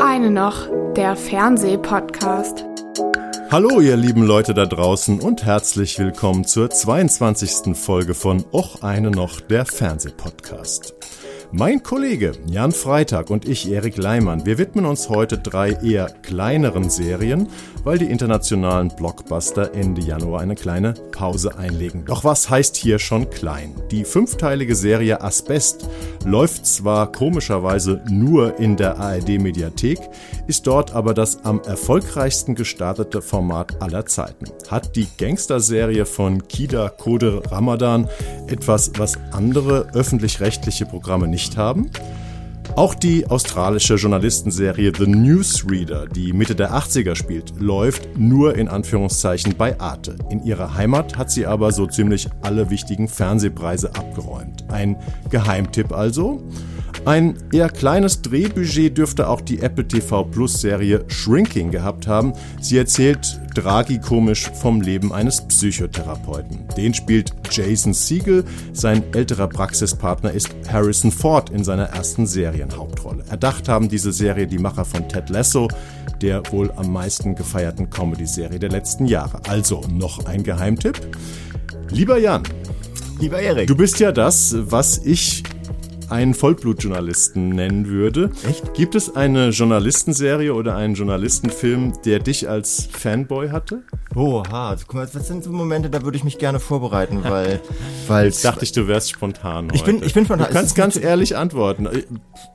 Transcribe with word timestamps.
eine 0.00 0.30
noch, 0.30 0.68
der 0.94 1.16
Fernsehpodcast. 1.16 2.64
Hallo 3.50 3.80
ihr 3.80 3.96
lieben 3.96 4.22
Leute 4.22 4.54
da 4.54 4.66
draußen 4.66 5.20
und 5.20 5.44
herzlich 5.44 5.98
willkommen 5.98 6.44
zur 6.44 6.70
22. 6.70 7.76
Folge 7.76 8.14
von 8.14 8.44
Och 8.52 8.82
eine 8.82 9.10
noch, 9.10 9.40
der 9.40 9.66
Fernsehpodcast. 9.66 10.97
Mein 11.50 11.82
Kollege 11.82 12.32
Jan 12.46 12.72
Freitag 12.72 13.30
und 13.30 13.48
ich, 13.48 13.70
Erik 13.72 13.96
Leimann, 13.96 14.44
wir 14.44 14.58
widmen 14.58 14.84
uns 14.84 15.08
heute 15.08 15.38
drei 15.38 15.70
eher 15.82 16.10
kleineren 16.22 16.90
Serien, 16.90 17.48
weil 17.84 17.96
die 17.96 18.10
internationalen 18.10 18.88
Blockbuster 18.94 19.74
Ende 19.74 20.02
Januar 20.02 20.42
eine 20.42 20.56
kleine 20.56 20.92
Pause 21.10 21.56
einlegen. 21.56 22.04
Doch 22.04 22.22
was 22.22 22.50
heißt 22.50 22.76
hier 22.76 22.98
schon 22.98 23.30
klein? 23.30 23.74
Die 23.90 24.04
fünfteilige 24.04 24.74
Serie 24.74 25.22
Asbest 25.22 25.88
läuft 26.26 26.66
zwar 26.66 27.10
komischerweise 27.12 28.02
nur 28.10 28.58
in 28.58 28.76
der 28.76 28.98
ARD 28.98 29.40
Mediathek, 29.40 30.00
ist 30.48 30.66
dort 30.66 30.94
aber 30.94 31.14
das 31.14 31.44
am 31.44 31.60
erfolgreichsten 31.60 32.54
gestartete 32.54 33.22
Format 33.22 33.80
aller 33.80 34.06
Zeiten. 34.06 34.46
Hat 34.68 34.96
die 34.96 35.06
Gangsterserie 35.18 36.06
von 36.06 36.48
Kida 36.48 36.88
Koder 36.88 37.42
Ramadan 37.52 38.08
etwas, 38.48 38.90
was 38.96 39.18
andere 39.30 39.90
öffentlich-rechtliche 39.92 40.86
Programme 40.86 41.28
nicht 41.28 41.56
haben. 41.56 41.90
Auch 42.78 42.94
die 42.94 43.26
australische 43.26 43.96
Journalistenserie 43.96 44.92
The 44.96 45.08
Newsreader, 45.08 46.06
die 46.06 46.32
Mitte 46.32 46.54
der 46.54 46.74
80er 46.74 47.16
spielt, 47.16 47.52
läuft 47.58 48.16
nur 48.16 48.54
in 48.54 48.68
Anführungszeichen 48.68 49.56
bei 49.58 49.80
Arte. 49.80 50.14
In 50.30 50.44
ihrer 50.44 50.74
Heimat 50.76 51.18
hat 51.18 51.28
sie 51.32 51.44
aber 51.44 51.72
so 51.72 51.88
ziemlich 51.88 52.28
alle 52.40 52.70
wichtigen 52.70 53.08
Fernsehpreise 53.08 53.96
abgeräumt. 53.96 54.64
Ein 54.68 54.96
Geheimtipp 55.28 55.90
also. 55.90 56.40
Ein 57.04 57.36
eher 57.52 57.68
kleines 57.68 58.22
Drehbudget 58.22 58.96
dürfte 58.96 59.28
auch 59.28 59.40
die 59.40 59.58
Apple 59.58 59.88
TV 59.88 60.22
Plus 60.22 60.60
Serie 60.60 61.04
Shrinking 61.08 61.72
gehabt 61.72 62.06
haben. 62.06 62.32
Sie 62.60 62.78
erzählt 62.78 63.40
tragikomisch 63.54 64.50
vom 64.50 64.80
Leben 64.80 65.12
eines 65.12 65.46
Psychotherapeuten. 65.46 66.66
Den 66.76 66.94
spielt 66.94 67.32
Jason 67.50 67.94
Siegel. 67.94 68.44
Sein 68.72 69.02
älterer 69.12 69.48
Praxispartner 69.48 70.32
ist 70.32 70.50
Harrison 70.70 71.10
Ford 71.10 71.50
in 71.50 71.64
seiner 71.64 71.86
ersten 71.86 72.26
Serienhauptrolle. 72.26 73.24
Erdacht 73.28 73.68
haben 73.68 73.88
diese 73.88 74.12
Serie 74.12 74.46
die 74.46 74.58
Macher 74.58 74.84
von 74.84 75.08
Ted 75.08 75.30
Lasso, 75.30 75.68
der 76.20 76.42
wohl 76.52 76.70
am 76.76 76.92
meisten 76.92 77.34
gefeierten 77.34 77.90
Comedy-Serie 77.90 78.58
der 78.58 78.70
letzten 78.70 79.06
Jahre. 79.06 79.40
Also 79.48 79.82
noch 79.90 80.26
ein 80.26 80.42
Geheimtipp. 80.42 81.00
Lieber 81.90 82.18
Jan, 82.18 82.42
Lieber 83.20 83.40
Erik. 83.40 83.66
Du 83.66 83.74
bist 83.74 83.98
ja 83.98 84.12
das, 84.12 84.54
was 84.56 84.98
ich 84.98 85.42
einen 86.10 86.34
Vollblutjournalisten 86.34 87.50
nennen 87.50 87.86
würde. 87.86 88.30
Echt? 88.48 88.74
Gibt 88.74 88.94
es 88.94 89.14
eine 89.14 89.50
Journalistenserie 89.50 90.54
oder 90.54 90.76
einen 90.76 90.94
Journalistenfilm, 90.94 91.92
der 92.04 92.18
dich 92.18 92.48
als 92.48 92.88
Fanboy 92.90 93.50
hatte? 93.50 93.82
Oha, 94.14 94.76
guck 94.86 94.94
mal, 94.94 95.08
was 95.12 95.28
sind 95.28 95.44
so 95.44 95.50
Momente, 95.50 95.90
da 95.90 96.02
würde 96.02 96.16
ich 96.16 96.24
mich 96.24 96.38
gerne 96.38 96.60
vorbereiten, 96.60 97.22
weil, 97.22 97.60
weil 98.08 98.26
Jetzt 98.26 98.44
dachte 98.44 98.64
ich, 98.64 98.72
du 98.72 98.88
wärst 98.88 99.10
spontan. 99.10 99.68
Ich 99.72 99.84
bin, 99.84 100.02
ich 100.02 100.14
bin 100.14 100.24
spontan. 100.24 100.48
Du 100.48 100.54
kannst 100.54 100.74
ganz 100.74 100.96
ehrlich 100.96 101.36
antworten. 101.36 101.88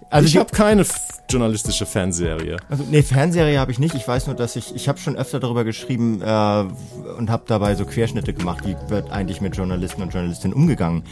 Also 0.10 0.28
ich 0.28 0.38
habe 0.38 0.52
keine 0.52 0.86
journalistische 1.30 1.86
Fanserie. 1.86 2.58
Also 2.70 2.84
nee, 2.90 3.02
Fanserie 3.02 3.60
habe 3.60 3.72
ich 3.72 3.80
nicht. 3.80 3.96
Ich 3.96 4.08
weiß 4.08 4.28
nur, 4.28 4.36
dass 4.36 4.56
ich 4.56 4.76
ich 4.76 4.88
habe 4.88 5.00
schon 5.00 5.16
öfter 5.16 5.40
darüber 5.40 5.64
geschrieben 5.64 6.22
äh, 6.22 6.66
und 7.18 7.30
habe 7.30 7.44
dabei 7.48 7.76
so 7.76 7.86
Querschnitte 7.86 8.34
gemacht, 8.34 8.66
wie 8.66 8.76
wird 8.90 9.12
eigentlich 9.12 9.42
mit 9.42 9.56
Journalisten 9.56 10.02
und 10.02 10.14
Journalistinnen 10.14 10.56
umgegangen 10.56 11.04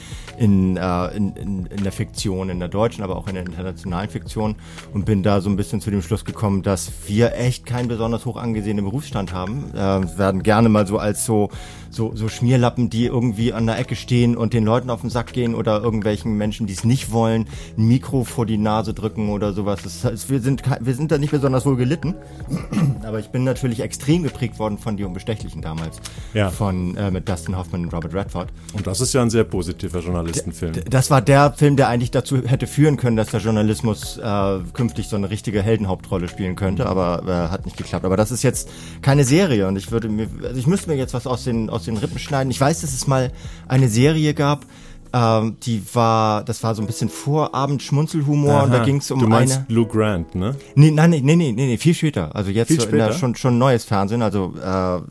in, 0.41 0.75
äh, 0.75 1.07
in, 1.15 1.35
in, 1.35 1.65
in 1.67 1.83
der 1.83 1.91
Fiktion, 1.91 2.49
in 2.49 2.57
der 2.57 2.67
deutschen, 2.67 3.03
aber 3.03 3.15
auch 3.15 3.27
in 3.27 3.35
der 3.35 3.45
internationalen 3.45 4.09
Fiktion 4.09 4.55
und 4.91 5.05
bin 5.05 5.21
da 5.21 5.39
so 5.39 5.51
ein 5.51 5.55
bisschen 5.55 5.81
zu 5.81 5.91
dem 5.91 6.01
Schluss 6.01 6.25
gekommen, 6.25 6.63
dass 6.63 6.91
wir 7.05 7.35
echt 7.35 7.67
keinen 7.67 7.87
besonders 7.87 8.25
hoch 8.25 8.37
angesehenen 8.37 8.83
Berufsstand 8.83 9.33
haben. 9.33 9.69
Äh, 9.75 10.17
werden 10.17 10.41
gerne 10.41 10.67
mal 10.69 10.87
so 10.87 10.97
als 10.97 11.25
so 11.25 11.51
so, 11.91 12.13
so 12.15 12.29
Schmierlappen, 12.29 12.89
die 12.89 13.05
irgendwie 13.05 13.53
an 13.53 13.65
der 13.67 13.77
Ecke 13.77 13.95
stehen 13.95 14.35
und 14.35 14.53
den 14.53 14.63
Leuten 14.63 14.89
auf 14.89 15.01
den 15.01 15.09
Sack 15.09 15.33
gehen 15.33 15.53
oder 15.53 15.81
irgendwelchen 15.81 16.37
Menschen, 16.37 16.67
die 16.67 16.73
es 16.73 16.83
nicht 16.83 17.11
wollen, 17.11 17.47
ein 17.77 17.87
Mikro 17.87 18.23
vor 18.23 18.45
die 18.45 18.57
Nase 18.57 18.93
drücken 18.93 19.29
oder 19.29 19.53
sowas. 19.53 19.81
Das 19.83 20.03
heißt, 20.03 20.29
wir 20.29 20.39
sind, 20.41 20.63
wir 20.79 20.95
sind 20.95 21.11
da 21.11 21.17
nicht 21.17 21.31
besonders 21.31 21.65
wohl 21.65 21.75
gelitten. 21.75 22.15
Aber 23.03 23.19
ich 23.19 23.27
bin 23.29 23.43
natürlich 23.43 23.81
extrem 23.81 24.23
geprägt 24.23 24.57
worden 24.57 24.77
von 24.77 24.97
Die 24.97 25.03
Unbestechlichen 25.03 25.61
damals. 25.61 25.99
Ja. 26.33 26.49
Von, 26.49 26.95
äh, 26.95 27.11
mit 27.11 27.27
Dustin 27.27 27.57
Hoffman 27.57 27.85
und 27.85 27.93
Robert 27.93 28.13
Redford. 28.13 28.49
Und 28.73 28.87
das 28.87 29.01
ist 29.01 29.13
ja 29.13 29.21
ein 29.21 29.29
sehr 29.29 29.43
positiver 29.43 29.99
Journalistenfilm. 29.99 30.73
D 30.73 30.83
das 30.89 31.09
war 31.11 31.21
der 31.21 31.53
Film, 31.53 31.75
der 31.75 31.89
eigentlich 31.89 32.11
dazu 32.11 32.37
hätte 32.43 32.67
führen 32.67 32.97
können, 32.97 33.17
dass 33.17 33.29
der 33.29 33.41
Journalismus 33.41 34.17
äh, 34.17 34.59
künftig 34.73 35.09
so 35.09 35.15
eine 35.15 35.29
richtige 35.29 35.61
Heldenhauptrolle 35.61 36.27
spielen 36.27 36.55
könnte, 36.55 36.85
aber 36.85 37.23
äh, 37.27 37.51
hat 37.51 37.65
nicht 37.65 37.77
geklappt. 37.77 38.05
Aber 38.05 38.17
das 38.17 38.31
ist 38.31 38.43
jetzt 38.43 38.69
keine 39.01 39.23
Serie 39.23 39.67
und 39.67 39.75
ich 39.75 39.91
würde 39.91 40.09
mir, 40.09 40.27
also 40.43 40.57
ich 40.57 40.67
müsste 40.67 40.89
mir 40.89 40.95
jetzt 40.95 41.13
was 41.13 41.27
aus 41.27 41.43
den, 41.43 41.69
aus 41.69 41.80
aus 41.81 41.85
den 41.85 41.97
Rippen 41.97 42.19
schneiden. 42.19 42.51
Ich 42.51 42.61
weiß, 42.61 42.81
dass 42.81 42.93
es 42.93 43.07
mal 43.07 43.31
eine 43.67 43.89
Serie 43.89 44.33
gab, 44.33 44.65
ähm, 45.13 45.57
die 45.63 45.81
war, 45.93 46.43
das 46.45 46.63
war 46.63 46.73
so 46.75 46.81
ein 46.81 46.87
bisschen 46.87 47.09
Vorabend-Schmunzelhumor 47.09 48.53
Aha, 48.53 48.63
und 48.63 48.71
da 48.71 48.83
ging 48.85 48.97
es 48.97 49.11
um 49.11 49.19
du 49.19 49.27
meinst 49.27 49.57
eine. 49.57 49.65
Lou 49.67 49.85
Grant, 49.85 50.35
ne? 50.35 50.55
Nee, 50.75 50.91
nein, 50.91 51.09
nee, 51.09 51.21
nee, 51.21 51.35
nee, 51.35 51.51
nee, 51.51 51.77
viel 51.77 51.93
später. 51.93 52.33
Also 52.33 52.51
jetzt 52.51 52.69
Viel 52.69 52.81
in 52.81 52.91
der, 52.91 53.05
später? 53.05 53.19
schon, 53.19 53.35
schon 53.35 53.57
neues 53.57 53.83
Fernsehen, 53.83 54.21
also 54.21 54.53
äh, 54.63 55.01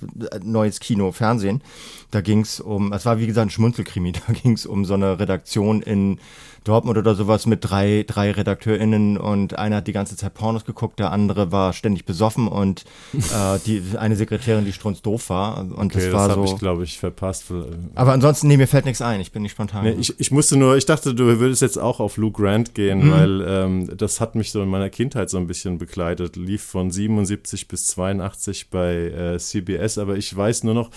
neues 0.42 0.80
Kino, 0.80 1.12
Fernsehen. 1.12 1.60
Da 2.10 2.20
ging 2.20 2.40
es 2.40 2.60
um, 2.60 2.92
es 2.92 3.06
war 3.06 3.18
wie 3.18 3.26
gesagt 3.26 3.46
ein 3.46 3.50
Schmunzelkrimi, 3.50 4.12
da 4.26 4.32
ging 4.32 4.52
es 4.52 4.66
um 4.66 4.84
so 4.84 4.94
eine 4.94 5.18
Redaktion 5.18 5.82
in 5.82 6.18
Dortmund 6.64 6.98
oder 6.98 7.14
sowas 7.14 7.46
mit 7.46 7.60
drei, 7.62 8.04
drei 8.06 8.32
RedakteurInnen 8.32 9.16
und 9.16 9.58
einer 9.58 9.76
hat 9.76 9.86
die 9.86 9.94
ganze 9.94 10.14
Zeit 10.14 10.34
Pornos 10.34 10.66
geguckt, 10.66 10.98
der 10.98 11.10
andere 11.10 11.52
war 11.52 11.72
ständig 11.72 12.04
besoffen 12.04 12.48
und 12.48 12.84
äh, 13.14 13.58
die 13.64 13.82
eine 13.98 14.14
Sekretärin, 14.14 14.66
die 14.66 14.74
strunzdoof 14.74 15.30
war. 15.30 15.56
Und 15.58 15.72
Okay, 15.72 15.88
das 15.94 16.04
das, 16.04 16.12
war 16.12 16.28
habe 16.28 16.46
so. 16.46 16.52
ich, 16.52 16.58
glaube 16.60 16.84
ich, 16.84 16.98
verpasst. 16.98 17.46
Aber 17.94 18.12
ansonsten, 18.12 18.46
nee, 18.48 18.58
mir 18.58 18.66
fällt 18.66 18.84
nichts 18.84 19.00
ein, 19.00 19.22
ich 19.22 19.32
bin 19.32 19.40
nicht 19.40 19.52
spontan. 19.52 19.84
Nee, 19.84 19.96
ich, 19.98 20.20
ich 20.20 20.30
musste 20.32 20.58
nur, 20.58 20.76
ich 20.76 20.84
dachte, 20.84 21.14
du 21.14 21.24
würdest 21.40 21.62
jetzt 21.62 21.78
auch 21.78 21.98
auf 21.98 22.18
Lou 22.18 22.30
Grant 22.30 22.74
gehen, 22.74 23.06
Mhm. 23.06 23.10
weil 23.10 23.44
ähm, 23.48 23.96
das 23.96 24.20
hat 24.20 24.34
mich 24.34 24.50
so 24.52 24.62
in 24.62 24.68
meiner 24.68 24.90
Kindheit 24.90 25.30
so 25.30 25.38
ein 25.38 25.46
bisschen 25.46 25.78
begleitet. 25.78 26.36
Lief 26.36 26.62
von 26.62 26.90
77 26.90 27.68
bis 27.68 27.86
82 27.86 28.68
bei 28.68 28.94
äh, 29.06 29.38
CBS, 29.38 29.96
aber 29.96 30.16
ich 30.18 30.36
weiß 30.36 30.64
nur 30.64 30.74
noch, 30.74 30.90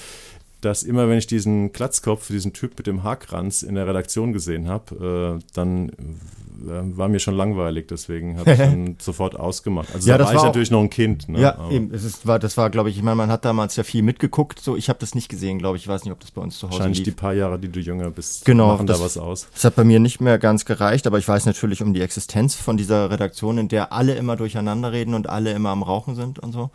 dass 0.65 0.83
immer, 0.83 1.07
wenn 1.09 1.17
ich 1.17 1.27
diesen 1.27 1.71
Glatzkopf, 1.73 2.27
diesen 2.27 2.53
Typ 2.53 2.77
mit 2.77 2.87
dem 2.87 3.03
Haarkranz 3.03 3.61
in 3.63 3.75
der 3.75 3.87
Redaktion 3.87 4.33
gesehen 4.33 4.67
habe, 4.67 5.39
äh, 5.39 5.43
dann 5.53 5.89
äh, 5.89 6.97
war 6.97 7.09
mir 7.09 7.19
schon 7.19 7.35
langweilig, 7.35 7.87
deswegen 7.89 8.37
habe 8.39 8.51
ich 8.51 8.57
dann 8.59 8.95
sofort 8.99 9.35
ausgemacht. 9.37 9.89
Also 9.93 10.09
Ja, 10.09 10.17
da 10.17 10.23
das 10.23 10.27
war 10.27 10.33
ich 10.33 10.35
war 10.37 10.41
auch- 10.43 10.45
natürlich 10.47 10.71
noch 10.71 10.79
ein 10.81 10.89
Kind. 10.89 11.27
Ne? 11.27 11.41
Ja, 11.41 11.55
Aber 11.57 11.71
eben. 11.71 11.93
Es 11.93 12.03
ist, 12.03 12.25
war, 12.25 12.39
das 12.39 12.55
war, 12.57 12.69
glaube 12.69 12.89
ich, 12.89 12.97
ich 12.97 13.03
meine, 13.03 13.15
man 13.15 13.29
hat 13.29 13.43
damals 13.43 13.75
ja 13.75 13.83
viel 13.83 14.01
mitgeguckt. 14.03 14.59
So, 14.59 14.77
ich 14.77 14.87
habe 14.89 14.99
das 14.99 15.13
nicht 15.15 15.27
gesehen, 15.29 15.59
glaube 15.59 15.77
ich. 15.77 15.83
Ich 15.83 15.87
weiß 15.89 16.03
nicht, 16.05 16.13
ob 16.13 16.19
das 16.19 16.31
bei 16.31 16.41
uns 16.41 16.57
zu 16.57 16.67
Hause 16.67 16.77
Wahrscheinlich 16.79 17.03
die 17.03 17.09
lief. 17.09 17.15
paar 17.17 17.33
Jahre, 17.33 17.59
die 17.59 17.67
du 17.69 17.79
jünger 17.79 18.09
bist, 18.11 18.45
Genau, 18.45 18.67
machen 18.67 18.87
da 18.87 18.93
das- 18.93 19.01
was 19.03 19.17
aus. 19.17 19.47
Das 19.53 19.63
hat 19.65 19.75
bei 19.75 19.83
mir 19.83 19.99
nicht 19.99 20.21
mehr 20.21 20.37
ganz 20.39 20.63
gereicht, 20.65 21.05
aber 21.07 21.17
ich 21.17 21.27
weiß 21.27 21.45
natürlich 21.45 21.81
um 21.81 21.93
die 21.93 22.01
Existenz 22.01 22.55
von 22.55 22.77
dieser 22.77 23.09
Redaktion, 23.11 23.57
in 23.57 23.67
der 23.67 23.91
alle 23.91 24.15
immer 24.15 24.35
durcheinander 24.35 24.91
reden 24.91 25.13
und 25.15 25.27
alle 25.27 25.51
immer 25.51 25.69
am 25.69 25.83
Rauchen 25.83 26.15
sind 26.15 26.39
und 26.39 26.51
so. 26.53 26.69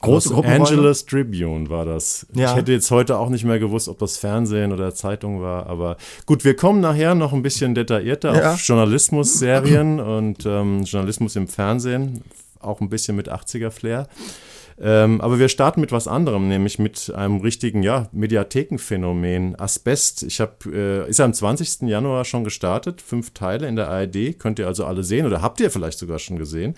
Große 0.00 0.32
Los. 0.32 0.44
Angeles 0.44 1.04
Tribune 1.06 1.68
war 1.68 1.84
das. 1.84 2.26
Ja. 2.34 2.50
Ich 2.50 2.56
hätte 2.56 2.72
jetzt 2.72 2.90
heute 2.90 3.18
auch 3.18 3.28
nicht 3.28 3.44
mehr 3.44 3.58
gewusst, 3.58 3.88
ob 3.88 3.98
das 3.98 4.16
Fernsehen 4.16 4.72
oder 4.72 4.94
Zeitung 4.94 5.42
war, 5.42 5.66
aber 5.66 5.96
gut, 6.26 6.44
wir 6.44 6.56
kommen 6.56 6.80
nachher 6.80 7.14
noch 7.14 7.32
ein 7.32 7.42
bisschen 7.42 7.74
detaillierter 7.74 8.34
Ja. 8.34 8.54
auf 8.54 8.60
Journalismus-Serien 8.60 10.00
und 10.00 10.46
ähm, 10.46 10.82
Journalismus 10.84 11.36
im 11.36 11.48
Fernsehen, 11.48 12.22
auch 12.60 12.80
ein 12.80 12.88
bisschen 12.88 13.16
mit 13.16 13.30
80er-Flair. 13.30 14.08
Ähm, 14.82 15.20
aber 15.20 15.38
wir 15.38 15.50
starten 15.50 15.82
mit 15.82 15.92
was 15.92 16.08
anderem, 16.08 16.48
nämlich 16.48 16.78
mit 16.78 17.12
einem 17.14 17.40
richtigen, 17.42 17.82
ja, 17.82 18.08
Mediathekenphänomen. 18.12 19.58
Asbest. 19.60 20.22
Ich 20.22 20.40
habe, 20.40 20.54
äh, 21.06 21.10
ist 21.10 21.20
am 21.20 21.34
20. 21.34 21.82
Januar 21.88 22.24
schon 22.24 22.44
gestartet, 22.44 23.02
fünf 23.02 23.32
Teile 23.34 23.66
in 23.68 23.76
der 23.76 23.88
ARD, 23.90 24.38
könnt 24.38 24.58
ihr 24.58 24.66
also 24.66 24.86
alle 24.86 25.04
sehen 25.04 25.26
oder 25.26 25.42
habt 25.42 25.60
ihr 25.60 25.70
vielleicht 25.70 25.98
sogar 25.98 26.18
schon 26.18 26.38
gesehen. 26.38 26.76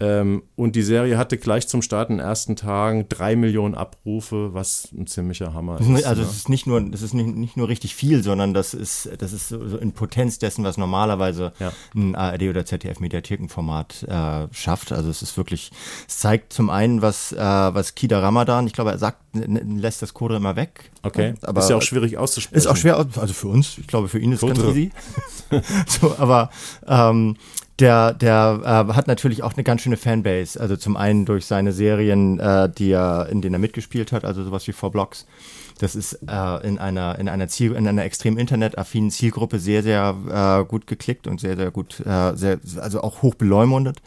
Ähm, 0.00 0.42
und 0.56 0.74
die 0.74 0.82
Serie 0.82 1.16
hatte 1.18 1.38
gleich 1.38 1.68
zum 1.68 1.80
Start 1.80 2.10
in 2.10 2.16
den 2.16 2.26
ersten 2.26 2.56
Tagen 2.56 3.08
drei 3.08 3.36
Millionen 3.36 3.74
Abrufe, 3.74 4.52
was 4.52 4.88
ein 4.92 5.06
ziemlicher 5.06 5.54
Hammer 5.54 5.80
ist. 5.80 6.04
Also 6.04 6.22
ne? 6.22 6.28
es 6.28 6.36
ist 6.36 6.48
nicht 6.48 6.66
nur, 6.66 6.80
das 6.80 7.02
ist 7.02 7.14
nicht, 7.14 7.28
nicht 7.36 7.56
nur 7.56 7.68
richtig 7.68 7.94
viel, 7.94 8.22
sondern 8.22 8.54
das 8.54 8.74
ist, 8.74 9.08
das 9.18 9.32
ist 9.32 9.48
so 9.48 9.76
in 9.76 9.92
Potenz 9.92 10.38
dessen, 10.38 10.64
was 10.64 10.76
normalerweise 10.78 11.52
Ja. 11.60 11.72
ein 11.94 12.16
ARD 12.16 12.42
oder 12.42 12.66
ZDF 12.66 12.98
Mediathekenformat 12.98 14.02
äh, 14.08 14.48
schafft. 14.52 14.90
Also 14.90 15.10
es 15.10 15.22
ist 15.22 15.36
wirklich, 15.36 15.70
es 16.08 16.18
zeigt 16.18 16.52
zum 16.52 16.70
einen, 16.70 17.00
was, 17.00 17.32
äh, 17.32 17.38
was 17.38 17.94
Kida 17.94 18.18
Ramadan, 18.18 18.66
ich 18.66 18.72
glaube, 18.72 18.90
er 18.90 18.98
sagt, 18.98 19.18
lässt 19.32 20.02
das 20.02 20.14
Code 20.14 20.36
immer 20.36 20.56
weg. 20.56 20.90
Okay, 21.02 21.34
aber 21.42 21.60
ist 21.60 21.70
ja 21.70 21.76
auch 21.76 21.82
schwierig 21.82 22.18
auszusprechen. 22.18 22.56
Ist 22.58 22.66
auch 22.66 22.76
schwer, 22.76 22.96
also 22.96 23.34
für 23.34 23.48
uns, 23.48 23.78
ich 23.78 23.86
glaube, 23.86 24.08
für 24.08 24.18
ihn 24.18 24.32
ist 24.32 24.42
es 24.42 24.48
ganz 24.48 24.58
easy. 24.60 24.90
so, 25.86 26.16
aber 26.18 26.50
ähm, 26.86 27.36
der, 27.78 28.12
der 28.14 28.60
äh, 28.88 28.92
hat 28.94 29.08
natürlich 29.08 29.42
auch 29.42 29.54
eine 29.54 29.64
ganz 29.64 29.82
schöne 29.82 29.96
Fanbase. 29.96 30.60
Also 30.60 30.76
zum 30.76 30.96
einen 30.96 31.26
durch 31.26 31.46
seine 31.46 31.72
Serien, 31.72 32.38
äh, 32.38 32.70
die 32.70 32.92
er, 32.92 33.28
in 33.30 33.42
denen 33.42 33.54
er 33.54 33.60
mitgespielt 33.60 34.12
hat, 34.12 34.24
also 34.24 34.44
sowas 34.44 34.66
wie 34.68 34.72
Four 34.72 34.92
Blocks. 34.92 35.26
Das 35.78 35.96
ist 35.96 36.20
äh, 36.28 36.66
in 36.66 36.78
einer 36.78 37.18
in 37.18 37.28
einer 37.28 37.48
Ziel 37.48 37.72
in 37.72 37.88
einer 37.88 38.04
extrem 38.04 38.38
internetaffinen 38.38 39.10
Zielgruppe 39.10 39.58
sehr 39.58 39.82
sehr 39.82 40.62
äh, 40.62 40.64
gut 40.64 40.86
geklickt 40.86 41.26
und 41.26 41.40
sehr 41.40 41.56
sehr 41.56 41.72
gut 41.72 41.98
äh, 42.06 42.36
sehr 42.36 42.60
also 42.80 43.00
auch 43.00 43.22
hoch 43.22 43.34
beleumundet. 43.34 44.00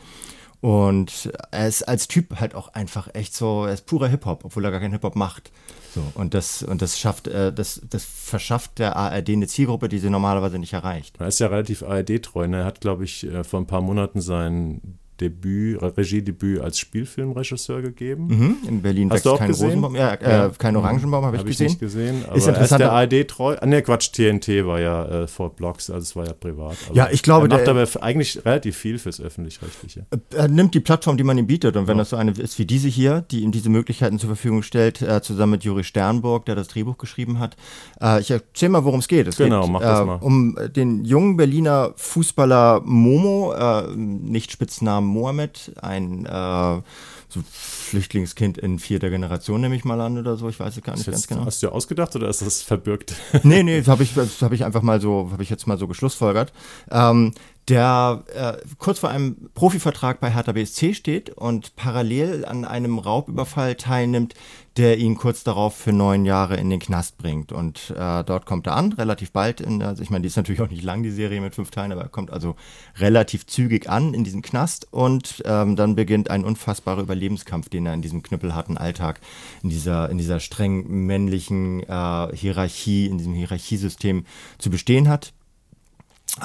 Und 0.60 1.32
er 1.52 1.68
ist 1.68 1.84
als 1.84 2.08
Typ 2.08 2.40
halt 2.40 2.56
auch 2.56 2.70
einfach 2.70 3.14
echt 3.14 3.36
so, 3.36 3.66
er 3.66 3.74
ist 3.74 3.86
purer 3.86 4.08
Hip-Hop, 4.08 4.44
obwohl 4.44 4.66
er 4.66 4.72
gar 4.72 4.80
keinen 4.80 4.94
Hip-Hop 4.94 5.16
macht. 5.16 5.52
So, 5.94 6.02
und 6.16 6.34
das, 6.34 6.64
und 6.64 6.82
das 6.82 7.00
schafft, 7.00 7.28
äh, 7.28 7.54
das, 7.54 7.82
das 7.90 8.04
verschafft 8.06 8.80
der 8.80 8.96
ARD 8.96 9.30
eine 9.30 9.48
Zielgruppe, 9.48 9.88
die 9.88 10.00
sie 10.00 10.10
normalerweise 10.10 10.58
nicht 10.58 10.74
erreicht. 10.74 11.16
Er 11.20 11.28
ist 11.28 11.40
ja 11.40 11.48
relativ 11.48 11.84
ARD-treu. 11.84 12.48
Ne? 12.48 12.58
Er 12.58 12.66
hat, 12.66 12.82
glaube 12.82 13.04
ich, 13.04 13.26
äh, 13.26 13.44
vor 13.44 13.60
ein 13.60 13.68
paar 13.68 13.82
Monaten 13.82 14.22
sein 14.22 15.00
Debüt, 15.20 15.82
Regiedebüt 15.82 16.62
als 16.62 16.80
Spielfilmregisseur 16.80 17.82
gegeben. 17.82 18.28
Mhm, 18.28 18.58
in 18.68 18.82
Berlin 18.82 19.10
Hast 19.12 19.26
du 19.26 19.32
auch 19.32 19.38
kein 19.40 19.48
gesehen? 19.50 19.68
Rosenbaum, 19.68 19.96
ja, 19.96 20.14
äh, 20.14 20.30
Ja. 20.30 20.50
kein 20.58 20.76
Orangenbaum, 20.76 21.26
habe 21.26 21.36
ich 21.36 21.40
Habe 21.42 21.50
ich 21.50 21.58
gesehen. 21.58 21.68
nicht 21.68 21.80
gesehen. 21.80 22.24
Aber 22.28 22.36
Ist 22.36 22.46
er 22.48 22.54
interessant, 22.54 22.82
der 22.82 22.92
ARD 22.92 23.24
treu. 23.28 23.56
Ah, 23.60 23.66
ne, 23.66 23.82
Quatsch, 23.82 24.12
TNT 24.12 24.66
war 24.66 24.80
ja 24.80 25.06
äh, 25.24 25.28
Fort 25.28 25.56
Blocks, 25.56 25.90
also 25.90 26.04
es 26.04 26.16
war 26.16 26.26
ja 26.28 26.34
privat. 26.34 26.78
Ja, 26.94 27.10
ich 27.12 27.24
glaube, 27.24 27.48
er 27.48 27.50
macht 27.50 27.68
der- 27.68 27.76
aber 27.76 28.04
eigentlich 28.04 28.44
relativ 28.46 28.78
viel 28.78 29.00
fürs 29.00 29.20
Öffentlich-Rechtliche. 29.20 30.06
Er 30.36 30.48
nimmt 30.48 30.74
die 30.74 30.80
Plattform, 30.80 31.18
die 31.18 31.24
man 31.24 31.38
ihm 31.38 31.48
bietet. 31.48 31.76
Und 31.78 31.88
wenn 31.88 31.98
das 31.98 32.12
so 32.12 32.16
eine 32.16 32.32
ist 32.32 32.60
wie 32.60 32.66
diese 32.66 32.88
hier, 32.88 33.22
die 33.32 33.42
ihm 33.42 33.52
diese 33.52 33.70
Möglichkeiten 33.70 34.20
zur 34.20 34.28
Verfügung 34.30 34.62
stellt, 34.64 35.02
äh, 35.02 35.22
zusammen 35.22 35.52
mit 35.54 35.64
Juri 35.64 35.84
Sternburg, 35.84 36.46
der 36.46 36.56
das 36.56 36.68
Drehbuch 36.68 36.98
geschrieben 36.98 37.40
hat. 37.40 37.56
Äh, 38.02 38.22
ich 38.22 38.32
erzähl 38.32 38.70
mal, 38.70 38.84
worum 38.84 39.00
es 39.00 39.08
geht. 39.08 39.28
Es 39.28 39.38
Genau, 39.38 39.62
geht 39.64 39.72
mach 39.72 39.82
das 39.82 40.02
äh, 40.02 40.06
mal. 40.06 40.16
um 40.22 40.58
den 40.76 41.04
jungen 41.06 41.38
Berliner 41.38 41.94
Fußballer 41.96 42.82
Momo, 42.86 43.54
äh, 43.54 43.96
nicht 43.96 44.52
Spitznamen 44.52 45.07
Mohammed, 45.08 45.74
ein 45.82 46.26
äh, 46.26 46.82
so 47.30 47.42
Flüchtlingskind 47.52 48.58
in 48.58 48.80
vierter 48.80 49.10
Generation, 49.10 49.62
nehme 49.62 49.76
ich 49.76 49.84
mal 49.84 50.00
an 50.00 50.18
oder 50.18 50.38
so. 50.38 50.48
Ich 50.50 50.60
weiß 50.60 50.78
es 50.78 50.84
gar 50.84 50.94
nicht 50.94 51.02
Ist 51.02 51.06
ganz 51.08 51.18
jetzt, 51.18 51.28
genau. 51.28 51.46
Hast 51.46 51.62
du 51.62 51.68
dir 51.68 51.74
ausgedacht 51.74 52.16
oder 52.16 52.30
ist 52.30 52.42
das 52.42 52.62
verbürgt? 52.62 53.16
nee, 53.44 53.64
nee, 53.64 53.80
das 53.80 53.88
habe 53.88 54.04
ich, 54.04 54.14
das 54.14 54.42
hab 54.42 54.54
ich 54.54 54.64
einfach 54.64 54.82
mal 54.82 55.02
so, 55.02 55.30
habe 55.32 55.44
ich 55.44 55.50
jetzt 55.50 55.68
mal 55.68 55.78
so 55.78 55.88
geschlussfolgert. 55.88 56.54
Ähm, 56.90 57.34
der 57.68 58.24
äh, 58.34 58.66
kurz 58.78 59.00
vor 59.00 59.10
einem 59.10 59.50
Profivertrag 59.54 60.22
bei 60.22 60.32
Hertha 60.32 60.54
BSC 60.54 60.94
steht 60.94 61.30
und 61.32 61.76
parallel 61.76 62.46
an 62.46 62.64
einem 62.64 62.98
Raubüberfall 62.98 63.76
teilnimmt, 63.76 64.36
der 64.78 65.00
ihn 65.00 65.16
kurz 65.16 65.44
darauf 65.44 65.76
für 65.76 65.92
neun 65.92 66.24
Jahre 66.24 66.56
in 66.56 66.70
den 66.70 66.80
Knast 66.80 67.18
bringt. 67.18 67.52
Und 67.52 67.94
äh, 67.98 68.24
dort 68.24 68.46
kommt 68.46 68.68
er 68.68 68.76
an, 68.76 68.94
relativ 68.94 69.32
bald. 69.32 69.60
In, 69.60 69.84
also 69.84 70.02
ich 70.02 70.10
meine, 70.10 70.22
die 70.22 70.28
ist 70.28 70.38
natürlich 70.38 70.62
auch 70.62 70.70
nicht 70.70 70.84
lang, 70.84 71.04
die 71.04 71.12
Serie 71.12 71.42
mit 71.42 71.56
fünf 71.56 71.72
Teilen, 71.72 71.92
aber 71.92 72.04
er 72.04 72.10
kommt 72.10 72.32
also 72.32 72.56
relativ 73.00 73.48
zügig 73.48 73.90
an 73.90 74.14
in 74.14 74.24
diesem 74.24 74.42
Knast. 74.42 74.88
Und 74.92 75.44
ähm, 75.46 75.76
dann 75.76 75.96
beginnt 75.96 76.30
ein 76.30 76.46
unfassbarer 76.46 77.02
Überlebenskampf, 77.02 77.68
den 77.68 77.86
er 77.86 77.94
in 77.94 78.02
diesem 78.02 78.24
knüppelharten 78.24 78.78
Alltag, 78.78 79.20
in 79.62 79.70
dieser, 79.70 80.10
in 80.10 80.18
dieser 80.18 80.40
streng 80.40 80.88
männlichen 80.88 81.84
äh, 81.84 82.36
Hierarchie, 82.36 83.08
in 83.08 83.18
diesem 83.18 83.34
Hierarchiesystem 83.34 84.26
zu 84.58 84.70
bestehen 84.70 85.10
hat. 85.10 85.34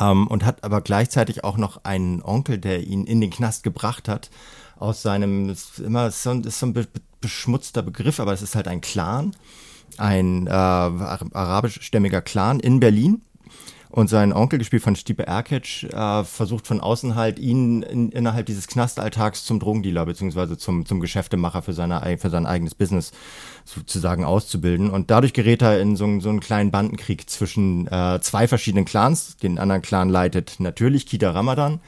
Ähm, 0.00 0.27
und 0.27 0.44
hat 0.44 0.65
aber 0.65 0.81
gleichzeitig 0.81 1.44
auch 1.44 1.56
noch 1.56 1.85
einen 1.85 2.23
Onkel, 2.23 2.59
der 2.59 2.87
ihn 2.87 3.05
in 3.05 3.21
den 3.21 3.31
Knast 3.31 3.62
gebracht 3.62 4.09
hat, 4.09 4.31
aus 4.79 5.03
seinem, 5.03 5.49
ist 5.49 5.79
immer 5.79 6.09
ist 6.09 6.23
so 6.23 6.31
ein, 6.31 6.43
ist 6.43 6.59
so 6.59 6.67
ein 6.67 6.73
be 6.73 6.87
beschmutzter 7.21 7.83
Begriff, 7.83 8.19
aber 8.19 8.33
es 8.33 8.43
ist 8.43 8.56
halt 8.56 8.67
ein 8.67 8.81
Clan, 8.81 9.37
ein 9.97 10.49
äh, 10.49 10.50
arabischstämmiger 10.50 12.21
Clan 12.21 12.59
in 12.59 12.81
Berlin. 12.81 13.23
Und 13.93 14.09
sein 14.09 14.33
Onkel, 14.33 14.59
gespielt 14.59 14.83
von 14.83 14.97
Stipe 14.97 15.27
Erkic, 15.27 15.85
äh, 15.93 16.25
versucht 16.25 16.67
von 16.67 16.81
außen 16.81 17.15
halt 17.15 17.39
ihn 17.39 17.83
in, 17.83 18.11
innerhalb 18.11 18.47
dieses 18.47 18.67
Knastalltags 18.67 19.44
zum 19.44 19.61
Drogendealer 19.61 20.06
beziehungsweise 20.06 20.56
zum, 20.56 20.87
zum 20.87 20.99
Geschäftemacher 21.00 21.61
für, 21.61 21.75
seine, 21.75 22.03
ei- 22.03 22.17
für 22.17 22.31
sein 22.31 22.47
eigenes 22.47 22.75
Business 22.75 23.12
sozusagen 23.67 24.25
auszubilden. 24.25 24.89
Und 24.89 25.11
dadurch 25.11 25.35
gerät 25.35 25.61
er 25.61 25.79
in 25.79 25.97
so, 25.97 26.05
einen- 26.05 26.23
so 26.23 26.31
einen 26.31 26.41
kleinen 26.41 26.71
Bandenkrieg 26.71 27.29
zwischen 27.29 27.87
äh, 27.89 28.19
zwei 28.23 28.49
verschiedenen 28.49 28.87
Clans. 28.87 29.37
Den 29.37 29.59
anderen 29.59 29.83
Clan 29.83 30.09
leitet 30.09 30.59
natürlich 30.59 31.05
Kita 31.06 31.31
Ramadan. 31.31 31.79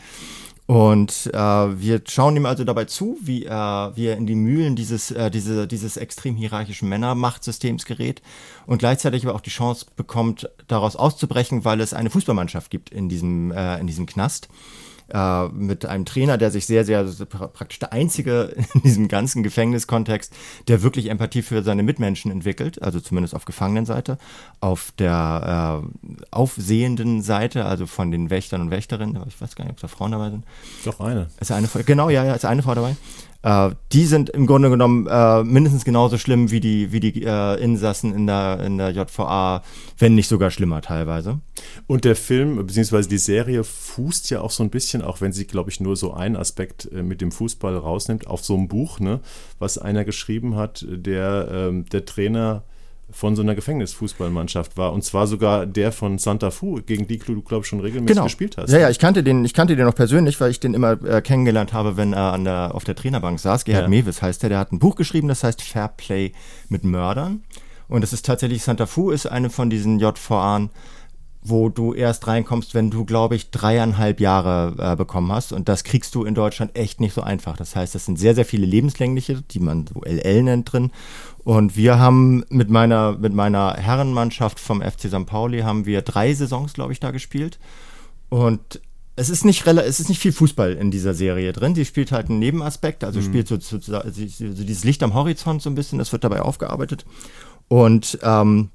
Und 0.66 1.30
äh, 1.34 1.38
wir 1.38 2.00
schauen 2.08 2.36
ihm 2.36 2.46
also 2.46 2.64
dabei 2.64 2.86
zu, 2.86 3.18
wie, 3.20 3.44
er 3.44 3.92
wie 3.96 4.06
er 4.06 4.16
in 4.16 4.26
die 4.26 4.34
Mühlen 4.34 4.76
dieses, 4.76 5.10
äh, 5.10 5.30
diese, 5.30 5.66
dieses 5.68 5.98
extrem 5.98 6.36
hierarchischen 6.36 6.88
Männermachtsystems 6.88 7.84
gerät 7.84 8.22
und 8.66 8.78
gleichzeitig 8.78 9.26
aber 9.26 9.34
auch 9.34 9.42
die 9.42 9.50
Chance 9.50 9.84
bekommt, 9.94 10.48
daraus 10.66 10.96
auszubrechen, 10.96 11.66
weil 11.66 11.82
es 11.82 11.92
eine 11.92 12.08
Fußballmannschaft 12.08 12.70
gibt 12.70 12.88
in 12.88 13.10
diesem, 13.10 13.52
äh, 13.52 13.78
in 13.78 13.86
diesem 13.86 14.06
Knast. 14.06 14.48
Äh, 15.12 15.48
mit 15.48 15.84
einem 15.84 16.06
Trainer, 16.06 16.38
der 16.38 16.50
sich 16.50 16.64
sehr, 16.64 16.84
sehr 16.86 17.04
pra- 17.04 17.48
praktisch 17.48 17.78
der 17.78 17.92
einzige 17.92 18.54
in 18.74 18.80
diesem 18.82 19.06
ganzen 19.08 19.42
Gefängniskontext, 19.42 20.32
der 20.68 20.82
wirklich 20.82 21.10
Empathie 21.10 21.42
für 21.42 21.62
seine 21.62 21.82
Mitmenschen 21.82 22.30
entwickelt, 22.30 22.80
also 22.82 23.00
zumindest 23.00 23.34
auf 23.34 23.44
Gefangenenseite, 23.44 24.16
auf 24.60 24.92
der 24.98 25.82
äh, 25.84 26.26
aufsehenden 26.30 27.20
Seite, 27.20 27.66
also 27.66 27.86
von 27.86 28.10
den 28.10 28.30
Wächtern 28.30 28.62
und 28.62 28.70
Wächterinnen, 28.70 29.22
ich 29.28 29.38
weiß 29.40 29.54
gar 29.56 29.64
nicht, 29.64 29.72
ob 29.74 29.80
da 29.80 29.88
Frauen 29.88 30.12
dabei 30.12 30.30
sind, 30.30 30.44
Doch 30.86 31.00
eine. 31.00 31.28
ist 31.38 31.52
eine 31.52 31.68
Frau, 31.68 31.80
genau, 31.84 32.08
ja, 32.08 32.24
ja, 32.24 32.32
ist 32.34 32.46
eine 32.46 32.62
Frau 32.62 32.74
dabei. 32.74 32.96
Äh, 33.44 33.74
die 33.92 34.06
sind 34.06 34.30
im 34.30 34.46
Grunde 34.46 34.70
genommen 34.70 35.06
äh, 35.06 35.44
mindestens 35.44 35.84
genauso 35.84 36.16
schlimm 36.16 36.50
wie 36.50 36.60
die, 36.60 36.92
wie 36.92 37.00
die 37.00 37.22
äh, 37.22 37.62
Insassen 37.62 38.14
in 38.14 38.26
der, 38.26 38.60
in 38.60 38.78
der 38.78 38.90
JVA, 38.90 39.62
wenn 39.98 40.14
nicht 40.14 40.28
sogar 40.28 40.50
schlimmer 40.50 40.80
teilweise. 40.80 41.40
Und 41.86 42.06
der 42.06 42.16
Film, 42.16 42.56
beziehungsweise 42.66 43.08
die 43.08 43.18
Serie, 43.18 43.62
fußt 43.62 44.30
ja 44.30 44.40
auch 44.40 44.50
so 44.50 44.62
ein 44.62 44.70
bisschen, 44.70 45.02
auch 45.02 45.20
wenn 45.20 45.32
sie, 45.32 45.46
glaube 45.46 45.68
ich, 45.68 45.78
nur 45.78 45.94
so 45.94 46.14
einen 46.14 46.36
Aspekt 46.36 46.90
äh, 46.90 47.02
mit 47.02 47.20
dem 47.20 47.30
Fußball 47.30 47.76
rausnimmt, 47.76 48.26
auf 48.26 48.42
so 48.42 48.56
einem 48.56 48.68
Buch, 48.68 48.98
ne, 48.98 49.20
was 49.58 49.76
einer 49.76 50.06
geschrieben 50.06 50.56
hat, 50.56 50.86
der 50.88 51.48
ähm, 51.52 51.84
der 51.90 52.06
Trainer 52.06 52.64
von 53.14 53.36
so 53.36 53.42
einer 53.42 53.54
Gefängnisfußballmannschaft 53.54 54.76
war. 54.76 54.92
Und 54.92 55.04
zwar 55.04 55.28
sogar 55.28 55.66
der 55.66 55.92
von 55.92 56.18
Santa 56.18 56.50
Fu, 56.50 56.80
gegen 56.84 57.06
die 57.06 57.18
du, 57.18 57.42
glaube 57.42 57.62
ich, 57.62 57.68
schon 57.68 57.78
regelmäßig 57.78 58.22
gespielt 58.24 58.56
hast. 58.56 58.66
Genau. 58.66 58.78
Ja, 58.78 58.86
ja, 58.86 58.90
ich 58.90 58.98
kannte 58.98 59.22
den, 59.22 59.44
ich 59.44 59.54
kannte 59.54 59.76
den 59.76 59.86
auch 59.86 59.94
persönlich, 59.94 60.40
weil 60.40 60.50
ich 60.50 60.58
den 60.58 60.74
immer 60.74 61.00
äh, 61.04 61.22
kennengelernt 61.22 61.72
habe, 61.72 61.96
wenn 61.96 62.12
er 62.12 62.32
an 62.32 62.44
der, 62.44 62.74
auf 62.74 62.82
der 62.82 62.96
Trainerbank 62.96 63.38
saß. 63.38 63.64
Gerhard 63.64 63.84
Ja. 63.84 63.88
Mewis 63.88 64.20
heißt 64.20 64.42
der, 64.42 64.48
der 64.48 64.58
hat 64.58 64.72
ein 64.72 64.80
Buch 64.80 64.96
geschrieben, 64.96 65.28
das 65.28 65.44
heißt 65.44 65.62
Fair 65.62 65.88
Play 65.96 66.32
mit 66.68 66.82
Mördern. 66.82 67.44
Und 67.86 68.02
es 68.02 68.12
ist 68.12 68.26
tatsächlich, 68.26 68.64
Santa 68.64 68.86
Fu 68.86 69.10
ist 69.10 69.26
eine 69.26 69.48
von 69.48 69.70
diesen 69.70 70.00
JVA'n, 70.00 70.70
wo 71.46 71.68
du 71.68 71.92
erst 71.92 72.26
reinkommst, 72.26 72.74
wenn 72.74 72.90
du, 72.90 73.04
glaube 73.04 73.36
ich, 73.36 73.50
dreieinhalb 73.50 74.18
Jahre 74.18 74.74
äh, 74.78 74.96
bekommen 74.96 75.30
hast. 75.30 75.52
Und 75.52 75.68
das 75.68 75.84
kriegst 75.84 76.14
du 76.14 76.24
in 76.24 76.34
Deutschland 76.34 76.76
echt 76.76 77.00
nicht 77.00 77.12
so 77.12 77.20
einfach. 77.20 77.56
Das 77.56 77.76
heißt, 77.76 77.94
das 77.94 78.06
sind 78.06 78.18
sehr, 78.18 78.34
sehr 78.34 78.46
viele 78.46 78.66
lebenslängliche, 78.66 79.42
die 79.42 79.60
man 79.60 79.86
so 79.86 80.00
LL 80.02 80.42
nennt 80.42 80.72
drin. 80.72 80.90
Und 81.44 81.76
wir 81.76 81.98
haben 81.98 82.44
mit 82.48 82.70
meiner, 82.70 83.12
mit 83.18 83.34
meiner 83.34 83.74
Herrenmannschaft 83.74 84.58
vom 84.58 84.80
FC 84.80 85.08
St. 85.08 85.26
Pauli 85.26 85.60
haben 85.60 85.84
wir 85.84 86.02
drei 86.02 86.32
Saisons, 86.32 86.72
glaube 86.72 86.92
ich, 86.92 87.00
da 87.00 87.10
gespielt. 87.10 87.58
Und 88.30 88.80
es 89.16 89.28
ist 89.28 89.44
nicht 89.44 89.66
es 89.66 90.00
ist 90.00 90.08
nicht 90.08 90.20
viel 90.20 90.32
Fußball 90.32 90.72
in 90.72 90.90
dieser 90.90 91.14
Serie 91.14 91.52
drin. 91.52 91.74
Sie 91.74 91.84
spielt 91.84 92.12
halt 92.12 92.30
einen 92.30 92.38
Nebenaspekt, 92.38 93.04
also 93.04 93.20
spielt 93.20 93.46
so, 93.46 93.60
so, 93.60 93.78
so, 93.78 94.00
so 94.10 94.64
dieses 94.64 94.84
Licht 94.84 95.02
am 95.02 95.14
Horizont 95.14 95.62
so 95.62 95.70
ein 95.70 95.76
bisschen, 95.76 95.98
das 95.98 96.12
wird 96.12 96.24
dabei 96.24 96.40
aufgearbeitet. 96.40 97.04
Und 97.68 98.18
ähm, 98.22 98.70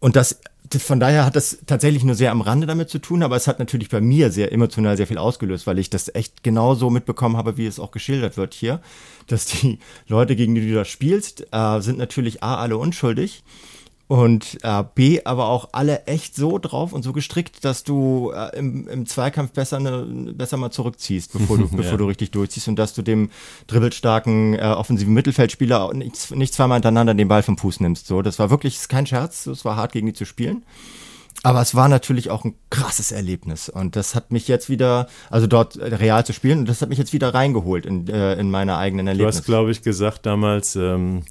und 0.00 0.16
das, 0.16 0.40
von 0.78 1.00
daher 1.00 1.24
hat 1.24 1.34
das 1.34 1.58
tatsächlich 1.66 2.04
nur 2.04 2.14
sehr 2.14 2.30
am 2.30 2.40
Rande 2.40 2.66
damit 2.66 2.90
zu 2.90 2.98
tun, 2.98 3.22
aber 3.22 3.34
es 3.34 3.48
hat 3.48 3.58
natürlich 3.58 3.88
bei 3.88 4.00
mir 4.00 4.30
sehr 4.30 4.52
emotional 4.52 4.96
sehr 4.96 5.08
viel 5.08 5.18
ausgelöst, 5.18 5.66
weil 5.66 5.78
ich 5.78 5.90
das 5.90 6.14
echt 6.14 6.44
genauso 6.44 6.90
mitbekommen 6.90 7.36
habe, 7.36 7.56
wie 7.56 7.66
es 7.66 7.80
auch 7.80 7.90
geschildert 7.90 8.36
wird 8.36 8.54
hier, 8.54 8.80
dass 9.26 9.46
die 9.46 9.80
Leute, 10.06 10.36
gegen 10.36 10.54
die 10.54 10.68
du 10.68 10.74
da 10.74 10.84
spielst, 10.84 11.46
äh, 11.52 11.80
sind 11.80 11.98
natürlich 11.98 12.42
A, 12.42 12.56
alle 12.56 12.78
unschuldig 12.78 13.42
und 14.10 14.58
äh, 14.64 14.82
B, 14.96 15.20
aber 15.24 15.46
auch 15.46 15.68
alle 15.70 16.04
echt 16.06 16.34
so 16.34 16.58
drauf 16.58 16.92
und 16.92 17.04
so 17.04 17.12
gestrickt, 17.12 17.64
dass 17.64 17.84
du 17.84 18.32
äh, 18.34 18.58
im, 18.58 18.88
im 18.88 19.06
Zweikampf 19.06 19.52
besser, 19.52 19.78
ne, 19.78 20.32
besser 20.34 20.56
mal 20.56 20.72
zurückziehst, 20.72 21.32
bevor 21.32 21.58
du, 21.58 21.68
bevor 21.76 21.96
du 21.96 22.06
richtig 22.06 22.32
durchziehst 22.32 22.66
und 22.66 22.74
dass 22.74 22.92
du 22.92 23.02
dem 23.02 23.30
dribbelstarken 23.68 24.54
äh, 24.54 24.62
offensiven 24.62 25.14
Mittelfeldspieler 25.14 25.94
nicht, 25.94 26.34
nicht 26.34 26.52
zweimal 26.52 26.78
hintereinander 26.78 27.14
den 27.14 27.28
Ball 27.28 27.44
vom 27.44 27.56
Fuß 27.56 27.78
nimmst. 27.78 28.08
So, 28.08 28.20
das 28.20 28.40
war 28.40 28.50
wirklich 28.50 28.74
ist 28.74 28.88
kein 28.88 29.06
Scherz, 29.06 29.46
es 29.46 29.64
war 29.64 29.76
hart 29.76 29.92
gegen 29.92 30.08
die 30.08 30.12
zu 30.12 30.24
spielen. 30.24 30.64
Aber 31.44 31.62
es 31.62 31.76
war 31.76 31.88
natürlich 31.88 32.30
auch 32.30 32.44
ein 32.44 32.56
krasses 32.68 33.12
Erlebnis 33.12 33.68
und 33.68 33.94
das 33.94 34.16
hat 34.16 34.32
mich 34.32 34.48
jetzt 34.48 34.68
wieder, 34.68 35.06
also 35.30 35.46
dort 35.46 35.76
äh, 35.76 35.94
real 35.94 36.26
zu 36.26 36.32
spielen, 36.32 36.58
und 36.58 36.68
das 36.68 36.82
hat 36.82 36.88
mich 36.88 36.98
jetzt 36.98 37.12
wieder 37.12 37.32
reingeholt 37.32 37.86
in, 37.86 38.08
äh, 38.08 38.34
in 38.34 38.50
meine 38.50 38.76
eigenen 38.76 39.06
Du 39.06 39.10
Erlebnisse. 39.10 39.38
hast, 39.38 39.46
glaube 39.46 39.70
ich, 39.70 39.82
gesagt 39.82 40.26
damals, 40.26 40.74
ähm, 40.74 41.22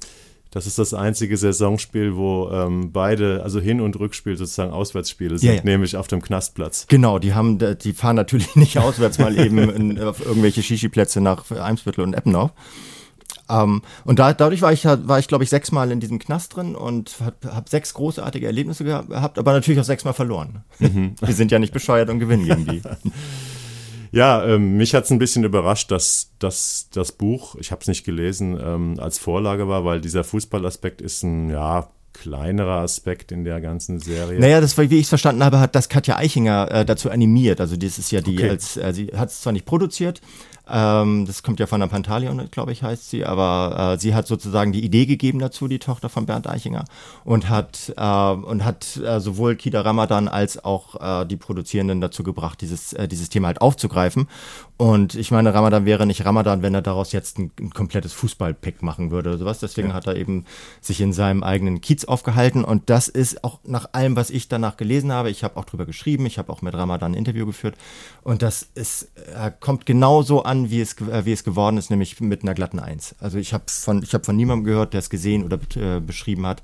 das 0.52 0.66
ist 0.66 0.80
das 0.80 0.94
einzige 0.94 1.38
Saisonspiel, 1.38 2.16
wo 2.16 2.50
ähm, 2.52 2.92
beide, 2.92 3.44
also 3.44 3.60
Hin- 3.60 3.82
und 3.82 4.00
Rückspiel 4.00 4.36
sozusagen 4.36 4.72
Auswärtsspiele 4.72 5.38
sind, 5.38 5.48
Ja, 5.48 5.56
ja. 5.56 5.62
nämlich 5.64 5.96
auf 5.96 6.08
dem 6.08 6.22
Knastplatz. 6.22 6.86
Genau, 6.88 7.20
die 7.20 7.34
haben, 7.34 7.60
die 7.60 7.94
fahren 7.94 8.16
natürlich 8.16 8.56
nicht 8.56 8.78
auswärts 8.80 9.20
mal 9.20 9.38
eben 9.38 9.58
in, 9.58 10.00
auf 10.02 10.26
irgendwelche 10.26 10.64
Shishi-Plätze 10.64 11.22
nach 11.22 11.50
Eimsbüttel 11.52 12.04
und 12.04 12.14
Eppenau. 12.14 12.52
Ähm, 13.48 13.82
und 14.06 14.20
da, 14.20 14.34
dadurch 14.34 14.62
war 14.62 14.74
ich, 14.74 14.86
war 14.86 15.20
ich 15.20 15.28
glaube 15.28 15.44
ich, 15.44 15.50
sechsmal 15.50 15.92
in 15.92 16.00
diesem 16.00 16.20
Knast 16.20 16.56
drin 16.56 16.76
und 16.76 17.16
habe 17.24 17.56
hab 17.56 17.70
sechs 17.70 17.94
großartige 17.94 18.46
Erlebnisse 18.46 18.84
gehabt, 18.84 19.38
aber 19.38 19.54
natürlich 19.54 19.80
auch 19.80 19.86
sechsmal 19.86 20.14
verloren. 20.14 20.64
Wir 20.80 21.34
sind 21.34 21.52
ja 21.52 21.60
nicht 21.60 21.74
bescheuert 21.74 22.10
und 22.10 22.20
gewinnen 22.20 22.46
gegen 22.46 22.66
die. 22.66 22.82
Ja, 24.12 24.46
ähm, 24.46 24.78
mich 24.78 24.96
hat 24.96 25.06
es 25.06 25.12
ein 25.12 25.20
bisschen 25.20 25.44
überrascht, 25.44 25.92
dass, 25.92 26.32
dass 26.40 26.90
das 26.92 27.12
Buch, 27.12 27.56
ich 27.60 27.72
habe 27.72 27.82
es 27.82 27.88
nicht 27.88 28.06
gelesen, 28.06 28.60
ähm, 28.62 29.00
als 29.00 29.20
Vorlage 29.20 29.68
war, 29.68 29.86
weil 29.86 30.02
dieser 30.02 30.24
Fußballaspekt 30.24 31.02
ist 31.02 31.24
ein, 31.24 31.50
ja, 31.50 31.90
kleinerer 32.14 32.82
Aspekt 32.82 33.32
in 33.32 33.44
der 33.44 33.62
ganzen 33.62 34.00
Serie. 34.00 34.40
Naja, 34.40 34.62
das 34.62 34.78
wie 34.78 34.84
ich 34.96 35.04
es 35.04 35.10
verstanden 35.10 35.44
habe, 35.44 35.60
hat 35.60 35.76
das 35.76 35.90
Katja 35.90 36.18
Eichinger 36.18 36.70
äh, 36.72 36.86
dazu 36.86 37.10
animiert. 37.10 37.62
Also 37.62 37.76
das 37.78 37.98
ist 37.98 38.12
ja 38.12 38.22
die 38.22 38.36
Okay. 38.36 38.50
als, 38.50 38.78
äh, 38.78 38.94
sie 38.94 39.08
hat 39.16 39.30
es 39.30 39.42
zwar 39.42 39.54
nicht 39.54 39.66
produziert, 39.66 40.22
Ähm, 40.72 41.26
das 41.26 41.44
kommt 41.44 41.60
ja 41.60 41.68
von 41.68 41.80
der 41.80 41.88
Pantaleon, 41.88 42.50
glaube 42.52 42.72
ich, 42.72 42.84
heißt 42.84 43.10
sie. 43.10 43.26
Aber 43.26 43.94
äh, 43.94 44.00
sie 44.00 44.14
hat 44.14 44.28
sozusagen 44.28 44.72
die 44.72 44.84
Idee 44.84 45.06
gegeben 45.06 45.40
dazu, 45.40 45.68
die 45.68 45.80
Tochter 45.80 46.10
von 46.10 46.26
Bernd 46.26 46.48
Eichinger. 46.48 46.86
Und 47.24 47.50
hat, 47.50 47.94
äh, 47.98 48.32
und 48.32 48.64
hat 48.66 48.98
äh, 48.98 49.20
sowohl 49.20 49.56
Kida 49.56 49.82
Ramadan 49.82 50.28
als 50.28 50.64
auch 50.64 51.22
äh, 51.22 51.26
die 51.26 51.38
Produzierenden 51.38 52.02
dazu 52.02 52.24
gebracht, 52.24 52.62
dieses, 52.62 52.94
äh, 52.94 53.08
dieses 53.08 53.30
Thema 53.30 53.48
halt 53.48 53.62
aufzugreifen. 53.62 54.28
Und 54.80 55.16
ich 55.16 55.30
meine, 55.30 55.54
Ramadan 55.54 55.84
wäre 55.84 56.06
nicht 56.06 56.24
Ramadan, 56.24 56.62
wenn 56.62 56.74
er 56.74 56.82
daraus 56.82 57.12
jetzt 57.12 57.38
ein, 57.38 57.52
ein 57.60 57.72
komplettes 57.72 58.14
Fußballpick 58.14 58.82
machen 58.82 59.12
würde 59.12 59.32
oder 59.32 59.38
sowas. 59.38 59.60
Deswegen 59.60 59.90
ja. 59.90 59.94
hat 59.94 60.08
er 60.08 60.16
eben 60.16 60.46
sich 60.80 61.02
in 61.02 61.12
seinem 61.12 61.44
eigenen 61.44 61.82
Kiez 61.82 62.06
aufgehalten. 62.06 62.64
Und 62.64 62.90
das 62.90 63.10
ist 63.10 63.44
auch 63.44 63.60
nach 63.66 63.90
allem, 63.92 64.16
was 64.16 64.30
ich 64.30 64.48
danach 64.48 64.78
gelesen 64.78 65.12
habe. 65.12 65.32
Ich 65.32 65.44
habe 65.44 65.58
auch 65.58 65.66
drüber 65.66 65.86
geschrieben. 65.86 66.26
Ich 66.26 66.38
habe 66.38 66.50
auch 66.50 66.62
mit 66.62 66.74
Ramadan 66.76 67.12
ein 67.12 67.18
Interview 67.18 67.46
geführt. 67.46 67.76
Und 68.24 68.42
das 68.42 68.70
ist, 68.74 69.12
äh, 69.36 69.52
kommt 69.60 69.86
genauso 69.86 70.44
an, 70.44 70.70
wie 70.70 70.80
es, 70.80 70.94
äh, 71.02 71.26
wie 71.26 71.34
es 71.34 71.44
geworden 71.44 71.76
ist, 71.76 71.90
nämlich 71.90 72.22
mit 72.22 72.44
einer 72.44 72.54
glatten 72.54 72.80
Eins. 72.80 73.16
Also 73.20 73.38
ich 73.38 73.54
habe 73.54 73.66
von, 73.68 74.02
ich 74.02 74.14
habe 74.14 74.24
von 74.24 74.38
niemandem 74.38 74.64
gehört, 74.64 74.94
der 74.94 75.00
es 75.00 75.10
gesehen 75.10 75.44
oder 75.44 75.60
äh, 75.76 76.00
beschrieben 76.00 76.48
hat, 76.48 76.62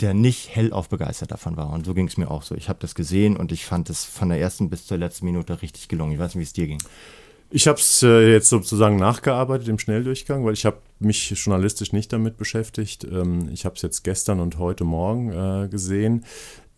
der 0.00 0.12
nicht 0.12 0.54
hellauf 0.54 0.90
begeistert 0.90 1.30
davon 1.30 1.56
war. 1.56 1.70
Und 1.70 1.86
so 1.86 1.94
ging 1.94 2.08
es 2.08 2.18
mir 2.18 2.30
auch 2.30 2.42
so. 2.42 2.54
Ich 2.56 2.68
habe 2.68 2.80
das 2.82 2.94
gesehen 2.94 3.38
und 3.38 3.52
ich 3.52 3.64
fand 3.64 3.88
es 3.88 4.04
von 4.04 4.28
der 4.28 4.38
ersten 4.38 4.68
bis 4.68 4.86
zur 4.86 4.98
letzten 4.98 5.24
Minute 5.24 5.62
richtig 5.62 5.88
gelungen. 5.88 6.12
Ich 6.12 6.18
weiß 6.18 6.34
nicht, 6.34 6.40
wie 6.40 6.42
es 6.42 6.52
dir 6.52 6.66
ging. 6.66 6.82
Ich 7.56 7.68
habe 7.68 7.78
es 7.78 8.02
äh, 8.02 8.32
jetzt 8.32 8.48
sozusagen 8.48 8.96
nachgearbeitet 8.96 9.68
im 9.68 9.78
Schnelldurchgang, 9.78 10.44
weil 10.44 10.54
ich 10.54 10.66
habe 10.66 10.78
mich 10.98 11.30
journalistisch 11.30 11.92
nicht 11.92 12.12
damit 12.12 12.36
beschäftigt. 12.36 13.04
Ähm, 13.04 13.48
ich 13.52 13.64
habe 13.64 13.76
es 13.76 13.82
jetzt 13.82 14.02
gestern 14.02 14.40
und 14.40 14.58
heute 14.58 14.82
Morgen 14.82 15.30
äh, 15.30 15.68
gesehen. 15.68 16.24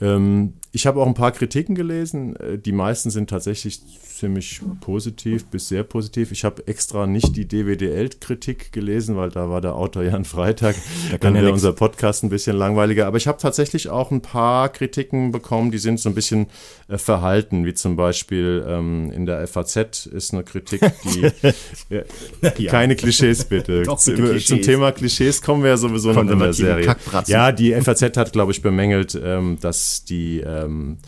Ähm, 0.00 0.54
ich 0.72 0.86
habe 0.86 1.00
auch 1.00 1.06
ein 1.06 1.14
paar 1.14 1.32
Kritiken 1.32 1.74
gelesen. 1.74 2.36
Äh, 2.36 2.58
die 2.58 2.72
meisten 2.72 3.10
sind 3.10 3.30
tatsächlich 3.30 3.80
ziemlich 4.16 4.60
positiv 4.80 5.46
bis 5.46 5.68
sehr 5.68 5.84
positiv. 5.84 6.32
Ich 6.32 6.44
habe 6.44 6.66
extra 6.66 7.06
nicht 7.06 7.34
die 7.36 7.46
DWDL-Kritik 7.48 8.72
gelesen, 8.72 9.16
weil 9.16 9.30
da 9.30 9.48
war 9.48 9.62
der 9.62 9.74
Autor 9.74 10.02
Jan 10.04 10.26
Freitag. 10.26 10.76
Da 11.10 11.18
dann 11.18 11.34
wäre 11.34 11.50
unser 11.50 11.72
Podcast 11.72 12.24
ein 12.24 12.28
bisschen 12.28 12.56
langweiliger. 12.56 13.06
Aber 13.06 13.16
ich 13.16 13.26
habe 13.26 13.38
tatsächlich 13.38 13.88
auch 13.88 14.10
ein 14.10 14.20
paar 14.20 14.68
Kritiken 14.68 15.32
bekommen, 15.32 15.70
die 15.70 15.78
sind 15.78 15.98
so 15.98 16.10
ein 16.10 16.14
bisschen 16.14 16.48
äh, 16.88 16.98
verhalten, 16.98 17.64
wie 17.64 17.72
zum 17.72 17.96
Beispiel 17.96 18.64
ähm, 18.68 19.10
in 19.12 19.24
der 19.24 19.46
FAZ 19.46 20.06
ist 20.06 20.34
eine 20.34 20.44
Kritik, 20.44 20.80
die 21.04 21.24
äh, 21.94 22.04
ja. 22.58 22.70
keine 22.70 22.96
Klischees 22.96 23.44
bitte. 23.44 23.82
Doch, 23.84 24.04
bitte 24.04 24.22
Klischees. 24.22 24.46
Zum 24.46 24.60
Thema 24.60 24.92
Klischees 24.92 25.40
kommen 25.40 25.62
wir 25.62 25.70
ja 25.70 25.76
sowieso 25.78 26.12
noch 26.12 26.30
in 26.30 26.38
der 26.38 26.52
Serie. 26.52 26.96
Ja, 27.28 27.50
die 27.50 27.72
FAZ 27.72 28.02
hat, 28.16 28.32
glaube 28.32 28.52
ich, 28.52 28.60
bemängelt, 28.60 29.18
ähm, 29.22 29.56
dass 29.60 29.85
die 30.04 30.40
ähm, 30.40 30.98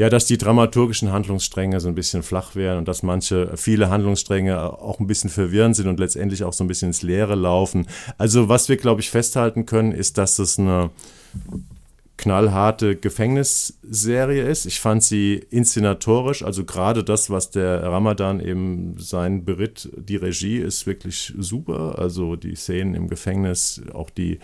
ja, 0.00 0.08
dass 0.08 0.24
die 0.24 0.38
dramaturgischen 0.38 1.12
Handlungsstränge 1.12 1.78
so 1.78 1.88
ein 1.88 1.94
bisschen 1.94 2.22
flach 2.22 2.54
wären 2.54 2.78
und 2.78 2.88
dass 2.88 3.02
manche, 3.02 3.54
viele 3.58 3.90
Handlungsstränge 3.90 4.58
auch 4.58 4.98
ein 4.98 5.06
bisschen 5.06 5.28
verwirrend 5.28 5.76
sind 5.76 5.88
und 5.88 6.00
letztendlich 6.00 6.42
auch 6.42 6.54
so 6.54 6.64
ein 6.64 6.68
bisschen 6.68 6.88
ins 6.88 7.02
Leere 7.02 7.34
laufen. 7.34 7.86
Also 8.16 8.48
was 8.48 8.70
wir, 8.70 8.78
glaube 8.78 9.02
ich, 9.02 9.10
festhalten 9.10 9.66
können, 9.66 9.92
ist, 9.92 10.16
dass 10.16 10.38
es 10.38 10.58
eine 10.58 10.88
knallharte 12.16 12.96
Gefängnisserie 12.96 14.42
ist. 14.42 14.64
Ich 14.64 14.80
fand 14.80 15.02
sie 15.02 15.34
inszenatorisch, 15.50 16.42
also 16.42 16.64
gerade 16.64 17.04
das, 17.04 17.28
was 17.28 17.50
der 17.50 17.82
Ramadan 17.82 18.40
eben 18.40 18.94
sein 18.98 19.44
beritt, 19.44 19.90
die 19.96 20.16
Regie 20.16 20.58
ist 20.58 20.86
wirklich 20.86 21.34
super. 21.38 21.98
Also 21.98 22.36
die 22.36 22.56
Szenen 22.56 22.94
im 22.94 23.08
Gefängnis, 23.08 23.82
auch 23.92 24.08
die 24.08 24.38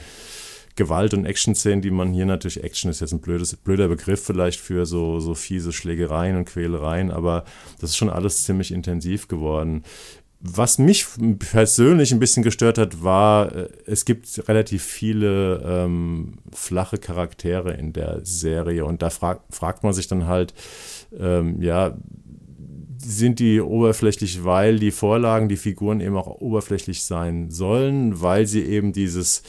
Gewalt- 0.76 1.14
und 1.14 1.24
Action-Szenen, 1.24 1.82
die 1.82 1.90
man 1.90 2.12
hier 2.12 2.26
natürlich, 2.26 2.62
Action 2.62 2.90
ist 2.90 3.00
jetzt 3.00 3.12
ein 3.12 3.20
blödes, 3.20 3.56
blöder 3.56 3.88
Begriff 3.88 4.22
vielleicht 4.22 4.60
für 4.60 4.86
so, 4.86 5.18
so 5.20 5.34
fiese 5.34 5.72
Schlägereien 5.72 6.36
und 6.36 6.44
Quälereien, 6.44 7.10
aber 7.10 7.44
das 7.80 7.90
ist 7.90 7.96
schon 7.96 8.10
alles 8.10 8.44
ziemlich 8.44 8.72
intensiv 8.72 9.26
geworden. 9.26 9.82
Was 10.40 10.78
mich 10.78 11.06
persönlich 11.38 12.12
ein 12.12 12.20
bisschen 12.20 12.42
gestört 12.42 12.76
hat, 12.76 13.02
war, 13.02 13.54
äh, 13.54 13.68
es 13.86 14.04
gibt 14.04 14.48
relativ 14.48 14.84
viele 14.84 15.62
ähm, 15.64 16.34
flache 16.52 16.98
Charaktere 16.98 17.72
in 17.72 17.94
der 17.94 18.20
Serie 18.22 18.84
und 18.84 19.00
da 19.00 19.08
frag, 19.08 19.40
fragt 19.50 19.82
man 19.82 19.94
sich 19.94 20.08
dann 20.08 20.26
halt, 20.26 20.52
ähm, 21.18 21.60
ja, 21.62 21.96
sind 22.98 23.38
die 23.38 23.60
oberflächlich, 23.60 24.44
weil 24.44 24.78
die 24.78 24.90
Vorlagen, 24.90 25.48
die 25.48 25.56
Figuren 25.56 26.00
eben 26.00 26.16
auch 26.16 26.26
oberflächlich 26.26 27.02
sein 27.02 27.50
sollen, 27.50 28.20
weil 28.20 28.46
sie 28.46 28.62
eben 28.62 28.92
dieses 28.92 29.42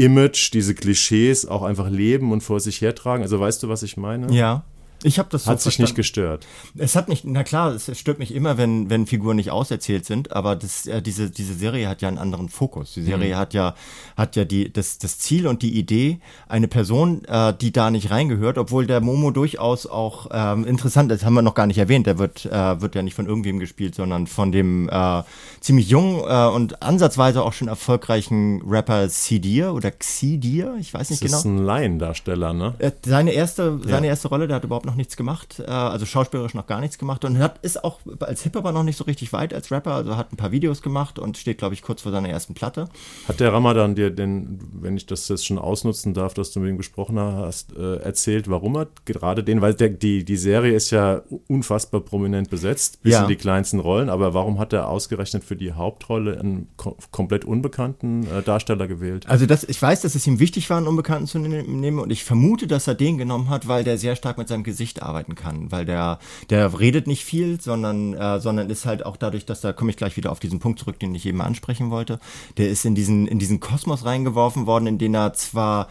Image, 0.00 0.52
diese 0.52 0.74
Klischees 0.74 1.46
auch 1.46 1.62
einfach 1.62 1.88
leben 1.88 2.32
und 2.32 2.40
vor 2.40 2.60
sich 2.60 2.80
hertragen. 2.80 3.22
Also 3.22 3.38
weißt 3.38 3.62
du, 3.62 3.68
was 3.68 3.82
ich 3.82 3.96
meine? 3.96 4.32
Ja. 4.32 4.64
Ich 5.02 5.18
habe 5.18 5.28
das 5.30 5.44
so 5.44 5.50
Hat 5.50 5.60
sich 5.60 5.78
nicht 5.78 5.94
gestört. 5.94 6.46
Es 6.76 6.94
hat 6.94 7.08
mich, 7.08 7.24
na 7.24 7.42
klar, 7.42 7.72
es 7.72 7.98
stört 7.98 8.18
mich 8.18 8.34
immer, 8.34 8.58
wenn, 8.58 8.90
wenn 8.90 9.06
Figuren 9.06 9.36
nicht 9.36 9.50
auserzählt 9.50 10.04
sind, 10.04 10.32
aber 10.32 10.56
das, 10.56 10.86
äh, 10.86 11.00
diese, 11.00 11.30
diese 11.30 11.54
Serie 11.54 11.88
hat 11.88 12.02
ja 12.02 12.08
einen 12.08 12.18
anderen 12.18 12.48
Fokus. 12.48 12.92
Die 12.94 13.02
Serie 13.02 13.34
mhm. 13.34 13.38
hat 13.38 13.54
ja, 13.54 13.74
hat 14.16 14.36
ja 14.36 14.44
die, 14.44 14.70
das, 14.70 14.98
das 14.98 15.18
Ziel 15.18 15.46
und 15.46 15.62
die 15.62 15.78
Idee, 15.78 16.20
eine 16.48 16.68
Person, 16.68 17.24
äh, 17.24 17.54
die 17.54 17.72
da 17.72 17.90
nicht 17.90 18.10
reingehört, 18.10 18.58
obwohl 18.58 18.86
der 18.86 19.00
Momo 19.00 19.30
durchaus 19.30 19.86
auch 19.86 20.28
ähm, 20.32 20.66
interessant 20.66 21.10
ist, 21.12 21.24
haben 21.24 21.34
wir 21.34 21.42
noch 21.42 21.54
gar 21.54 21.66
nicht 21.66 21.78
erwähnt, 21.78 22.06
der 22.06 22.18
wird, 22.18 22.44
äh, 22.44 22.80
wird 22.80 22.94
ja 22.94 23.02
nicht 23.02 23.14
von 23.14 23.26
irgendwem 23.26 23.58
gespielt, 23.58 23.94
sondern 23.94 24.26
von 24.26 24.52
dem 24.52 24.88
äh, 24.90 25.22
ziemlich 25.60 25.88
jungen 25.88 26.20
äh, 26.26 26.54
und 26.54 26.82
ansatzweise 26.82 27.42
auch 27.42 27.54
schon 27.54 27.68
erfolgreichen 27.68 28.62
Rapper 28.66 29.08
Sidir 29.08 29.72
oder 29.72 29.90
Xidir, 29.90 30.76
ich 30.78 30.92
weiß 30.92 31.10
nicht 31.10 31.22
das 31.22 31.30
genau. 31.30 31.38
Das 31.38 31.44
ist 31.46 31.50
ein 31.50 31.64
Laiendarsteller, 31.64 32.52
ne? 32.52 32.74
Äh, 32.78 32.92
seine 33.04 33.32
erste, 33.32 33.80
seine 33.82 34.06
ja. 34.06 34.10
erste 34.10 34.28
Rolle, 34.28 34.46
der 34.46 34.56
hat 34.56 34.64
überhaupt 34.64 34.89
noch 34.90 34.96
nichts 34.96 35.16
gemacht, 35.16 35.60
äh, 35.60 35.70
also 35.70 36.04
schauspielerisch 36.04 36.54
noch 36.54 36.66
gar 36.66 36.80
nichts 36.80 36.98
gemacht 36.98 37.24
und 37.24 37.38
hat, 37.38 37.58
ist 37.62 37.84
auch 37.84 38.00
als 38.20 38.42
Hip-Hopper 38.42 38.72
noch 38.72 38.82
nicht 38.82 38.96
so 38.96 39.04
richtig 39.04 39.32
weit 39.32 39.54
als 39.54 39.70
Rapper, 39.70 39.94
also 39.94 40.16
hat 40.16 40.32
ein 40.32 40.36
paar 40.36 40.50
Videos 40.50 40.82
gemacht 40.82 41.18
und 41.18 41.38
steht, 41.38 41.58
glaube 41.58 41.74
ich, 41.74 41.82
kurz 41.82 42.02
vor 42.02 42.10
seiner 42.10 42.28
ersten 42.28 42.54
Platte. 42.54 42.88
Hat 43.28 43.38
der 43.38 43.52
Ramadan 43.52 43.94
dir 43.94 44.10
denn, 44.10 44.58
wenn 44.72 44.96
ich 44.96 45.06
das 45.06 45.28
jetzt 45.28 45.46
schon 45.46 45.58
ausnutzen 45.58 46.12
darf, 46.12 46.34
dass 46.34 46.50
du 46.50 46.60
mit 46.60 46.70
ihm 46.70 46.76
gesprochen 46.76 47.20
hast, 47.20 47.76
äh, 47.76 47.96
erzählt, 47.96 48.50
warum 48.50 48.76
er 48.76 48.88
gerade 49.04 49.44
den, 49.44 49.60
weil 49.60 49.74
der, 49.74 49.90
die, 49.90 50.24
die 50.24 50.36
Serie 50.36 50.74
ist 50.74 50.90
ja 50.90 51.22
unfassbar 51.46 52.00
prominent 52.00 52.50
besetzt, 52.50 53.02
bis 53.02 53.12
ja. 53.12 53.22
in 53.22 53.28
die 53.28 53.36
kleinsten 53.36 53.78
Rollen, 53.78 54.08
aber 54.08 54.34
warum 54.34 54.58
hat 54.58 54.72
er 54.72 54.88
ausgerechnet 54.88 55.44
für 55.44 55.56
die 55.56 55.72
Hauptrolle 55.72 56.40
einen 56.40 56.68
kom 56.76 56.96
komplett 57.12 57.44
unbekannten 57.44 58.26
äh, 58.26 58.42
Darsteller 58.42 58.88
gewählt? 58.88 59.28
Also 59.28 59.46
das, 59.46 59.62
ich 59.62 59.80
weiß, 59.80 60.00
dass 60.00 60.14
es 60.16 60.26
ihm 60.26 60.40
wichtig 60.40 60.68
war, 60.70 60.78
einen 60.78 60.88
Unbekannten 60.88 61.28
zu 61.28 61.38
ne-, 61.38 61.62
nehmen 61.62 62.00
und 62.00 62.10
ich 62.10 62.24
vermute, 62.24 62.66
dass 62.66 62.88
er 62.88 62.94
den 62.94 63.18
genommen 63.18 63.48
hat, 63.48 63.68
weil 63.68 63.84
der 63.84 63.98
sehr 63.98 64.16
stark 64.16 64.38
mit 64.38 64.48
seinem 64.48 64.64
Gesicht 64.64 64.79
Gesicht 64.80 65.02
arbeiten 65.02 65.34
kann, 65.34 65.70
weil 65.70 65.84
der, 65.84 66.18
der 66.48 66.80
redet 66.80 67.06
nicht 67.06 67.22
viel, 67.22 67.60
sondern, 67.60 68.14
äh, 68.14 68.40
sondern 68.40 68.70
ist 68.70 68.86
halt 68.86 69.04
auch 69.04 69.18
dadurch, 69.18 69.44
dass 69.44 69.60
da 69.60 69.74
komme 69.74 69.90
ich 69.90 69.98
gleich 69.98 70.16
wieder 70.16 70.32
auf 70.32 70.40
diesen 70.40 70.58
Punkt 70.58 70.78
zurück, 70.78 70.98
den 70.98 71.14
ich 71.14 71.26
eben 71.26 71.42
ansprechen 71.42 71.90
wollte. 71.90 72.18
Der 72.56 72.70
ist 72.70 72.86
in 72.86 72.94
diesen, 72.94 73.28
in 73.28 73.38
diesen 73.38 73.60
Kosmos 73.60 74.06
reingeworfen 74.06 74.64
worden, 74.64 74.86
in 74.86 74.96
den 74.96 75.14
er 75.14 75.34
zwar 75.34 75.88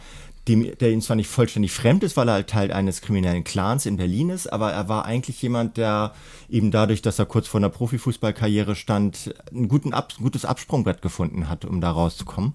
dem, 0.48 0.76
der 0.80 0.90
ihm 0.90 1.02
zwar 1.02 1.14
nicht 1.14 1.28
vollständig 1.28 1.70
fremd 1.70 2.02
ist, 2.02 2.16
weil 2.16 2.28
er 2.28 2.34
halt 2.34 2.48
Teil 2.48 2.72
eines 2.72 3.00
kriminellen 3.00 3.44
Clans 3.44 3.86
in 3.86 3.96
Berlin 3.96 4.30
ist, 4.30 4.52
aber 4.52 4.72
er 4.72 4.88
war 4.88 5.04
eigentlich 5.04 5.40
jemand, 5.40 5.76
der 5.76 6.12
eben 6.48 6.72
dadurch, 6.72 7.00
dass 7.00 7.20
er 7.20 7.26
kurz 7.26 7.46
vor 7.46 7.60
einer 7.60 7.68
Profifußballkarriere 7.68 8.74
stand, 8.74 9.32
ein, 9.52 9.68
guten 9.68 9.94
Ab, 9.94 10.14
gutes 10.20 10.44
Absprungbrett 10.44 11.00
gefunden 11.00 11.48
hat, 11.48 11.64
um 11.64 11.80
da 11.80 11.92
rauszukommen. 11.92 12.54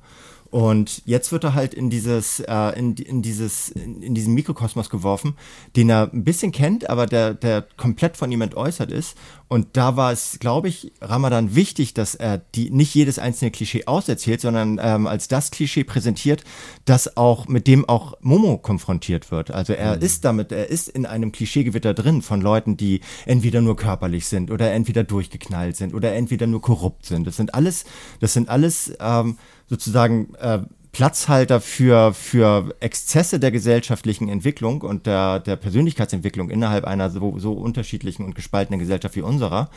Und 0.55 1.01
jetzt 1.03 1.33
wird 1.33 1.43
er 1.43 1.53
halt 1.53 1.73
in 1.73 1.89
dieses, 1.89 2.39
äh, 2.39 2.79
in, 2.79 2.95
in 2.95 3.21
dieses, 3.21 3.67
in, 3.67 4.01
in, 4.01 4.15
diesen 4.15 4.33
Mikrokosmos 4.33 4.89
geworfen, 4.89 5.33
den 5.75 5.89
er 5.89 6.09
ein 6.13 6.23
bisschen 6.23 6.53
kennt, 6.53 6.89
aber 6.89 7.07
der, 7.07 7.33
der 7.33 7.67
komplett 7.75 8.15
von 8.15 8.31
ihm 8.31 8.39
entäußert 8.39 8.89
ist. 8.89 9.17
Und 9.49 9.75
da 9.75 9.97
war 9.97 10.13
es, 10.13 10.39
glaube 10.39 10.69
ich, 10.69 10.93
Ramadan 11.01 11.55
wichtig, 11.55 11.93
dass 11.93 12.15
er 12.15 12.37
die 12.37 12.69
nicht 12.69 12.95
jedes 12.95 13.19
einzelne 13.19 13.51
Klischee 13.51 13.85
auserzählt, 13.85 14.39
sondern 14.39 14.79
ähm, 14.81 15.07
als 15.07 15.27
das 15.27 15.51
Klischee 15.51 15.83
präsentiert, 15.83 16.45
das 16.85 17.17
auch 17.17 17.49
mit 17.49 17.67
dem 17.67 17.83
auch 17.89 18.13
Momo 18.21 18.57
konfrontiert 18.57 19.31
wird. 19.31 19.51
Also 19.51 19.73
er 19.73 19.97
mhm. 19.97 20.03
ist 20.03 20.23
damit, 20.23 20.53
er 20.53 20.69
ist 20.69 20.87
in 20.87 21.05
einem 21.05 21.33
Klischeegewitter 21.33 21.93
drin 21.93 22.21
von 22.21 22.39
Leuten, 22.39 22.77
die 22.77 23.01
entweder 23.25 23.59
nur 23.59 23.75
körperlich 23.75 24.25
sind 24.27 24.49
oder 24.51 24.71
entweder 24.71 25.03
durchgeknallt 25.03 25.75
sind 25.75 25.93
oder 25.93 26.15
entweder 26.15 26.47
nur 26.47 26.61
korrupt 26.61 27.05
sind. 27.05 27.27
Das 27.27 27.35
sind 27.35 27.53
alles, 27.53 27.83
das 28.21 28.31
sind 28.31 28.47
alles 28.47 28.93
ähm, 29.01 29.37
sozusagen 29.67 30.33
äh, 30.35 30.59
Platzhalter 30.95 31.59
für, 31.59 32.13
für 32.13 32.73
Exzesse 32.79 33.37
der 33.37 33.51
gesellschaftlichen 33.51 34.29
Entwicklung 34.29 34.79
und 34.79 35.05
der, 35.05 35.41
der 35.41 35.57
Persönlichkeitsentwicklung 35.57 36.49
innerhalb 36.49 36.85
einer 36.85 37.09
so, 37.09 37.37
so 37.37 37.51
unterschiedlichen 37.51 38.23
und 38.23 38.33
gespaltenen 38.33 38.79
Gesellschaft 38.79 39.17
wie 39.17 39.21
unserer, 39.21 39.69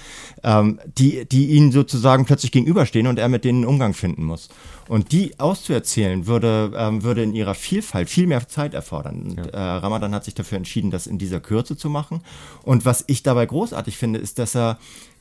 ähm, 0.44 0.78
die, 0.96 1.24
die 1.24 1.46
ihnen 1.46 1.72
sozusagen 1.72 2.24
plötzlich 2.24 2.52
gegenüberstehen 2.52 3.08
und 3.08 3.18
er 3.18 3.28
mit 3.28 3.44
denen 3.44 3.64
Umgang 3.64 3.94
finden 3.94 4.22
muss. 4.22 4.48
Und 4.86 5.10
die 5.10 5.40
auszuerzählen, 5.40 6.28
würde, 6.28 6.70
ähm, 6.76 7.02
würde 7.02 7.24
in 7.24 7.34
ihrer 7.34 7.56
Vielfalt 7.56 8.08
viel 8.08 8.28
mehr 8.28 8.46
Zeit 8.46 8.72
erfordern. 8.72 9.22
Und, 9.22 9.38
ja. 9.38 9.44
äh, 9.46 9.78
Ramadan 9.78 10.14
hat 10.14 10.24
sich 10.24 10.34
dafür 10.34 10.58
entschieden, 10.58 10.92
das 10.92 11.08
in 11.08 11.18
dieser 11.18 11.40
Kürze 11.40 11.76
zu 11.76 11.90
machen. 11.90 12.22
Und 12.62 12.84
was 12.84 13.02
ich 13.08 13.24
dabei 13.24 13.44
großartig 13.44 13.96
finde, 13.96 14.20
ist, 14.20 14.38
dass 14.38 14.54
er 14.54 14.78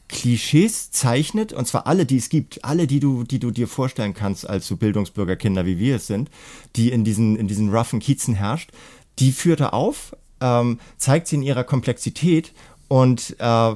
Klischees 0.10 0.92
zeichnet, 0.92 1.52
und 1.54 1.68
zwar 1.68 1.86
alle, 1.86 2.06
die 2.06 2.18
es 2.18 2.30
gibt, 2.30 2.64
alle, 2.64 2.88
die 2.88 3.00
du, 3.00 3.24
die 3.24 3.40
du 3.40 3.52
dir 3.52 3.68
vorstellen 3.68 4.14
kannst 4.14 4.50
als 4.50 4.68
so 4.68 4.78
Bildungsbürgerkinder, 4.78 5.66
wie 5.66 5.80
wir 5.80 5.98
es 5.98 6.08
sind, 6.08 6.30
die 6.76 6.92
in 6.92 7.04
diesen, 7.04 7.36
in 7.36 7.48
diesen 7.48 7.74
roughen 7.74 8.00
Kiezen 8.00 8.34
herrscht, 8.34 8.72
die 9.20 9.32
führt 9.32 9.60
er 9.60 9.74
auf, 9.74 10.16
ähm, 10.40 10.80
zeigt 10.98 11.28
sie 11.28 11.36
in 11.36 11.42
ihrer 11.42 11.64
Komplexität 11.64 12.54
und 12.88 13.36
äh, 13.40 13.74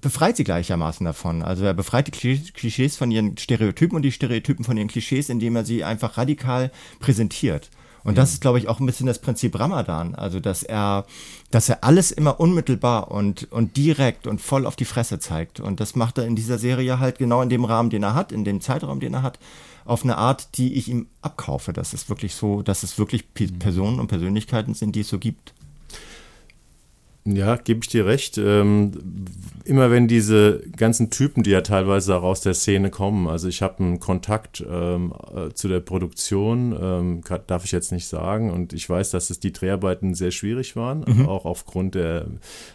befreit 0.00 0.36
sie 0.36 0.44
gleichermaßen 0.44 1.04
davon. 1.04 1.42
Also 1.42 1.64
er 1.64 1.74
befreit 1.74 2.06
die 2.06 2.10
Klischees 2.52 2.96
von 2.96 3.10
ihren 3.10 3.36
Stereotypen 3.36 3.96
und 3.96 4.02
die 4.02 4.12
Stereotypen 4.12 4.64
von 4.64 4.76
ihren 4.76 4.88
Klischees, 4.88 5.28
indem 5.28 5.56
er 5.56 5.64
sie 5.64 5.84
einfach 5.84 6.16
radikal 6.16 6.70
präsentiert. 7.00 7.70
Und 8.04 8.18
das 8.18 8.32
ist, 8.32 8.40
glaube 8.40 8.58
ich, 8.58 8.68
auch 8.68 8.80
ein 8.80 8.86
bisschen 8.86 9.06
das 9.06 9.20
Prinzip 9.20 9.58
Ramadan. 9.58 10.14
Also, 10.14 10.40
dass 10.40 10.62
er, 10.62 11.06
dass 11.50 11.68
er 11.68 11.84
alles 11.84 12.10
immer 12.10 12.40
unmittelbar 12.40 13.10
und, 13.10 13.50
und 13.52 13.76
direkt 13.76 14.26
und 14.26 14.40
voll 14.40 14.66
auf 14.66 14.76
die 14.76 14.84
Fresse 14.84 15.18
zeigt. 15.18 15.60
Und 15.60 15.80
das 15.80 15.94
macht 15.94 16.18
er 16.18 16.26
in 16.26 16.36
dieser 16.36 16.58
Serie 16.58 16.98
halt 16.98 17.18
genau 17.18 17.42
in 17.42 17.48
dem 17.48 17.64
Rahmen, 17.64 17.90
den 17.90 18.02
er 18.02 18.14
hat, 18.14 18.32
in 18.32 18.44
dem 18.44 18.60
Zeitraum, 18.60 19.00
den 19.00 19.14
er 19.14 19.22
hat, 19.22 19.38
auf 19.84 20.04
eine 20.04 20.16
Art, 20.16 20.56
die 20.58 20.74
ich 20.74 20.88
ihm 20.88 21.06
abkaufe. 21.22 21.72
Das 21.72 21.94
ist 21.94 22.08
wirklich 22.08 22.34
so, 22.34 22.62
dass 22.62 22.82
es 22.82 22.98
wirklich 22.98 23.34
Personen 23.34 24.00
und 24.00 24.08
Persönlichkeiten 24.08 24.74
sind, 24.74 24.94
die 24.96 25.00
es 25.00 25.08
so 25.08 25.18
gibt. 25.18 25.54
Ja, 27.24 27.54
gebe 27.54 27.80
ich 27.82 27.88
dir 27.88 28.04
recht. 28.04 28.36
Ähm, 28.36 29.26
immer 29.64 29.92
wenn 29.92 30.08
diese 30.08 30.60
ganzen 30.76 31.10
Typen, 31.10 31.44
die 31.44 31.50
ja 31.50 31.60
teilweise 31.60 32.16
auch 32.16 32.24
aus 32.24 32.40
der 32.40 32.54
Szene 32.54 32.90
kommen, 32.90 33.28
also 33.28 33.46
ich 33.46 33.62
habe 33.62 33.78
einen 33.78 34.00
Kontakt 34.00 34.64
ähm, 34.68 35.14
äh, 35.34 35.52
zu 35.54 35.68
der 35.68 35.78
Produktion, 35.78 36.76
ähm, 36.80 37.20
darf 37.46 37.64
ich 37.64 37.70
jetzt 37.70 37.92
nicht 37.92 38.08
sagen, 38.08 38.50
und 38.50 38.72
ich 38.72 38.90
weiß, 38.90 39.10
dass 39.10 39.30
es 39.30 39.38
die 39.38 39.52
Dreharbeiten 39.52 40.14
sehr 40.14 40.32
schwierig 40.32 40.74
waren, 40.74 41.04
mhm. 41.06 41.28
auch 41.28 41.44
aufgrund 41.44 41.94
der 41.94 42.26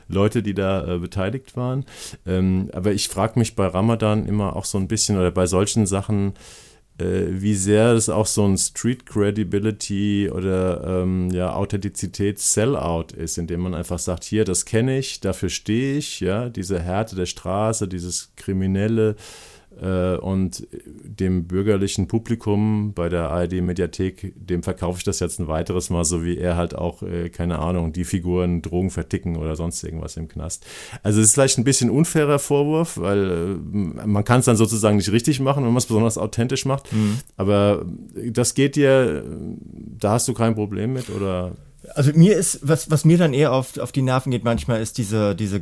Leute, 0.08 0.42
die 0.42 0.54
da 0.54 0.96
äh, 0.96 1.00
beteiligt 1.00 1.58
waren. 1.58 1.84
Ähm, 2.25 2.70
aber 2.72 2.94
ich 2.94 3.10
frage 3.10 3.38
mich 3.39 3.56
bei 3.56 3.68
Ramadan 3.68 4.25
immer 4.25 4.56
auch 4.56 4.66
so 4.66 4.77
ein 4.77 4.88
bisschen 4.88 5.18
oder 5.18 5.32
bei 5.32 5.46
solchen 5.46 5.86
Sachen, 5.86 6.34
wie 7.00 7.56
sehr 7.56 7.94
es 7.94 8.10
auch 8.10 8.25
so 8.25 8.46
ein 8.46 8.58
Street 8.58 9.06
Credibility 9.06 10.32
oder 10.32 11.01
ähm, 11.01 11.30
ja, 11.30 11.54
Authentizität 11.54 12.39
Sellout 12.39 13.13
ist, 13.16 13.38
indem 13.38 13.62
man 13.62 13.75
einfach 13.75 14.00
sagt, 14.00 14.24
hier, 14.24 14.46
das 14.46 14.66
kenne 14.66 14.98
ich, 14.98 15.20
dafür 15.20 15.50
stehe 15.50 15.98
ich, 15.98 16.20
ja, 16.20 16.50
diese 16.50 16.80
Härte 16.80 17.16
der 17.16 17.27
Straße, 17.27 17.88
dieses 17.88 18.32
Kriminelle, 18.36 19.12
äh, 19.12 19.16
und 20.17 20.67
dem 21.03 21.48
bürgerlichen 21.48 22.07
Publikum 22.07 22.93
bei 22.93 23.10
der 23.10 23.29
ARD-Mediathek, 23.29 24.34
dem 24.36 24.63
verkaufe 24.63 25.00
ich 25.00 25.03
das 25.03 25.19
jetzt 25.19 25.39
ein 25.39 25.48
weiteres 25.48 25.89
Mal, 25.89 26.05
so 26.05 26.24
wie 26.24 26.38
er 26.38 26.55
halt 26.55 26.75
auch, 26.75 27.03
äh, 27.03 27.29
keine 27.29 27.60
Ahnung, 27.60 27.93
die 27.93 28.05
Figuren 28.05 28.62
Drogen 28.62 28.89
verticken 28.89 29.36
oder 29.38 29.55
sonst 29.55 29.84
irgendwas 29.84 30.17
im 30.17 30.27
Knast. 30.27 30.65
Also 31.03 31.19
es 31.19 31.27
ist 31.27 31.34
vielleicht 31.34 31.57
ein 31.57 31.63
bisschen 31.63 31.89
unfairer 31.89 32.39
Vorwurf, 32.39 32.98
weil 32.98 33.31
äh, 33.31 34.07
man 34.07 34.24
kann 34.24 34.39
es 34.39 34.46
dann 34.46 34.55
sozusagen 34.55 34.98
nicht 34.98 35.12
richtig 35.12 35.39
machen, 35.39 35.63
wenn 35.63 35.72
man 35.72 35.77
es 35.77 35.86
besonders 35.86 36.17
authentisch 36.17 36.65
macht. 36.65 36.91
Mhm. 36.93 37.19
Aber 37.36 37.86
das 38.31 38.53
geht 38.53 38.75
dir, 38.75 39.24
da 40.00 40.12
hast 40.12 40.27
du 40.27 40.34
kein 40.34 40.55
Problem 40.55 40.93
mit 40.93 41.10
oder? 41.10 41.53
Also 41.96 42.12
mir 42.13 42.36
ist, 42.36 42.60
was, 42.63 42.91
was 42.91 43.05
mir 43.05 43.17
dann 43.17 43.34
eher 43.34 43.53
auf, 43.53 43.77
auf 43.77 43.91
die 43.91 44.01
Nerven 44.01 44.31
geht 44.31 44.43
manchmal, 44.43 44.81
ist 44.81 44.98
diese, 44.98 45.36
diese, 45.36 45.62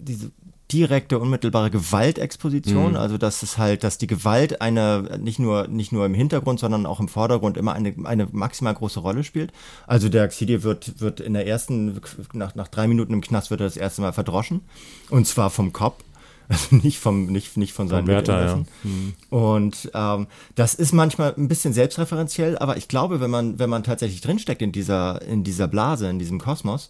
diese 0.00 0.32
direkte, 0.72 1.18
unmittelbare 1.18 1.70
Gewaltexposition. 1.70 2.92
Mhm. 2.92 2.96
Also 2.96 3.18
dass 3.18 3.42
es 3.42 3.58
halt, 3.58 3.84
dass 3.84 3.98
die 3.98 4.06
Gewalt 4.06 4.60
eine 4.60 5.18
nicht 5.20 5.38
nur 5.38 5.68
nicht 5.68 5.92
nur 5.92 6.06
im 6.06 6.14
Hintergrund, 6.14 6.60
sondern 6.60 6.86
auch 6.86 7.00
im 7.00 7.08
Vordergrund 7.08 7.56
immer 7.56 7.74
eine, 7.74 7.94
eine 8.04 8.28
maximal 8.32 8.74
große 8.74 9.00
Rolle 9.00 9.24
spielt. 9.24 9.52
Also 9.86 10.08
der 10.08 10.28
Xidi 10.28 10.62
wird 10.62 11.00
wird 11.00 11.20
in 11.20 11.34
der 11.34 11.46
ersten 11.46 12.00
nach 12.32 12.54
nach 12.54 12.68
drei 12.68 12.86
Minuten 12.86 13.12
im 13.12 13.20
Knast 13.20 13.50
wird 13.50 13.60
er 13.60 13.66
das 13.66 13.76
erste 13.76 14.02
Mal 14.02 14.12
verdroschen 14.12 14.62
und 15.10 15.26
zwar 15.26 15.50
vom 15.50 15.72
Kopf. 15.72 16.02
Also 16.50 16.74
nicht 16.74 16.98
vom 16.98 17.26
nicht 17.26 17.56
nicht 17.56 17.72
von 17.72 17.86
seinen 17.86 18.08
Wärter, 18.08 18.44
ja. 18.44 18.56
Mhm. 18.82 19.14
Und 19.28 19.88
ähm, 19.94 20.26
das 20.56 20.74
ist 20.74 20.92
manchmal 20.92 21.32
ein 21.36 21.46
bisschen 21.46 21.72
selbstreferenziell, 21.72 22.58
aber 22.58 22.76
ich 22.76 22.88
glaube, 22.88 23.20
wenn 23.20 23.30
man 23.30 23.60
wenn 23.60 23.70
man 23.70 23.84
tatsächlich 23.84 24.20
drinsteckt 24.20 24.60
in 24.60 24.72
dieser 24.72 25.22
in 25.22 25.44
dieser 25.44 25.68
Blase, 25.68 26.10
in 26.10 26.18
diesem 26.18 26.40
Kosmos, 26.40 26.88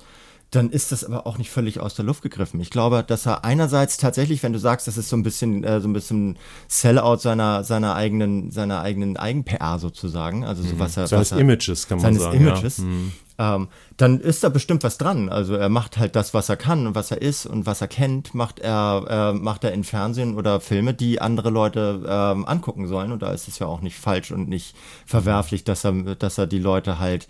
dann 0.50 0.70
ist 0.70 0.90
das 0.90 1.04
aber 1.04 1.26
auch 1.26 1.38
nicht 1.38 1.50
völlig 1.50 1.78
aus 1.78 1.94
der 1.94 2.04
Luft 2.04 2.22
gegriffen. 2.22 2.60
Ich 2.60 2.70
glaube, 2.70 3.04
dass 3.06 3.26
er 3.26 3.44
einerseits 3.44 3.98
tatsächlich, 3.98 4.42
wenn 4.42 4.52
du 4.52 4.58
sagst, 4.58 4.88
das 4.88 4.96
ist 4.96 5.08
so 5.08 5.16
ein 5.16 5.22
bisschen 5.22 5.62
äh, 5.62 5.80
so 5.80 5.88
ein 5.88 5.92
bisschen 5.92 6.38
Sellout 6.66 7.18
seiner 7.18 7.62
seiner 7.62 7.94
eigenen 7.94 8.50
seiner 8.50 8.82
eigenen 8.82 9.16
Eigen-PR 9.16 9.78
sozusagen, 9.78 10.44
also 10.44 10.62
so 10.62 10.74
mhm. 10.74 10.78
was 10.80 10.96
er 10.96 11.06
seines 11.06 11.30
was 11.30 11.38
er, 11.38 11.40
Images 11.40 11.86
kann 11.86 11.98
man 11.98 12.02
seines 12.02 12.22
sagen, 12.22 12.36
Images, 12.36 12.78
ja. 12.78 12.84
mhm. 12.84 13.12
ähm, 13.38 13.68
dann 13.96 14.18
ist 14.18 14.42
da 14.42 14.48
bestimmt 14.48 14.82
was 14.82 14.98
dran. 14.98 15.28
Also 15.28 15.54
er 15.54 15.68
macht 15.68 15.98
halt 15.98 16.16
das, 16.16 16.34
was 16.34 16.48
er 16.48 16.56
kann 16.56 16.88
und 16.88 16.96
was 16.96 17.12
er 17.12 17.22
ist 17.22 17.46
und 17.46 17.66
was 17.66 17.80
er 17.80 17.88
kennt, 17.88 18.34
macht 18.34 18.58
er 18.58 19.32
äh, 19.32 19.38
macht 19.38 19.62
er 19.62 19.72
in 19.72 19.84
Fernsehen 19.84 20.36
oder 20.36 20.60
Filme, 20.60 20.94
die 20.94 21.20
andere 21.20 21.50
Leute 21.50 22.02
ähm, 22.08 22.44
angucken 22.44 22.88
sollen. 22.88 23.12
Und 23.12 23.22
da 23.22 23.30
ist 23.30 23.46
es 23.46 23.60
ja 23.60 23.68
auch 23.68 23.82
nicht 23.82 23.96
falsch 23.96 24.32
und 24.32 24.48
nicht 24.48 24.74
verwerflich, 25.06 25.62
dass 25.62 25.84
er 25.84 25.92
dass 26.16 26.38
er 26.38 26.48
die 26.48 26.58
Leute 26.58 26.98
halt 26.98 27.28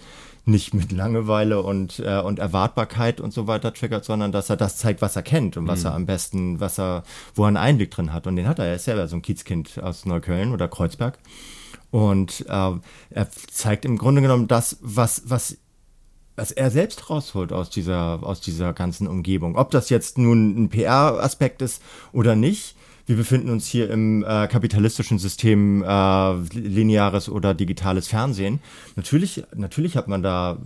nicht 0.51 0.75
mit 0.75 0.93
Langeweile 0.93 1.63
und, 1.63 2.01
äh, 2.01 2.21
und 2.21 2.39
Erwartbarkeit 2.39 3.21
und 3.21 3.33
so 3.33 3.47
weiter 3.47 3.73
triggert, 3.73 4.05
sondern 4.05 4.33
dass 4.33 4.51
er 4.51 4.57
das 4.57 4.77
zeigt, 4.77 5.03
was 5.03 5.17
er 5.17 5.23
kennt 5.23 5.57
und 5.57 5.67
was 5.67 5.81
mhm. 5.81 5.87
er 5.87 5.95
am 5.95 6.07
besten, 6.07 6.61
was 6.61 6.79
er, 6.79 7.05
wo 7.35 7.45
er 7.45 7.49
einen 7.49 7.57
Einblick 7.57 7.91
drin 7.91 8.13
hat. 8.13 8.27
Und 8.27 8.37
den 8.37 8.49
hat 8.49 8.59
er. 8.59 8.75
Ist 8.75 8.85
selber 8.85 9.09
so 9.09 9.17
ein 9.17 9.23
Kiezkind 9.23 9.83
aus 9.83 10.07
Neukölln 10.07 10.53
oder 10.53 10.69
Kreuzberg. 10.69 11.19
Und 11.91 12.47
äh, 12.49 12.73
er 13.11 13.31
zeigt 13.51 13.85
im 13.85 13.99
Grunde 13.99 14.23
genommen 14.23 14.49
das, 14.49 14.79
was, 14.81 15.23
was 15.27 15.57
was 16.37 16.53
er 16.53 16.71
selbst 16.71 17.11
rausholt 17.11 17.53
aus 17.53 17.69
dieser, 17.69 18.21
aus 18.23 18.41
dieser 18.41 18.73
ganzen 18.73 19.07
Umgebung. 19.07 19.57
Ob 19.57 19.71
das 19.71 19.91
jetzt 19.91 20.17
nun 20.17 20.65
ein 20.65 20.69
PR-Aspekt 20.71 21.61
ist 21.61 21.83
oder 22.13 22.35
nicht, 22.35 22.77
wir 23.11 23.17
befinden 23.17 23.51
uns 23.51 23.67
hier 23.67 23.91
im 23.91 24.23
äh, 24.23 24.47
kapitalistischen 24.47 25.19
System 25.19 25.83
äh, 25.83 26.35
lineares 26.57 27.29
oder 27.29 27.55
digitales 27.55 28.07
Fernsehen. 28.07 28.61
Natürlich, 28.95 29.43
natürlich 29.53 29.97
hat 29.97 30.07
man 30.07 30.23
da, 30.23 30.59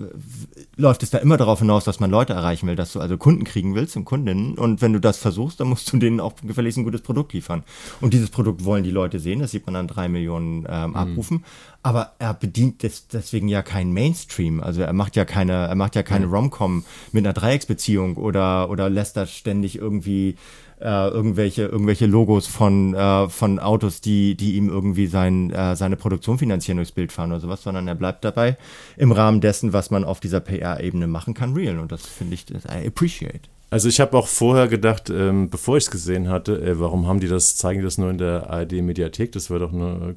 läuft 0.76 1.02
es 1.02 1.08
da 1.08 1.16
immer 1.18 1.38
darauf 1.38 1.60
hinaus, 1.60 1.84
dass 1.84 2.00
man 2.00 2.10
Leute 2.10 2.34
erreichen 2.34 2.66
will, 2.66 2.76
dass 2.76 2.92
du 2.92 3.00
also 3.00 3.16
Kunden 3.16 3.44
kriegen 3.44 3.74
willst 3.74 3.96
und 3.96 4.04
Kundinnen. 4.04 4.58
Und 4.58 4.82
wenn 4.82 4.92
du 4.92 5.00
das 5.00 5.16
versuchst, 5.16 5.58
dann 5.58 5.68
musst 5.68 5.90
du 5.90 5.96
denen 5.96 6.20
auch 6.20 6.34
gefälligst 6.42 6.76
ein 6.76 6.84
gutes 6.84 7.00
Produkt 7.00 7.32
liefern. 7.32 7.64
Und 8.02 8.12
dieses 8.12 8.28
Produkt 8.28 8.62
wollen 8.66 8.84
die 8.84 8.90
Leute 8.90 9.20
sehen. 9.20 9.40
Das 9.40 9.52
sieht 9.52 9.64
man 9.64 9.76
an 9.76 9.88
drei 9.88 10.10
Millionen 10.10 10.66
ähm, 10.68 10.90
mhm. 10.90 10.96
Abrufen. 10.96 11.36
Mhm. 11.38 11.44
Aber 11.82 12.12
er 12.18 12.34
bedient 12.34 12.82
des, 12.82 13.08
deswegen 13.08 13.48
ja 13.48 13.62
keinen 13.62 13.94
Mainstream. 13.94 14.60
Also 14.60 14.82
er 14.82 14.92
macht 14.92 15.16
ja 15.16 15.24
keine, 15.24 15.52
er 15.52 15.74
macht 15.76 15.96
ja 15.96 16.02
keine 16.02 16.26
mhm. 16.26 16.34
Romcom 16.34 16.84
mit 17.12 17.24
einer 17.24 17.32
Dreiecksbeziehung 17.32 18.16
oder, 18.16 18.68
oder 18.68 18.90
lässt 18.90 19.16
da 19.16 19.26
ständig 19.26 19.76
irgendwie 19.78 20.36
äh, 20.84 21.08
irgendwelche, 21.08 21.62
irgendwelche 21.62 22.06
Logos 22.06 22.46
von, 22.46 22.94
äh, 22.94 23.28
von 23.28 23.58
Autos, 23.58 24.00
die, 24.02 24.36
die 24.36 24.56
ihm 24.56 24.68
irgendwie 24.68 25.06
sein, 25.06 25.50
äh, 25.50 25.74
seine 25.74 25.96
Produktion 25.96 26.38
finanzieren 26.38 26.76
durchs 26.76 26.92
Bild 26.92 27.10
fahren 27.10 27.32
oder 27.32 27.40
sowas, 27.40 27.62
sondern 27.62 27.88
er 27.88 27.94
bleibt 27.94 28.24
dabei 28.24 28.58
im 28.96 29.10
Rahmen 29.10 29.40
dessen, 29.40 29.72
was 29.72 29.90
man 29.90 30.04
auf 30.04 30.20
dieser 30.20 30.40
PR-Ebene 30.40 31.06
machen 31.06 31.32
kann, 31.32 31.54
real. 31.54 31.78
Und 31.78 31.90
das 31.90 32.06
finde 32.06 32.34
ich, 32.34 32.44
das 32.44 32.64
I 32.64 32.86
appreciate. 32.86 33.48
Also 33.70 33.88
ich 33.88 33.98
habe 33.98 34.16
auch 34.16 34.28
vorher 34.28 34.68
gedacht, 34.68 35.10
ähm, 35.10 35.50
bevor 35.50 35.76
ich 35.76 35.84
es 35.84 35.90
gesehen 35.90 36.28
hatte, 36.28 36.62
ey, 36.62 36.78
warum 36.78 37.08
haben 37.08 37.18
die 37.18 37.26
das, 37.26 37.56
zeigen 37.56 37.80
die 37.80 37.84
das 37.84 37.98
nur 37.98 38.10
in 38.10 38.18
der 38.18 38.48
ARD-Mediathek? 38.50 39.32
Das 39.32 39.50
wäre 39.50 39.60
doch 39.60 39.72
eine 39.72 40.14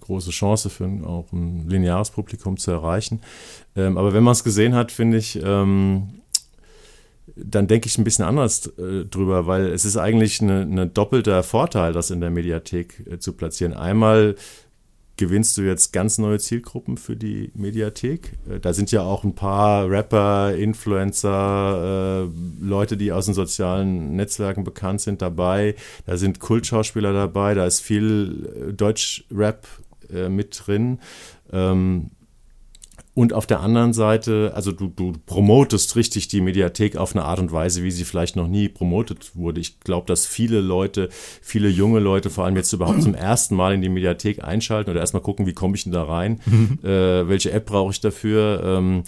große 0.00 0.30
Chance 0.30 0.68
für 0.68 0.84
ein, 0.84 1.04
auch 1.04 1.32
ein 1.32 1.68
lineares 1.68 2.10
Publikum 2.10 2.58
zu 2.58 2.70
erreichen. 2.70 3.20
Ähm, 3.76 3.96
aber 3.96 4.12
wenn 4.12 4.24
man 4.24 4.32
es 4.32 4.44
gesehen 4.44 4.74
hat, 4.74 4.92
finde 4.92 5.16
ich, 5.16 5.40
ähm, 5.42 6.21
dann 7.36 7.66
denke 7.66 7.86
ich 7.86 7.98
ein 7.98 8.04
bisschen 8.04 8.24
anders 8.24 8.66
äh, 8.78 9.04
drüber, 9.04 9.46
weil 9.46 9.66
es 9.66 9.84
ist 9.84 9.96
eigentlich 9.96 10.40
ein 10.40 10.92
doppelter 10.92 11.42
Vorteil, 11.42 11.92
das 11.92 12.10
in 12.10 12.20
der 12.20 12.30
Mediathek 12.30 13.06
äh, 13.10 13.18
zu 13.18 13.32
platzieren. 13.32 13.74
Einmal 13.74 14.36
gewinnst 15.16 15.56
du 15.56 15.62
jetzt 15.62 15.92
ganz 15.92 16.18
neue 16.18 16.38
Zielgruppen 16.38 16.96
für 16.96 17.16
die 17.16 17.50
Mediathek. 17.54 18.38
Äh, 18.50 18.60
da 18.60 18.72
sind 18.72 18.92
ja 18.92 19.02
auch 19.02 19.24
ein 19.24 19.34
paar 19.34 19.88
Rapper, 19.88 20.54
Influencer, 20.54 22.28
Leute, 22.60 22.96
die 22.96 23.12
aus 23.12 23.26
den 23.26 23.34
sozialen 23.34 24.16
Netzwerken 24.16 24.64
bekannt 24.64 25.00
sind 25.00 25.22
dabei. 25.22 25.74
Da 26.06 26.16
sind 26.16 26.40
Kultschauspieler 26.40 27.12
dabei, 27.12 27.54
da 27.54 27.66
ist 27.66 27.80
viel 27.80 28.74
Deutsch-Rap 28.76 29.66
mit 30.28 30.62
drin. 30.66 30.98
Ähm, 31.50 32.10
und 33.14 33.34
auf 33.34 33.46
der 33.46 33.60
anderen 33.60 33.92
Seite, 33.92 34.52
also 34.54 34.72
du, 34.72 34.88
du 34.88 35.12
promotest 35.26 35.96
richtig 35.96 36.28
die 36.28 36.40
Mediathek 36.40 36.96
auf 36.96 37.14
eine 37.14 37.24
Art 37.24 37.40
und 37.40 37.52
Weise, 37.52 37.82
wie 37.82 37.90
sie 37.90 38.04
vielleicht 38.04 38.36
noch 38.36 38.48
nie 38.48 38.70
promotet 38.70 39.36
wurde. 39.36 39.60
Ich 39.60 39.80
glaube, 39.80 40.06
dass 40.06 40.24
viele 40.24 40.60
Leute, 40.60 41.10
viele 41.42 41.68
junge 41.68 42.00
Leute 42.00 42.30
vor 42.30 42.46
allem 42.46 42.56
jetzt 42.56 42.72
überhaupt 42.72 43.02
zum 43.02 43.14
ersten 43.14 43.54
Mal 43.54 43.74
in 43.74 43.82
die 43.82 43.90
Mediathek 43.90 44.42
einschalten 44.42 44.90
oder 44.90 45.00
erstmal 45.00 45.22
gucken, 45.22 45.46
wie 45.46 45.52
komme 45.52 45.76
ich 45.76 45.84
denn 45.84 45.92
da 45.92 46.04
rein? 46.04 46.40
Mhm. 46.46 46.78
äh, 46.82 47.28
welche 47.28 47.50
App 47.52 47.66
brauche 47.66 47.92
ich 47.92 48.00
dafür? 48.00 48.62
Ähm, 48.64 49.04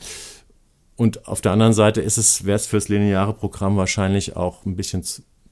und 0.96 1.26
auf 1.26 1.40
der 1.40 1.52
anderen 1.52 1.72
Seite 1.72 2.02
ist 2.02 2.18
es, 2.18 2.44
wäre 2.44 2.56
es 2.56 2.66
fürs 2.66 2.88
lineare 2.88 3.32
Programm 3.32 3.76
wahrscheinlich 3.78 4.36
auch 4.36 4.66
ein 4.66 4.76
bisschen 4.76 5.02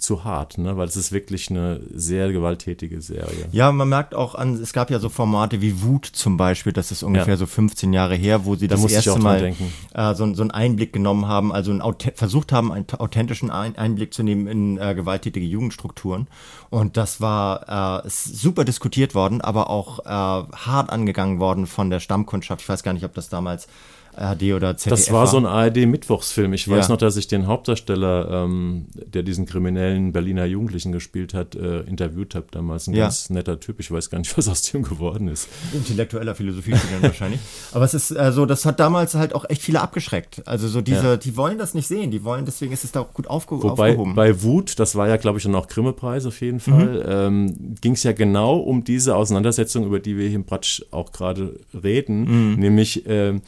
zu, 0.03 0.25
hart, 0.25 0.59
ne? 0.59 0.77
weil 0.77 0.89
es 0.89 0.97
ist 0.97 1.13
wirklich 1.13 1.51
eine 1.51 1.81
sehr 1.93 2.33
gewalttätige 2.33 3.01
Serie. 3.01 3.47
Ja, 3.53 3.73
man 3.73 3.89
merkt 3.89 4.15
auch 4.15 4.35
an, 4.35 4.55
es 4.55 4.73
gab 4.73 4.91
ja 4.91 4.99
so 4.99 5.09
Formate 5.09 5.61
wie 5.61 5.83
Wut 5.83 6.07
zum 6.07 6.37
Beispiel, 6.37 6.73
das 6.73 6.91
ist 6.91 7.03
ungefähr 7.03 7.35
ja. 7.35 7.37
so 7.37 7.47
15 7.47 7.93
Jahre 7.93 8.15
her, 8.15 8.45
wo 8.45 8.57
sie 8.57 8.69
da 8.69 8.77
das 8.77 8.91
erste 8.91 9.19
Mal 9.19 9.55
äh, 9.95 10.15
so, 10.15 10.35
so 10.35 10.43
einen 10.43 10.51
Einblick 10.51 10.93
genommen 10.93 11.27
haben, 11.27 11.53
also 11.53 11.71
einen, 11.71 11.83
versucht 12.15 12.53
haben, 12.53 12.73
einen 12.73 12.87
authentischen 12.99 13.51
Einblick 13.51 14.13
zu 14.13 14.23
nehmen 14.23 14.47
in 14.47 14.79
äh, 14.79 14.95
gewalttätige 14.95 15.47
Jugendstrukturen. 15.47 16.27
Und 16.71 16.97
das 16.97 17.21
war 17.21 18.05
äh, 18.05 18.09
super 18.09 18.65
diskutiert 18.65 19.15
worden, 19.15 19.41
aber 19.41 19.71
auch 19.71 20.01
äh, 20.01 20.09
hart 20.09 20.91
angegangen 20.91 21.39
worden 21.39 21.67
von 21.67 21.91
der 21.91 22.01
Stammkundschaft. 22.01 22.63
Ich 22.63 22.69
weiß 22.69 22.83
gar 22.83 22.93
nicht, 22.93 23.05
ob 23.05 23.15
das 23.15 23.29
damals 23.29 23.69
ARD 24.15 24.53
oder 24.55 24.77
ZDF 24.77 24.91
Das 24.99 25.13
war 25.13 25.27
so 25.27 25.37
ein 25.39 25.47
ARD-Mittwochsfilm. 25.47 26.53
Ich 26.53 26.69
weiß 26.69 26.87
Ja. 26.89 26.93
noch, 26.95 26.99
dass 26.99 27.17
ich 27.17 27.29
den 27.29 27.47
Hauptdarsteller, 27.47 28.45
ähm, 28.45 28.87
der 28.95 29.23
diesen 29.23 29.47
kriminellen 29.47 30.13
Berliner 30.13 30.45
Jugendlichen 30.45 30.93
gespielt 30.93 31.35
hat, 31.35 31.55
äh, 31.55 31.81
interviewt 31.81 32.35
habe 32.35 32.47
damals. 32.51 32.87
Ein 32.89 32.95
Ja. 32.95 33.05
ganz 33.05 33.31
netter 33.31 33.59
Typ. 33.59 33.81
Ich 33.81 33.91
weiß 33.91 34.11
gar 34.11 34.19
nicht, 34.19 34.37
was 34.39 34.49
aus 34.49 34.63
dem 34.63 34.83
geworden 34.83 35.29
ist. 35.29 35.49
intellektueller 35.73 36.35
Philosophiestudent 36.35 37.03
wahrscheinlich. 37.03 37.41
Aber 37.73 37.85
es 37.85 37.95
ist 37.95 38.11
äh, 38.11 38.33
so, 38.33 38.47
das 38.47 38.65
hat 38.67 38.81
damals 38.81 39.15
halt 39.15 39.35
auch 39.35 39.45
echt 39.49 39.63
viele 39.63 39.81
abgeschreckt. 39.81 40.47
Also 40.47 40.69
so 40.69 40.81
diese, 40.81 41.03
Ja. 41.07 41.17
die 41.17 41.37
wollen 41.37 41.59
das 41.59 41.75
nicht 41.75 41.87
sehen, 41.87 42.11
die 42.11 42.23
wollen, 42.25 42.45
deswegen 42.45 42.73
ist 42.73 42.85
es 42.85 42.93
da 42.93 43.01
auch 43.01 43.13
gut 43.15 43.27
aufge 43.29 43.63
Wobei 43.63 43.91
aufgehoben. 43.91 44.15
bei 44.15 44.43
Wut, 44.43 44.79
das 44.79 44.95
war 44.95 45.09
ja, 45.09 45.17
glaube 45.17 45.39
ich, 45.39 45.45
dann 45.45 45.55
auch 45.55 45.69
Grimme-Preis 45.69 46.27
auf 46.27 46.41
jeden 46.41 46.57
Mhm. 46.57 46.61
Fall, 46.61 47.05
ähm, 47.09 47.77
ging 47.81 47.93
es 47.93 48.03
ja 48.03 48.13
genau 48.13 48.57
um 48.59 48.85
diese 48.85 49.17
Auseinandersetzung, 49.17 49.87
über 49.87 50.01
die 50.01 50.17
wir 50.17 50.27
hier 50.27 50.37
im 50.37 50.45
Pratsch 50.45 50.83
auch 50.91 51.13
gerade 51.13 51.59
reden, 51.83 52.53
Mhm. 52.55 52.61
nämlich 52.61 53.05
ähm, 53.07 53.43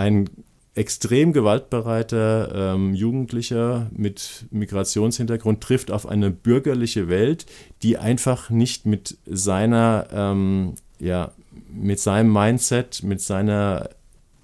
ein 0.00 0.28
extrem 0.74 1.32
gewaltbereiter 1.32 2.74
ähm, 2.74 2.94
Jugendlicher 2.94 3.90
mit 3.94 4.46
Migrationshintergrund 4.50 5.60
trifft 5.60 5.90
auf 5.90 6.06
eine 6.06 6.30
bürgerliche 6.30 7.08
Welt, 7.08 7.44
die 7.82 7.98
einfach 7.98 8.50
nicht 8.50 8.86
mit 8.86 9.18
seiner, 9.26 10.06
ähm, 10.12 10.74
ja, 10.98 11.32
mit 11.72 11.98
seinem 12.00 12.32
Mindset, 12.32 13.02
mit 13.02 13.20
seiner 13.20 13.90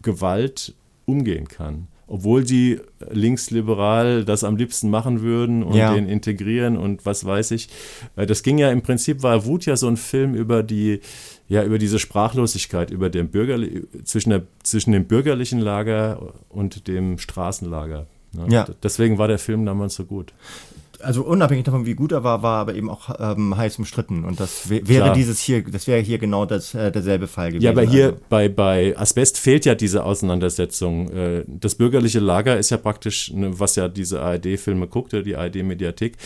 Gewalt 0.02 0.74
umgehen 1.06 1.48
kann. 1.48 1.86
Obwohl 2.08 2.46
sie 2.46 2.80
linksliberal 3.10 4.24
das 4.24 4.44
am 4.44 4.56
liebsten 4.56 4.90
machen 4.90 5.22
würden 5.22 5.62
und 5.64 5.74
Ja. 5.76 5.92
den 5.94 6.08
integrieren 6.08 6.76
und 6.76 7.04
was 7.06 7.24
weiß 7.24 7.50
ich. 7.52 7.68
Äh, 8.14 8.26
Das 8.26 8.42
ging 8.42 8.58
ja 8.58 8.70
im 8.70 8.82
Prinzip, 8.82 9.22
war 9.22 9.44
Wut 9.44 9.66
ja 9.66 9.76
so 9.76 9.88
ein 9.88 9.96
Film 9.96 10.34
über 10.34 10.62
die, 10.62 11.00
ja, 11.48 11.62
über 11.62 11.78
diese 11.78 11.98
Sprachlosigkeit, 11.98 12.90
über 12.90 13.08
den 13.08 13.28
Bürgerli 13.28 13.84
zwischen, 14.04 14.30
der, 14.30 14.42
zwischen 14.62 14.92
dem 14.92 15.06
bürgerlichen 15.06 15.60
Lager 15.60 16.34
und 16.48 16.88
dem 16.88 17.18
Straßenlager. 17.18 18.06
ne? 18.32 18.46
Ja. 18.48 18.66
Deswegen 18.82 19.18
war 19.18 19.28
der 19.28 19.38
Film 19.38 19.64
damals 19.64 19.94
so 19.94 20.04
gut. 20.04 20.32
Also 21.02 21.22
unabhängig 21.24 21.64
davon, 21.64 21.86
wie 21.86 21.94
gut 21.94 22.12
er 22.12 22.24
war, 22.24 22.42
war 22.42 22.60
aber 22.60 22.74
eben 22.74 22.88
auch 22.90 23.10
ähm, 23.18 23.56
heiß 23.56 23.78
umstritten. 23.78 24.24
Und 24.24 24.40
das 24.40 24.68
wär- 24.70 24.86
wäre 24.88 25.04
Klar. 25.04 25.14
dieses 25.14 25.40
hier, 25.40 25.62
das 25.62 25.86
wäre 25.86 26.00
hier 26.00 26.18
genau 26.18 26.46
das, 26.46 26.74
äh, 26.74 26.90
derselbe 26.92 27.26
Fall 27.26 27.48
gewesen. 27.50 27.64
Ja, 27.64 27.70
aber 27.70 27.82
hier 27.82 28.06
Also, 28.06 28.18
bei, 28.28 28.48
bei 28.48 28.96
Asbest 28.96 29.38
fehlt 29.38 29.64
ja 29.64 29.74
diese 29.74 30.04
Auseinandersetzung. 30.04 31.10
Äh, 31.10 31.44
Das 31.46 31.74
bürgerliche 31.74 32.20
Lager 32.20 32.56
ist 32.58 32.70
ja 32.70 32.76
praktisch, 32.76 33.32
ne, 33.32 33.58
was 33.58 33.76
ja 33.76 33.88
diese 33.88 34.20
ARD-Filme 34.22 34.86
guckt, 34.88 35.14
oder 35.14 35.22
die 35.22 35.36
ARD-Mediathek, 35.36 36.16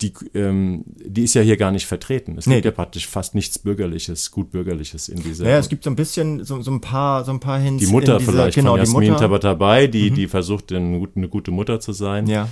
die, 0.00 0.12
ähm, 0.34 0.84
die 1.04 1.22
ist 1.24 1.34
ja 1.34 1.42
hier 1.42 1.56
gar 1.56 1.70
nicht 1.70 1.86
vertreten. 1.86 2.36
Es 2.36 2.46
Nee. 2.46 2.54
gibt 2.56 2.64
ja 2.64 2.70
praktisch 2.72 3.06
fast 3.06 3.34
nichts 3.34 3.58
Bürgerliches, 3.58 4.30
gut 4.30 4.50
Bürgerliches 4.50 5.08
in 5.08 5.22
dieser. 5.22 5.44
naja, 5.44 5.58
es 5.58 5.68
gibt 5.68 5.84
so 5.84 5.90
ein 5.90 5.96
bisschen, 5.96 6.44
so, 6.44 6.60
so 6.60 6.70
ein 6.72 6.80
paar, 6.80 7.24
so 7.24 7.30
ein 7.32 7.40
paar 7.40 7.58
Hints. 7.60 7.84
die 7.84 7.90
Mutter 7.90 8.18
diese, 8.18 8.30
vielleicht 8.32 8.54
genau, 8.56 8.70
von 8.72 8.80
die 8.80 8.86
Jasmin 8.86 9.10
Mutter. 9.12 9.26
Mhm. 9.28 9.32
Tabatabai, 9.32 9.86
die, 9.86 10.10
die 10.10 10.26
versucht, 10.26 10.72
eine 10.72 10.98
gute, 10.98 11.16
eine 11.16 11.28
gute 11.28 11.50
Mutter 11.52 11.78
zu 11.80 11.92
sein. 11.92 12.26
Ja. 12.26 12.48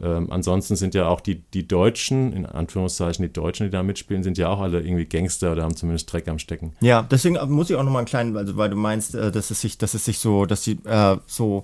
Ähm, 0.00 0.32
ansonsten 0.32 0.76
sind 0.76 0.94
ja 0.94 1.08
auch 1.08 1.20
die, 1.20 1.42
die 1.52 1.68
Deutschen, 1.68 2.32
in 2.32 2.46
Anführungszeichen 2.46 3.24
die 3.24 3.32
Deutschen, 3.32 3.66
die 3.66 3.70
da 3.70 3.82
mitspielen, 3.82 4.22
sind 4.22 4.38
ja 4.38 4.48
auch 4.48 4.60
alle 4.60 4.80
irgendwie 4.80 5.04
Gangster 5.04 5.52
oder 5.52 5.64
haben 5.64 5.76
zumindest 5.76 6.12
Dreck 6.12 6.28
am 6.28 6.38
Stecken. 6.38 6.72
Ja, 6.80 7.02
deswegen 7.02 7.36
muss 7.52 7.68
ich 7.68 7.76
auch 7.76 7.82
noch 7.82 7.92
mal 7.92 7.98
einen 7.98 8.06
kleinen, 8.06 8.36
also 8.36 8.56
weil 8.56 8.70
du 8.70 8.76
meinst, 8.76 9.14
äh, 9.14 9.30
dass 9.30 9.50
es 9.50 9.60
sich, 9.60 9.76
dass 9.76 9.94
es 9.94 10.04
sich 10.04 10.18
so, 10.18 10.46
dass 10.46 10.64
sie 10.64 10.78
äh, 10.84 11.18
so 11.26 11.62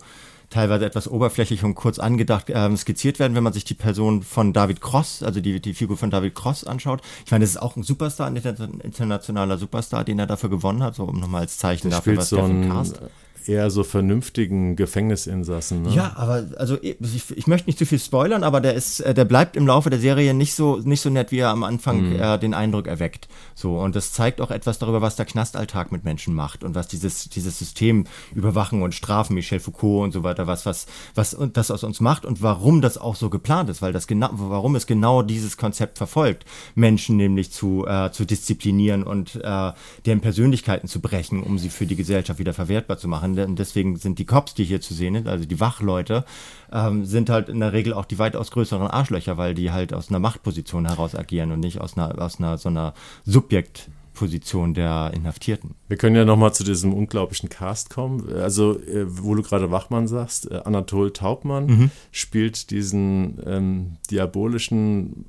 teilweise 0.51 0.87
etwas 0.87 1.09
oberflächlich 1.09 1.63
und 1.63 1.75
kurz 1.75 1.99
angedacht 1.99 2.47
ähm, 2.49 2.77
skizziert 2.77 3.19
werden, 3.19 3.35
wenn 3.35 3.43
man 3.43 3.53
sich 3.53 3.65
die 3.65 3.75
Person 3.75 4.23
von 4.23 4.53
David 4.53 4.81
Cross, 4.81 5.23
also 5.23 5.41
die, 5.41 5.61
die 5.61 5.75
Figur 5.75 5.97
von 5.99 6.11
David 6.11 6.35
Cross 6.35 6.65
anschaut. 6.65 7.03
Ich 7.27 7.31
meine, 7.31 7.45
das 7.45 7.51
ist 7.51 7.57
auch 7.59 7.77
ein 7.77 7.83
Superstar, 7.83 8.29
ein 8.29 8.37
inter- 8.37 8.69
internationaler 8.83 9.59
Superstar, 9.59 10.05
den 10.05 10.19
er 10.19 10.27
dafür 10.27 10.49
gewonnen 10.49 10.83
hat, 10.83 10.95
so 10.95 11.05
um 11.05 11.21
nochmal 11.21 11.43
als 11.43 11.59
Zeichen 11.59 11.91
Der 11.91 11.99
dafür, 11.99 12.17
was 12.17 12.31
so 12.31 12.37
der 12.37 12.47
für 12.47 12.53
ein 12.53 12.69
Cast 12.69 13.01
eher 13.47 13.71
so 13.71 13.85
vernünftigen 13.85 14.77
Gefängnisinsassen. 14.77 15.83
Ne? 15.83 15.95
Ja, 15.95 16.13
aber 16.17 16.47
also 16.57 16.77
ich, 16.83 16.97
ich 17.35 17.47
möchte 17.47 17.69
nicht 17.69 17.79
zu 17.79 17.87
viel 17.87 17.99
spoilern, 17.99 18.43
aber 18.45 18.61
der 18.61 18.75
ist, 18.75 19.01
äh, 19.01 19.15
der 19.15 19.25
bleibt 19.25 19.57
im 19.57 19.67
Laufe 19.67 19.91
der 19.91 19.99
Serie 20.01 20.35
nicht 20.35 20.55
so 20.55 20.77
nicht 20.79 21.01
so 21.01 21.11
nett, 21.11 21.31
wie 21.33 21.39
er 21.39 21.51
am 21.51 21.65
Anfang 21.65 21.99
Mhm. 22.11 22.21
äh, 22.21 22.39
den 22.39 22.55
Eindruck 22.55 22.87
erweckt. 22.87 23.29
So 23.55 23.79
und 23.79 23.97
das 23.97 24.13
zeigt 24.13 24.41
auch 24.41 24.51
etwas 24.51 24.79
darüber, 24.79 25.01
was 25.03 25.17
der 25.17 25.27
Knastalltag 25.27 25.91
mit 25.93 26.05
Menschen 26.05 26.35
macht 26.35 26.65
und 26.65 26.75
was 26.75 26.89
dieses 26.89 27.29
dieses 27.29 27.59
System 27.59 28.05
Überwachen 28.35 28.83
und 28.83 28.95
Strafen, 28.95 29.35
Michel 29.35 29.61
Foucault 29.61 30.05
und 30.05 30.13
so 30.13 30.23
weiter, 30.23 30.47
was 30.47 30.67
was 30.67 30.87
was 31.15 31.35
und 31.35 31.57
das 31.57 31.71
aus 31.71 31.85
uns 31.85 32.01
macht 32.01 32.25
und 32.25 32.43
warum 32.43 32.81
das 32.81 32.99
auch 32.99 33.17
so 33.17 33.31
geplant 33.31 33.71
ist, 33.71 33.83
weil 33.83 33.93
das 33.93 34.07
genau, 34.07 34.31
warum 34.33 34.77
es 34.77 34.87
genau 34.87 35.23
dieses 35.23 35.57
Konzept 35.57 35.99
verfolgt, 35.99 36.45
Menschen 36.75 37.17
nämlich 37.17 37.51
zu 37.51 37.87
äh, 37.87 38.11
zu 38.13 38.25
disziplinieren 38.25 39.03
und 39.03 39.37
äh, 39.37 39.73
deren 40.07 40.21
Persönlichkeiten 40.21 40.89
zu 40.89 41.01
brechen, 41.01 41.43
um 41.43 41.59
sie 41.59 41.71
für 41.71 41.87
die 41.87 41.97
Gesellschaft 41.97 42.39
wieder 42.39 42.55
verwertbar 42.55 42.99
zu 42.99 43.09
machen. 43.09 43.38
Denn 43.39 43.57
deswegen 43.57 43.97
sind 43.97 44.19
die 44.19 44.27
Cops, 44.27 44.55
die 44.55 44.65
hier 44.65 44.81
zu 44.81 44.93
sehen 44.95 45.15
sind, 45.15 45.29
also 45.29 45.45
die 45.47 45.61
Wachleute, 45.61 46.25
ähm, 46.73 47.05
sind 47.05 47.31
halt 47.31 47.49
in 47.49 47.61
der 47.61 47.73
Regel 47.73 47.93
auch 47.95 48.05
die 48.05 48.19
weitaus 48.19 48.51
größeren 48.51 48.89
Arschlöcher, 48.89 49.39
weil 49.39 49.55
die 49.55 49.71
halt 49.71 49.95
aus 49.95 50.11
einer 50.11 50.19
Machtposition 50.19 50.87
heraus 50.87 51.15
agieren 51.15 51.53
und 51.53 51.61
nicht 51.61 51.81
aus 51.81 51.97
einer, 51.97 52.21
aus 52.21 52.39
einer 52.39 52.59
so 52.59 52.69
einer 52.69 52.95
Subjektposition 53.25 54.75
der 54.75 55.13
Inhaftierten. 55.15 55.75
Wir 55.87 55.97
können 55.97 56.17
ja 56.17 56.25
nochmal 56.25 56.53
zu 56.53 56.65
diesem 56.65 56.93
unglaublichen 56.93 57.49
Cast 57.49 57.91
kommen. 57.91 58.29
Also, 58.33 58.79
äh, 58.81 59.05
wo 59.07 59.35
du 59.35 59.43
gerade 59.43 59.71
Wachmann 59.71 60.09
sagst, 60.09 60.51
äh, 60.51 60.61
Anatol 60.65 61.13
Taubmann 61.13 61.67
Mhm. 61.67 61.91
spielt 62.11 62.71
diesen 62.71 63.39
ähm, 63.47 63.97
diabolischen 64.11 65.27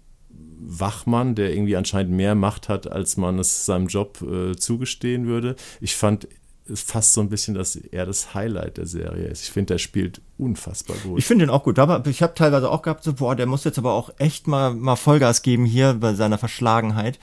Wachmann, 0.62 1.36
der 1.36 1.54
irgendwie 1.54 1.78
anscheinend 1.78 2.14
mehr 2.14 2.36
Macht 2.36 2.68
hat, 2.68 2.92
als 2.92 3.16
man 3.16 3.40
es 3.40 3.66
seinem 3.66 3.88
Job 3.88 4.22
äh, 4.22 4.56
zugestehen 4.56 5.26
würde. 5.26 5.56
Ich 5.80 5.96
fand 5.96 6.28
fast 6.76 7.14
so 7.14 7.22
ein 7.22 7.30
bisschen, 7.30 7.54
dass 7.56 7.76
er 7.76 8.06
das 8.06 8.34
Highlight 8.34 8.78
der 8.78 8.86
Serie 8.86 9.28
ist. 9.28 9.44
Ich 9.44 9.52
finde, 9.52 9.76
er 9.76 9.80
spielt 9.80 10.22
unfassbar 10.38 10.96
gut. 11.04 11.18
Ich 11.20 11.26
finde 11.26 11.46
den 11.46 11.50
auch 11.52 11.64
gut, 11.64 11.80
aber 11.80 12.06
ich 12.08 12.22
habe 12.22 12.34
teilweise 12.36 12.70
auch 12.70 12.82
gehabt, 12.82 13.04
so, 13.04 13.14
boah, 13.14 13.36
der 13.36 13.46
muss 13.46 13.64
jetzt 13.64 13.78
aber 13.78 13.94
auch 13.94 14.10
echt 14.18 14.48
mal, 14.48 14.74
mal 14.74 14.96
Vollgas 14.96 15.42
geben 15.42 15.66
hier 15.66 15.94
bei 15.94 16.14
seiner 16.14 16.38
Verschlagenheit. 16.38 17.20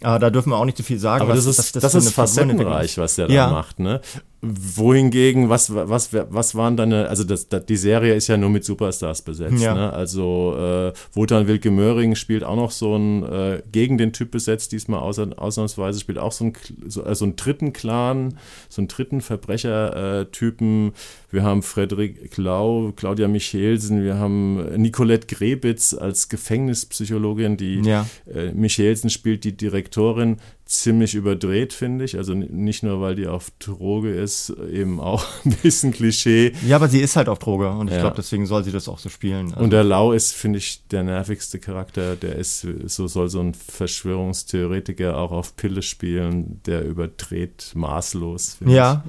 Äh, 0.00 0.18
da 0.18 0.30
dürfen 0.30 0.50
wir 0.50 0.56
auch 0.56 0.64
nicht 0.64 0.76
zu 0.76 0.82
viel 0.82 0.98
sagen. 0.98 1.22
Aber 1.22 1.36
was- 1.36 1.44
das 1.44 1.58
ist, 1.58 1.76
das 1.76 1.92
für 1.92 1.98
ist 1.98 2.04
eine 2.18 2.28
Figurenentwicklung 2.28 2.72
facettenreich, 2.72 2.98
was 2.98 3.14
der 3.16 3.30
Ja. 3.30 3.46
da 3.46 3.52
macht. 3.52 3.78
Ne? 3.78 4.00
Wohingegen, 4.46 5.48
was, 5.48 5.74
was, 5.74 6.12
was 6.12 6.54
waren 6.54 6.76
deine, 6.76 7.08
also 7.08 7.24
das, 7.24 7.48
das, 7.48 7.64
die 7.64 7.76
Serie 7.76 8.14
ist 8.14 8.26
ja 8.28 8.36
nur 8.36 8.50
mit 8.50 8.64
Superstars 8.64 9.22
besetzt. 9.22 9.62
Ja. 9.62 9.74
Ne? 9.74 9.92
Also 9.92 10.54
äh, 10.58 10.92
Wotan 11.14 11.46
Wilke 11.46 11.70
Möhring 11.70 12.14
spielt 12.14 12.44
auch 12.44 12.56
noch 12.56 12.70
so 12.70 12.94
einen, 12.94 13.22
äh, 13.22 13.62
gegen 13.72 13.96
den 13.96 14.12
Typ 14.12 14.30
besetzt, 14.30 14.72
diesmal 14.72 15.00
außer, 15.00 15.28
ausnahmsweise, 15.36 15.98
spielt 15.98 16.18
auch 16.18 16.32
so 16.32 16.44
einen, 16.44 16.52
so, 16.86 17.02
also 17.04 17.24
einen 17.24 17.36
dritten 17.36 17.72
Clan, 17.72 18.38
so 18.68 18.80
einen 18.82 18.88
dritten 18.88 19.20
Verbrechertypen. 19.20 20.92
wir 21.30 21.42
haben 21.42 21.62
Frederik 21.62 22.30
Klau, 22.30 22.92
Claudia 22.94 23.28
Michelsen, 23.28 24.04
wir 24.04 24.16
haben 24.16 24.62
Nicolette 24.80 25.26
Grebitz 25.26 25.94
als 25.94 26.28
Gefängnispsychologin, 26.28 27.56
die 27.56 27.80
Ja. 27.80 28.06
äh, 28.32 28.52
Michelsen 28.52 29.10
spielt 29.10 29.44
die 29.44 29.56
Direktorin 29.56 30.36
ziemlich 30.66 31.14
überdreht, 31.14 31.72
finde 31.72 32.04
ich. 32.04 32.16
Also 32.16 32.32
nicht 32.34 32.82
nur, 32.82 33.00
weil 33.00 33.14
die 33.14 33.26
auf 33.26 33.50
Droge 33.58 34.10
ist, 34.14 34.50
eben 34.72 34.98
auch 34.98 35.24
ein 35.44 35.54
bisschen 35.62 35.92
Klischee. 35.92 36.52
Ja, 36.66 36.76
aber 36.76 36.88
sie 36.88 37.00
ist 37.00 37.16
halt 37.16 37.28
auf 37.28 37.38
Droge 37.38 37.68
und 37.70 37.88
ich 37.88 37.94
Ja. 37.94 38.00
glaube, 38.00 38.16
deswegen 38.16 38.46
soll 38.46 38.64
sie 38.64 38.72
das 38.72 38.88
auch 38.88 38.98
so 38.98 39.08
spielen. 39.10 39.52
Also, 39.52 39.62
Und 39.64 39.70
der 39.70 39.84
Lau 39.84 40.12
ist, 40.12 40.32
finde 40.34 40.58
ich, 40.58 40.86
der 40.88 41.02
nervigste 41.02 41.58
Charakter. 41.58 42.16
Der 42.16 42.36
ist, 42.36 42.66
so 42.86 43.06
soll 43.06 43.28
so 43.28 43.40
ein 43.40 43.52
Verschwörungstheoretiker 43.54 45.16
auch 45.18 45.32
auf 45.32 45.56
Pille 45.56 45.82
spielen, 45.82 46.60
der 46.66 46.84
überdreht 46.84 47.72
maßlos. 47.74 48.54
finde 48.54 48.74
Ja. 48.74 48.84
War- 48.86 49.04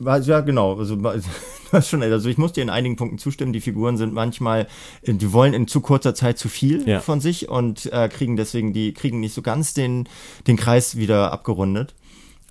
Ja, 0.00 0.40
genau. 0.40 0.76
Also, 0.76 0.96
du 0.96 1.22
hast 1.72 1.88
schon, 1.88 2.02
also 2.02 2.28
ich 2.28 2.38
muss 2.38 2.52
dir 2.52 2.62
in 2.62 2.70
einigen 2.70 2.96
Punkten 2.96 3.18
zustimmen. 3.18 3.52
Die 3.52 3.60
Figuren 3.60 3.96
sind 3.96 4.12
manchmal, 4.12 4.66
äh, 5.02 5.14
die 5.14 5.32
wollen 5.32 5.54
in 5.54 5.66
zu 5.68 5.80
kurzer 5.80 6.14
Zeit 6.14 6.38
zu 6.38 6.48
viel 6.48 6.86
Ja. 6.88 7.00
von 7.00 7.20
sich 7.20 7.48
und 7.48 7.86
äh, 7.92 8.08
kriegen 8.08 8.36
deswegen 8.36 8.72
die 8.72 8.92
kriegen 8.92 9.20
nicht 9.20 9.34
so 9.34 9.42
ganz 9.42 9.74
den 9.74 10.08
den 10.46 10.56
Kreis 10.56 10.96
wieder 10.96 11.32
abgerundet. 11.32 11.94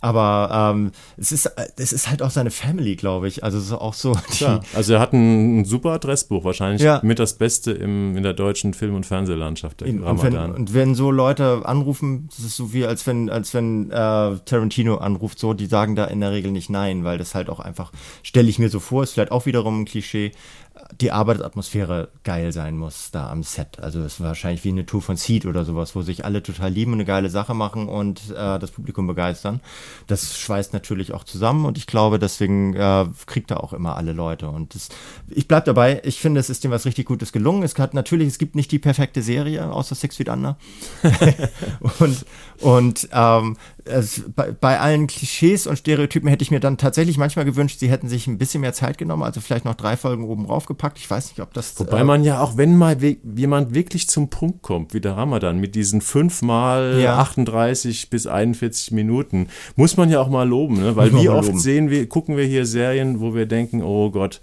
Aber 0.06 0.72
ähm, 0.76 0.92
es 1.18 1.32
ist 1.32 1.48
äh, 1.48 1.66
es 1.78 1.92
ist 1.92 2.08
halt 2.10 2.22
auch 2.22 2.30
seine 2.30 2.52
Family, 2.52 2.96
glaube 2.96 3.28
ich. 3.28 3.44
Also 3.44 3.58
es 3.58 3.66
ist 3.66 3.74
auch 3.74 3.96
so. 3.96 4.16
Ja, 4.40 4.60
also 4.76 4.94
er 4.94 5.00
hat 5.00 5.14
ein, 5.14 5.62
ein 5.62 5.66
super 5.66 5.92
Adressbuch, 5.94 6.44
wahrscheinlich 6.44 6.82
Ja. 6.84 7.00
mit 7.04 7.18
das 7.18 7.34
Beste 7.38 7.72
im, 7.72 8.16
in 8.16 8.22
der 8.22 8.34
deutschen 8.34 8.74
Film- 8.76 8.94
und 8.96 9.06
Fernsehlandschaft, 9.06 9.82
der 9.82 9.88
Und 9.88 10.22
wenn, 10.22 10.36
und 10.36 10.74
wenn 10.76 10.94
so 10.94 11.10
Leute 11.10 11.62
anrufen, 11.66 12.30
das 12.36 12.46
ist 12.46 12.56
so 12.56 12.72
wie 12.74 12.86
als 12.86 13.08
wenn, 13.08 13.30
als 13.32 13.54
wenn 13.56 13.90
äh, 13.90 13.94
Tarantino 14.46 14.98
anruft, 14.98 15.40
so, 15.40 15.54
die 15.54 15.66
sagen 15.66 15.96
da 15.96 16.06
in 16.06 16.20
der 16.20 16.32
Regel 16.32 16.52
nicht 16.52 16.70
nein, 16.70 17.04
weil 17.04 17.18
das 17.18 17.34
halt 17.34 17.50
auch 17.50 17.60
einfach, 17.60 17.92
stelle 18.22 18.50
ich 18.50 18.60
mir 18.60 18.70
so 18.70 18.80
vor, 18.80 19.04
ist 19.04 19.14
vielleicht 19.14 19.32
auch 19.32 19.46
wiederum 19.48 19.82
ein 19.82 19.86
Klischee, 19.86 20.32
die 21.00 21.12
Arbeitsatmosphäre 21.12 22.10
geil 22.24 22.52
sein 22.52 22.78
muss 22.78 23.12
da 23.12 23.30
am 23.30 23.44
Set. 23.44 23.80
Also 23.80 24.02
es 24.02 24.14
ist 24.14 24.22
wahrscheinlich 24.22 24.64
wie 24.64 24.70
eine 24.70 24.86
Tour 24.86 25.02
von 25.02 25.18
Seed 25.18 25.46
oder 25.46 25.66
sowas, 25.66 25.96
wo 25.96 26.02
sich 26.02 26.26
alle 26.26 26.44
total 26.44 26.72
lieben 26.72 26.92
und 26.92 26.98
eine 26.98 27.06
geile 27.06 27.30
Sache 27.30 27.54
machen 27.54 27.88
und 27.88 28.32
äh, 28.32 28.60
das 28.60 28.72
Publikum 28.72 29.08
begeistern. 29.08 29.62
Das 30.08 30.38
schweißt 30.38 30.74
natürlich 30.74 31.14
auch 31.14 31.24
zusammen 31.24 31.66
und 31.66 31.78
ich 31.78 31.88
glaube, 31.88 32.20
deswegen 32.20 32.76
äh, 32.76 33.06
kriegt 33.26 33.52
er 33.52 33.64
auch 33.64 33.74
immer 33.74 33.98
alle 33.98 34.14
Leute. 34.14 34.50
Und 34.50 34.76
das, 34.76 34.90
ich 35.30 35.48
bleib 35.48 35.66
dabei, 35.66 36.02
ich 36.04 36.20
finde, 36.20 36.40
es 36.40 36.50
ist 36.50 36.64
dem 36.64 36.72
was 36.72 36.86
richtig 36.86 37.06
Gutes 37.06 37.32
gelungen. 37.32 37.64
Es 37.64 37.78
hat 37.78 37.94
natürlich, 37.94 38.28
es 38.28 38.38
gibt 38.38 38.56
nicht 38.56 38.72
die 38.72 38.80
perfekte 38.80 39.22
Serie, 39.22 39.72
außer 39.72 39.96
Six 39.96 40.18
Feet 40.18 40.30
Under. 40.30 40.58
und 42.00 42.26
und 42.62 43.10
ähm, 43.12 43.58
also 43.90 44.24
bei, 44.36 44.52
bei, 44.52 44.80
allen 44.80 45.08
Klischees 45.08 45.68
und 45.68 45.78
Stereotypen 45.78 46.28
hätte 46.30 46.44
ich 46.44 46.52
mir 46.52 46.60
dann 46.60 46.78
tatsächlich 46.78 47.18
manchmal 47.18 47.46
gewünscht, 47.46 47.80
sie 47.80 47.90
hätten 47.90 48.08
sich 48.08 48.28
ein 48.28 48.38
bisschen 48.38 48.62
mehr 48.62 48.74
Zeit 48.74 48.98
genommen, 48.98 49.24
also 49.24 49.42
vielleicht 49.42 49.66
noch 49.66 49.76
drei 49.76 49.98
Folgen 49.98 50.26
oben 50.26 50.46
raufgepackt. 50.46 50.98
Ich 50.98 51.10
weiß 51.10 51.30
nicht, 51.30 51.40
ob 51.42 51.54
das. 51.54 51.80
Wobei 51.80 52.00
äh, 52.00 52.04
man 52.04 52.24
ja 52.24 52.42
auch, 52.42 52.58
wenn 52.58 52.78
mal 52.78 53.02
we 53.02 53.18
jemand 53.36 53.74
wirklich 53.74 54.08
zum 54.10 54.30
Punkt 54.30 54.62
kommt, 54.62 54.94
wie 54.94 55.02
der 55.02 55.18
Ramadan, 55.18 55.60
mit 55.60 55.76
diesen 55.76 56.02
fünfmal 56.02 57.00
ja. 57.02 57.18
38 57.18 58.10
bis 58.10 58.28
41 58.28 58.92
Minuten, 58.92 59.48
muss 59.76 59.98
man 59.98 60.10
ja 60.10 60.20
auch 60.20 60.30
mal 60.30 60.48
loben, 60.48 60.82
ne? 60.82 60.96
weil 60.96 61.14
wie 61.14 61.30
oft 61.30 61.48
loben. 61.48 61.60
sehen 61.60 61.90
wir, 61.90 62.08
gucken 62.10 62.38
wir 62.38 62.46
hier 62.46 62.66
Serien, 62.66 63.20
wo 63.20 63.34
wir 63.36 63.46
denken, 63.46 63.82
oh 63.82 64.10
Gott, 64.10 64.42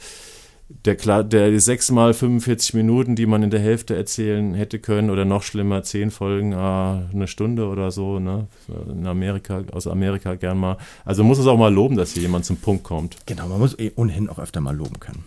der, 0.85 1.25
der 1.25 1.61
sechs 1.61 1.91
mal 1.91 2.15
45 2.15 2.75
Minuten, 2.75 3.17
die 3.17 3.27
man 3.27 3.43
in 3.43 3.51
der 3.51 3.61
Hälfte 3.61 3.97
erzählen 3.97 4.55
hätte 4.55 4.79
können, 4.79 5.11
oder 5.11 5.25
noch 5.25 5.43
schlimmer, 5.43 5.83
zehn 5.83 6.11
Folgen, 6.11 6.55
ah, 6.55 7.09
eine 7.13 7.29
Stunde 7.29 7.67
oder 7.67 7.91
so, 7.91 8.19
ne? 8.19 8.47
In 8.89 9.07
Amerika, 9.07 9.63
aus 9.73 9.87
Amerika 9.87 10.35
gern 10.35 10.59
mal. 10.59 10.79
Also 11.05 11.25
muss 11.25 11.39
es 11.39 11.47
auch 11.47 11.59
mal 11.59 11.73
loben, 11.73 11.97
dass 11.97 12.13
hier 12.13 12.23
jemand 12.23 12.45
zum 12.45 12.57
Punkt 12.57 12.85
kommt. 12.85 13.17
Genau, 13.27 13.49
man 13.49 13.59
muss 13.59 13.79
eh 13.79 13.93
ohnehin 13.97 14.29
auch 14.29 14.39
öfter 14.39 14.61
mal 14.61 14.75
loben 14.77 15.01
können. 15.01 15.25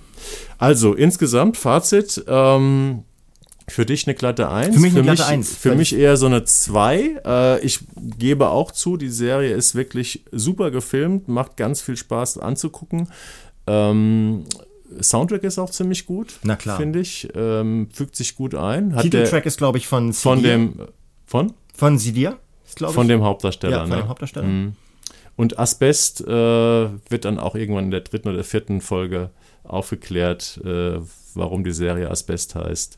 Also, 0.58 0.94
insgesamt, 0.94 1.58
Fazit, 1.58 2.24
ähm, 2.28 3.04
für 3.68 3.86
dich 3.86 4.06
eine 4.08 4.16
glatte 4.16 4.50
1. 4.50 4.76
Für 4.76 4.82
mich 4.82 4.94
eine 4.94 5.04
glatte 5.04 5.24
mich, 5.24 5.32
1. 5.32 5.56
Für 5.56 5.76
mich 5.76 5.96
eher 5.96 6.18
so 6.18 6.28
eine 6.28 6.44
2. 6.44 7.22
Äh, 7.26 7.60
ich 7.66 7.80
gebe 7.96 8.50
auch 8.50 8.72
zu, 8.72 8.96
die 8.96 9.10
Serie 9.10 9.54
ist 9.54 9.76
wirklich 9.76 10.24
super 10.32 10.70
gefilmt, 10.70 11.28
macht 11.28 11.58
ganz 11.58 11.82
viel 11.82 11.98
Spaß 11.98 12.38
anzugucken. 12.38 13.10
Ähm, 13.68 14.44
Soundtrack 15.02 15.43
ist 15.43 15.60
auch 15.60 15.69
ziemlich 15.69 16.06
gut. 16.06 16.39
Na 16.43 16.56
klar. 16.56 16.78
Finde 16.78 17.00
ich. 17.00 17.28
Ähm, 17.36 17.89
fügt 17.91 18.15
sich 18.15 18.36
gut 18.36 18.56
ein. 18.56 18.95
Hat 18.95 19.04
Titeltrack 19.04 19.43
der, 19.43 19.48
ist, 19.48 19.58
glaube 19.58 19.78
ich, 19.78 19.88
von 19.88 20.13
Von 20.13 20.43
dem. 20.43 20.80
Von? 21.26 21.54
Von 21.74 21.98
Sidia, 21.98 22.38
Von 22.78 23.08
dem 23.08 23.24
Hauptdarsteller. 23.24 23.78
Ja, 23.78 23.82
von 23.82 23.89
ne? 23.89 23.98
dem 23.98 24.08
Hauptdarsteller. 24.08 24.48
Mhm. 24.48 24.76
Und 25.36 25.60
Asbest 25.60 26.21
äh, 26.21 26.26
wird 26.28 27.26
dann 27.26 27.39
auch 27.39 27.56
irgendwann 27.56 27.86
in 27.86 27.91
der 27.91 28.02
dritten 28.02 28.30
oder 28.30 28.43
vierten 28.43 28.80
Folge 28.80 29.32
aufgeklärt, 29.63 30.62
äh, 30.63 31.00
warum 31.34 31.63
die 31.63 31.74
Serie 31.74 32.10
Asbest 32.10 32.56
heißt. 32.56 32.98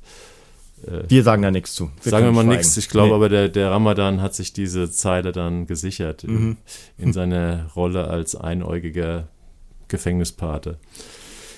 Äh, 0.86 1.04
wir 1.08 1.24
sagen 1.24 1.42
da 1.42 1.50
nichts 1.50 1.74
zu. 1.74 1.90
Wir 2.04 2.12
sagen 2.12 2.26
wir 2.26 2.32
mal 2.32 2.44
nichts. 2.44 2.78
Ich 2.78 2.90
glaube 2.90 3.10
nee. 3.10 3.16
aber, 3.16 3.30
der, 3.30 3.50
der 3.50 3.72
Ramadan 3.72 4.22
hat 4.22 4.36
sich 4.36 4.54
diese 4.54 4.92
Zeile 4.92 5.32
dann 5.32 5.66
gesichert 5.66 6.24
mhm. 6.24 6.58
in, 6.98 7.06
in 7.06 7.14
seine 7.14 7.72
Rolle 7.76 8.08
als 8.08 8.36
einäugiger 8.36 9.28
Gefängnispate. 9.88 10.78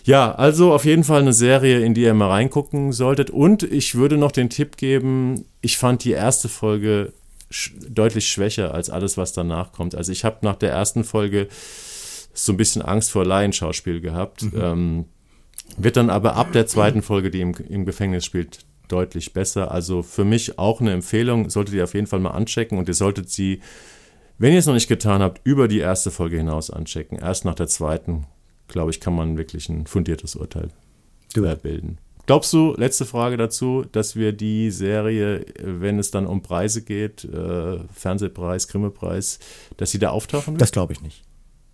Ja, 0.03 0.33
also 0.33 0.73
auf 0.73 0.85
jeden 0.85 1.03
Fall 1.03 1.21
eine 1.21 1.33
Serie, 1.33 1.79
in 1.79 1.93
die 1.93 2.01
ihr 2.01 2.13
mal 2.13 2.29
reingucken 2.29 2.91
solltet. 2.91 3.29
Und 3.29 3.63
ich 3.63 3.95
würde 3.95 4.17
noch 4.17 4.31
den 4.31 4.49
Tipp 4.49 4.77
geben, 4.77 5.45
ich 5.61 5.77
fand 5.77 6.03
die 6.03 6.11
erste 6.11 6.49
Folge 6.49 7.13
sch 7.51 7.73
deutlich 7.89 8.27
schwächer 8.27 8.73
als 8.73 8.89
alles, 8.89 9.17
was 9.17 9.33
danach 9.33 9.71
kommt. 9.71 9.95
Also 9.95 10.11
ich 10.11 10.23
habe 10.23 10.37
nach 10.41 10.55
der 10.55 10.71
ersten 10.71 11.03
Folge 11.03 11.47
so 12.33 12.53
ein 12.53 12.57
bisschen 12.57 12.81
Angst 12.81 13.11
vor 13.11 13.25
Laienschauspiel 13.25 14.01
gehabt. 14.01 14.43
Mhm. 14.43 14.61
Ähm, 14.61 15.05
wird 15.77 15.97
dann 15.97 16.09
aber 16.09 16.35
ab 16.35 16.51
der 16.51 16.67
zweiten 16.67 17.01
Folge, 17.01 17.29
die 17.29 17.41
im, 17.41 17.53
im 17.69 17.85
Gefängnis 17.85 18.25
spielt, 18.25 18.59
deutlich 18.87 19.33
besser. 19.33 19.71
Also 19.71 20.01
für 20.01 20.25
mich 20.25 20.57
auch 20.57 20.81
eine 20.81 20.91
Empfehlung, 20.91 21.49
solltet 21.49 21.75
ihr 21.75 21.83
auf 21.83 21.93
jeden 21.93 22.07
Fall 22.07 22.19
mal 22.19 22.31
anchecken 22.31 22.77
und 22.77 22.87
ihr 22.87 22.93
solltet 22.93 23.29
sie, 23.29 23.61
wenn 24.37 24.53
ihr 24.53 24.59
es 24.59 24.65
noch 24.65 24.73
nicht 24.73 24.87
getan 24.87 25.21
habt, 25.21 25.41
über 25.43 25.67
die 25.67 25.79
erste 25.79 26.11
Folge 26.11 26.37
hinaus 26.37 26.69
anchecken. 26.71 27.17
Erst 27.17 27.45
nach 27.45 27.55
der 27.55 27.67
zweiten 27.67 28.25
glaube 28.69 28.91
ich, 28.91 28.99
kann 28.99 29.13
man 29.13 29.37
wirklich 29.37 29.69
ein 29.69 29.85
fundiertes 29.87 30.35
Urteil 30.35 30.69
bilden. 31.33 31.99
Glaubst 32.25 32.53
du, 32.53 32.75
letzte 32.77 33.05
Frage 33.05 33.37
dazu, 33.37 33.85
dass 33.91 34.15
wir 34.15 34.33
die 34.33 34.69
Serie, 34.69 35.45
wenn 35.63 35.97
es 35.97 36.11
dann 36.11 36.27
um 36.27 36.43
Preise 36.43 36.83
geht, 36.83 37.23
äh, 37.23 37.79
Fernsehpreis, 37.91 38.67
Grimme-Preis, 38.67 39.39
dass 39.77 39.89
sie 39.89 39.97
da 39.97 40.11
auftauchen 40.11 40.53
wird? 40.53 40.61
Das 40.61 40.71
glaube 40.71 40.93
ich 40.93 41.01
nicht. 41.01 41.23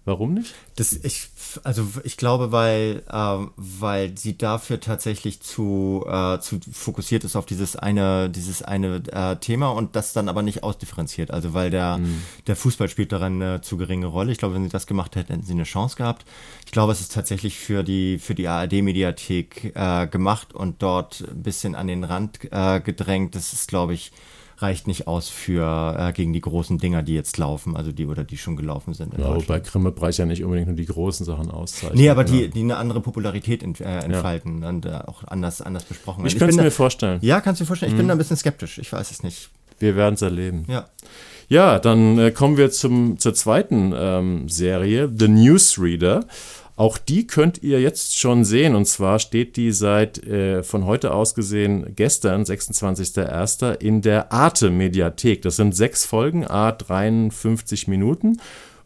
Warum 0.05 0.35
nicht? 0.35 0.53
Das, 0.75 0.93
ich, 0.93 1.29
also 1.63 1.87
ich 2.03 2.15
glaube, 2.15 2.51
weil, 2.51 3.01
äh, 3.09 3.47
weil 3.55 4.15
sie 4.15 4.37
dafür 4.37 4.79
tatsächlich 4.79 5.41
zu, 5.41 6.05
äh, 6.07 6.39
zu 6.39 6.59
fokussiert 6.71 7.23
ist 7.23 7.35
auf 7.35 7.47
dieses 7.47 7.75
eine, 7.75 8.29
dieses 8.29 8.61
eine 8.61 9.01
äh, 9.11 9.35
Thema 9.37 9.69
und 9.69 9.95
das 9.95 10.13
dann 10.13 10.29
aber 10.29 10.43
nicht 10.43 10.61
ausdifferenziert. 10.61 11.31
Also 11.31 11.55
weil 11.55 11.71
der, 11.71 11.97
mhm. 11.97 12.21
der 12.45 12.55
Fußball 12.55 12.87
spielt 12.87 13.11
daran 13.11 13.41
eine 13.41 13.61
zu 13.61 13.77
geringe 13.77 14.05
Rolle. 14.05 14.31
Ich 14.31 14.37
glaube, 14.37 14.53
wenn 14.53 14.63
sie 14.63 14.69
das 14.69 14.85
gemacht 14.85 15.15
hätten, 15.15 15.33
hätten 15.33 15.45
sie 15.45 15.53
eine 15.53 15.63
Chance 15.63 15.95
gehabt. 15.95 16.23
Ich 16.67 16.71
glaube, 16.71 16.91
es 16.91 17.01
ist 17.01 17.11
tatsächlich 17.11 17.57
für 17.57 17.83
die, 17.83 18.19
für 18.19 18.35
die 18.35 18.47
ARD-Mediathek 18.47 19.75
äh, 19.75 20.05
gemacht 20.05 20.53
und 20.53 20.83
dort 20.83 21.21
ein 21.21 21.41
bisschen 21.41 21.73
an 21.73 21.87
den 21.87 22.03
Rand 22.03 22.39
äh, 22.51 22.79
gedrängt. 22.79 23.33
Das 23.33 23.53
ist, 23.53 23.67
glaube 23.67 23.95
ich, 23.95 24.11
reicht 24.57 24.87
nicht 24.87 25.07
aus 25.07 25.29
für 25.29 25.95
äh, 25.97 26.13
gegen 26.13 26.33
die 26.33 26.41
großen 26.41 26.77
Dinger, 26.77 27.03
die 27.03 27.13
jetzt 27.13 27.37
laufen, 27.37 27.75
also 27.75 27.91
die 27.91 28.05
oder 28.05 28.23
die 28.23 28.37
schon 28.37 28.55
gelaufen 28.55 28.93
sind. 28.93 29.17
ja, 29.17 29.35
wobei 29.35 29.59
Grimme-Preis 29.59 30.17
ja 30.17 30.25
nicht 30.25 30.43
unbedingt 30.43 30.67
nur 30.67 30.77
die 30.77 30.85
großen 30.85 31.25
Sachen 31.25 31.51
auszeichnet. 31.51 31.99
Nee, 31.99 32.09
aber 32.09 32.23
die, 32.23 32.41
ne? 32.41 32.49
die 32.49 32.61
eine 32.61 32.77
andere 32.77 33.01
Popularität 33.01 33.63
ent, 33.63 33.81
äh, 33.81 33.99
entfalten 33.99 34.61
ja. 34.61 34.69
und 34.69 34.85
äh, 34.85 34.99
auch 35.05 35.23
anders, 35.25 35.61
anders 35.61 35.83
besprochen 35.83 36.19
werden. 36.19 36.27
Ich, 36.27 36.33
ich 36.33 36.39
könnte 36.39 36.55
es 36.55 36.61
mir 36.61 36.71
vorstellen. 36.71 37.19
Ja, 37.21 37.41
kannst 37.41 37.59
du 37.59 37.63
dir 37.63 37.67
vorstellen. 37.67 37.91
Ich 37.91 37.95
mhm. 37.95 37.99
bin 37.99 38.07
da 38.07 38.13
ein 38.15 38.17
bisschen 38.17 38.37
skeptisch. 38.37 38.77
Ich 38.77 38.91
weiß 38.91 39.11
es 39.11 39.23
nicht. 39.23 39.49
Wir 39.79 39.95
werden 39.95 40.15
es 40.15 40.21
erleben. 40.21 40.65
Ja. 40.67 40.85
Ja, 41.47 41.79
dann 41.79 42.17
äh, 42.17 42.31
kommen 42.31 42.57
wir 42.57 42.71
zum, 42.71 43.19
zur 43.19 43.33
zweiten 43.33 43.93
ähm, 43.95 44.49
Serie, 44.49 45.11
The 45.15 45.27
Newsreader. 45.27 46.25
Auch 46.77 46.97
die 46.97 47.25
könnt 47.25 47.63
ihr 47.63 47.79
jetzt 47.79 48.17
schon 48.17 48.43
sehen. 48.43 48.75
Und 48.75 48.85
zwar 48.85 49.19
steht 49.19 49.55
die 49.55 49.71
seit 49.71 50.25
äh, 50.25 50.61
von 50.61 50.85
heute 50.85 51.13
aus 51.13 51.33
gesehen 51.33 51.93
gestern, 51.95 52.43
26.01. 52.43 53.81
in 53.81 54.01
der 54.01 54.33
Arte 54.33 54.69
Mediathek. 54.69 55.41
Das 55.41 55.55
sind 55.55 55.75
sechs 55.75 56.05
Folgen, 56.05 56.45
a 56.45 56.73
53 56.73 57.88
Minuten. 57.88 58.41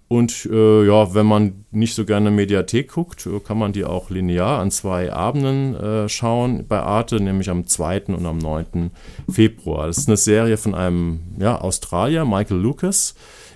Und 0.07 0.49
äh, 0.51 0.85
ja, 0.87 1.13
wenn 1.13 1.27
man 1.27 1.65
nicht 1.69 1.93
so 1.93 2.03
gerne 2.03 2.31
Mediathek 2.31 2.93
guckt, 2.93 3.27
äh, 3.27 3.39
kann 3.39 3.59
man 3.59 3.73
die 3.73 3.85
auch 3.85 4.09
linear 4.09 4.59
an 4.59 4.71
zwei 4.71 5.13
Abenden 5.13 5.75
äh, 5.75 6.09
schauen 6.09 6.65
bei 6.67 6.79
Arte, 6.79 7.19
nämlich 7.19 7.49
am 7.49 7.67
2. 7.67 8.05
und 8.07 8.25
am 8.25 8.39
9. 8.39 8.89
Februar. 9.29 9.85
Das 9.85 9.99
ist 9.99 10.07
eine 10.07 10.17
Serie 10.17 10.57
von 10.57 10.73
einem 10.73 11.19
ja, 11.39 11.61
Australier, 11.61 12.25
Michael 12.25 12.57
Lucas, 12.57 13.13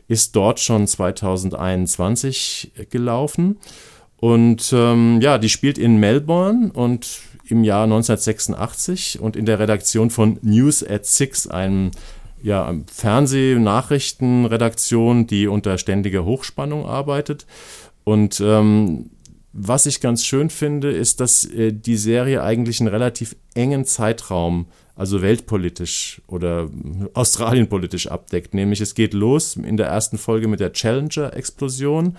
ist 0.08 0.36
dort 0.36 0.60
schon 0.60 0.86
2021 0.86 2.72
gelaufen. 2.91 3.58
Und 4.24 4.72
ähm, 4.72 5.20
ja, 5.20 5.38
die 5.38 5.50
spielt 5.50 5.78
in 5.78 5.98
Melbourne 5.98 6.72
und 6.72 7.20
im 7.50 7.66
Jahr 7.66 7.84
1986 7.84 9.20
und 9.20 9.36
in 9.36 9.46
der 9.46 9.60
Redaktion 9.60 10.10
von 10.10 10.40
News 10.42 10.82
at 10.82 11.06
Six, 11.06 11.48
einem 11.48 11.92
ja, 12.42 12.74
Fernsehnachrichtenredaktion, 12.90 15.28
die 15.28 15.48
unter 15.48 15.78
ständiger 15.78 16.24
Hochspannung 16.24 16.86
arbeitet. 16.86 17.46
Und 18.06 18.40
ähm, 18.40 19.10
was 19.52 19.88
ich 19.88 20.00
ganz 20.00 20.24
schön 20.24 20.50
finde, 20.50 20.92
ist, 20.92 21.20
dass 21.20 21.44
äh, 21.44 21.74
die 21.74 21.98
Serie 21.98 22.44
eigentlich 22.44 22.80
einen 22.80 22.88
relativ 22.88 23.36
engen 23.56 23.84
Zeitraum, 23.84 24.68
also 24.96 25.22
weltpolitisch 25.22 26.22
oder 26.28 26.70
australienpolitisch 27.14 28.08
abdeckt. 28.08 28.54
Nämlich 28.54 28.80
es 28.80 28.96
geht 28.96 29.14
los 29.14 29.58
in 29.58 29.76
der 29.76 29.88
ersten 29.88 30.18
Folge 30.18 30.48
mit 30.48 30.62
der 30.62 30.72
Challenger-Explosion. 30.72 32.16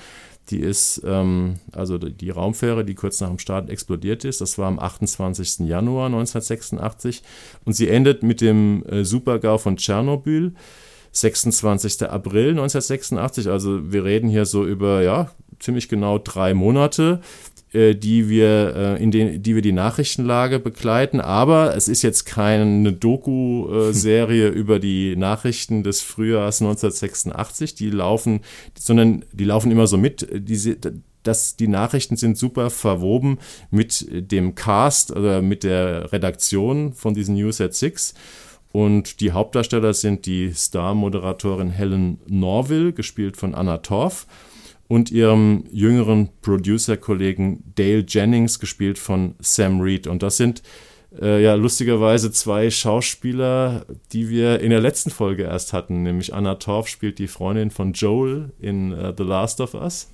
Die 0.51 0.61
ist, 0.61 1.03
ähm, 1.07 1.55
also 1.73 1.97
die 1.97 2.31
Raumfähre, 2.31 2.85
die 2.85 2.95
kurz 2.95 3.21
nach 3.21 3.29
dem 3.29 3.39
Start 3.39 3.71
explodiert 3.71 4.25
ist, 4.25 4.41
das 4.41 4.59
war 4.59 4.69
am 4.69 4.79
28. 4.79 5.61
Januar 5.61 6.07
1986 6.07 7.23
und 7.65 7.73
sie 7.73 7.89
endet 7.89 8.23
mit 8.23 8.41
dem 8.41 8.85
äh, 8.87 9.05
Supergau 9.05 9.59
von 9.59 9.77
Tschernobyl. 9.77 10.55
26. 11.13 12.03
April 12.11 12.51
1986, 12.51 13.49
also 13.49 13.93
wir 13.93 14.05
reden 14.05 14.29
hier 14.29 14.47
so 14.47 14.67
über 14.67 15.01
ja 15.03 15.31
ziemlich 15.61 15.89
genau 15.89 16.19
drei 16.19 16.55
Monate 16.55 17.21
äh, 17.75 17.97
die 17.97 18.29
wir 18.29 18.75
äh, 18.77 19.03
in 19.03 19.11
den, 19.11 19.43
die 19.43 19.57
wir 19.57 19.63
die 19.63 19.73
Nachrichtenlage 19.73 20.61
begleiten. 20.61 21.21
Aber 21.21 21.77
es 21.77 21.89
ist 21.89 22.03
jetzt 22.03 22.25
keine 22.25 22.93
Doku-Serie 22.93 24.49
über 24.51 24.79
die 24.79 25.17
Nachrichten 25.17 25.83
des 25.83 26.01
Frühjahrs 26.01 26.63
1986. 26.63 27.75
Die 27.75 27.91
laufen, 27.91 28.43
sondern 28.79 29.25
die 29.33 29.45
laufen 29.45 29.73
immer 29.73 29.89
so 29.89 29.97
mit. 29.97 30.29
Diese, 30.33 30.77
das, 31.25 31.57
die 31.57 31.67
Nachrichten 31.67 32.17
sind 32.17 32.39
super 32.39 32.71
verwoben 32.71 33.39
mit 33.73 34.07
dem 34.11 34.55
Cast 34.55 35.11
oder 35.11 35.43
mit 35.43 35.65
der 35.65 36.13
Redaktion 36.13 36.93
von 36.93 37.15
diesen 37.15 37.35
News 37.35 37.61
at 37.61 37.75
Six. 37.75 38.15
Und 38.71 39.21
die 39.21 39.33
Hauptdarsteller 39.33 39.95
sind 39.95 40.27
die 40.27 40.53
Star-Moderatorin 40.53 41.71
Helen 41.71 42.19
Norville, 42.29 42.93
gespielt 42.93 43.37
von 43.37 43.55
Anna 43.55 43.79
Torf 43.79 44.27
und 44.89 45.11
ihrem 45.11 45.65
jüngeren 45.71 46.29
Producer-Kollegen 46.43 47.73
Dale 47.75 48.05
Jennings, 48.07 48.59
gespielt 48.59 48.99
von 48.99 49.35
Sam 49.41 49.81
Reed. 49.81 50.07
Und 50.07 50.23
das 50.23 50.37
sind 50.37 50.63
äh, 51.21 51.43
ja 51.43 51.55
lustigerweise 51.55 52.33
zwei 52.33 52.71
Schauspieler, 52.71 53.87
die 54.13 54.29
wir 54.29 54.61
in 54.61 54.71
der 54.71 54.81
letzten 54.81 55.11
Folge 55.11 55.45
erst 55.45 55.73
hatten, 55.73 56.03
nämlich 56.03 56.35
Anna 56.35 56.57
Torf 56.57 56.89
spielt 56.89 57.19
die 57.19 57.29
Freundin 57.29 57.71
von 57.71 57.93
Joel 57.93 58.53
in 58.59 58.93
uh, 58.93 59.13
The 59.17 59.25
Last 59.25 59.61
of 59.61 59.75
Us 59.75 60.11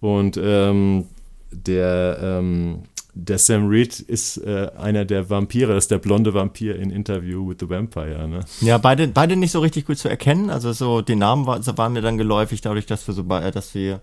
und 0.00 0.38
ähm, 0.42 1.06
der 1.50 2.18
ähm, 2.20 2.82
der 3.14 3.38
Sam 3.38 3.68
Reed 3.68 4.00
ist 4.00 4.38
äh, 4.38 4.70
einer 4.76 5.04
der 5.04 5.30
Vampire, 5.30 5.74
das 5.74 5.84
ist 5.84 5.90
der 5.90 5.98
blonde 5.98 6.34
Vampir 6.34 6.76
in 6.76 6.90
Interview 6.90 7.48
with 7.48 7.56
the 7.60 7.68
Vampire. 7.68 8.28
Ne? 8.28 8.40
Ja, 8.60 8.78
beide, 8.78 9.08
beide 9.08 9.36
nicht 9.36 9.52
so 9.52 9.60
richtig 9.60 9.86
gut 9.86 9.98
zu 9.98 10.08
erkennen. 10.08 10.50
Also 10.50 10.72
so 10.72 11.00
den 11.00 11.20
Namen 11.20 11.46
war, 11.46 11.64
waren 11.78 11.92
mir 11.92 12.02
dann 12.02 12.18
geläufig, 12.18 12.60
dadurch, 12.60 12.86
dass 12.86 13.06
wir 13.06 13.14
so 13.14 13.22
bei, 13.24 13.50
dass 13.52 13.74
wir 13.74 14.00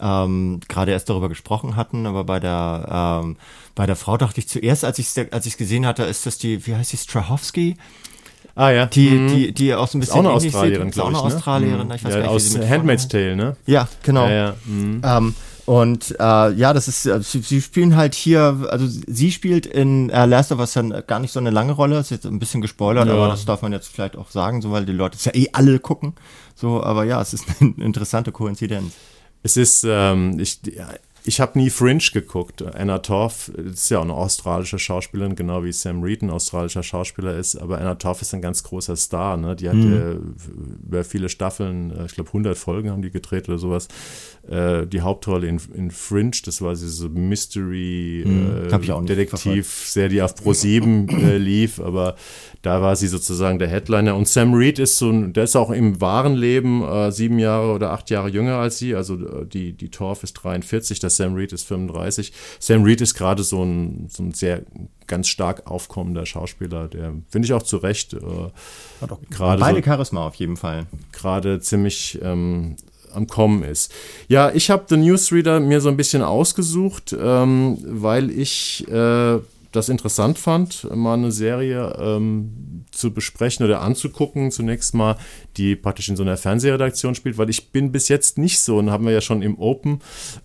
ähm, 0.00 0.60
gerade 0.68 0.92
erst 0.92 1.08
darüber 1.08 1.28
gesprochen 1.28 1.76
hatten, 1.76 2.06
aber 2.06 2.24
bei 2.24 2.40
der 2.40 3.20
ähm, 3.22 3.36
bei 3.74 3.86
der 3.86 3.96
Frau 3.96 4.16
dachte 4.16 4.40
ich 4.40 4.48
zuerst, 4.48 4.84
als 4.84 4.98
ich 4.98 5.06
es 5.06 5.32
als 5.32 5.46
ich 5.46 5.56
gesehen 5.56 5.86
hatte, 5.86 6.02
ist 6.02 6.26
das 6.26 6.38
die, 6.38 6.66
wie 6.66 6.74
heißt 6.74 6.90
sie, 6.90 6.96
Strahovski? 6.96 7.76
Ah 8.56 8.70
ja. 8.70 8.86
Die, 8.86 9.10
mhm. 9.10 9.28
die, 9.28 9.52
die 9.52 9.74
auch 9.74 9.86
so 9.86 9.96
ein 9.96 10.00
bisschen. 10.00 10.14
Ist 10.14 10.18
auch 10.18 10.24
eine 10.24 10.30
Australierin, 10.30 10.88
ist 10.88 11.00
auch 11.00 11.08
eine 11.08 11.18
Australierin. 11.18 11.88
Ne? 11.88 11.96
Ich 11.96 12.04
weiß 12.04 12.14
ja, 12.14 12.20
gar 12.20 12.34
nicht, 12.34 12.58
aus 12.58 12.68
Handmaid's 12.68 13.08
Tale, 13.08 13.36
ne? 13.36 13.56
Ja, 13.66 13.88
genau. 14.02 14.26
Ja, 14.26 14.32
ja. 14.32 14.54
Mhm. 14.64 15.02
Ähm, 15.04 15.34
und 15.66 16.16
äh, 16.18 16.52
ja, 16.52 16.72
das 16.72 16.88
ist, 16.88 17.06
äh, 17.06 17.20
sie, 17.22 17.40
sie, 17.40 17.60
spielen 17.60 17.96
halt 17.96 18.14
hier, 18.14 18.66
also 18.70 18.86
sie 18.86 19.30
spielt 19.32 19.66
in 19.66 20.10
äh, 20.10 20.26
Last 20.26 20.52
of 20.52 20.58
Us 20.58 20.72
dann 20.72 21.02
gar 21.06 21.18
nicht 21.18 21.32
so 21.32 21.40
eine 21.40 21.50
lange 21.50 21.72
Rolle, 21.72 21.98
ist 21.98 22.10
jetzt 22.10 22.26
ein 22.26 22.38
bisschen 22.38 22.60
gespoilert, 22.60 23.08
ja. 23.08 23.14
aber 23.14 23.28
das 23.28 23.44
darf 23.44 23.62
man 23.62 23.72
jetzt 23.72 23.88
vielleicht 23.88 24.16
auch 24.16 24.30
sagen, 24.30 24.62
so 24.62 24.70
weil 24.70 24.86
die 24.86 24.92
Leute 24.92 25.16
es 25.16 25.24
ja 25.24 25.34
eh 25.34 25.48
alle 25.52 25.78
gucken. 25.78 26.14
So, 26.54 26.82
aber 26.82 27.04
ja, 27.04 27.20
es 27.20 27.32
ist 27.32 27.44
eine 27.60 27.74
interessante 27.78 28.32
Koinzidenz. 28.32 28.92
Es 29.42 29.56
ist, 29.56 29.84
ähm, 29.88 30.38
ich, 30.38 30.60
ich 31.24 31.40
habe 31.40 31.58
nie 31.58 31.70
Fringe 31.70 32.02
geguckt. 32.12 32.62
Anna 32.62 32.98
Torf 32.98 33.48
ist 33.48 33.90
ja 33.90 33.98
auch 33.98 34.04
eine 34.04 34.14
australische 34.14 34.78
Schauspielerin, 34.78 35.36
genau 35.36 35.62
wie 35.64 35.72
Sam 35.72 36.02
Reed 36.02 36.22
ein 36.22 36.30
australischer 36.30 36.82
Schauspieler 36.82 37.36
ist. 37.36 37.56
Aber 37.56 37.78
Anna 37.78 37.96
Torf 37.96 38.22
ist 38.22 38.32
ein 38.32 38.40
ganz 38.40 38.62
großer 38.62 38.96
Star. 38.96 39.36
Ne? 39.36 39.54
Die 39.54 39.68
hat 39.68 39.76
mhm. 39.76 39.92
äh, 39.92 40.86
über 40.86 41.04
viele 41.04 41.28
Staffeln, 41.28 41.90
äh, 41.90 42.06
ich 42.06 42.14
glaube 42.14 42.28
100 42.28 42.56
Folgen 42.56 42.90
haben 42.90 43.02
die 43.02 43.10
gedreht 43.10 43.48
oder 43.48 43.58
sowas, 43.58 43.88
äh, 44.48 44.86
die 44.86 45.00
Hauptrolle 45.00 45.46
in, 45.46 45.60
in 45.74 45.90
Fringe. 45.90 46.32
Das 46.44 46.62
war 46.62 46.74
diese 46.74 47.08
Mystery 47.08 48.24
mhm. 48.26 48.70
Äh, 48.70 49.04
Detektiv-Serie, 49.06 50.08
die 50.08 50.22
auf 50.22 50.34
Pro 50.34 50.52
7 50.52 51.08
äh, 51.08 51.36
lief. 51.38 51.80
Aber 51.80 52.16
da 52.62 52.82
war 52.82 52.96
sie 52.96 53.08
sozusagen 53.08 53.58
der 53.58 53.68
Headliner. 53.68 54.16
Und 54.16 54.28
Sam 54.28 54.54
Reed 54.54 54.78
ist 54.78 54.98
so 54.98 55.10
ein, 55.10 55.32
der 55.32 55.44
ist 55.44 55.56
auch 55.56 55.70
im 55.70 56.00
wahren 56.00 56.34
Leben 56.34 56.82
äh, 56.82 57.12
sieben 57.12 57.38
Jahre 57.38 57.72
oder 57.72 57.90
acht 57.92 58.10
Jahre 58.10 58.28
jünger 58.28 58.56
als 58.56 58.78
sie. 58.78 58.94
Also 58.94 59.14
äh, 59.14 59.46
die, 59.46 59.72
die 59.72 59.90
Torf 59.90 60.22
ist 60.22 60.34
43, 60.34 60.98
der 60.98 61.10
Sam 61.10 61.34
Reed 61.34 61.52
ist 61.52 61.64
35. 61.64 62.32
Sam 62.58 62.82
Reed 62.82 63.00
ist 63.00 63.14
gerade 63.14 63.42
so 63.42 63.62
ein, 63.62 64.06
so 64.08 64.22
ein 64.22 64.32
sehr 64.32 64.62
ganz 65.06 65.28
stark 65.28 65.68
aufkommender 65.68 66.24
Schauspieler, 66.24 66.86
der 66.86 67.14
finde 67.30 67.46
ich 67.46 67.52
auch 67.52 67.64
zu 67.64 67.78
Recht. 67.78 68.14
Äh, 68.14 68.18
gerade 69.28 69.60
beide 69.60 69.80
so, 69.80 69.84
Charisma 69.84 70.26
auf 70.26 70.36
jeden 70.36 70.56
Fall. 70.56 70.86
Gerade 71.12 71.60
ziemlich 71.60 72.18
ähm, 72.22 72.76
am 73.14 73.26
Kommen 73.26 73.62
ist. 73.62 73.92
Ja, 74.28 74.50
ich 74.52 74.70
habe 74.70 74.86
den 74.88 75.02
Newsreader 75.02 75.60
mir 75.60 75.80
so 75.80 75.88
ein 75.88 75.96
bisschen 75.96 76.22
ausgesucht, 76.22 77.14
ähm, 77.18 77.78
weil 77.82 78.30
ich 78.30 78.86
äh, 78.88 79.38
das 79.72 79.88
interessant 79.88 80.38
fand, 80.38 80.88
mal 80.94 81.14
eine 81.14 81.30
Serie 81.30 81.94
ähm, 81.98 82.84
zu 82.90 83.12
besprechen 83.12 83.64
oder 83.64 83.82
anzugucken. 83.82 84.50
Zunächst 84.50 84.94
mal, 84.94 85.16
die 85.56 85.76
praktisch 85.76 86.08
in 86.08 86.16
so 86.16 86.24
einer 86.24 86.36
Fernsehredaktion 86.36 87.14
spielt, 87.14 87.38
weil 87.38 87.50
ich 87.50 87.70
bin 87.70 87.92
bis 87.92 88.08
jetzt 88.08 88.36
nicht 88.36 88.58
so, 88.58 88.78
und 88.78 88.90
haben 88.90 89.04
wir 89.04 89.12
ja 89.12 89.20
schon 89.20 89.42
im 89.42 89.58
Open 89.58 90.00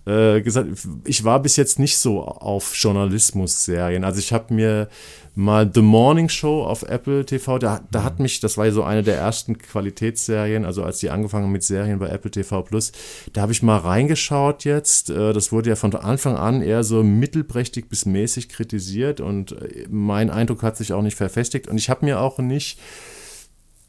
äh, 0.06 0.40
gesagt, 0.42 0.68
ich 1.04 1.24
war 1.24 1.42
bis 1.42 1.56
jetzt 1.56 1.78
nicht 1.78 1.98
so 1.98 2.22
auf 2.22 2.74
Journalismus-Serien. 2.76 4.04
Also 4.04 4.20
ich 4.20 4.32
habe 4.32 4.54
mir 4.54 4.88
mal 5.36 5.70
The 5.72 5.82
Morning 5.82 6.30
Show 6.30 6.64
auf 6.64 6.82
Apple 6.82 7.24
TV. 7.26 7.58
Da, 7.58 7.82
da 7.90 8.02
hat 8.02 8.18
mich, 8.18 8.40
das 8.40 8.56
war 8.56 8.64
ja 8.66 8.72
so 8.72 8.82
eine 8.82 9.02
der 9.02 9.16
ersten 9.16 9.58
Qualitätsserien, 9.58 10.64
also 10.64 10.82
als 10.82 10.98
die 10.98 11.10
angefangen 11.10 11.52
mit 11.52 11.62
Serien 11.62 11.98
bei 11.98 12.08
Apple 12.08 12.30
TV 12.30 12.62
Plus, 12.62 12.92
da 13.34 13.42
habe 13.42 13.52
ich 13.52 13.62
mal 13.62 13.76
reingeschaut 13.76 14.64
jetzt. 14.64 15.10
Äh, 15.10 15.34
das 15.34 15.52
wurde 15.52 15.68
ja 15.68 15.76
von 15.76 15.94
Anfang 15.94 16.36
an 16.36 16.62
eher 16.62 16.82
so 16.82 17.04
mittelprächtig 17.04 17.88
bis 17.88 18.06
mäßig 18.06 18.48
kritisiert 18.48 19.20
und 19.20 19.52
äh, 19.52 19.86
mein 19.90 20.30
Eindruck 20.30 20.62
hat 20.62 20.78
sich 20.78 20.94
auch 20.94 21.02
nicht 21.02 21.16
verfestigt. 21.16 21.68
Und 21.68 21.76
ich 21.76 21.90
habe 21.90 22.06
mir 22.06 22.20
auch 22.20 22.38
nicht 22.38 22.80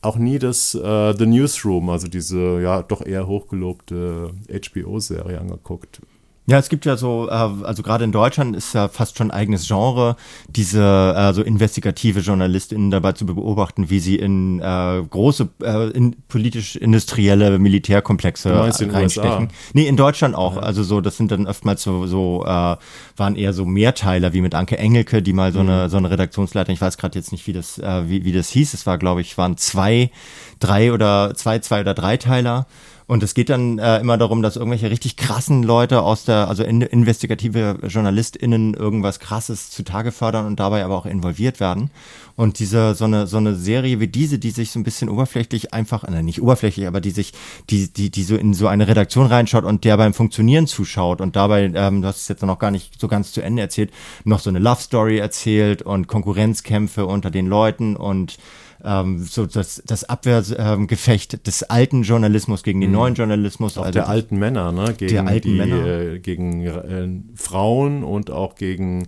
auch 0.02 0.18
nie 0.18 0.38
das 0.38 0.76
uh, 0.76 1.14
The 1.18 1.26
Newsroom, 1.26 1.90
also 1.90 2.08
diese 2.08 2.62
ja 2.62 2.84
doch 2.84 3.04
eher 3.04 3.28
hochgelobte 3.28 4.32
HBO-Serie 4.48 5.40
angeguckt. 5.40 6.02
Ja, 6.50 6.58
es 6.58 6.70
gibt 6.70 6.86
ja 6.86 6.96
so, 6.96 7.28
äh, 7.28 7.32
also 7.32 7.84
gerade 7.84 8.06
in 8.06 8.14
Deutschland 8.14 8.56
ist 8.56 8.74
ja 8.74 8.88
fast 8.88 9.18
schon 9.18 9.32
ein 9.32 9.38
eigenes 9.38 9.68
Genre, 9.68 10.16
diese 10.48 10.82
äh, 10.82 11.34
so 11.34 11.42
investigative 11.42 12.22
JournalistInnen 12.22 12.90
dabei 12.90 13.12
zu 13.12 13.26
beobachten, 13.26 13.90
wie 13.90 14.00
sie 14.00 14.16
in 14.16 14.62
äh, 14.62 15.04
große 15.10 15.50
äh, 15.62 15.90
in 15.90 16.16
politisch-industrielle 16.30 17.60
Militärkomplexe 17.60 18.54
reinstechen. 18.94 19.50
Nee, 19.74 19.88
in 19.88 19.98
Deutschland 19.98 20.36
auch. 20.36 20.56
Ja. 20.56 20.62
Also 20.62 20.84
so, 20.84 21.02
das 21.02 21.18
sind 21.18 21.32
dann 21.32 21.48
oftmals 21.48 21.84
so, 21.84 22.08
so 22.08 22.46
äh, 22.46 22.78
waren 23.18 23.36
eher 23.36 23.52
so 23.52 23.66
Mehrteiler, 23.66 24.32
wie 24.32 24.40
mit 24.40 24.56
Anke 24.56 24.78
Engelke, 24.78 25.22
die 25.22 25.34
mal 25.34 25.52
so 25.52 25.62
mhm. 25.62 25.70
eine 25.70 25.90
so 25.90 25.98
eine 25.98 26.10
Redaktionsleiterin, 26.10 26.76
ich 26.76 26.82
weiß 26.82 26.98
gerade 26.98 27.20
jetzt 27.20 27.34
nicht, 27.34 27.46
wie 27.48 27.54
das, 27.54 27.78
äh, 27.78 28.10
wie, 28.10 28.24
wie 28.24 28.32
das 28.32 28.48
hieß. 28.50 28.74
Es 28.74 28.86
war, 28.86 28.98
glaube 28.98 29.20
ich, 29.20 29.38
waren 29.38 29.58
zwei, 29.58 30.12
drei 30.60 30.94
oder 30.94 31.34
zwei, 31.36 31.60
zwei 31.60 31.82
oder 31.82 31.94
drei 31.94 32.16
Teiler. 32.16 32.68
Und 33.08 33.24
es 33.24 33.34
geht 33.34 33.50
dann 33.50 33.80
äh, 33.80 34.00
immer 34.00 34.18
darum, 34.18 34.42
dass 34.42 34.58
irgendwelche 34.58 34.92
richtig 34.92 35.16
krassen 35.16 35.64
Leute 35.64 36.02
aus 36.02 36.26
der, 36.26 36.50
also 36.50 36.64
in, 36.64 36.82
investigative 36.82 37.80
JournalistInnen 37.88 38.74
irgendwas 38.74 39.20
krasses 39.20 39.70
zutage 39.72 40.12
fördern 40.12 40.46
und 40.46 40.60
dabei 40.60 40.84
aber 40.84 40.98
auch 40.98 41.06
involviert 41.06 41.62
werden. 41.62 41.90
Und 42.36 42.60
diese, 42.60 42.96
so 42.96 43.06
eine, 43.06 43.26
so 43.26 43.38
eine 43.38 43.56
Serie 43.56 44.02
wie 44.02 44.10
diese, 44.10 44.40
die 44.40 44.52
sich 44.52 44.72
so 44.72 44.80
ein 44.80 44.84
bisschen 44.84 45.08
oberflächlich 45.08 45.74
einfach, 45.74 46.04
äh, 46.04 46.22
nicht 46.22 46.42
oberflächlich, 46.42 46.86
aber 46.86 47.00
die 47.00 47.12
sich, 47.12 47.32
die, 47.70 47.92
die, 47.92 48.12
die 48.12 48.24
so 48.24 48.36
in 48.36 48.54
so 48.54 48.68
eine 48.68 48.90
Redaktion 48.90 49.28
reinschaut 49.28 49.64
und 49.64 49.86
der 49.86 49.96
beim 49.96 50.14
Funktionieren 50.14 50.68
zuschaut 50.68 51.22
und 51.22 51.38
dabei, 51.38 51.72
ähm, 51.74 52.02
du 52.02 52.08
hast 52.10 52.18
es 52.18 52.28
jetzt 52.28 52.44
noch 52.44 52.60
gar 52.60 52.72
nicht 52.72 53.00
so 53.00 53.08
ganz 53.08 53.32
zu 53.32 53.42
Ende 53.42 53.62
erzählt, 53.62 53.92
noch 54.26 54.40
so 54.40 54.50
eine 54.50 54.60
Love 54.60 54.82
Story 54.82 55.18
erzählt 55.18 55.82
und 55.82 56.08
Konkurrenzkämpfe 56.08 57.06
unter 57.06 57.32
den 57.32 57.48
Leuten 57.48 57.96
und 57.96 58.38
ähm, 58.84 59.20
so 59.20 59.46
das, 59.46 59.82
das 59.86 60.04
Abwehrgefecht 60.04 61.46
des 61.48 61.64
alten 61.64 62.04
Journalismus 62.04 62.64
gegen 62.64 62.82
den 62.82 62.92
mhm. 62.92 62.96
neuen 62.96 63.16
Journalismus. 63.16 63.78
Auch 63.78 63.84
also 63.84 63.94
der 63.94 64.10
alten 64.10 64.38
Männer, 64.38 64.72
ne? 64.72 64.94
Gegen 64.98 65.14
der 65.14 65.28
alten 65.28 65.48
die, 65.48 65.58
Männer. 65.58 65.86
Äh, 65.86 66.20
gegen 66.20 66.62
äh, 66.66 67.10
Frauen 67.36 68.04
und 68.04 68.32
auch 68.32 68.56
gegen 68.56 69.08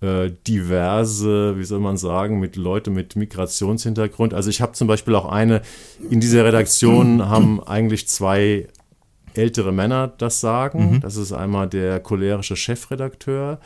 äh, 0.00 0.30
diverse, 0.46 1.58
wie 1.58 1.64
soll 1.64 1.80
man 1.80 1.96
sagen, 1.96 2.38
mit 2.40 2.56
Leute 2.56 2.90
mit 2.90 3.16
Migrationshintergrund. 3.16 4.34
Also 4.34 4.50
ich 4.50 4.60
habe 4.60 4.72
zum 4.72 4.88
Beispiel 4.88 5.14
auch 5.14 5.26
eine, 5.26 5.62
in 6.10 6.20
dieser 6.20 6.44
Redaktion 6.44 7.28
haben 7.28 7.62
eigentlich 7.62 8.08
zwei 8.08 8.68
ältere 9.34 9.72
Männer 9.72 10.08
das 10.08 10.40
Sagen. 10.40 10.96
Mhm. 10.96 11.00
Das 11.00 11.16
ist 11.16 11.32
einmal 11.32 11.68
der 11.68 12.00
cholerische 12.00 12.56
Chefredakteur 12.56 13.60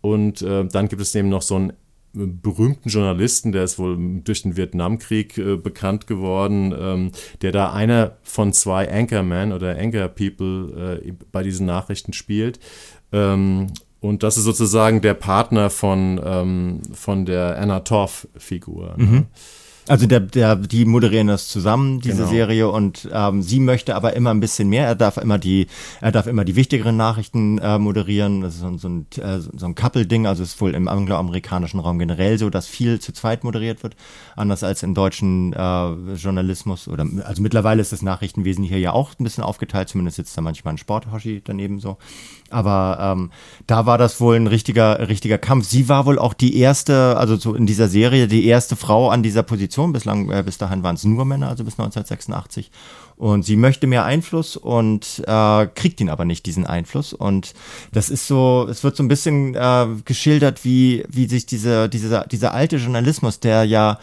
und 0.00 0.42
äh, 0.42 0.64
dann 0.64 0.88
gibt 0.88 1.02
es 1.02 1.14
neben 1.14 1.28
noch 1.28 1.42
so 1.42 1.56
einen 1.56 1.72
berühmten 2.12 2.88
Journalisten, 2.88 3.52
der 3.52 3.64
ist 3.64 3.78
wohl 3.78 4.20
durch 4.24 4.42
den 4.42 4.56
Vietnamkrieg 4.56 5.38
äh, 5.38 5.56
bekannt 5.56 6.06
geworden, 6.06 6.74
ähm, 6.78 7.12
der 7.42 7.52
da 7.52 7.72
einer 7.72 8.16
von 8.22 8.52
zwei 8.52 8.90
Anchormen 8.90 9.52
oder 9.52 9.78
Anchor 9.78 10.08
People 10.08 11.00
äh, 11.04 11.12
bei 11.30 11.42
diesen 11.42 11.66
Nachrichten 11.66 12.12
spielt. 12.12 12.58
Ähm, 13.12 13.68
und 14.00 14.22
das 14.22 14.36
ist 14.36 14.44
sozusagen 14.44 15.00
der 15.00 15.14
Partner 15.14 15.70
von, 15.70 16.20
ähm, 16.24 16.82
von 16.92 17.26
der 17.26 17.58
Anna 17.58 17.80
Torf-Figur. 17.80 18.94
Ne? 18.96 19.26
Also 19.88 20.06
der, 20.06 20.20
der, 20.20 20.56
die 20.56 20.84
moderieren 20.84 21.26
das 21.26 21.48
zusammen, 21.48 22.00
diese 22.00 22.18
genau. 22.18 22.28
Serie, 22.28 22.68
und 22.68 23.08
ähm, 23.12 23.42
sie 23.42 23.60
möchte 23.60 23.94
aber 23.96 24.14
immer 24.14 24.30
ein 24.30 24.40
bisschen 24.40 24.68
mehr. 24.68 24.86
Er 24.86 24.94
darf 24.94 25.16
immer 25.16 25.38
die, 25.38 25.66
er 26.00 26.12
darf 26.12 26.26
immer 26.26 26.44
die 26.44 26.56
wichtigeren 26.56 26.96
Nachrichten 26.96 27.58
äh, 27.58 27.78
moderieren. 27.78 28.42
Das 28.42 28.54
ist 28.54 28.60
so, 28.60 28.76
so 28.76 28.88
ein, 28.88 29.06
äh, 29.16 29.38
so 29.40 29.66
ein 29.66 29.74
Couple-Ding, 29.74 30.26
also 30.26 30.42
ist 30.42 30.60
wohl 30.60 30.74
im 30.74 30.88
angloamerikanischen 30.88 31.80
Raum 31.80 31.98
generell 31.98 32.38
so, 32.38 32.50
dass 32.50 32.66
viel 32.66 33.00
zu 33.00 33.12
zweit 33.12 33.44
moderiert 33.44 33.82
wird, 33.82 33.96
anders 34.36 34.62
als 34.62 34.82
im 34.82 34.94
deutschen 34.94 35.52
äh, 35.52 36.14
Journalismus. 36.14 36.88
Oder 36.88 37.06
also 37.24 37.42
mittlerweile 37.42 37.80
ist 37.80 37.92
das 37.92 38.02
Nachrichtenwesen 38.02 38.64
hier 38.64 38.78
ja 38.78 38.92
auch 38.92 39.12
ein 39.18 39.24
bisschen 39.24 39.44
aufgeteilt, 39.44 39.88
zumindest 39.88 40.16
sitzt 40.16 40.36
da 40.36 40.42
manchmal 40.42 40.74
ein 40.74 40.78
Sporthoshi 40.78 41.42
daneben 41.44 41.80
so. 41.80 41.96
Aber 42.50 42.98
ähm, 43.00 43.30
da 43.66 43.86
war 43.86 43.98
das 43.98 44.20
wohl 44.20 44.36
ein 44.36 44.46
richtiger, 44.46 45.08
richtiger 45.08 45.38
Kampf. 45.38 45.66
Sie 45.66 45.88
war 45.88 46.06
wohl 46.06 46.18
auch 46.18 46.34
die 46.34 46.56
erste, 46.56 47.16
also 47.16 47.36
so 47.36 47.54
in 47.54 47.66
dieser 47.66 47.88
Serie, 47.88 48.26
die 48.26 48.46
erste 48.46 48.76
Frau 48.76 49.10
an 49.10 49.22
dieser 49.22 49.42
Position. 49.42 49.92
Bislang, 49.92 50.30
äh, 50.30 50.42
bis 50.44 50.58
dahin 50.58 50.82
waren 50.82 50.94
es 50.94 51.04
nur 51.04 51.24
Männer, 51.24 51.48
also 51.48 51.64
bis 51.64 51.74
1986. 51.74 52.70
Und 53.16 53.44
sie 53.44 53.56
möchte 53.56 53.88
mehr 53.88 54.04
Einfluss 54.04 54.56
und 54.56 55.22
äh, 55.26 55.66
kriegt 55.74 56.00
ihn 56.00 56.08
aber 56.08 56.24
nicht, 56.24 56.46
diesen 56.46 56.66
Einfluss. 56.66 57.12
Und 57.12 57.52
das 57.92 58.10
ist 58.10 58.28
so, 58.28 58.66
es 58.70 58.84
wird 58.84 58.96
so 58.96 59.02
ein 59.02 59.08
bisschen 59.08 59.54
äh, 59.56 59.86
geschildert, 60.04 60.64
wie, 60.64 61.04
wie 61.08 61.26
sich 61.26 61.44
diese, 61.44 61.88
dieser, 61.88 62.26
dieser 62.26 62.54
alte 62.54 62.76
Journalismus, 62.76 63.40
der 63.40 63.64
ja 63.64 63.98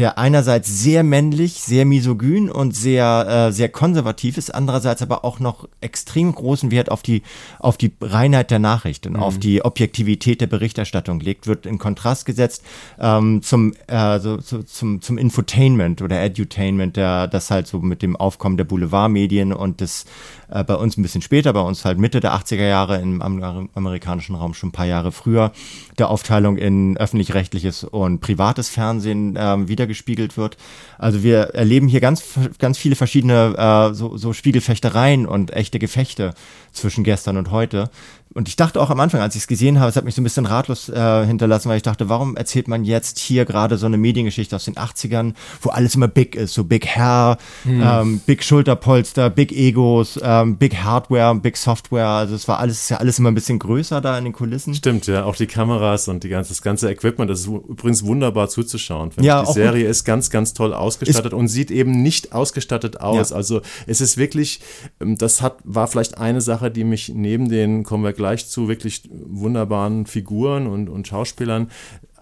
der 0.00 0.16
einerseits 0.16 0.82
sehr 0.82 1.02
männlich, 1.02 1.60
sehr 1.60 1.84
misogyn 1.84 2.50
und 2.50 2.74
sehr, 2.74 3.48
äh, 3.48 3.52
sehr 3.52 3.68
konservativ 3.68 4.38
ist, 4.38 4.52
andererseits 4.52 5.02
aber 5.02 5.26
auch 5.26 5.40
noch 5.40 5.68
extrem 5.82 6.34
großen 6.34 6.70
Wert 6.70 6.90
auf 6.90 7.02
die, 7.02 7.22
auf 7.58 7.76
die 7.76 7.92
Reinheit 8.00 8.50
der 8.50 8.60
Nachricht 8.60 9.06
und 9.06 9.12
mhm. 9.12 9.22
auf 9.22 9.38
die 9.38 9.62
Objektivität 9.62 10.40
der 10.40 10.46
Berichterstattung 10.46 11.20
legt, 11.20 11.46
wird 11.46 11.66
in 11.66 11.76
Kontrast 11.76 12.24
gesetzt 12.24 12.64
ähm, 12.98 13.42
zum, 13.42 13.74
äh, 13.88 14.18
so, 14.20 14.40
so, 14.40 14.62
zum, 14.62 15.02
zum 15.02 15.18
Infotainment 15.18 16.00
oder 16.00 16.22
Edutainment, 16.22 16.96
der, 16.96 17.28
das 17.28 17.50
halt 17.50 17.66
so 17.66 17.78
mit 17.80 18.00
dem 18.00 18.16
Aufkommen 18.16 18.56
der 18.56 18.64
Boulevardmedien 18.64 19.52
und 19.52 19.82
des 19.82 20.06
äh, 20.50 20.64
bei 20.64 20.74
uns 20.74 20.96
ein 20.96 21.02
bisschen 21.02 21.22
später, 21.22 21.52
bei 21.52 21.60
uns 21.60 21.84
halt 21.84 21.98
Mitte 21.98 22.20
der 22.20 22.34
80er 22.34 22.66
Jahre 22.66 22.98
im 23.00 23.22
amerikanischen 23.22 24.34
Raum 24.34 24.54
schon 24.54 24.70
ein 24.70 24.72
paar 24.72 24.86
Jahre 24.86 25.12
früher, 25.12 25.52
der 25.98 26.10
Aufteilung 26.10 26.56
in 26.56 26.96
öffentlich-rechtliches 26.96 27.84
und 27.84 28.20
privates 28.20 28.68
Fernsehen 28.68 29.36
äh, 29.36 29.68
wiedergespiegelt 29.90 30.36
wird. 30.36 30.56
Also 30.98 31.22
wir 31.22 31.54
erleben 31.54 31.88
hier 31.88 32.00
ganz, 32.00 32.24
ganz 32.58 32.78
viele 32.78 32.96
verschiedene 32.96 33.54
äh, 33.90 33.94
so, 33.94 34.16
so 34.16 34.32
Spiegelfechtereien 34.32 35.26
und 35.26 35.52
echte 35.52 35.78
Gefechte 35.78 36.34
zwischen 36.72 37.04
gestern 37.04 37.36
und 37.36 37.50
heute. 37.50 37.90
Und 38.32 38.46
ich 38.46 38.54
dachte 38.54 38.80
auch 38.80 38.90
am 38.90 39.00
Anfang, 39.00 39.20
als 39.20 39.34
ich 39.34 39.42
es 39.42 39.46
gesehen 39.48 39.80
habe, 39.80 39.88
es 39.88 39.96
hat 39.96 40.04
mich 40.04 40.14
so 40.14 40.20
ein 40.20 40.24
bisschen 40.24 40.46
ratlos 40.46 40.88
äh, 40.88 41.26
hinterlassen, 41.26 41.68
weil 41.68 41.78
ich 41.78 41.82
dachte, 41.82 42.08
warum 42.08 42.36
erzählt 42.36 42.68
man 42.68 42.84
jetzt 42.84 43.18
hier 43.18 43.44
gerade 43.44 43.76
so 43.76 43.86
eine 43.86 43.98
Mediengeschichte 43.98 44.54
aus 44.54 44.66
den 44.66 44.74
80ern, 44.74 45.34
wo 45.62 45.70
alles 45.70 45.96
immer 45.96 46.06
big 46.06 46.36
ist, 46.36 46.54
so 46.54 46.62
Big 46.62 46.86
Hair, 46.86 47.38
hm. 47.64 47.82
ähm, 47.82 48.20
Big 48.26 48.44
Schulterpolster, 48.44 49.30
Big 49.30 49.50
Egos, 49.50 50.18
ähm, 50.22 50.58
Big 50.58 50.76
Hardware, 50.76 51.34
Big 51.34 51.56
Software. 51.56 52.06
Also 52.06 52.36
es 52.36 52.46
war 52.46 52.60
alles, 52.60 52.82
ist 52.82 52.90
ja 52.90 52.98
alles 52.98 53.18
immer 53.18 53.32
ein 53.32 53.34
bisschen 53.34 53.58
größer 53.58 54.00
da 54.00 54.16
in 54.16 54.22
den 54.22 54.32
Kulissen. 54.32 54.74
Stimmt, 54.74 55.08
ja, 55.08 55.24
auch 55.24 55.34
die 55.34 55.48
Kameras 55.48 56.06
und 56.06 56.22
die 56.22 56.28
ganze, 56.28 56.50
das 56.50 56.62
ganze 56.62 56.88
Equipment, 56.88 57.28
das 57.28 57.40
ist 57.40 57.46
übrigens 57.46 58.04
wunderbar 58.04 58.48
zuzuschauen. 58.48 59.10
Ja, 59.20 59.42
die 59.42 59.52
Serie 59.52 59.88
ist 59.88 60.04
ganz, 60.04 60.30
ganz 60.30 60.54
toll 60.54 60.72
ausgestattet 60.72 61.34
und 61.34 61.48
sieht 61.48 61.72
eben 61.72 62.00
nicht 62.02 62.32
ausgestattet 62.32 63.00
aus. 63.00 63.30
Ja. 63.30 63.36
Also 63.36 63.60
es 63.88 64.00
ist 64.00 64.18
wirklich, 64.18 64.60
ähm, 65.00 65.18
das 65.18 65.42
hat, 65.42 65.56
war 65.64 65.88
vielleicht 65.88 66.18
eine 66.18 66.40
Sache, 66.40 66.70
die 66.70 66.84
mich 66.84 67.08
neben 67.08 67.48
den, 67.48 67.82
kommen 67.82 68.04
wir 68.20 68.28
gleich 68.28 68.48
zu 68.48 68.68
wirklich 68.68 69.08
wunderbaren 69.12 70.06
Figuren 70.06 70.66
und, 70.66 70.88
und 70.88 71.08
Schauspielern 71.08 71.70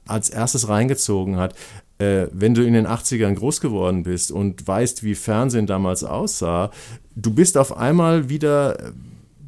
als 0.07 0.31
erstes 0.31 0.69
reingezogen 0.69 1.37
hat. 1.37 1.55
Äh, 1.99 2.29
wenn 2.33 2.55
du 2.55 2.65
in 2.65 2.75
den 2.75 2.87
80ern 2.87 3.35
groß 3.35 3.61
geworden 3.61 4.05
bist 4.05 4.31
und 4.31 4.67
weißt, 4.67 5.03
wie 5.03 5.15
Fernsehen 5.15 5.67
damals 5.67 6.05
aussah, 6.05 6.71
du 7.17 7.35
bist 7.35 7.59
auf 7.59 7.77
einmal 7.77 8.29
wieder 8.29 8.79
äh, 8.81 8.93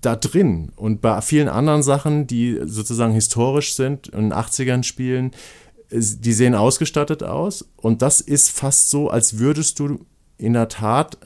da 0.00 0.16
drin. 0.16 0.72
Und 0.76 1.00
bei 1.00 1.20
vielen 1.20 1.48
anderen 1.48 1.82
Sachen, 1.82 2.26
die 2.26 2.58
sozusagen 2.64 3.12
historisch 3.12 3.74
sind 3.74 4.08
und 4.08 4.18
in 4.18 4.30
den 4.30 4.38
80ern 4.38 4.82
spielen, 4.82 5.30
die 5.92 6.32
sehen 6.32 6.54
ausgestattet 6.54 7.22
aus. 7.22 7.68
Und 7.76 8.02
das 8.02 8.20
ist 8.20 8.50
fast 8.50 8.90
so, 8.90 9.10
als 9.10 9.38
würdest 9.38 9.78
du 9.78 10.06
in 10.40 10.54
der 10.54 10.68
Tat 10.68 11.18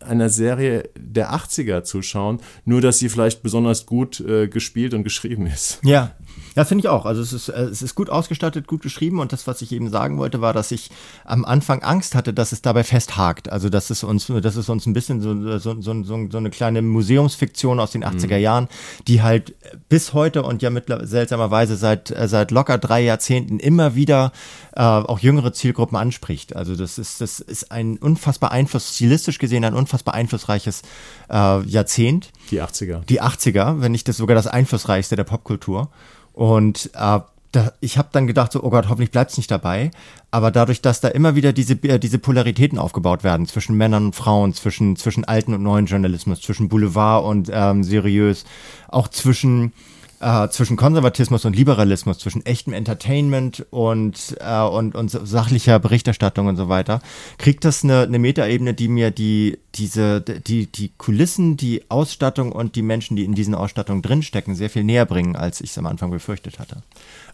einer 0.00 0.28
Serie 0.28 0.90
der 0.98 1.32
80er 1.32 1.84
zuschauen, 1.84 2.40
nur 2.64 2.80
dass 2.80 2.98
sie 2.98 3.08
vielleicht 3.08 3.42
besonders 3.42 3.86
gut 3.86 4.20
äh, 4.20 4.48
gespielt 4.48 4.92
und 4.92 5.04
geschrieben 5.04 5.46
ist. 5.46 5.78
Ja, 5.84 6.16
ja, 6.56 6.64
finde 6.64 6.82
ich 6.82 6.88
auch. 6.88 7.04
Also 7.04 7.20
es 7.20 7.34
ist, 7.34 7.48
äh, 7.50 7.64
es 7.64 7.82
ist 7.82 7.94
gut 7.94 8.08
ausgestattet, 8.08 8.66
gut 8.66 8.80
geschrieben 8.80 9.20
und 9.20 9.32
das, 9.32 9.46
was 9.46 9.60
ich 9.60 9.72
eben 9.72 9.90
sagen 9.90 10.16
wollte, 10.16 10.40
war, 10.40 10.54
dass 10.54 10.72
ich 10.72 10.90
am 11.24 11.44
Anfang 11.44 11.82
Angst 11.82 12.14
hatte, 12.14 12.32
dass 12.32 12.52
es 12.52 12.62
dabei 12.62 12.82
festhakt. 12.82 13.52
Also 13.52 13.68
dass 13.68 13.90
es 13.90 14.02
uns, 14.02 14.26
dass 14.26 14.56
es 14.56 14.70
uns 14.70 14.86
ein 14.86 14.94
bisschen 14.94 15.20
so, 15.20 15.58
so, 15.58 15.80
so, 15.82 16.04
so 16.30 16.38
eine 16.38 16.50
kleine 16.50 16.80
Museumsfiktion 16.80 17.78
aus 17.78 17.90
den 17.90 18.04
80er 18.04 18.36
mhm. 18.36 18.42
Jahren, 18.42 18.68
die 19.06 19.22
halt 19.22 19.54
bis 19.90 20.14
heute 20.14 20.42
und 20.44 20.62
ja 20.62 20.70
mittlerweile 20.70 21.06
seltsamerweise 21.06 21.76
seit, 21.76 22.10
äh, 22.10 22.26
seit 22.26 22.50
locker 22.50 22.78
drei 22.78 23.02
Jahrzehnten 23.02 23.58
immer 23.58 23.94
wieder 23.94 24.32
äh, 24.74 24.80
auch 24.80 25.18
jüngere 25.18 25.52
Zielgruppen 25.52 25.98
anspricht. 25.98 26.56
Also 26.56 26.74
das 26.74 26.96
ist, 26.96 27.20
das 27.20 27.38
ist 27.40 27.70
ein 27.70 27.98
unfassbar 27.98 28.50
Einfluss, 28.50 28.94
stilistisch 28.94 29.38
gesehen 29.38 29.62
ein 29.64 29.74
unfassbar 29.74 30.14
einflussreiches 30.14 30.82
äh, 31.28 31.60
Jahrzehnt. 31.64 32.30
Die 32.50 32.62
80er. 32.62 33.04
Die 33.04 33.20
80er, 33.20 33.82
wenn 33.82 33.92
nicht 33.92 34.08
das 34.08 34.16
sogar 34.16 34.34
das 34.34 34.46
einflussreichste 34.46 35.16
der 35.16 35.24
Popkultur. 35.24 35.90
Und 36.36 36.90
äh, 36.94 37.20
da, 37.52 37.72
ich 37.80 37.96
habe 37.96 38.08
dann 38.12 38.26
gedacht, 38.26 38.52
so, 38.52 38.62
oh 38.62 38.68
Gott, 38.68 38.90
hoffentlich 38.90 39.10
bleibt 39.10 39.30
es 39.30 39.38
nicht 39.38 39.50
dabei. 39.50 39.90
Aber 40.30 40.50
dadurch, 40.50 40.82
dass 40.82 41.00
da 41.00 41.08
immer 41.08 41.34
wieder 41.34 41.54
diese, 41.54 41.72
äh, 41.82 41.98
diese 41.98 42.18
Polaritäten 42.18 42.78
aufgebaut 42.78 43.24
werden 43.24 43.46
zwischen 43.46 43.74
Männern 43.74 44.06
und 44.06 44.14
Frauen, 44.14 44.52
zwischen, 44.52 44.96
zwischen 44.96 45.24
alten 45.24 45.54
und 45.54 45.62
neuen 45.62 45.86
Journalismus, 45.86 46.42
zwischen 46.42 46.68
Boulevard 46.68 47.24
und 47.24 47.48
ähm, 47.50 47.82
seriös, 47.82 48.44
auch 48.88 49.08
zwischen 49.08 49.72
äh, 50.20 50.48
zwischen 50.48 50.76
Konservatismus 50.76 51.44
und 51.44 51.56
Liberalismus, 51.56 52.18
zwischen 52.18 52.44
echtem 52.46 52.72
Entertainment 52.72 53.66
und, 53.70 54.36
äh, 54.40 54.62
und, 54.62 54.94
und 54.94 55.10
sachlicher 55.10 55.78
Berichterstattung 55.78 56.46
und 56.46 56.56
so 56.56 56.68
weiter, 56.68 57.00
kriegt 57.38 57.64
das 57.64 57.84
eine, 57.84 58.02
eine 58.02 58.18
Metaebene, 58.18 58.74
die 58.74 58.88
mir 58.88 59.10
die, 59.10 59.58
diese, 59.74 60.20
die, 60.20 60.66
die 60.66 60.92
Kulissen, 60.96 61.56
die 61.56 61.82
Ausstattung 61.90 62.52
und 62.52 62.76
die 62.76 62.82
Menschen, 62.82 63.16
die 63.16 63.24
in 63.24 63.34
diesen 63.34 63.54
Ausstattungen 63.54 64.02
drinstecken, 64.02 64.54
sehr 64.54 64.70
viel 64.70 64.84
näher 64.84 65.06
bringen, 65.06 65.36
als 65.36 65.60
ich 65.60 65.70
es 65.70 65.78
am 65.78 65.86
Anfang 65.86 66.10
befürchtet 66.10 66.58
hatte. 66.58 66.82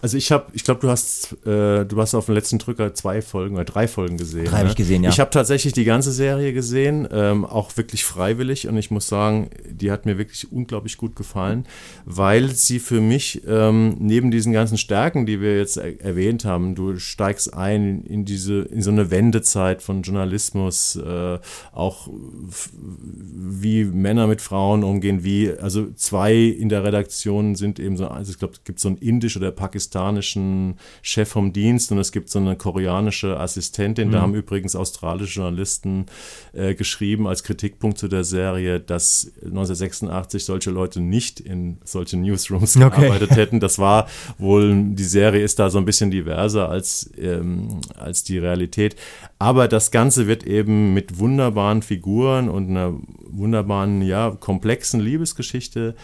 Also 0.03 0.17
ich 0.17 0.33
habe, 0.33 0.47
ich 0.53 0.65
glaube, 0.65 0.81
du 0.81 0.91
hast, 0.91 1.33
äh, 1.47 1.85
du 1.85 2.01
hast 2.01 2.17
auf 2.17 2.27
dem 2.27 2.35
letzten 2.35 2.59
Drücker 2.59 2.93
zwei 2.93 3.23
Folgen 3.23 3.55
oder 3.55 3.65
drei 3.65 3.87
Folgen 3.87 4.17
gesehen. 4.17 4.47
Drei 4.47 4.55
ne? 4.55 4.59
habe 4.59 4.69
ich 4.71 4.75
gesehen, 4.75 5.05
ja. 5.05 5.11
Ich 5.11 5.21
habe 5.21 5.31
tatsächlich 5.31 5.75
die 5.75 5.85
ganze 5.85 6.11
Serie 6.11 6.53
gesehen, 6.53 7.07
ähm, 7.13 7.45
auch 7.45 7.77
wirklich 7.77 8.05
freiwillig 8.05 8.67
und 8.67 8.77
ich 8.77 8.91
muss 8.91 9.07
sagen, 9.07 9.51
die 9.65 9.93
hat 9.93 10.05
mir 10.05 10.19
wirklich 10.19 10.51
unglaublich 10.51 10.97
gut 10.97 11.15
gefallen, 11.15 11.67
weil 12.05 12.49
sie 12.51 12.72
für 12.79 13.01
mich 13.01 13.43
ähm, 13.47 13.97
neben 13.99 14.31
diesen 14.31 14.53
ganzen 14.53 14.79
Stärken, 14.79 15.27
die 15.27 15.41
wir 15.41 15.59
jetzt 15.59 15.77
er 15.77 16.01
erwähnt 16.01 16.45
haben, 16.45 16.75
du 16.75 16.99
steigst 16.99 17.55
ein 17.55 18.03
in 18.05 18.25
diese, 18.25 18.63
in 18.63 18.83
so 18.83 18.91
eine 18.91 19.11
Wendezeit 19.11 19.83
von 19.83 20.03
Journalismus, 20.03 20.97
äh, 20.97 21.39
auch 21.73 22.09
wie 22.11 23.85
Männer 23.85 24.27
mit 24.27 24.41
Frauen 24.41 24.85
umgehen, 24.85 25.25
wie, 25.25 25.51
also 25.51 25.91
zwei 25.95 26.35
in 26.35 26.69
der 26.69 26.85
Redaktion 26.85 27.55
sind 27.55 27.79
eben 27.79 27.97
so, 27.97 28.09
also 28.09 28.33
ich 28.33 28.39
glaube, 28.39 28.55
es 28.55 28.65
gibt 28.65 28.81
so 28.81 28.89
ein 28.89 28.97
indisch 28.97 29.37
oder 29.37 29.51
Pakistan 29.51 29.93
pakistanischen 29.93 30.75
Chef 31.03 31.29
vom 31.29 31.53
Dienst 31.53 31.93
und 31.93 31.99
es 31.99 32.13
gibt 32.13 32.29
so 32.29 32.39
eine 32.39 32.57
koreanische 32.57 33.39
Assistentin. 33.39 34.09
Mhm. 34.09 34.13
Da 34.13 34.21
haben 34.21 34.35
übrigens 34.35 34.75
australische 34.77 35.41
Journalisten 35.41 36.07
äh, 36.53 36.75
geschrieben 36.75 37.27
als 37.27 37.43
Kritikpunkt 37.43 37.99
zu 37.99 38.09
der 38.09 38.25
Serie, 38.25 38.81
dass 38.81 39.33
1986 39.45 40.45
solche 40.45 40.71
Leute 40.71 41.01
nicht 41.01 41.41
in 41.41 41.79
solchen 41.85 42.23
Newsrooms 42.23 42.62
okay. 42.63 43.01
gearbeitet 43.01 43.31
hätten. 43.37 43.61
Das 43.61 43.79
war 43.79 44.09
wohl, 44.39 44.95
die 44.95 45.05
Serie 45.05 45.43
ist 45.43 45.59
da 45.59 45.71
so 45.71 45.79
ein 45.79 45.85
bisschen 45.85 46.11
diverser 46.11 46.69
als, 46.69 47.11
ähm, 47.19 47.81
als 47.97 48.25
die 48.25 48.39
Realität. 48.39 48.97
Aber 49.39 49.69
das 49.69 49.91
Ganze 49.91 50.27
wird 50.27 50.45
eben 50.45 50.95
mit 50.95 51.19
wunderbaren 51.19 51.83
Figuren 51.83 52.49
und 52.49 52.71
einer 52.71 52.95
wunderbaren, 53.25 54.03
ja, 54.03 54.31
komplexen 54.31 55.01
Liebesgeschichte 55.01 55.95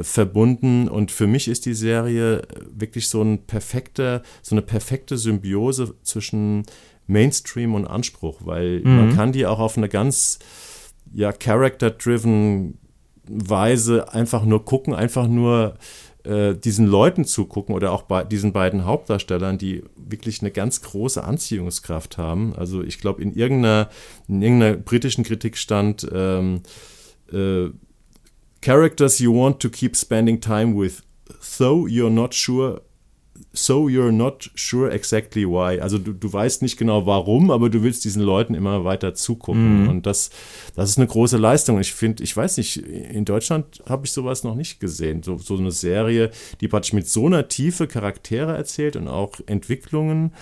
verbunden 0.00 0.88
und 0.88 1.10
für 1.10 1.26
mich 1.26 1.48
ist 1.48 1.64
die 1.64 1.74
Serie 1.74 2.42
wirklich 2.70 3.08
so 3.08 3.22
ein 3.22 3.46
perfekter, 3.46 4.22
so 4.42 4.54
eine 4.54 4.62
perfekte 4.62 5.16
Symbiose 5.16 5.94
zwischen 6.02 6.64
Mainstream 7.06 7.74
und 7.74 7.86
Anspruch, 7.86 8.40
weil 8.44 8.80
mhm. 8.80 8.96
man 8.96 9.16
kann 9.16 9.32
die 9.32 9.46
auch 9.46 9.58
auf 9.58 9.78
eine 9.78 9.88
ganz 9.88 10.38
ja 11.12 11.32
character-driven 11.32 12.78
Weise 13.28 14.12
einfach 14.12 14.44
nur 14.44 14.64
gucken, 14.64 14.94
einfach 14.94 15.26
nur 15.26 15.74
äh, 16.24 16.54
diesen 16.54 16.86
Leuten 16.86 17.24
zugucken 17.24 17.74
oder 17.74 17.92
auch 17.92 18.02
bei 18.02 18.24
diesen 18.24 18.52
beiden 18.52 18.84
Hauptdarstellern, 18.84 19.58
die 19.58 19.84
wirklich 19.96 20.40
eine 20.40 20.50
ganz 20.50 20.82
große 20.82 21.22
Anziehungskraft 21.22 22.18
haben. 22.18 22.54
Also 22.56 22.82
ich 22.82 22.98
glaube, 22.98 23.22
in 23.22 23.32
irgendeiner, 23.32 23.88
in 24.26 24.42
irgendeiner 24.42 24.76
britischen 24.76 25.24
Kritik 25.24 25.56
stand 25.56 26.06
ähm, 26.12 26.62
äh, 27.32 27.68
Characters 28.60 29.20
you 29.20 29.32
want 29.32 29.60
to 29.60 29.70
keep 29.70 29.96
spending 29.96 30.40
time 30.40 30.76
with, 30.76 31.02
though 31.58 31.86
you're 31.86 32.10
not 32.10 32.34
sure 32.34 32.82
so 33.56 33.88
you're 33.88 34.12
not 34.12 34.50
sure 34.54 34.90
exactly 34.90 35.46
why. 35.46 35.80
Also 35.80 35.98
du, 35.98 36.12
du 36.12 36.32
weißt 36.32 36.62
nicht 36.62 36.76
genau 36.76 37.06
warum, 37.06 37.50
aber 37.50 37.70
du 37.70 37.82
willst 37.82 38.04
diesen 38.04 38.22
Leuten 38.22 38.54
immer 38.54 38.84
weiter 38.84 39.14
zugucken. 39.14 39.82
Mhm. 39.82 39.88
Und 39.88 40.06
das, 40.06 40.30
das 40.74 40.90
ist 40.90 40.98
eine 40.98 41.06
große 41.06 41.36
Leistung. 41.36 41.80
Ich 41.80 41.92
finde, 41.92 42.22
ich 42.22 42.36
weiß 42.36 42.56
nicht, 42.58 42.76
in 42.76 43.24
Deutschland 43.24 43.82
habe 43.88 44.06
ich 44.06 44.12
sowas 44.12 44.44
noch 44.44 44.54
nicht 44.54 44.80
gesehen. 44.80 45.22
So, 45.22 45.38
so 45.38 45.56
eine 45.56 45.70
Serie, 45.70 46.30
die 46.60 46.68
praktisch 46.68 46.92
mit 46.92 47.08
so 47.08 47.26
einer 47.26 47.48
Tiefe 47.48 47.86
Charaktere 47.86 48.56
erzählt 48.56 48.96
und 48.96 49.08
auch 49.08 49.34
Entwicklungen 49.46 50.32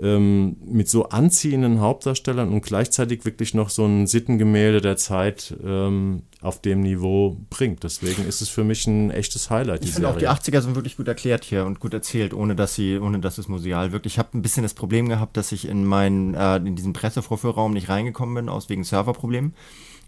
ähm, 0.00 0.56
mit 0.64 0.88
so 0.88 1.04
anziehenden 1.04 1.80
Hauptdarstellern 1.80 2.48
und 2.48 2.62
gleichzeitig 2.62 3.24
wirklich 3.24 3.54
noch 3.54 3.70
so 3.70 3.84
ein 3.84 4.06
Sittengemälde 4.06 4.80
der 4.80 4.96
Zeit 4.96 5.54
ähm, 5.64 6.22
auf 6.44 6.60
dem 6.60 6.80
Niveau 6.80 7.38
bringt. 7.48 7.84
Deswegen 7.84 8.26
ist 8.26 8.42
es 8.42 8.48
für 8.48 8.64
mich 8.64 8.86
ein 8.86 9.10
echtes 9.10 9.50
Highlight. 9.50 9.82
Die 9.82 9.88
ich 9.88 9.94
finde 9.94 10.08
auch 10.08 10.18
die 10.18 10.28
80er 10.28 10.60
sind 10.60 10.74
wirklich 10.74 10.96
gut 10.96 11.08
erklärt 11.08 11.42
hier 11.42 11.64
und 11.64 11.80
gut 11.80 11.94
erzählt, 11.94 12.34
ohne 12.34 12.54
dass 12.54 12.74
sie, 12.74 12.98
ohne 12.98 13.18
dass 13.18 13.38
es 13.38 13.48
museal 13.48 13.92
wirkt. 13.92 14.06
Ich 14.06 14.18
habe 14.18 14.36
ein 14.36 14.42
bisschen 14.42 14.62
das 14.62 14.74
Problem 14.74 15.08
gehabt, 15.08 15.36
dass 15.36 15.52
ich 15.52 15.66
in 15.66 15.84
meinen, 15.84 16.34
äh, 16.34 16.56
in 16.56 16.76
diesen 16.76 16.92
Pressevorführraum 16.92 17.72
nicht 17.72 17.88
reingekommen 17.88 18.34
bin, 18.34 18.48
aus 18.48 18.68
wegen 18.68 18.84
Serverproblemen. 18.84 19.54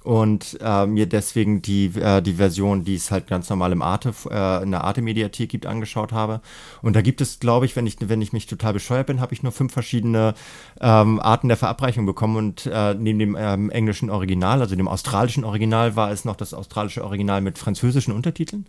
Und 0.07 0.57
äh, 0.61 0.87
mir 0.87 1.07
deswegen 1.07 1.63
die, 1.63 1.87
äh, 1.97 2.23
die 2.23 2.35
Version, 2.35 2.85
die 2.85 2.95
es 2.95 3.11
halt 3.11 3.27
ganz 3.27 3.51
normal 3.51 3.73
im 3.73 3.83
Arte, 3.83 4.15
äh, 4.31 4.63
in 4.63 4.71
der 4.71 4.85
Arte-Mediathek 4.85 5.49
gibt, 5.49 5.67
angeschaut 5.67 6.13
habe. 6.13 6.41
Und 6.81 6.95
da 6.95 7.03
gibt 7.03 7.21
es, 7.21 7.41
glaube 7.41 7.67
ich, 7.67 7.75
wenn 7.75 7.89
ich, 7.89 7.97
wenn 7.99 8.23
ich 8.23 8.33
mich 8.33 8.47
total 8.47 8.73
bescheuert 8.73 9.09
bin, 9.09 9.21
habe 9.21 9.35
ich 9.35 9.43
nur 9.43 9.51
fünf 9.51 9.73
verschiedene 9.73 10.35
ähm, 10.81 11.19
Arten 11.19 11.49
der 11.49 11.57
Verabreichung 11.57 12.07
bekommen. 12.07 12.37
Und 12.37 12.67
äh, 12.73 12.95
neben 12.95 13.19
dem 13.19 13.37
ähm, 13.37 13.69
englischen 13.71 14.09
Original, 14.09 14.61
also 14.61 14.77
dem 14.77 14.87
australischen 14.87 15.43
Original, 15.43 15.97
war 15.97 16.13
es 16.13 16.25
noch 16.25 16.37
das 16.37 16.55
australische 16.55 17.03
Original 17.05 17.41
mit 17.41 17.59
französischen 17.59 18.15
Untertiteln 18.15 18.67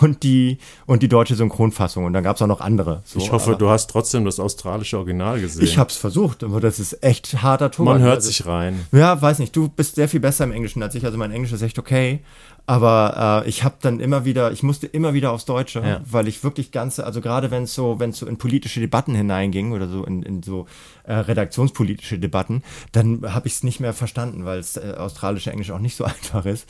und 0.00 0.22
die, 0.22 0.58
und 0.86 1.02
die 1.02 1.08
deutsche 1.08 1.34
Synchronfassung. 1.34 2.04
Und 2.04 2.12
dann 2.12 2.22
gab 2.22 2.36
es 2.36 2.42
auch 2.42 2.46
noch 2.46 2.60
andere. 2.60 3.02
So, 3.04 3.18
ich 3.18 3.32
hoffe, 3.32 3.56
du 3.56 3.68
hast 3.68 3.90
trotzdem 3.90 4.24
das 4.24 4.38
australische 4.38 4.98
Original 4.98 5.40
gesehen. 5.40 5.64
Ich 5.64 5.78
habe 5.78 5.90
es 5.90 5.96
versucht, 5.96 6.44
aber 6.44 6.60
das 6.60 6.78
ist 6.78 7.02
echt 7.02 7.42
harter 7.42 7.70
Ton. 7.70 7.86
Man 7.86 8.00
hört 8.00 8.16
also, 8.16 8.28
sich 8.28 8.46
rein. 8.46 8.86
Ja, 8.92 9.20
weiß 9.20 9.38
nicht. 9.38 9.54
Du 9.54 9.68
bist 9.68 9.96
sehr 9.96 10.08
viel 10.08 10.20
besser 10.20 10.44
im 10.44 10.52
Englischen 10.60 10.82
als 10.82 10.94
ich. 10.94 11.04
Also 11.04 11.16
mein 11.16 11.32
Englisch 11.32 11.52
ist 11.52 11.62
echt 11.62 11.78
okay. 11.78 12.20
Aber 12.66 13.42
äh, 13.44 13.48
ich 13.48 13.64
habe 13.64 13.76
dann 13.80 13.98
immer 13.98 14.24
wieder, 14.24 14.52
ich 14.52 14.62
musste 14.62 14.86
immer 14.86 15.14
wieder 15.14 15.32
aufs 15.32 15.46
Deutsche, 15.46 15.80
ja. 15.80 16.00
weil 16.04 16.28
ich 16.28 16.44
wirklich 16.44 16.70
ganze, 16.70 17.04
also 17.04 17.20
gerade 17.20 17.50
wenn 17.50 17.64
es 17.64 17.74
so, 17.74 17.98
wenn 17.98 18.10
es 18.10 18.18
so 18.18 18.26
in 18.26 18.36
politische 18.36 18.80
Debatten 18.80 19.14
hineinging 19.14 19.72
oder 19.72 19.88
so 19.88 20.04
in, 20.04 20.22
in 20.22 20.42
so 20.42 20.66
äh, 21.04 21.14
redaktionspolitische 21.14 22.18
Debatten, 22.18 22.62
dann 22.92 23.22
habe 23.34 23.48
ich 23.48 23.54
es 23.54 23.62
nicht 23.64 23.80
mehr 23.80 23.94
verstanden, 23.94 24.44
weil 24.44 24.58
das 24.58 24.76
äh, 24.76 24.94
australische 24.96 25.50
Englisch 25.50 25.70
auch 25.70 25.78
nicht 25.78 25.96
so 25.96 26.04
einfach 26.04 26.44
ist. 26.44 26.68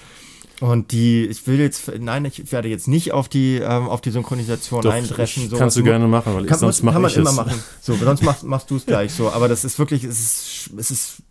Und 0.61 0.93
die, 0.93 1.25
ich 1.25 1.47
will 1.47 1.59
jetzt, 1.59 1.91
nein, 1.99 2.27
ich 2.27 2.53
werde 2.53 2.69
jetzt 2.69 2.87
nicht 2.87 3.13
auf 3.13 3.31
die, 3.31 3.57
ähm, 3.57 3.89
auf 3.89 4.03
die 4.03 4.11
Synchronisation 4.11 4.83
Doch, 4.83 4.93
eindreschen. 4.93 5.49
So 5.49 5.57
kannst 5.57 5.79
du 5.79 5.83
gerne 5.83 6.07
machen, 6.07 6.35
weil 6.35 6.45
kann, 6.45 6.57
ich, 6.57 6.61
sonst 6.61 6.83
mache 6.83 6.95
Kann 6.95 7.03
man 7.03 7.11
ich 7.11 7.17
immer 7.17 7.31
es. 7.31 7.37
machen. 7.37 7.63
So, 7.81 7.95
sonst 7.95 8.23
machst, 8.23 8.45
machst 8.45 8.71
du 8.71 8.77
es 8.77 8.85
gleich 8.85 9.13
so. 9.13 9.31
Aber 9.31 9.49
das 9.49 9.65
ist 9.65 9.79
wirklich, 9.79 10.05
es 10.05 10.21
ist, 10.21 10.71
es 10.77 10.91
ist 10.91 11.23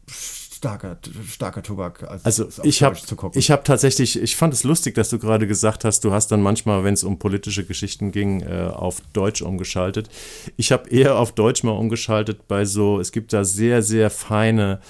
starker, 0.60 0.98
starker 1.26 1.64
Tobak. 1.64 2.04
Als 2.04 2.26
also 2.26 2.50
ich 2.64 2.84
habe, 2.84 2.98
ich 3.34 3.50
habe 3.50 3.64
tatsächlich, 3.64 4.22
ich 4.22 4.36
fand 4.36 4.54
es 4.54 4.66
lustig, 4.66 4.94
dass 4.94 5.10
du 5.10 5.18
gerade 5.18 5.48
gesagt 5.48 5.86
hast, 5.86 6.04
du 6.04 6.12
hast 6.12 6.34
dann 6.34 6.42
manchmal, 6.42 6.84
wenn 6.84 6.94
es 6.94 7.06
um 7.06 7.18
politische 7.18 7.64
Geschichten 7.64 8.12
ging, 8.12 8.42
äh, 8.42 8.70
auf 8.74 9.02
Deutsch 9.14 9.42
umgeschaltet. 9.42 10.10
Ich 10.58 10.74
habe 10.74 10.90
eher 10.90 11.18
auf 11.18 11.32
Deutsch 11.32 11.64
mal 11.64 11.72
umgeschaltet 11.72 12.48
bei 12.50 12.66
so, 12.66 13.00
es 13.00 13.14
gibt 13.14 13.32
da 13.32 13.46
sehr, 13.46 13.82
sehr 13.82 14.10
feine 14.10 14.82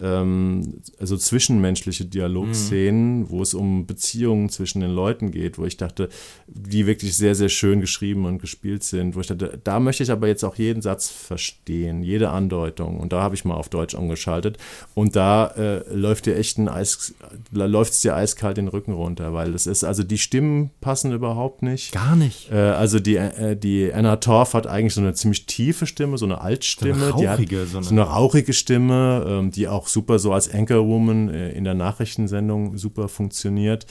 ähm, 0.00 0.80
also 0.98 1.16
zwischenmenschliche 1.16 2.04
Dialogszenen, 2.04 3.20
mhm. 3.20 3.30
wo 3.30 3.42
es 3.42 3.54
um 3.54 3.86
Beziehungen 3.86 4.48
zwischen 4.48 4.80
den 4.80 4.90
Leuten 4.90 5.30
geht, 5.30 5.58
wo 5.58 5.64
ich 5.64 5.76
dachte, 5.76 6.08
die 6.46 6.86
wirklich 6.86 7.16
sehr, 7.16 7.34
sehr 7.34 7.48
schön 7.48 7.80
geschrieben 7.80 8.24
und 8.24 8.38
gespielt 8.38 8.84
sind, 8.84 9.16
wo 9.16 9.20
ich 9.20 9.26
dachte, 9.26 9.58
da 9.62 9.80
möchte 9.80 10.02
ich 10.02 10.10
aber 10.10 10.28
jetzt 10.28 10.44
auch 10.44 10.56
jeden 10.56 10.82
Satz 10.82 11.08
verstehen, 11.08 12.02
jede 12.02 12.30
Andeutung. 12.30 12.98
Und 13.00 13.12
da 13.12 13.22
habe 13.22 13.34
ich 13.34 13.44
mal 13.44 13.54
auf 13.54 13.68
Deutsch 13.68 13.94
umgeschaltet. 13.94 14.58
Und 14.94 15.16
da 15.16 15.48
äh, 15.48 15.82
läuft 15.92 16.26
dir 16.26 16.36
echt 16.36 16.58
ein 16.58 16.68
Eis, 16.68 17.14
läuft 17.50 17.92
es 17.92 18.00
dir 18.00 18.14
eiskalt 18.14 18.56
den 18.56 18.68
Rücken 18.68 18.92
runter, 18.92 19.32
weil 19.32 19.52
das 19.52 19.66
ist, 19.66 19.84
also 19.84 20.02
die 20.02 20.18
Stimmen 20.18 20.70
passen 20.80 21.12
überhaupt 21.12 21.62
nicht. 21.62 21.92
Gar 21.92 22.16
nicht. 22.16 22.50
Äh, 22.50 22.56
also 22.56 23.00
die, 23.00 23.16
äh, 23.16 23.56
die 23.56 23.92
Anna 23.92 24.16
Torf 24.16 24.54
hat 24.54 24.66
eigentlich 24.66 24.94
so 24.94 25.00
eine 25.00 25.14
ziemlich 25.14 25.46
tiefe 25.46 25.86
Stimme, 25.86 26.18
so 26.18 26.24
eine 26.24 26.40
Altstimme. 26.40 26.94
So 26.94 27.14
eine 27.14 27.32
rauchige, 27.32 27.56
die 27.56 27.62
hat 27.62 27.68
so 27.68 27.78
eine, 27.78 27.86
so 27.86 27.90
eine 27.90 28.02
rauchige 28.02 28.52
Stimme, 28.52 29.26
ähm, 29.28 29.50
die 29.50 29.68
auch 29.68 29.87
super 29.88 30.18
so 30.18 30.32
als 30.32 30.52
Anchorwoman 30.52 31.28
äh, 31.28 31.50
in 31.50 31.64
der 31.64 31.74
Nachrichtensendung 31.74 32.76
super 32.76 33.08
funktioniert. 33.08 33.86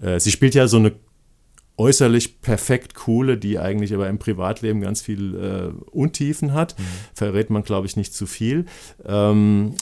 Äh, 0.00 0.20
sie 0.20 0.30
spielt 0.30 0.54
ja 0.54 0.66
so 0.66 0.78
eine 0.78 0.92
äußerlich 1.76 2.40
perfekt 2.42 2.94
coole, 2.94 3.38
die 3.38 3.58
eigentlich 3.58 3.94
aber 3.94 4.08
im 4.08 4.18
Privatleben 4.18 4.80
ganz 4.80 5.00
viel 5.00 5.34
äh, 5.34 5.90
Untiefen 5.90 6.52
hat. 6.52 6.78
Mhm. 6.78 6.84
Verrät 7.14 7.50
man, 7.50 7.62
glaube 7.62 7.86
ich, 7.86 7.96
nicht 7.96 8.14
zu 8.14 8.26
viel. 8.26 8.66
Ähm, 9.04 9.74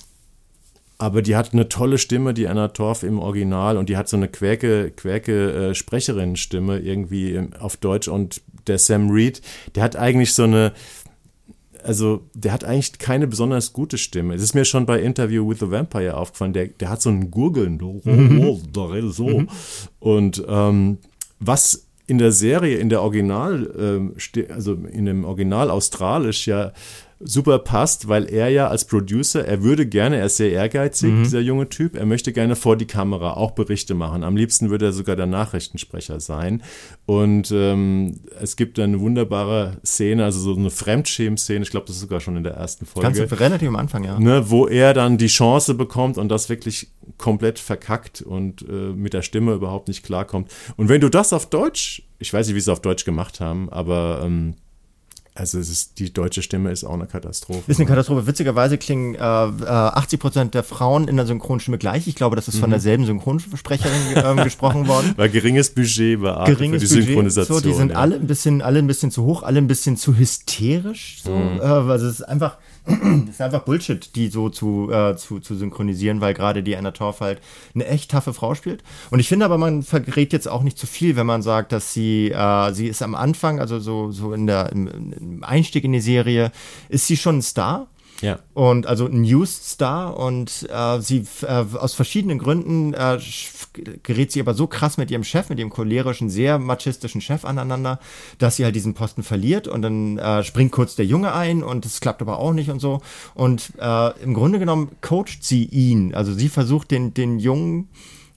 aber 1.00 1.22
die 1.22 1.34
hat 1.34 1.54
eine 1.54 1.68
tolle 1.68 1.96
Stimme, 1.96 2.34
die 2.34 2.46
Anna 2.46 2.68
Torf 2.68 3.04
im 3.04 3.18
Original 3.18 3.78
und 3.78 3.88
die 3.88 3.96
hat 3.96 4.08
so 4.08 4.18
eine 4.18 4.28
quäke, 4.28 4.90
quäke 4.90 5.70
äh, 5.70 5.74
Sprecherinnenstimme 5.74 6.78
irgendwie 6.78 7.40
auf 7.58 7.78
Deutsch 7.78 8.06
und 8.06 8.42
der 8.66 8.78
Sam 8.78 9.10
Reed, 9.10 9.40
der 9.74 9.82
hat 9.82 9.96
eigentlich 9.96 10.34
so 10.34 10.42
eine, 10.42 10.74
also 11.85 12.22
der 12.35 12.53
hat 12.53 12.64
eigentlich 12.64 12.99
keine 12.99 13.26
besonders 13.26 13.72
gute 13.72 13.99
Stimme. 13.99 14.35
Es 14.35 14.43
ist 14.43 14.55
mir 14.55 14.64
schon 14.64 14.87
bei 14.87 15.01
Interview 15.01 15.49
with 15.49 15.61
the 15.61 15.70
Vampire 15.70 16.16
aufgefallen, 16.16 16.53
der, 16.53 16.68
der 16.68 16.91
hat 16.91 17.03
so 17.03 17.11
ein 17.11 17.31
Gurgeln. 17.31 17.78
Mhm. 18.05 18.39
Mhm. 19.26 19.49
Und 19.99 20.45
ähm, 20.49 20.99
was 21.39 21.87
in 22.07 22.18
der 22.18 22.33
Serie, 22.33 22.78
in 22.78 22.89
der 22.89 23.03
Original, 23.03 23.72
ähm, 23.78 24.14
also 24.51 24.74
in 24.74 25.07
dem 25.07 25.24
Original 25.24 25.70
Australisch 25.70 26.47
ja 26.47 26.72
super 27.22 27.58
passt, 27.58 28.08
weil 28.08 28.24
er 28.32 28.48
ja 28.48 28.68
als 28.68 28.86
Producer, 28.86 29.44
er 29.44 29.62
würde 29.62 29.86
gerne, 29.86 30.16
er 30.16 30.26
ist 30.26 30.38
sehr 30.38 30.50
ehrgeizig, 30.50 31.12
mhm. 31.12 31.22
dieser 31.22 31.40
junge 31.40 31.68
Typ, 31.68 31.94
er 31.94 32.06
möchte 32.06 32.32
gerne 32.32 32.56
vor 32.56 32.76
die 32.76 32.86
Kamera 32.86 33.34
auch 33.34 33.50
Berichte 33.50 33.94
machen. 33.94 34.24
Am 34.24 34.36
liebsten 34.36 34.70
würde 34.70 34.86
er 34.86 34.92
sogar 34.92 35.16
der 35.16 35.26
Nachrichtensprecher 35.26 36.20
sein. 36.20 36.62
Und 37.04 37.50
ähm, 37.52 38.20
es 38.40 38.56
gibt 38.56 38.78
eine 38.78 39.00
wunderbare 39.00 39.76
Szene, 39.84 40.24
also 40.24 40.40
so 40.40 40.58
eine 40.58 40.70
Fremdschämen-Szene, 40.70 41.62
ich 41.62 41.70
glaube, 41.70 41.86
das 41.86 41.96
ist 41.96 42.02
sogar 42.02 42.20
schon 42.20 42.36
in 42.36 42.44
der 42.44 42.54
ersten 42.54 42.86
Folge. 42.86 43.12
Ganz 43.12 43.40
relativ 43.40 43.68
am 43.68 43.76
Anfang, 43.76 44.04
ja. 44.04 44.18
Ne, 44.18 44.50
wo 44.50 44.66
er 44.66 44.94
dann 44.94 45.18
die 45.18 45.26
Chance 45.26 45.74
bekommt 45.74 46.16
und 46.16 46.30
das 46.30 46.48
wirklich 46.48 46.88
komplett 47.18 47.58
verkackt 47.58 48.22
und 48.22 48.62
äh, 48.62 48.72
mit 48.72 49.12
der 49.12 49.22
Stimme 49.22 49.52
überhaupt 49.52 49.88
nicht 49.88 50.04
klarkommt. 50.04 50.50
Und 50.76 50.88
wenn 50.88 51.02
du 51.02 51.10
das 51.10 51.32
auf 51.34 51.50
Deutsch, 51.50 52.02
ich 52.18 52.32
weiß 52.32 52.46
nicht, 52.46 52.56
wie 52.56 52.60
sie 52.60 52.70
es 52.70 52.72
auf 52.72 52.80
Deutsch 52.80 53.04
gemacht 53.04 53.40
haben, 53.40 53.68
aber 53.70 54.22
ähm, 54.24 54.54
also 55.41 55.59
es 55.59 55.70
ist, 55.70 55.99
die 55.99 56.12
deutsche 56.12 56.43
Stimme 56.43 56.70
ist 56.70 56.84
auch 56.84 56.93
eine 56.93 57.07
Katastrophe. 57.07 57.62
Ist 57.66 57.80
eine 57.80 57.88
Katastrophe. 57.88 58.26
Witzigerweise 58.26 58.76
klingen 58.76 59.14
äh, 59.14 59.18
80 59.18 60.12
äh, 60.12 60.20
Prozent 60.20 60.55
der 60.55 60.62
Frauen 60.62 61.09
in 61.09 61.16
der 61.16 61.26
Synchronstimme 61.26 61.78
gleich. 61.78 62.07
Ich 62.07 62.14
glaube, 62.14 62.36
das 62.36 62.47
ist 62.47 62.57
mhm. 62.57 62.61
von 62.61 62.70
derselben 62.70 63.07
Synchronsprecherin 63.07 64.38
äh, 64.38 64.45
gesprochen 64.45 64.86
worden. 64.86 65.14
Weil 65.16 65.30
geringes 65.30 65.70
Budget 65.70 66.20
war 66.20 66.45
geringes 66.45 66.82
für 66.82 66.88
die 66.88 66.95
Budget, 66.95 67.07
Synchronisation. 67.07 67.59
So, 67.59 67.64
die 67.66 67.74
sind 67.74 67.93
ja. 67.93 67.97
alle 67.97 68.16
ein 68.16 68.26
bisschen, 68.26 68.61
alle 68.61 68.80
ein 68.80 68.86
bisschen 68.86 69.11
zu 69.11 69.24
hoch, 69.24 69.43
alle 69.43 69.59
ein 69.59 69.66
bisschen 69.66 69.97
zu 69.97 70.16
hysterisch. 70.18 71.20
So, 71.24 71.34
mhm. 71.34 71.59
äh, 71.59 71.62
also 71.62 72.07
es 72.07 72.20
ist 72.20 72.22
einfach 72.22 72.59
das 72.87 73.35
ist 73.35 73.41
einfach 73.41 73.64
Bullshit, 73.64 74.14
die 74.16 74.28
so 74.28 74.49
zu, 74.49 74.91
äh, 74.91 75.16
zu, 75.16 75.41
zu 75.41 75.55
synchronisieren, 75.55 76.20
weil 76.20 76.35
gerade 76.35 76.62
die 76.62 76.76
Anna 76.76 76.91
Torf 76.91 77.20
halt 77.20 77.41
eine 77.74 77.87
echt 77.87 78.11
taffe 78.11 78.33
Frau 78.33 78.55
spielt. 78.55 78.83
Und 79.11 79.20
ich 79.20 79.28
finde 79.28 79.45
aber, 79.45 79.59
man 79.59 79.83
verrät 79.83 80.33
jetzt 80.33 80.49
auch 80.49 80.62
nicht 80.62 80.78
zu 80.78 80.87
viel, 80.87 81.16
wenn 81.16 81.26
man 81.26 81.43
sagt, 81.43 81.72
dass 81.72 81.93
sie, 81.93 82.31
äh, 82.31 82.72
sie 82.72 82.89
ist 82.89 83.03
am 83.03 83.14
Anfang, 83.14 83.61
also 83.61 83.78
so, 83.78 84.11
so 84.11 84.33
in 84.33 84.47
der, 84.47 84.72
im, 84.72 84.87
im 84.89 85.45
Einstieg 85.45 85.85
in 85.85 85.93
die 85.93 86.01
Serie, 86.01 86.53
ist 86.89 87.07
sie 87.07 87.16
schon 87.16 87.39
ein 87.39 87.43
Star. 87.43 87.89
Ja. 88.20 88.38
Und 88.54 88.86
also 88.86 89.08
News-Star 89.08 90.16
und 90.16 90.68
äh, 90.70 91.00
sie 91.00 91.24
äh, 91.42 91.64
aus 91.76 91.94
verschiedenen 91.94 92.38
Gründen 92.38 92.92
äh, 92.92 93.18
gerät 94.02 94.32
sie 94.32 94.40
aber 94.40 94.54
so 94.54 94.66
krass 94.66 94.98
mit 94.98 95.10
ihrem 95.10 95.24
Chef, 95.24 95.48
mit 95.48 95.58
ihrem 95.58 95.70
cholerischen, 95.70 96.28
sehr 96.28 96.58
machistischen 96.58 97.20
Chef 97.20 97.44
aneinander, 97.44 97.98
dass 98.38 98.56
sie 98.56 98.64
halt 98.64 98.74
diesen 98.74 98.94
Posten 98.94 99.22
verliert 99.22 99.68
und 99.68 99.82
dann 99.82 100.18
äh, 100.18 100.44
springt 100.44 100.72
kurz 100.72 100.96
der 100.96 101.06
Junge 101.06 101.32
ein 101.32 101.62
und 101.62 101.86
es 101.86 102.00
klappt 102.00 102.20
aber 102.20 102.38
auch 102.38 102.52
nicht 102.52 102.70
und 102.70 102.80
so. 102.80 103.00
Und 103.34 103.72
äh, 103.80 104.22
im 104.22 104.34
Grunde 104.34 104.58
genommen 104.58 104.90
coacht 105.00 105.42
sie 105.42 105.64
ihn. 105.64 106.14
Also 106.14 106.34
sie 106.34 106.48
versucht 106.48 106.90
den, 106.90 107.14
den 107.14 107.38
Jungen 107.38 107.88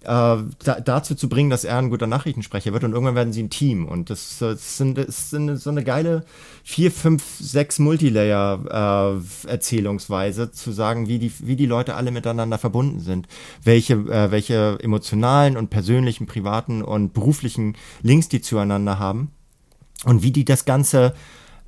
da, 0.04 0.46
dazu 0.84 1.16
zu 1.16 1.30
bringen, 1.30 1.50
dass 1.50 1.64
er 1.64 1.78
ein 1.78 1.90
guter 1.90 2.08
Nachrichtensprecher 2.08 2.74
wird 2.74 2.84
und 2.84 2.92
irgendwann 2.92 3.16
werden 3.16 3.32
sie 3.34 3.44
ein 3.44 3.50
Team. 3.50 3.88
Und 3.88 4.10
das, 4.10 4.40
das, 4.40 4.78
sind, 4.78 4.98
das 4.98 5.30
sind 5.30 5.56
so 5.58 5.70
eine 5.70 5.84
geile 5.84 6.26
vier, 6.64 6.92
fünf, 6.92 7.24
sechs 7.40 7.80
Multilayer-Erzählungsweise, 7.80 10.44
äh, 10.44 10.52
zu 10.52 10.72
sagen, 10.72 11.08
wie 11.08 11.18
die, 11.20 11.32
wie 11.40 11.56
die 11.56 11.66
Leute 11.66 11.96
alle 11.96 12.12
miteinander 12.12 12.58
verbunden 12.58 13.00
sind, 13.00 13.28
welche, 13.64 13.94
äh, 13.94 14.32
welche 14.32 14.78
emotionalen 14.82 15.56
und 15.58 15.70
persönlichen, 15.70 16.26
privaten 16.26 16.82
und 16.82 17.14
beruflichen 17.14 17.76
Links 18.02 18.30
die 18.30 18.42
zueinander 18.42 18.98
haben 19.00 19.32
und 20.06 20.24
wie 20.24 20.32
die 20.32 20.46
das 20.46 20.64
Ganze 20.66 21.14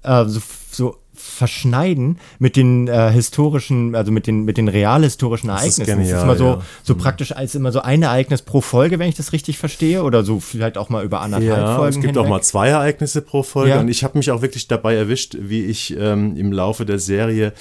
äh, 0.04 0.26
so, 0.26 0.42
so 0.72 0.98
verschneiden 1.16 2.20
mit 2.39 2.55
den 2.55 2.88
äh, 2.88 3.11
historischen, 3.11 3.95
also 3.95 4.11
mit 4.11 4.28
den, 4.28 4.45
mit 4.45 4.57
den 4.57 4.68
realhistorischen 4.68 5.49
Ereignissen. 5.49 5.82
Das 5.82 5.89
ist, 5.89 5.95
genial, 5.95 6.11
das 6.11 6.18
ist 6.20 6.24
immer 6.24 6.36
so, 6.36 6.45
ja. 6.45 6.61
so 6.84 6.93
mhm. 6.93 6.97
praktisch 6.99 7.32
als 7.32 7.55
immer 7.55 7.72
so 7.72 7.82
ein 7.82 8.03
Ereignis 8.03 8.41
pro 8.41 8.61
Folge, 8.61 8.99
wenn 8.99 9.09
ich 9.09 9.16
das 9.16 9.34
richtig 9.34 9.57
verstehe, 9.57 10.03
oder 10.03 10.24
so 10.24 10.39
vielleicht 10.39 10.78
auch 10.78 10.89
mal 10.89 11.03
über 11.03 11.22
anderthalb 11.22 11.49
ja, 11.49 11.76
Folgen. 11.76 11.89
Es 11.89 11.95
gibt 11.95 12.07
hinweg. 12.07 12.24
auch 12.24 12.30
mal 12.30 12.41
zwei 12.41 12.70
Ereignisse 12.70 13.22
pro 13.22 13.43
Folge 13.43 13.72
ja. 13.72 13.80
und 13.80 13.88
ich 13.88 14.03
habe 14.03 14.18
mich 14.18 14.32
auch 14.32 14.41
wirklich 14.41 14.68
dabei 14.68 14.95
erwischt, 14.95 15.38
wie 15.39 15.66
ich 15.66 15.95
ähm, 15.97 16.36
im 16.36 16.51
Laufe 16.51 16.86
der 16.86 16.99
Serie 16.99 17.53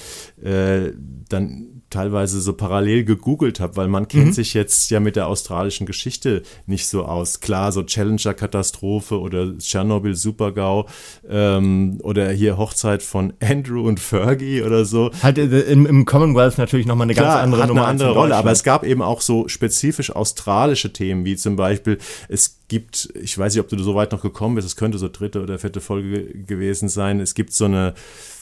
äh, 0.43 0.91
dann 1.29 1.74
teilweise 1.95 2.41
so 2.41 2.53
parallel 2.53 3.05
gegoogelt 3.05 3.59
habe, 3.59 3.77
weil 3.77 3.87
man 3.87 4.07
kennt 4.07 4.27
mhm. 4.27 4.33
sich 4.33 4.53
jetzt 4.53 4.89
ja 4.91 4.99
mit 4.99 5.15
der 5.15 5.27
australischen 5.27 5.85
Geschichte 5.85 6.43
nicht 6.65 6.87
so 6.87 7.05
aus. 7.05 7.39
Klar, 7.39 7.71
so 7.71 7.83
Challenger-Katastrophe 7.83 9.19
oder 9.19 9.57
Tschernobyl-Supergau 9.57 10.87
ähm, 11.29 11.99
oder 12.03 12.29
hier 12.31 12.57
Hochzeit 12.57 13.01
von 13.01 13.33
Andrew 13.39 13.87
und 13.87 13.99
Fergie 13.99 14.61
oder 14.61 14.83
so. 14.83 15.11
Halt 15.23 15.37
äh, 15.37 15.61
im, 15.61 15.85
im 15.85 16.05
Commonwealth 16.05 16.57
natürlich 16.57 16.85
nochmal 16.85 17.05
eine 17.05 17.13
Klar, 17.13 17.35
ganz 17.35 17.43
andere 17.43 17.61
hat 17.61 17.69
Nummer. 17.69 17.81
Eine 17.83 17.91
andere 17.91 18.11
Rolle, 18.11 18.35
aber 18.35 18.51
es 18.51 18.63
gab 18.63 18.83
eben 18.83 19.01
auch 19.01 19.21
so 19.21 19.47
spezifisch 19.47 20.11
australische 20.11 20.91
Themen, 20.91 21.23
wie 21.23 21.37
zum 21.37 21.55
Beispiel, 21.55 21.97
es 22.27 22.59
gibt, 22.67 23.09
ich 23.15 23.37
weiß 23.37 23.53
nicht, 23.53 23.61
ob 23.61 23.69
du 23.69 23.81
so 23.81 23.95
weit 23.95 24.11
noch 24.11 24.21
gekommen 24.21 24.55
bist, 24.55 24.67
es 24.67 24.75
könnte 24.75 24.97
so 24.97 25.07
dritte 25.07 25.41
oder 25.41 25.59
vierte 25.59 25.81
Folge 25.81 26.25
gewesen 26.25 26.89
sein. 26.89 27.19
Es 27.19 27.35
gibt 27.35 27.53
so 27.53 27.65
eine, 27.65 27.93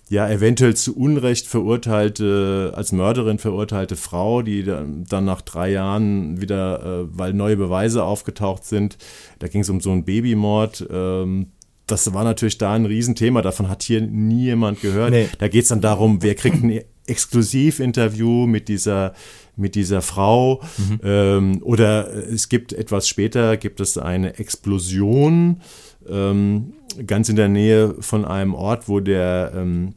ja, 0.10 0.30
eventuell 0.30 0.76
zu 0.76 0.95
Unrecht 0.95 1.47
verurteilte, 1.47 2.74
als 2.76 2.91
Mörderin 2.91 3.39
verurteilte 3.39 3.95
Frau, 3.95 4.41
die 4.41 4.64
dann, 4.64 5.26
nach 5.26 5.41
drei 5.41 5.72
Jahren 5.72 6.41
wieder, 6.41 6.84
äh, 6.84 7.08
weil 7.10 7.34
neue 7.34 7.58
Beweise 7.58 8.04
aufgetaucht 8.04 8.66
sind, 8.66 8.97
da 9.39 9.47
ging 9.47 9.62
es 9.62 9.70
um 9.70 9.82
so 9.82 9.91
einen 9.91 10.04
Babymord. 10.04 10.88
Ähm, 10.91 11.47
das 11.88 12.14
war 12.14 12.24
natürlich 12.24 12.58
da 12.58 12.74
ein 12.74 12.86
Riesenthema, 12.86 13.41
davon 13.41 13.70
hat 13.70 13.84
hier 13.84 14.01
nie 14.01 14.43
jemand 14.43 14.82
gehört. 14.82 15.12
Nee. 15.12 15.28
Da 15.38 15.47
geht 15.47 15.64
es 15.64 15.70
dann 15.70 15.82
darum, 15.82 16.22
wer 16.22 16.36
kriegt 16.36 16.64
ein 16.64 16.82
Exklusivinterview 17.08 18.47
mit 18.47 18.70
dieser 18.70 19.14
mit 19.56 19.76
dieser 19.76 20.01
Frau. 20.01 20.62
Mhm. 20.78 20.99
Ähm, 21.04 21.64
oder 21.64 22.12
es 22.14 22.49
gibt 22.49 22.74
etwas 22.74 23.08
später, 23.08 23.58
gibt 23.58 23.80
es 23.80 23.97
eine 23.97 24.39
Explosion 24.39 25.62
ähm, 26.08 26.74
ganz 27.06 27.30
in 27.30 27.36
der 27.36 27.49
Nähe 27.49 27.95
von 27.99 28.26
einem 28.26 28.54
Ort, 28.54 28.88
wo 28.88 28.99
der, 28.99 29.51
ähm, 29.56 29.95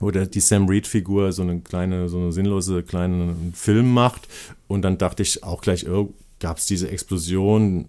wo 0.00 0.10
der 0.10 0.26
die 0.26 0.40
Sam 0.40 0.68
Reed-Figur 0.68 1.32
so 1.32 1.42
eine 1.42 1.60
kleine, 1.60 2.08
so 2.08 2.18
eine 2.18 2.32
sinnlose 2.32 2.82
kleine 2.82 3.36
Film 3.54 3.92
macht. 3.92 4.28
Und 4.66 4.82
dann 4.82 4.98
dachte 4.98 5.22
ich 5.22 5.44
auch 5.44 5.60
gleich, 5.60 5.88
oh, 5.88 6.12
gab 6.40 6.58
es 6.58 6.66
diese 6.66 6.90
Explosion 6.90 7.86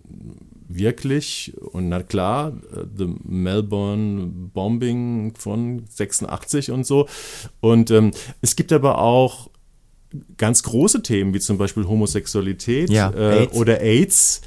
wirklich? 0.67 1.53
Und 1.71 1.89
na 1.89 2.03
klar, 2.03 2.53
äh, 2.71 2.85
The 2.97 3.15
Melbourne 3.23 4.27
Bombing 4.53 5.33
von 5.35 5.83
86 5.89 6.71
und 6.71 6.85
so. 6.85 7.07
Und 7.61 7.91
ähm, 7.91 8.11
es 8.41 8.55
gibt 8.55 8.71
aber 8.71 8.99
auch 8.99 9.49
ganz 10.37 10.63
große 10.63 11.01
Themen 11.01 11.33
wie 11.33 11.39
zum 11.39 11.57
Beispiel 11.57 11.87
Homosexualität 11.87 12.89
ja, 12.89 13.11
äh, 13.11 13.39
AIDS. 13.39 13.53
oder 13.55 13.81
AIDS, 13.81 14.41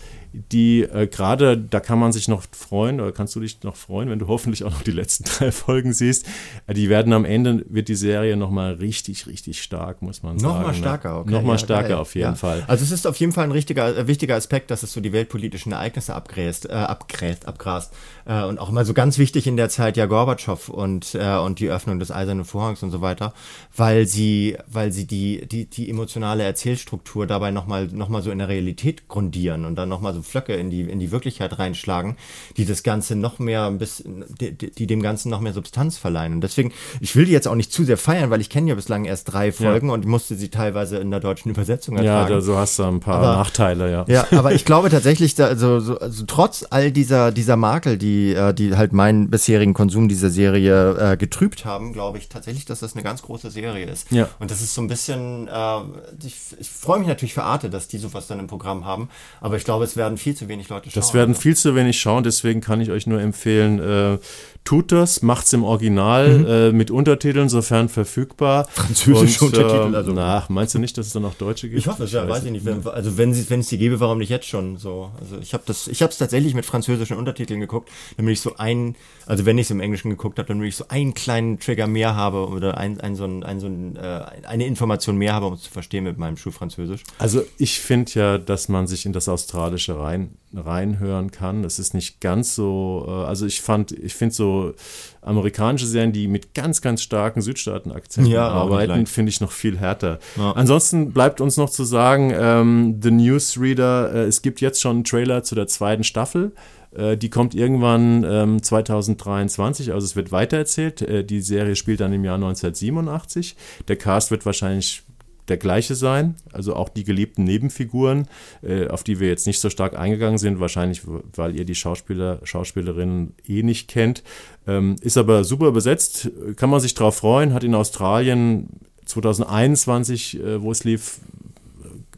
die 0.53 0.83
äh, 0.83 1.07
gerade, 1.07 1.57
da 1.57 1.81
kann 1.81 1.99
man 1.99 2.13
sich 2.13 2.29
noch 2.29 2.45
freuen, 2.53 3.01
oder 3.01 3.13
kannst 3.13 3.35
du 3.35 3.41
dich 3.41 3.63
noch 3.63 3.77
freuen, 3.77 4.11
wenn 4.11 4.19
du 4.19 4.27
hoffentlich 4.29 4.65
auch 4.65 4.71
noch 4.71 4.83
die 4.83 4.93
letzten 4.93 5.25
drei 5.25 5.53
Folgen 5.53 5.93
siehst. 5.93 6.27
Äh, 6.67 6.75
die 6.75 6.89
werden 6.89 7.13
am 7.13 7.25
Ende, 7.25 7.65
wird 7.69 7.89
die 7.89 7.95
Serie 7.95 8.37
nochmal 8.37 8.75
richtig, 8.75 9.27
richtig 9.27 9.63
stark, 9.63 10.03
muss 10.03 10.23
man 10.23 10.39
sagen. 10.39 10.55
Nochmal 10.55 10.73
ne? 10.73 10.79
stärker, 10.79 11.21
okay. 11.21 11.31
Nochmal 11.31 11.57
ja, 11.57 11.59
stärker 11.59 11.89
geil. 11.89 11.99
auf 11.99 12.15
jeden 12.15 12.31
ja. 12.31 12.35
Fall. 12.35 12.65
Also 12.67 12.85
es 12.85 12.93
ist 12.93 13.07
auf 13.07 13.17
jeden 13.17 13.33
Fall 13.33 13.45
ein 13.45 13.53
richtiger, 13.53 13.97
äh, 13.97 14.07
wichtiger 14.07 14.37
Aspekt, 14.37 14.71
dass 14.71 14.83
es 14.83 14.93
so 14.93 15.01
die 15.01 15.13
weltpolitischen 15.13 15.73
Ereignisse 15.73 16.15
abgräst, 16.15 16.69
äh, 16.69 16.73
abgräst, 16.73 17.47
abgrast. 17.47 17.93
Äh, 18.27 18.45
und 18.45 18.59
auch 18.59 18.71
mal 18.71 18.85
so 18.85 18.95
ganz 18.95 19.19
wichtig 19.19 19.47
in 19.47 19.57
der 19.57 19.69
Zeit 19.69 19.97
ja 19.97 20.07
Gorbatschow 20.07 20.69
und, 20.69 21.15
äh, 21.15 21.37
und 21.37 21.61
die 21.61 21.71
Öffnung 21.71 21.99
des 21.99 22.11
Eisernen 22.11 22.45
Vorhangs 22.45 22.83
und 22.83 22.91
so 22.91 23.01
weiter, 23.01 23.33
weil 23.77 24.07
sie, 24.07 24.57
weil 24.67 24.93
sie 24.93 25.07
die, 25.07 25.47
die, 25.47 25.67
die 25.67 25.89
emotionale 25.89 26.43
Erzählstruktur 26.43 27.27
dabei 27.27 27.51
nochmal 27.51 27.87
noch 27.87 28.09
mal 28.09 28.23
so 28.23 28.31
in 28.31 28.39
der 28.39 28.49
Realität 28.49 29.09
grundieren 29.09 29.65
und 29.65 29.77
dann 29.77 29.89
nochmal 29.89 30.15
so 30.15 30.23
Flöcke 30.27 30.55
in 30.55 30.71
die, 30.71 30.83
in 30.83 30.99
die 30.99 31.11
Wirklichkeit 31.11 31.59
reinschlagen, 31.59 32.17
die 32.57 32.65
das 32.65 32.83
Ganze 32.83 33.17
noch 33.17 33.39
mehr, 33.39 33.71
bis, 33.71 34.03
die, 34.05 34.53
die 34.53 34.87
dem 34.87 35.03
Ganzen 35.03 35.31
noch 35.31 35.41
mehr 35.41 35.53
Substanz 35.53 35.99
verleihen. 35.99 36.35
Und 36.35 36.41
deswegen, 36.43 36.73
ich 37.01 37.17
will 37.17 37.25
die 37.25 37.33
jetzt 37.33 37.49
auch 37.49 37.55
nicht 37.55 37.73
zu 37.73 37.85
sehr 37.85 37.97
feiern, 37.97 38.31
weil 38.31 38.41
ich 38.41 38.51
kenne 38.51 38.69
ja 38.69 38.75
bislang 38.75 39.05
erst 39.05 39.33
drei 39.33 39.53
Folgen 39.53 39.89
ja. 39.89 39.95
und 39.95 40.07
musste 40.07 40.35
sie 40.35 40.49
teilweise 40.49 40.99
in 40.99 41.11
der 41.11 41.21
deutschen 41.21 41.51
Übersetzung 41.51 41.97
ertragen. 41.97 42.33
Ja, 42.33 42.41
so 42.41 42.57
hast 42.57 42.79
du 42.79 42.85
ein 42.85 43.01
paar 43.01 43.23
aber, 43.23 43.37
Nachteile, 43.37 43.91
ja. 43.91 44.05
Ja, 44.09 44.27
aber 44.39 44.53
ich 44.53 44.65
glaube 44.65 44.91
tatsächlich, 44.91 45.35
da, 45.35 45.47
also, 45.47 45.81
so, 45.81 45.99
also 45.99 46.25
trotz 46.27 46.67
all 46.71 46.93
dieser, 46.93 47.33
dieser 47.33 47.57
Makel, 47.57 47.99
die, 47.99 48.35
äh, 48.35 48.53
die 48.53 48.77
halt 48.77 48.93
meinen 48.93 49.31
bisherigen 49.31 49.75
Konsum 49.75 50.09
dieser 50.09 50.31
Serie 50.31 51.13
äh, 51.13 51.17
getrübt 51.17 51.65
haben, 51.65 51.93
glaube 51.93 52.19
ich 52.19 52.29
tatsächlich, 52.29 52.65
dass 52.65 52.81
das 52.81 52.95
eine 52.95 53.03
ganz 53.03 53.23
große 53.23 53.51
Serie 53.51 53.87
ist. 53.87 54.11
Ja. 54.11 54.29
Und 54.39 54.51
das 54.51 54.61
ist 54.61 54.75
so 54.75 54.81
ein 54.81 54.89
bisschen, 54.89 55.49
äh, 55.49 55.81
ich, 56.25 56.37
ich 56.59 56.71
freue 56.71 56.99
mich 56.99 57.09
natürlich 57.09 57.35
für 57.35 57.43
Arte, 57.43 57.71
dass 57.71 57.89
die 57.89 57.99
sowas 57.99 58.27
dann 58.27 58.39
im 58.39 58.47
Programm 58.47 58.85
haben, 58.85 59.09
aber 59.41 59.57
ich 59.57 59.65
glaube, 59.65 59.85
es 59.85 59.97
werden 60.07 60.19
viel 60.19 60.35
zu 60.35 60.49
wenig 60.49 60.69
Leute 60.69 60.91
schauen. 60.91 61.01
Das 61.01 61.15
werden 61.15 61.31
also. 61.31 61.41
viel 61.41 61.57
zu 61.57 61.75
wenig 61.75 61.99
schauen, 62.01 62.25
deswegen 62.25 62.61
kann 62.61 62.81
ich 62.81 62.91
euch 62.91 63.07
nur 63.07 63.21
empfehlen, 63.21 63.79
äh, 63.79 64.19
tut 64.67 64.93
das, 64.93 65.23
macht's 65.23 65.53
im 65.53 65.65
Original 65.65 66.39
mhm. 66.39 66.47
äh, 66.47 66.73
mit 66.73 66.91
Untertiteln, 66.91 67.49
sofern 67.49 67.89
verfügbar. 67.89 68.67
Französische 68.69 69.45
und, 69.45 69.55
Untertitel, 69.55 69.95
äh, 69.95 69.97
also. 69.97 70.13
Na, 70.13 70.45
meinst 70.49 70.75
du 70.75 70.79
nicht, 70.79 70.99
dass 70.99 71.07
es 71.07 71.13
dann 71.13 71.25
auch 71.25 71.35
Deutsche 71.35 71.69
gibt? 71.69 71.79
Ich 71.79 71.87
hoffe 71.87 72.05
es, 72.05 72.13
ja, 72.13 72.29
weiß 72.29 72.45
ich 72.45 72.51
nicht. 72.51 72.65
Wenn, 72.65 72.87
also 72.87 73.17
wenn 73.17 73.31
es 73.31 73.49
wenn 73.49 73.63
die 73.63 73.79
gäbe, 73.79 74.01
warum 74.01 74.19
nicht 74.19 74.29
jetzt 74.29 74.47
schon 74.47 74.77
so? 74.77 75.13
Also 75.21 75.39
ich 75.39 75.55
habe 75.55 75.63
das, 75.67 75.89
ich 75.89 76.03
habe 76.03 76.11
es 76.11 76.19
tatsächlich 76.19 76.55
mit 76.55 76.67
französischen 76.67 77.17
Untertiteln 77.17 77.61
geguckt, 77.61 77.91
damit 78.17 78.33
ich 78.33 78.41
so 78.41 78.57
ein, 78.57 78.97
also 79.25 79.47
wenn 79.47 79.57
ich 79.57 79.67
es 79.67 79.71
im 79.71 79.81
Englischen 79.81 80.11
geguckt 80.11 80.39
habe, 80.39 80.49
damit 80.49 80.69
ich 80.69 80.77
so 80.77 80.87
einen 80.89 81.15
kleinen 81.15 81.61
Trigger 81.61 81.87
mehr 81.87 82.17
habe 82.17 82.49
oder 82.49 82.77
ein, 82.77 83.01
ein 83.01 83.15
so 83.15 83.25
ein, 83.25 83.45
ein, 83.45 83.61
so 83.61 83.69
ein, 83.69 83.97
äh, 83.97 84.25
eine 84.47 84.67
Information 84.67 85.17
mehr 85.17 85.33
habe, 85.33 85.47
um 85.47 85.53
es 85.55 85.63
zu 85.63 85.71
verstehen 85.71 86.05
mit 86.05 86.19
meinem 86.19 86.37
Schulfranzösisch. 86.37 87.05
Also 87.19 87.43
ich 87.57 87.79
finde 87.79 88.11
ja, 88.15 88.39
dass 88.39 88.69
man 88.69 88.89
sich 88.89 89.07
in 89.07 89.13
das 89.13 89.29
Australische 89.29 89.99
rein 89.99 90.33
reinhören 90.59 91.31
kann. 91.31 91.65
Es 91.65 91.79
ist 91.79 91.95
nicht 91.95 92.21
ganz 92.21 92.55
so, 92.55 93.05
äh, 93.09 93.11
also 93.11 93.47
ich 93.47 93.61
fand, 93.61 93.93
ich 93.93 94.15
finde 94.15 94.35
so 94.35 94.75
amerikanische 95.23 95.87
Serien, 95.87 96.13
die 96.13 96.29
mit 96.29 96.55
ganz, 96.55 96.81
ganz 96.81 97.03
starken 97.03 97.43
Südstaaten-Akzenten 97.43 98.31
ja, 98.31 98.49
arbeiten, 98.49 99.07
finde 99.07 99.31
ich 99.31 99.41
noch 99.41 99.53
viel 99.53 99.79
härter. 99.79 100.19
Ja. 100.37 100.53
Ansonsten 100.53 101.13
bleibt 101.13 101.41
uns 101.41 101.57
noch 101.57 101.71
zu 101.71 101.85
sagen, 101.85 102.33
ähm, 102.35 103.01
The 103.03 103.11
Newsreader, 103.11 104.15
äh, 104.15 104.25
es 104.25 104.43
gibt 104.43 104.61
jetzt 104.61 104.81
schon 104.81 104.97
einen 104.97 105.05
Trailer 105.05 105.43
zu 105.43 105.55
der 105.55 105.67
zweiten 105.67 106.05
Staffel. 106.05 106.53
Äh, 106.97 107.17
die 107.17 107.31
kommt 107.31 107.55
irgendwann 107.55 108.25
ähm, 108.25 108.63
2023, 108.63 109.93
also 109.93 110.05
es 110.05 110.17
wird 110.17 110.33
weitererzählt. 110.33 111.03
Äh, 111.03 111.25
die 111.25 111.41
Serie 111.41 111.77
spielt 111.77 112.01
dann 112.01 112.13
im 112.13 112.25
Jahr 112.25 112.37
1987. 112.37 113.57
Der 113.89 113.97
Cast 113.97 114.31
wird 114.31 114.47
wahrscheinlich 114.47 115.03
der 115.49 115.57
gleiche 115.57 115.95
sein. 115.95 116.37
Also 116.53 116.75
auch 116.75 116.89
die 116.89 117.05
geliebten 117.05 117.45
Nebenfiguren, 117.45 118.29
äh, 118.63 118.89
auf 118.89 119.05
die 119.05 119.21
wir 119.21 119.29
jetzt 119.29 119.47
nicht 119.47 119.61
so 119.61 119.71
stark 119.71 119.99
eingegangen 119.99 120.39
sind, 120.39 120.61
wahrscheinlich, 120.61 121.03
weil 121.35 121.57
ihr 121.57 121.65
die 121.65 121.75
Schauspieler, 121.75 122.41
Schauspielerinnen 122.45 123.35
eh 123.47 123.63
nicht 123.63 123.89
kennt. 123.89 124.23
Ähm, 124.67 124.97
ist 125.01 125.19
aber 125.19 125.45
super 125.45 125.73
besetzt, 125.73 126.31
kann 126.57 126.71
man 126.71 126.81
sich 126.81 126.95
drauf 126.95 127.17
freuen, 127.17 127.55
hat 127.55 127.65
in 127.65 127.75
Australien 127.75 128.69
2021, 129.05 130.41
äh, 130.41 130.63
wo 130.63 130.73
es 130.73 130.85
lief, 130.85 131.21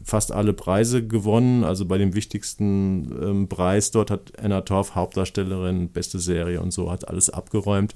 fast 0.09 0.31
alle 0.31 0.53
Preise 0.53 1.05
gewonnen. 1.05 1.63
Also 1.63 1.85
bei 1.85 1.97
dem 1.97 2.15
wichtigsten 2.15 3.11
ähm, 3.21 3.47
Preis 3.47 3.91
dort 3.91 4.11
hat 4.11 4.33
Anna 4.41 4.61
Torf, 4.61 4.95
Hauptdarstellerin, 4.95 5.89
beste 5.89 6.19
Serie 6.19 6.61
und 6.61 6.71
so, 6.71 6.91
hat 6.91 7.07
alles 7.07 7.29
abgeräumt. 7.29 7.93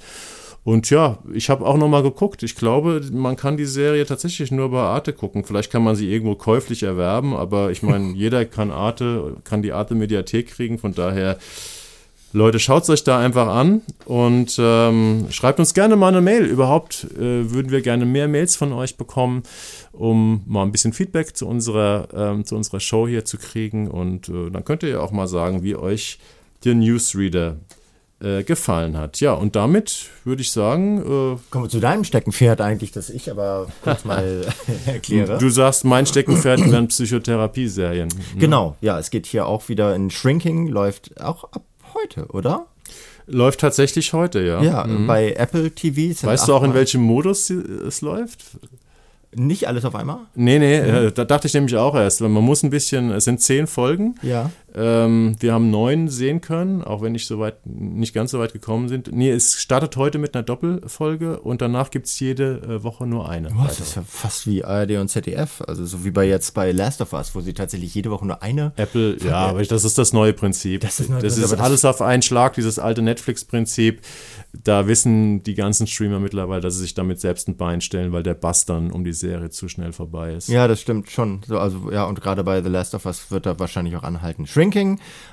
Und 0.64 0.90
ja, 0.90 1.18
ich 1.34 1.50
habe 1.50 1.66
auch 1.66 1.76
noch 1.76 1.90
mal 1.90 2.04
geguckt. 2.04 2.42
Ich 2.42 2.56
glaube, 2.56 3.02
man 3.12 3.36
kann 3.36 3.58
die 3.58 3.66
Serie 3.66 4.06
tatsächlich 4.06 4.50
nur 4.50 4.72
bei 4.72 4.80
Arte 4.80 5.12
gucken. 5.12 5.44
Vielleicht 5.44 5.72
kann 5.72 5.84
man 5.84 5.96
sie 5.96 6.10
irgendwo 6.10 6.36
käuflich 6.36 6.84
erwerben, 6.84 7.34
aber 7.36 7.72
ich 7.72 7.84
meine, 7.84 8.14
jeder 8.16 8.46
kann 8.46 8.72
Arte, 8.72 9.36
kann 9.44 9.62
die 9.62 9.74
Arte 9.74 9.94
Mediathek 9.94 10.48
kriegen. 10.48 10.80
Von 10.80 10.94
daher, 10.94 11.38
Leute, 12.32 12.60
schaut 12.60 12.84
es 12.84 12.90
euch 12.90 13.04
da 13.04 13.20
einfach 13.20 13.48
an 13.48 13.82
und 14.06 14.56
ähm, 14.58 15.28
schreibt 15.32 15.60
uns 15.60 15.74
gerne 15.74 15.98
mal 15.98 16.08
eine 16.08 16.22
Mail. 16.22 16.46
Überhaupt 16.46 17.08
äh, 17.18 17.52
würden 17.52 17.70
wir 17.70 17.82
gerne 17.82 18.06
mehr 18.06 18.30
Mails 18.30 18.56
von 18.56 18.72
euch 18.72 18.96
bekommen, 18.96 19.44
um 19.92 20.44
mal 20.48 20.64
ein 20.64 20.72
bisschen 20.72 20.94
Feedback 20.94 21.36
zu 21.36 21.46
unserer, 21.46 22.08
ähm, 22.16 22.46
zu 22.46 22.56
unserer 22.56 22.80
Show 22.80 23.06
hier 23.06 23.26
zu 23.26 23.38
kriegen. 23.38 23.90
Und 23.90 24.30
äh, 24.30 24.50
dann 24.50 24.64
könnt 24.64 24.84
ihr 24.84 24.90
ja 24.90 25.00
auch 25.02 25.12
mal 25.12 25.28
sagen, 25.28 25.62
wie 25.62 25.76
euch 25.76 26.20
der 26.64 26.76
Newsreader 26.76 27.58
äh, 28.24 28.44
gefallen 28.44 28.98
hat. 28.98 29.20
Ja, 29.20 29.34
und 29.34 29.56
damit 29.56 30.08
würde 30.24 30.42
ich 30.42 30.52
sagen. 30.52 31.00
Äh, 31.00 31.38
Kommen 31.50 31.66
wir 31.66 31.70
zu 31.70 31.80
deinem 31.80 32.04
Steckenpferd 32.04 32.62
eigentlich, 32.62 32.92
das 32.92 33.10
ich 33.10 33.30
aber 33.30 33.68
kurz 33.84 34.06
mal 34.06 34.46
erkläre. 34.86 35.38
Du 35.38 35.50
sagst, 35.50 35.84
mein 35.84 36.06
Steckenpferd 36.06 36.72
wären 36.72 36.88
Psychotherapie-Serien. 36.88 38.08
Ne? 38.08 38.40
Genau, 38.40 38.78
ja, 38.82 38.98
es 38.98 39.10
geht 39.10 39.26
hier 39.26 39.46
auch 39.46 39.68
wieder 39.68 39.94
in 39.96 40.10
Shrinking, 40.10 40.68
läuft 40.68 41.20
auch 41.22 41.44
ab 41.52 41.64
heute, 41.94 42.28
oder? 42.28 42.68
Läuft 43.28 43.60
tatsächlich 43.60 44.14
heute, 44.14 44.42
ja. 44.42 44.62
Ja, 44.62 44.84
mhm. 44.86 45.08
bei 45.08 45.34
Apple 45.34 45.72
TV. 45.72 46.26
Weißt 46.26 46.48
du 46.48 46.54
auch, 46.54 46.64
in 46.64 46.74
welchem 46.74 47.02
Modus 47.02 47.50
es 47.50 48.02
läuft? 48.02 48.58
Nicht 49.36 49.68
alles 49.68 49.86
auf 49.86 49.96
einmal? 49.96 50.20
Nee, 50.36 50.60
nee, 50.60 50.82
mhm. 50.82 51.08
äh, 51.08 51.12
da 51.12 51.26
dachte 51.26 51.48
ich 51.48 51.54
nämlich 51.54 51.76
auch 51.76 51.96
erst, 51.96 52.22
weil 52.22 52.30
man 52.30 52.44
muss 52.44 52.64
ein 52.64 52.70
bisschen, 52.70 53.12
es 53.12 53.26
sind 53.26 53.42
zehn 53.42 53.68
Folgen. 53.68 54.16
Ja. 54.22 54.52
Ähm, 54.76 55.36
wir 55.40 55.54
haben 55.54 55.70
neun 55.70 56.08
sehen 56.08 56.42
können, 56.42 56.84
auch 56.84 57.02
wenn 57.02 57.12
nicht 57.12 57.28
so 57.28 57.40
weit, 57.40 57.66
nicht 57.66 58.14
ganz 58.14 58.32
so 58.32 58.40
weit 58.40 58.54
gekommen 58.54 58.90
sind. 58.90 59.12
Nee, 59.12 59.30
es 59.30 59.62
startet 59.62 59.96
heute 59.98 60.18
mit 60.18 60.34
einer 60.34 60.44
Doppelfolge 60.44 61.40
und 61.40 61.62
danach 61.62 61.92
gibt 61.92 62.08
es 62.08 62.20
jede 62.20 62.62
äh, 62.62 62.84
Woche 62.84 63.06
nur 63.06 63.30
eine. 63.30 63.50
Oh, 63.50 63.66
das 63.68 63.80
ist 63.80 63.96
ja 63.96 64.04
fast 64.08 64.48
wie 64.48 64.64
ARD 64.64 64.92
und 64.94 65.10
ZDF, 65.10 65.62
also 65.68 65.86
so 65.86 66.04
wie 66.04 66.12
bei 66.12 66.28
jetzt 66.28 66.56
bei 66.56 66.72
Last 66.72 67.02
of 67.02 67.14
Us, 67.14 67.36
wo 67.36 67.42
sie 67.42 67.54
tatsächlich 67.54 67.94
jede 67.94 68.10
Woche 68.10 68.26
nur 68.26 68.42
eine. 68.42 68.74
Apple, 68.76 69.18
ja, 69.24 69.36
aber 69.36 69.64
das 69.64 69.84
ist 69.84 70.00
das 70.00 70.12
neue 70.12 70.34
Prinzip. 70.34 70.82
Das 70.82 71.00
ist, 71.00 71.12
das 71.22 71.38
ist 71.38 71.54
alles 71.54 71.86
auf 71.86 72.02
einen 72.02 72.24
Schlag, 72.24 72.54
dieses 72.54 72.80
alte 72.80 73.04
Netflix-Prinzip. 73.04 74.02
Da 74.64 74.88
wissen 74.88 75.44
die 75.44 75.54
ganzen 75.54 75.86
Streamer 75.86 76.20
mittlerweile, 76.20 76.62
dass 76.62 76.76
sie 76.76 76.82
sich 76.82 76.96
damit 76.96 77.20
selbst 77.20 77.48
ein 77.48 77.58
Bein 77.58 77.82
stellen, 77.82 78.12
weil 78.12 78.24
der 78.24 78.34
Bass 78.34 78.66
dann 78.66 78.92
um 78.92 79.04
die 79.04 79.14
Serie 79.14 79.52
zu 79.52 79.68
schnell 79.68 79.94
vorbei 79.94 80.34
ist. 80.34 80.48
Ja, 80.48 80.68
das 80.68 80.82
stimmt 80.82 81.12
schon. 81.12 81.42
So, 81.48 81.60
also 81.60 81.92
ja, 81.92 82.06
und 82.06 82.22
gerade 82.22 82.44
bei 82.44 82.62
The 82.64 82.70
Last 82.70 82.96
of 82.96 83.06
Us 83.06 83.30
wird 83.30 83.46
er 83.46 83.60
wahrscheinlich 83.60 83.96
auch 83.96 84.04
anhalten. 84.04 84.48
Shrinking 84.48 84.63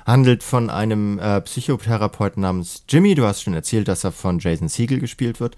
handelt 0.05 0.43
von 0.43 0.69
einem 0.69 1.19
äh, 1.19 1.41
Psychotherapeuten 1.41 2.41
namens 2.41 2.83
Jimmy. 2.89 3.15
Du 3.15 3.25
hast 3.25 3.43
schon 3.43 3.53
erzählt, 3.53 3.87
dass 3.87 4.03
er 4.03 4.11
von 4.11 4.39
Jason 4.39 4.67
Siegel 4.67 4.99
gespielt 4.99 5.39
wird. 5.39 5.55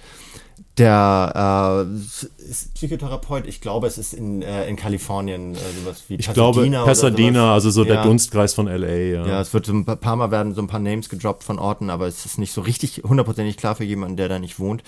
Der 0.77 1.85
äh, 1.87 2.49
ist 2.49 2.73
Psychotherapeut. 2.73 3.45
Ich 3.45 3.61
glaube, 3.61 3.85
es 3.85 3.99
ist 3.99 4.13
in, 4.13 4.41
äh, 4.41 4.67
in 4.67 4.75
Kalifornien 4.75 5.53
äh, 5.53 5.57
sowas 5.79 6.05
wie 6.07 6.15
Ich 6.15 6.33
glaube, 6.33 6.67
Pasadena, 6.67 7.53
also 7.53 7.69
so 7.69 7.83
der 7.83 7.95
Ja. 7.95 8.03
Dunstkreis 8.03 8.55
von 8.55 8.65
LA. 8.65 8.87
Ja. 8.87 9.27
Ja, 9.27 9.41
es 9.41 9.53
wird 9.53 9.67
so 9.67 9.73
ein 9.73 9.85
paar 9.85 10.15
Mal 10.15 10.31
werden 10.31 10.55
so 10.55 10.61
ein 10.61 10.67
paar 10.67 10.79
Names 10.79 11.09
gedroppt 11.09 11.43
von 11.43 11.59
Orten, 11.59 11.91
aber 11.91 12.07
es 12.07 12.25
ist 12.25 12.39
nicht 12.39 12.53
so 12.53 12.61
richtig 12.61 13.03
hundertprozentig 13.03 13.57
klar 13.57 13.75
für 13.75 13.83
jemanden, 13.83 14.17
der 14.17 14.29
da 14.29 14.39
nicht 14.39 14.59
wohnt. 14.59 14.81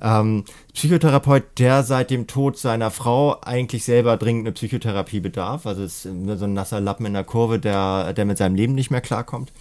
Ähm, 0.00 0.44
Psychotherapeut, 0.74 1.58
der 1.58 1.82
seit 1.82 2.10
dem 2.10 2.28
Tod 2.28 2.56
seiner 2.56 2.92
Frau 2.92 3.40
eigentlich 3.40 3.84
selber 3.84 4.16
dringend 4.16 4.46
eine 4.46 4.52
Psychotherapie 4.52 5.20
bedarf. 5.20 5.66
Also 5.66 5.82
es 5.82 6.04
ist 6.04 6.38
so 6.38 6.44
ein 6.44 6.52
nasser 6.52 6.80
Lappen 6.80 7.04
in 7.06 7.14
der 7.14 7.24
Kurve, 7.24 7.58
der, 7.58 8.12
der 8.12 8.26
mit 8.26 8.38
seinem 8.38 8.54
Leben 8.54 8.74
nicht 8.76 8.92
mehr 8.92 9.00
klarkommt. 9.00 9.52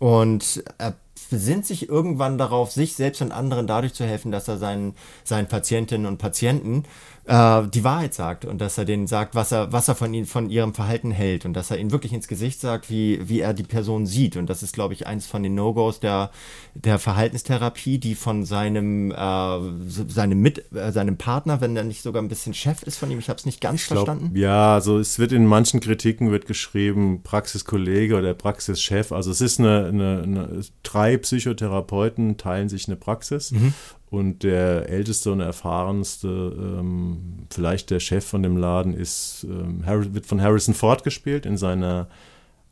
Und 0.00 0.64
er 0.78 0.94
besinnt 1.28 1.66
sich 1.66 1.88
irgendwann 1.88 2.38
darauf, 2.38 2.72
sich 2.72 2.94
selbst 2.94 3.22
und 3.22 3.32
anderen 3.32 3.66
dadurch 3.66 3.94
zu 3.94 4.04
helfen, 4.04 4.32
dass 4.32 4.48
er 4.48 4.58
seinen, 4.58 4.94
seinen 5.24 5.48
Patientinnen 5.48 6.06
und 6.06 6.18
Patienten 6.18 6.84
äh, 7.24 7.62
die 7.68 7.84
Wahrheit 7.84 8.14
sagt 8.14 8.44
und 8.44 8.60
dass 8.60 8.78
er 8.78 8.84
denen 8.84 9.06
sagt, 9.06 9.34
was 9.34 9.52
er, 9.52 9.72
was 9.72 9.88
er 9.88 9.94
von 9.94 10.12
ihnen, 10.14 10.26
von 10.26 10.48
ihrem 10.48 10.74
Verhalten 10.74 11.10
hält 11.10 11.44
und 11.44 11.54
dass 11.54 11.70
er 11.70 11.78
ihnen 11.78 11.90
wirklich 11.90 12.12
ins 12.12 12.28
Gesicht 12.28 12.60
sagt, 12.60 12.90
wie, 12.90 13.28
wie 13.28 13.40
er 13.40 13.52
die 13.52 13.62
Person 13.62 14.06
sieht. 14.06 14.36
Und 14.36 14.48
das 14.48 14.62
ist, 14.62 14.74
glaube 14.74 14.94
ich, 14.94 15.06
eins 15.06 15.26
von 15.26 15.42
den 15.42 15.54
No-Gos 15.54 16.00
der, 16.00 16.30
der 16.74 16.98
Verhaltenstherapie, 16.98 17.98
die 17.98 18.14
von 18.14 18.44
seinem, 18.44 19.10
äh, 19.10 19.58
seinem 20.08 20.40
Mit, 20.40 20.72
äh, 20.74 20.92
seinem 20.92 21.18
Partner, 21.18 21.60
wenn 21.60 21.76
er 21.76 21.84
nicht 21.84 22.02
sogar 22.02 22.22
ein 22.22 22.28
bisschen 22.28 22.54
Chef 22.54 22.82
ist 22.84 22.96
von 22.96 23.10
ihm, 23.10 23.18
ich 23.18 23.28
habe 23.28 23.38
es 23.38 23.46
nicht 23.46 23.60
ganz 23.60 23.86
glaub, 23.86 24.06
verstanden. 24.06 24.36
Ja, 24.36 24.74
also 24.74 24.98
es 24.98 25.18
wird 25.18 25.32
in 25.32 25.46
manchen 25.46 25.80
Kritiken 25.80 26.30
wird 26.30 26.46
geschrieben, 26.46 27.22
Praxiskollege 27.22 28.16
oder 28.16 28.32
Praxischef. 28.34 29.12
Also 29.12 29.30
es 29.30 29.40
ist 29.40 29.60
eine, 29.60 29.86
eine, 29.86 30.22
eine 30.22 30.62
drei 30.82 31.16
Psychotherapeuten 31.16 32.36
teilen 32.38 32.68
sich 32.68 32.88
eine 32.88 32.96
Praxis 32.96 33.50
Mhm. 33.50 33.74
Und 34.10 34.42
der 34.42 34.88
älteste 34.88 35.30
und 35.32 35.40
erfahrenste, 35.40 36.26
ähm, 36.28 37.46
vielleicht 37.50 37.90
der 37.90 38.00
Chef 38.00 38.24
von 38.26 38.42
dem 38.42 38.56
Laden, 38.56 38.92
ist 38.94 39.44
ähm, 39.48 39.84
Harri- 39.86 40.12
wird 40.14 40.26
von 40.26 40.42
Harrison 40.42 40.74
Ford 40.74 41.04
gespielt 41.04 41.46
in 41.46 41.56
seiner 41.56 42.08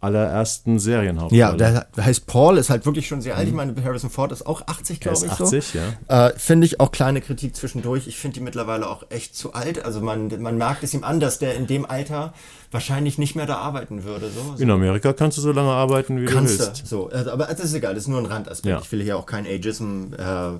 allerersten 0.00 0.78
Serienhauptrolle. 0.78 1.40
Ja, 1.40 1.52
der, 1.54 1.88
heißt 2.00 2.26
Paul, 2.28 2.56
ist 2.56 2.70
halt 2.70 2.86
wirklich 2.86 3.08
schon 3.08 3.20
sehr 3.20 3.36
alt. 3.36 3.48
Ich 3.48 3.54
meine, 3.54 3.74
Harrison 3.82 4.10
Ford 4.10 4.30
ist 4.30 4.46
auch 4.46 4.62
80, 4.68 5.00
Mhm. 5.00 5.06
er 5.08 5.12
glaube 5.12 5.26
ich. 5.26 5.32
80, 5.32 5.64
so. 5.66 5.78
ja. 6.08 6.28
Äh, 6.28 6.32
finde 6.38 6.66
ich 6.66 6.78
auch 6.78 6.92
kleine 6.92 7.20
Kritik 7.20 7.56
zwischendurch. 7.56 8.06
Ich 8.06 8.16
finde 8.16 8.34
die 8.34 8.40
mittlerweile 8.40 8.88
auch 8.88 9.02
echt 9.10 9.34
zu 9.34 9.54
alt. 9.54 9.84
Also 9.84 10.00
man, 10.00 10.28
man 10.40 10.56
merkt 10.56 10.84
es 10.84 10.94
ihm 10.94 11.02
an, 11.02 11.18
dass 11.18 11.40
der 11.40 11.56
in 11.56 11.66
dem 11.66 11.84
Alter 11.84 12.32
wahrscheinlich 12.70 13.18
nicht 13.18 13.34
mehr 13.34 13.46
da 13.46 13.56
arbeiten 13.56 14.04
würde. 14.04 14.30
So. 14.30 14.54
so 14.56 14.62
In 14.62 14.70
Amerika 14.70 15.12
kannst 15.12 15.36
du 15.38 15.42
so 15.42 15.50
lange 15.50 15.70
arbeiten, 15.72 16.20
wie 16.20 16.26
kannst 16.26 16.60
du 16.60 16.62
du. 16.64 16.68
willst. 16.68 16.86
So, 16.86 17.08
also, 17.10 17.32
aber 17.32 17.46
das 17.46 17.58
ist 17.60 17.74
egal, 17.74 17.94
das 17.94 18.04
ist 18.04 18.08
nur 18.08 18.20
ein 18.20 18.26
Randaspekt. 18.26 18.72
Ja. 18.72 18.80
Ich 18.80 18.92
will 18.92 19.02
hier 19.02 19.16
auch 19.16 19.26
kein 19.26 19.46
Ageism 19.46 20.12
äh, 20.16 20.58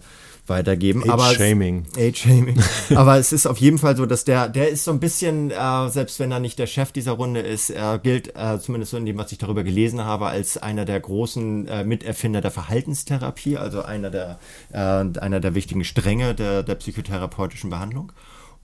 weitergeben. 0.48 1.08
aber 1.08 1.24
es- 1.24 1.30
Age-Shaming. 1.40 1.86
Age-Shaming. 1.96 2.60
Aber 2.96 3.16
es 3.18 3.32
ist 3.32 3.46
auf 3.46 3.58
jeden 3.58 3.78
Fall 3.78 3.96
so, 3.96 4.06
dass 4.06 4.24
der, 4.24 4.48
der 4.48 4.68
ist 4.68 4.84
so 4.84 4.90
ein 4.90 5.00
bisschen, 5.00 5.50
äh, 5.50 5.88
selbst 5.88 6.18
wenn 6.20 6.30
er 6.32 6.40
nicht 6.40 6.58
der 6.58 6.66
Chef 6.66 6.92
dieser 6.92 7.12
Runde 7.12 7.40
ist, 7.40 7.70
er 7.70 7.98
gilt, 7.98 8.34
äh, 8.36 8.58
zumindest 8.60 8.90
so 8.92 8.96
in 8.96 9.06
dem, 9.06 9.18
was 9.18 9.30
ich 9.32 9.38
darüber 9.38 9.62
gelesen 9.64 10.04
habe, 10.04 10.26
als 10.26 10.56
einer 10.56 10.84
der 10.84 11.00
großen 11.00 11.68
äh, 11.68 11.84
Miterfinder 11.84 12.40
der 12.40 12.50
Verhaltenstherapie, 12.50 13.56
also 13.56 13.82
einer 13.82 14.10
der, 14.10 14.38
äh, 14.72 14.78
einer 14.78 15.40
der 15.40 15.54
wichtigen 15.54 15.84
Stränge 15.84 16.34
der, 16.34 16.62
der 16.62 16.74
psychotherapeutischen 16.76 17.70
Behandlung. 17.70 18.12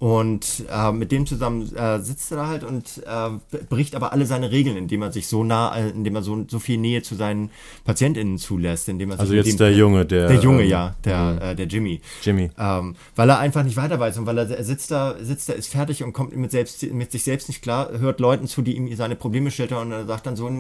Und 0.01 0.65
äh, 0.71 0.93
mit 0.93 1.13
dem 1.13 1.25
zusammen 1.25 1.75
äh, 1.75 1.99
sitzt 2.01 2.31
er 2.33 2.37
da 2.39 2.47
halt 2.49 2.65
und 2.65 3.03
äh, 3.07 3.59
bricht 3.71 3.95
aber 3.95 4.13
alle 4.13 4.27
seine 4.27 4.51
Regeln, 4.51 4.77
indem 4.77 5.01
er 5.03 5.13
sich 5.13 5.29
so 5.29 5.45
nah, 5.45 5.75
äh, 5.77 5.91
indem 5.91 6.17
er 6.17 6.23
so, 6.23 6.45
so 6.49 6.59
viel 6.59 6.77
Nähe 6.79 7.03
zu 7.03 7.15
seinen 7.15 7.51
PatientInnen 7.85 8.39
zulässt, 8.39 8.89
indem 8.89 9.13
er 9.13 9.21
Also 9.21 9.33
jetzt 9.35 9.47
dem- 9.49 9.57
der 9.57 9.73
Junge, 9.73 10.05
der, 10.05 10.29
der 10.29 10.41
Junge, 10.41 10.65
ähm, 10.65 10.69
ja, 10.69 10.95
der, 11.05 11.39
äh, 11.41 11.55
der 11.57 11.67
Jimmy. 11.67 12.01
Jimmy. 12.23 12.51
Ähm, 12.59 12.97
weil 13.17 13.31
er 13.31 13.39
einfach 13.39 13.63
nicht 13.63 13.77
weiter 13.77 13.99
weiß 13.99 14.19
und 14.19 14.27
weil 14.27 14.37
er, 14.37 14.51
er 14.51 14.65
sitzt 14.65 14.91
da, 14.91 15.15
sitzt 15.21 15.49
da, 15.49 15.53
ist 15.55 15.69
fertig 15.69 16.03
und 16.03 16.13
kommt 16.13 16.37
mit, 16.37 16.51
selbst, 16.51 16.83
mit 16.93 17.13
sich 17.13 17.23
selbst 17.23 17.49
nicht 17.49 17.63
klar, 17.63 17.91
hört 17.99 18.21
Leuten 18.21 18.47
zu, 18.47 18.63
die 18.63 18.77
ihm 18.77 18.95
seine 18.97 19.17
Probleme 19.17 19.51
schildern 19.51 19.87
und 19.87 19.93
er 19.93 20.07
sagt 20.07 20.27
dann 20.27 20.37
so, 20.37 20.51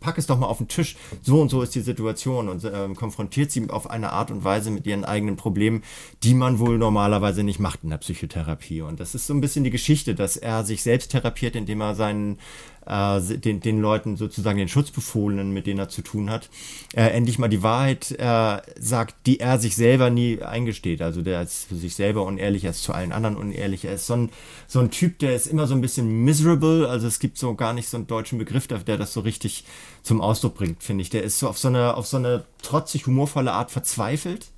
pack 0.00 0.18
es 0.18 0.26
doch 0.26 0.38
mal 0.38 0.46
auf 0.46 0.58
den 0.58 0.68
Tisch, 0.68 0.96
so 1.22 1.40
und 1.40 1.50
so 1.50 1.62
ist 1.62 1.74
die 1.74 1.80
Situation 1.80 2.48
und 2.48 2.64
ähm, 2.70 2.94
konfrontiert 2.96 3.52
sie 3.52 3.70
auf 3.70 3.88
eine 3.88 4.12
Art 4.12 4.30
und 4.30 4.44
Weise 4.44 4.70
mit 4.70 4.86
ihren 4.86 5.04
eigenen 5.04 5.36
Problemen, 5.36 5.82
die 6.24 6.34
man 6.34 6.58
wohl 6.58 6.76
normalerweise 6.78 7.42
nicht 7.44 7.60
macht 7.60 7.84
in 7.84 7.90
der 7.90 7.98
Psychotherapie. 7.98 8.71
Und 8.80 9.00
das 9.00 9.14
ist 9.14 9.26
so 9.26 9.34
ein 9.34 9.40
bisschen 9.40 9.64
die 9.64 9.70
Geschichte, 9.70 10.14
dass 10.14 10.36
er 10.36 10.64
sich 10.64 10.82
selbst 10.82 11.10
therapiert, 11.10 11.56
indem 11.56 11.80
er 11.80 11.94
seinen 11.94 12.38
äh, 12.86 13.20
den, 13.20 13.60
den 13.60 13.80
Leuten 13.80 14.16
sozusagen 14.16 14.58
den 14.58 14.68
Schutzbefohlenen, 14.68 15.52
mit 15.52 15.66
denen 15.66 15.78
er 15.78 15.88
zu 15.88 16.02
tun 16.02 16.30
hat, 16.30 16.48
äh, 16.94 17.04
endlich 17.04 17.38
mal 17.38 17.48
die 17.48 17.62
Wahrheit 17.62 18.10
äh, 18.12 18.60
sagt, 18.78 19.14
die 19.26 19.40
er 19.40 19.58
sich 19.58 19.76
selber 19.76 20.10
nie 20.10 20.42
eingesteht. 20.42 21.02
Also 21.02 21.22
der 21.22 21.42
ist 21.42 21.68
für 21.68 21.76
sich 21.76 21.94
selber 21.94 22.24
unehrlich, 22.24 22.64
er 22.64 22.70
ist 22.70 22.82
zu 22.82 22.92
allen 22.92 23.12
anderen 23.12 23.36
unehrlich. 23.36 23.84
Er 23.84 23.94
ist 23.94 24.06
so 24.06 24.14
ein, 24.14 24.30
so 24.66 24.80
ein 24.80 24.90
Typ, 24.90 25.18
der 25.18 25.34
ist 25.34 25.46
immer 25.46 25.66
so 25.66 25.74
ein 25.74 25.80
bisschen 25.80 26.24
miserable. 26.24 26.88
Also 26.88 27.06
es 27.06 27.18
gibt 27.18 27.38
so 27.38 27.54
gar 27.54 27.72
nicht 27.72 27.88
so 27.88 27.96
einen 27.96 28.06
deutschen 28.06 28.38
Begriff, 28.38 28.66
der, 28.66 28.78
der 28.78 28.96
das 28.96 29.12
so 29.12 29.20
richtig 29.20 29.64
zum 30.02 30.20
Ausdruck 30.20 30.54
bringt, 30.54 30.82
finde 30.82 31.02
ich. 31.02 31.10
Der 31.10 31.22
ist 31.22 31.38
so 31.38 31.48
auf 31.48 31.58
so 31.58 31.68
eine, 31.68 31.96
auf 31.96 32.06
so 32.06 32.16
eine 32.16 32.44
trotzig 32.62 33.06
humorvolle 33.06 33.52
Art 33.52 33.70
verzweifelt. 33.70 34.51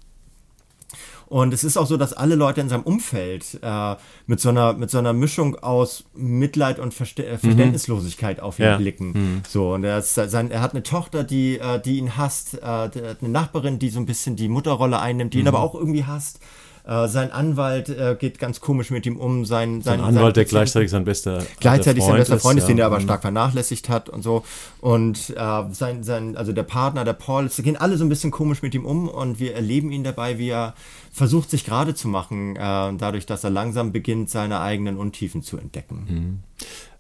Und 1.35 1.53
es 1.53 1.65
ist 1.65 1.77
auch 1.77 1.89
so, 1.89 1.97
dass 1.97 2.13
alle 2.13 2.37
Leute 2.37 2.61
in 2.61 2.69
seinem 2.69 2.85
Umfeld 2.85 3.59
äh, 3.61 3.97
mit, 4.29 4.39
so 4.39 4.51
einer, 4.51 4.73
mit 4.75 4.89
so 4.89 4.99
einer 4.99 5.13
Mischung 5.13 5.57
aus 5.57 6.05
Mitleid 6.15 6.79
und 6.79 6.95
Verste 6.95 7.27
äh, 7.27 7.39
Verständnislosigkeit 7.39 8.39
auf 8.39 8.61
ihn 8.61 8.67
Ja. 8.67 8.77
blicken. 8.77 9.43
So, 9.49 9.75
und 9.75 9.83
er, 9.83 9.99
ist, 9.99 10.15
sein, 10.15 10.53
er 10.53 10.61
hat 10.61 10.75
eine 10.75 10.85
Tochter, 10.85 11.25
die, 11.25 11.59
äh, 11.59 11.81
die 11.81 11.99
ihn 11.99 12.17
hasst, 12.17 12.55
äh, 12.55 12.63
eine 12.63 13.17
Nachbarin, 13.23 13.81
die 13.81 13.89
so 13.91 13.99
ein 13.99 14.07
bisschen 14.07 14.37
die 14.37 14.47
Mutterrolle 14.49 15.01
einnimmt, 15.01 15.35
die 15.35 15.41
ihn 15.41 15.49
aber 15.49 15.59
auch 15.59 15.75
irgendwie 15.75 16.05
hasst. 16.05 16.39
Äh, 16.87 17.09
sein 17.09 17.33
Anwalt 17.33 17.89
äh, 17.89 18.15
geht 18.19 18.39
ganz 18.39 18.61
komisch 18.61 18.91
mit 18.91 19.07
ihm 19.07 19.17
um. 19.17 19.47
Sein, 19.47 19.81
sein, 19.81 20.01
Ein 20.01 20.17
Anwalt, 20.17 20.37
der 20.37 20.45
sein 20.45 20.51
gleichzeitig 20.51 20.91
sein 20.91 21.05
bester 21.05 21.43
gleichzeitig 21.59 22.03
sein 22.03 22.11
Freund 22.11 22.21
bester 22.21 22.39
Freund 22.39 22.59
ist, 22.59 22.67
den 22.67 22.79
er 22.79 22.87
aber 22.87 23.01
stark 23.01 23.23
vernachlässigt 23.23 23.89
hat 23.89 24.11
und 24.11 24.23
so. 24.23 24.45
Und 24.83 25.31
äh, 25.31 25.63
sein, 25.73 26.03
sein, 26.03 26.37
also 26.37 26.53
der 26.53 26.63
Partner, 26.63 27.05
der 27.05 27.15
Paul, 27.15 27.47
es 27.47 27.57
gehen 27.57 27.79
alle 27.79 27.97
so 27.97 28.05
ein 28.05 28.11
bisschen 28.11 28.31
komisch 28.31 28.61
mit 28.61 28.75
ihm 28.75 28.85
um 28.85 29.09
und 29.09 29.39
wir 29.39 29.55
erleben 29.55 29.93
ihn 29.93 30.05
dabei, 30.05 30.39
wie 30.39 30.51
er 30.51 30.75
versucht, 31.11 31.49
sich 31.49 31.65
gerade 31.65 31.95
zu 31.95 32.07
machen, 32.09 32.57
äh, 32.57 32.59
dadurch, 32.59 33.25
dass 33.25 33.45
er 33.45 33.51
langsam 33.51 33.93
beginnt, 33.93 34.29
seine 34.29 34.61
eigenen 34.61 34.99
Untiefen 34.99 35.43
zu 35.43 35.57
entdecken. 35.57 36.43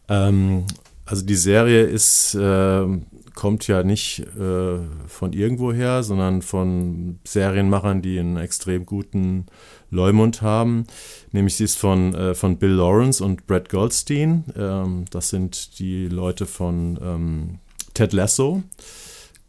Ähm, 0.08 0.64
also 1.04 1.26
die 1.26 1.34
Serie 1.34 1.82
ist, 1.82 2.34
äh, 2.34 2.86
kommt 3.34 3.66
ja 3.66 3.82
nicht 3.82 4.20
äh, 4.38 4.78
von 5.06 5.32
irgendwoher, 5.32 6.02
sondern 6.02 6.42
von 6.42 7.18
Serienmachern, 7.24 8.02
die 8.02 8.18
einen 8.18 8.36
extrem 8.36 8.86
guten 8.86 9.46
Leumund 9.90 10.42
haben. 10.42 10.86
Nämlich 11.32 11.56
sie 11.56 11.64
ist 11.64 11.78
von, 11.78 12.14
äh, 12.14 12.34
von 12.34 12.58
Bill 12.58 12.72
Lawrence 12.72 13.22
und 13.22 13.46
Brett 13.46 13.68
Goldstein. 13.68 14.44
Ähm, 14.56 15.04
das 15.10 15.30
sind 15.30 15.78
die 15.78 16.08
Leute 16.08 16.46
von 16.46 16.98
ähm, 17.02 17.58
Ted 17.94 18.12
Lasso. 18.12 18.62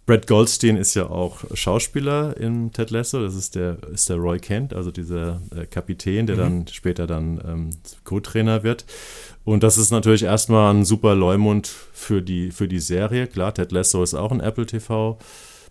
Brett 0.05 0.27
Goldstein 0.27 0.77
ist 0.77 0.93
ja 0.93 1.09
auch 1.09 1.39
Schauspieler 1.55 2.37
in 2.37 2.71
Ted 2.71 2.91
Lasso. 2.91 3.23
Das 3.23 3.33
ist 3.33 3.55
der, 3.55 3.77
ist 3.91 4.07
der 4.07 4.17
Roy 4.17 4.37
Kent, 4.37 4.73
also 4.73 4.91
dieser 4.91 5.41
äh, 5.55 5.65
Kapitän, 5.65 6.27
der 6.27 6.35
dann 6.35 6.67
später 6.67 7.07
dann 7.07 7.41
ähm, 7.43 7.69
Co-Trainer 8.03 8.61
wird. 8.61 8.85
Und 9.45 9.61
das 9.63 9.77
ist 9.77 9.91
natürlich 9.91 10.23
erstmal 10.23 10.73
ein 10.73 10.83
super 10.83 11.15
Leumund 11.15 11.67
für 11.67 12.21
die, 12.21 12.51
für 12.51 12.67
die 12.67 12.79
Serie. 12.79 13.27
Klar, 13.27 13.53
Ted 13.53 13.71
Lasso 13.71 14.03
ist 14.03 14.15
auch 14.15 14.31
ein 14.31 14.41
Apple 14.41 14.65
TV 14.65 15.17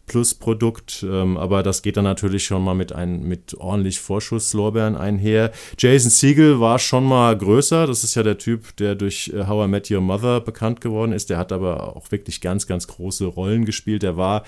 Plus 0.06 0.34
Produkt, 0.34 1.04
ähm, 1.08 1.38
aber 1.38 1.62
das 1.62 1.80
geht 1.80 1.96
dann 1.96 2.04
natürlich 2.04 2.44
schon 2.44 2.62
mal 2.62 2.74
mit, 2.74 2.92
ein, 2.92 3.22
mit 3.22 3.54
ordentlich 3.54 4.00
Vorschusslorbeeren 4.00 4.96
einher. 4.96 5.50
Jason 5.78 6.10
Siegel 6.10 6.60
war 6.60 6.78
schon 6.78 7.04
mal 7.04 7.36
größer. 7.36 7.86
Das 7.86 8.04
ist 8.04 8.14
ja 8.14 8.22
der 8.22 8.36
Typ, 8.36 8.76
der 8.76 8.96
durch 8.96 9.32
äh, 9.34 9.46
How 9.46 9.64
I 9.64 9.68
Met 9.68 9.90
Your 9.90 10.02
Mother 10.02 10.42
bekannt 10.42 10.82
geworden 10.82 11.12
ist. 11.12 11.30
Der 11.30 11.38
hat 11.38 11.52
aber 11.52 11.96
auch 11.96 12.12
wirklich 12.12 12.42
ganz, 12.42 12.66
ganz 12.66 12.86
große 12.86 13.24
Rollen 13.24 13.64
gespielt. 13.64 14.02
Der 14.02 14.18
war 14.18 14.44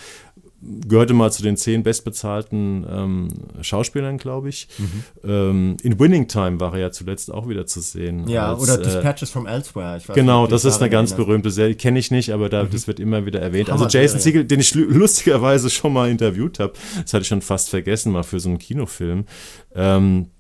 gehörte 0.63 1.15
mal 1.15 1.31
zu 1.31 1.43
den 1.43 1.57
zehn 1.57 1.83
bestbezahlten 1.83 2.87
ähm, 2.91 3.29
Schauspielern, 3.61 4.19
glaube 4.19 4.49
ich. 4.49 4.69
Ähm, 5.23 5.77
in 5.83 5.99
Winning 6.01 6.29
Time 6.29 6.59
war 6.61 6.73
er 6.75 6.81
ja 6.81 6.91
zuletzt 6.91 7.33
auch 7.33 7.49
wieder 7.49 7.67
zu 7.67 7.81
sehen. 7.81 8.27
Ja, 8.29 8.53
als, 8.55 8.63
oder 8.63 8.81
äh, 8.81 8.83
Dispatches 8.83 9.31
from 9.31 9.47
Elsewhere. 9.47 9.99
Ich 9.99 10.09
weiß 10.09 10.15
Genau, 10.15 10.43
nicht, 10.43 10.53
das 10.53 10.65
ist 10.65 10.81
eine 10.81 10.91
ganz 10.91 11.13
berühmte 11.15 11.51
Serie, 11.51 11.75
kenne 11.75 11.99
ich 11.99 12.11
nicht, 12.11 12.31
aber 12.33 12.49
da, 12.49 12.65
das 12.65 12.87
wird 12.87 13.01
immer 13.01 13.27
wieder 13.27 13.41
erwähnt. 13.41 13.71
Also. 13.71 13.87
Jason 13.87 14.19
Segel, 14.21 14.45
den 14.45 14.61
ich 14.61 14.75
lu- 14.75 14.89
lustigerweise 14.89 15.71
schon 15.71 15.93
mal 15.93 16.11
interviewt 16.11 16.59
habe, 16.59 16.73
das 17.03 17.13
hatte 17.13 17.23
ich 17.23 17.29
schon 17.29 17.43
fast 17.43 17.69
vergessen, 17.71 18.13
mal 18.13 18.23
für 18.23 18.41
so 18.41 18.49
einen 18.49 18.59
Kinofilm. 18.59 19.27
Ähm, 19.75 20.31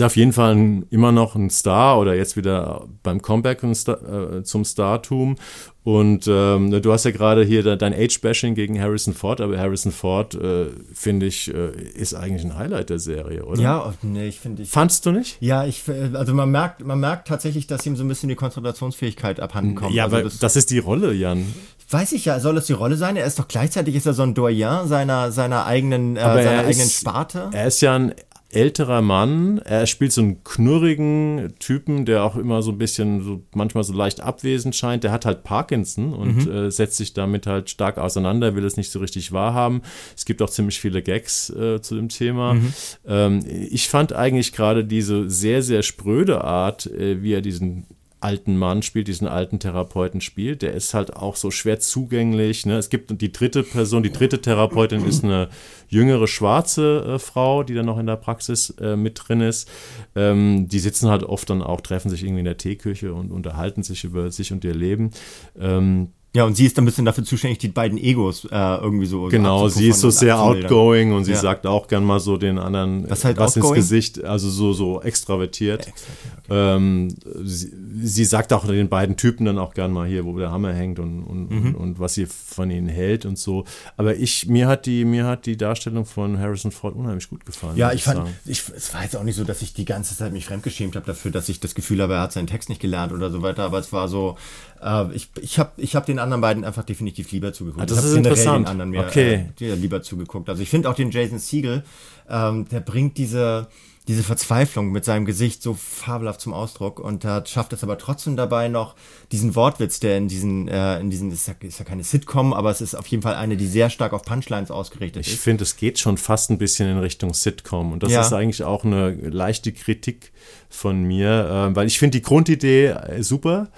ist 0.00 0.02
auf 0.06 0.16
jeden 0.16 0.32
Fall 0.32 0.54
ein, 0.54 0.86
immer 0.90 1.12
noch 1.12 1.34
ein 1.34 1.50
Star 1.50 1.98
oder 1.98 2.14
jetzt 2.14 2.36
wieder 2.36 2.86
beim 3.02 3.20
Comeback 3.22 3.62
Star, 3.74 4.36
äh, 4.36 4.42
zum 4.44 4.64
Startum. 4.64 5.36
Und 5.84 6.26
ähm, 6.28 6.82
du 6.82 6.92
hast 6.92 7.04
ja 7.04 7.12
gerade 7.12 7.44
hier 7.44 7.62
de- 7.62 7.76
dein 7.76 7.94
Age-Bashing 7.94 8.56
gegen 8.56 8.80
Harrison 8.80 9.14
Ford, 9.14 9.40
aber 9.40 9.56
Harrison 9.56 9.92
Ford, 9.92 10.34
äh, 10.34 10.66
finde 10.92 11.26
ich, 11.26 11.52
äh, 11.54 11.70
ist 11.94 12.12
eigentlich 12.14 12.44
ein 12.44 12.58
Highlight 12.58 12.90
der 12.90 12.98
Serie, 12.98 13.44
oder? 13.44 13.62
Ja, 13.62 13.86
oh, 13.86 13.92
nee, 14.02 14.26
ich 14.26 14.40
finde 14.40 14.62
ich. 14.64 14.70
Fandst 14.70 15.06
du 15.06 15.12
nicht? 15.12 15.36
Ja, 15.40 15.64
ich, 15.64 15.86
äh, 15.86 16.10
also 16.14 16.34
man 16.34 16.50
merkt, 16.50 16.84
man 16.84 16.98
merkt 16.98 17.28
tatsächlich, 17.28 17.68
dass 17.68 17.86
ihm 17.86 17.94
so 17.94 18.02
ein 18.02 18.08
bisschen 18.08 18.28
die 18.28 18.34
Konzentrationsfähigkeit 18.34 19.38
abhanden 19.38 19.76
kommt. 19.76 19.94
Ja, 19.94 20.04
also 20.04 20.16
aber 20.16 20.24
das, 20.24 20.38
das 20.40 20.56
ist 20.56 20.70
die 20.70 20.78
Rolle, 20.78 21.12
Jan. 21.12 21.44
weiß 21.88 22.12
ich 22.12 22.24
ja, 22.24 22.40
soll 22.40 22.56
das 22.56 22.66
die 22.66 22.72
Rolle 22.72 22.96
sein? 22.96 23.16
Er 23.16 23.24
ist 23.24 23.38
doch 23.38 23.46
gleichzeitig 23.46 23.94
ist 23.94 24.06
er 24.06 24.12
so 24.14 24.24
ein 24.24 24.34
Doyen 24.34 24.88
seiner, 24.88 25.30
seiner 25.30 25.66
eigenen, 25.66 26.16
äh, 26.16 26.20
seiner 26.20 26.40
er 26.50 26.58
eigenen 26.66 26.86
ist- 26.86 26.98
Sparte. 27.00 27.48
Er 27.52 27.66
ist 27.68 27.80
ja 27.80 27.94
ein 27.94 28.12
älterer 28.50 29.02
Mann. 29.02 29.58
Er 29.58 29.86
spielt 29.86 30.12
so 30.12 30.20
einen 30.20 30.44
knurrigen 30.44 31.54
Typen, 31.58 32.04
der 32.04 32.24
auch 32.24 32.36
immer 32.36 32.62
so 32.62 32.72
ein 32.72 32.78
bisschen, 32.78 33.22
so 33.22 33.42
manchmal 33.54 33.84
so 33.84 33.92
leicht 33.92 34.20
abwesend 34.20 34.76
scheint. 34.76 35.04
Der 35.04 35.12
hat 35.12 35.26
halt 35.26 35.42
Parkinson 35.42 36.12
und 36.12 36.46
mhm. 36.46 36.52
äh, 36.52 36.70
setzt 36.70 36.96
sich 36.96 37.12
damit 37.12 37.46
halt 37.46 37.70
stark 37.70 37.98
auseinander, 37.98 38.54
will 38.54 38.64
es 38.64 38.76
nicht 38.76 38.90
so 38.90 39.00
richtig 39.00 39.32
wahrhaben. 39.32 39.82
Es 40.16 40.24
gibt 40.24 40.40
auch 40.42 40.50
ziemlich 40.50 40.80
viele 40.80 41.02
Gags 41.02 41.50
äh, 41.50 41.80
zu 41.80 41.96
dem 41.96 42.08
Thema. 42.08 42.54
Mhm. 42.54 42.72
Ähm, 43.06 43.44
ich 43.70 43.88
fand 43.88 44.12
eigentlich 44.12 44.52
gerade 44.52 44.84
diese 44.84 45.28
sehr, 45.28 45.62
sehr 45.62 45.82
spröde 45.82 46.44
Art, 46.44 46.86
äh, 46.86 47.22
wie 47.22 47.32
er 47.32 47.40
diesen 47.40 47.86
alten 48.20 48.56
Mann 48.56 48.82
spielt, 48.82 49.08
diesen 49.08 49.28
alten 49.28 49.58
Therapeuten 49.58 50.20
spielt. 50.20 50.62
Der 50.62 50.72
ist 50.72 50.94
halt 50.94 51.16
auch 51.16 51.36
so 51.36 51.50
schwer 51.50 51.78
zugänglich. 51.80 52.66
Ne? 52.66 52.76
Es 52.76 52.90
gibt 52.90 53.20
die 53.20 53.32
dritte 53.32 53.62
Person, 53.62 54.02
die 54.02 54.12
dritte 54.12 54.40
Therapeutin 54.40 55.04
ist 55.04 55.22
eine 55.22 55.48
jüngere 55.88 56.26
schwarze 56.26 57.04
äh, 57.06 57.18
Frau, 57.18 57.62
die 57.62 57.74
dann 57.74 57.86
noch 57.86 57.98
in 57.98 58.06
der 58.06 58.16
Praxis 58.16 58.70
äh, 58.80 58.96
mit 58.96 59.20
drin 59.22 59.40
ist. 59.40 59.68
Ähm, 60.14 60.68
die 60.68 60.78
sitzen 60.78 61.08
halt 61.08 61.22
oft 61.24 61.50
dann 61.50 61.62
auch, 61.62 61.80
treffen 61.80 62.10
sich 62.10 62.22
irgendwie 62.22 62.40
in 62.40 62.46
der 62.46 62.56
Teeküche 62.56 63.12
und 63.12 63.30
unterhalten 63.30 63.82
sich 63.82 64.04
über 64.04 64.30
sich 64.30 64.52
und 64.52 64.64
ihr 64.64 64.74
Leben. 64.74 65.10
Ähm, 65.58 66.08
ja, 66.36 66.44
und 66.44 66.54
sie 66.54 66.66
ist 66.66 66.78
ein 66.78 66.84
bisschen 66.84 67.06
dafür 67.06 67.24
zuständig, 67.24 67.60
die 67.60 67.68
beiden 67.68 67.96
Egos 67.96 68.44
äh, 68.44 68.48
irgendwie 68.50 69.06
so. 69.06 69.28
Genau, 69.28 69.68
sie 69.68 69.88
ist 69.88 70.00
so 70.00 70.10
sehr 70.10 70.38
outgoing 70.38 71.14
und 71.14 71.24
sie 71.24 71.32
ja. 71.32 71.38
sagt 71.38 71.66
auch 71.66 71.88
gern 71.88 72.04
mal 72.04 72.20
so 72.20 72.36
den 72.36 72.58
anderen 72.58 73.08
was, 73.08 73.24
halt 73.24 73.38
was 73.38 73.56
ins 73.56 73.72
Gesicht, 73.72 74.22
also 74.22 74.50
so, 74.50 74.74
so 74.74 75.00
extravertiert. 75.00 75.88
Extra, 75.88 76.12
okay. 76.44 76.76
ähm, 76.76 77.08
sie, 77.42 77.72
sie, 78.02 78.24
sagt 78.26 78.52
auch 78.52 78.66
den 78.66 78.90
beiden 78.90 79.16
Typen 79.16 79.46
dann 79.46 79.58
auch 79.58 79.72
gern 79.72 79.92
mal 79.92 80.06
hier, 80.06 80.26
wo 80.26 80.38
der 80.38 80.50
Hammer 80.50 80.74
hängt 80.74 80.98
und, 80.98 81.22
und, 81.22 81.50
mhm. 81.50 81.58
und, 81.68 81.74
und, 81.74 81.98
was 82.00 82.12
sie 82.12 82.26
von 82.26 82.70
ihnen 82.70 82.88
hält 82.88 83.24
und 83.24 83.38
so. 83.38 83.64
Aber 83.96 84.14
ich, 84.14 84.46
mir 84.46 84.68
hat 84.68 84.84
die, 84.84 85.06
mir 85.06 85.24
hat 85.24 85.46
die 85.46 85.56
Darstellung 85.56 86.04
von 86.04 86.38
Harrison 86.38 86.70
Ford 86.70 86.94
unheimlich 86.96 87.30
gut 87.30 87.46
gefallen. 87.46 87.78
Ja, 87.78 87.94
ich 87.94 88.02
fand, 88.02 88.28
ich, 88.44 88.62
es 88.76 88.92
war 88.92 89.02
jetzt 89.04 89.16
auch 89.16 89.24
nicht 89.24 89.36
so, 89.36 89.44
dass 89.44 89.62
ich 89.62 89.72
die 89.72 89.86
ganze 89.86 90.14
Zeit 90.14 90.34
mich 90.34 90.44
fremdgeschämt 90.44 90.96
habe 90.96 91.06
dafür, 91.06 91.30
dass 91.30 91.48
ich 91.48 91.60
das 91.60 91.74
Gefühl 91.74 92.02
habe, 92.02 92.12
er 92.12 92.20
hat 92.20 92.32
seinen 92.32 92.46
Text 92.46 92.68
nicht 92.68 92.82
gelernt 92.82 93.14
oder 93.14 93.30
so 93.30 93.40
weiter, 93.40 93.62
aber 93.62 93.78
es 93.78 93.90
war 93.90 94.08
so, 94.08 94.36
äh, 94.82 95.12
ich, 95.14 95.30
ich 95.40 95.58
habe 95.58 95.70
ich 95.78 95.96
hab 95.96 96.04
den 96.04 96.18
anderen 96.26 96.40
beiden 96.40 96.64
einfach 96.64 96.84
definitiv 96.84 97.32
lieber 97.32 97.52
zugeguckt. 97.52 97.82
Ah, 97.82 97.86
das 97.86 97.98
ich 98.00 98.10
ist 98.10 98.16
interessant. 98.16 98.66
den 98.66 98.70
anderen 98.70 98.90
mehr 98.90 99.06
okay. 99.06 99.46
äh, 99.60 99.74
lieber 99.74 100.02
zugeguckt. 100.02 100.48
Also 100.48 100.62
ich 100.62 100.68
finde 100.68 100.90
auch 100.90 100.94
den 100.94 101.10
Jason 101.10 101.38
Siegel, 101.38 101.84
ähm, 102.28 102.68
der 102.68 102.80
bringt 102.80 103.16
diese 103.18 103.68
diese 104.08 104.22
Verzweiflung 104.22 104.92
mit 104.92 105.04
seinem 105.04 105.24
Gesicht 105.24 105.62
so 105.62 105.74
fabelhaft 105.74 106.40
zum 106.40 106.52
Ausdruck 106.54 107.00
und 107.00 107.24
er 107.24 107.44
schafft 107.44 107.72
es 107.72 107.82
aber 107.82 107.98
trotzdem 107.98 108.36
dabei 108.36 108.68
noch 108.68 108.94
diesen 109.32 109.56
Wortwitz, 109.56 109.98
der 109.98 110.16
in 110.16 110.28
diesen, 110.28 110.68
äh, 110.68 111.00
in 111.00 111.10
diesen, 111.10 111.32
ist 111.32 111.48
ja, 111.48 111.54
ist 111.60 111.80
ja 111.80 111.84
keine 111.84 112.04
Sitcom, 112.04 112.52
aber 112.52 112.70
es 112.70 112.80
ist 112.80 112.94
auf 112.94 113.08
jeden 113.08 113.24
Fall 113.24 113.34
eine, 113.34 113.56
die 113.56 113.66
sehr 113.66 113.90
stark 113.90 114.12
auf 114.12 114.22
Punchlines 114.22 114.70
ausgerichtet 114.70 115.22
ich 115.22 115.28
ist. 115.28 115.34
Ich 115.34 115.40
finde, 115.40 115.64
es 115.64 115.76
geht 115.76 115.98
schon 115.98 116.18
fast 116.18 116.50
ein 116.50 116.58
bisschen 116.58 116.88
in 116.88 116.98
Richtung 116.98 117.34
Sitcom 117.34 117.92
und 117.92 118.04
das 118.04 118.12
ja. 118.12 118.20
ist 118.20 118.32
eigentlich 118.32 118.62
auch 118.62 118.84
eine 118.84 119.10
leichte 119.10 119.72
Kritik 119.72 120.30
von 120.68 121.02
mir, 121.02 121.70
äh, 121.72 121.76
weil 121.76 121.88
ich 121.88 121.98
finde 121.98 122.18
die 122.18 122.22
Grundidee 122.22 122.86
äh, 122.86 123.22
super 123.24 123.70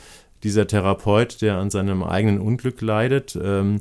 dieser 0.43 0.67
Therapeut, 0.67 1.41
der 1.43 1.57
an 1.57 1.71
seinem 1.71 2.03
eigenen 2.03 2.41
Unglück 2.41 2.81
leidet. 2.81 3.39
Ähm, 3.43 3.81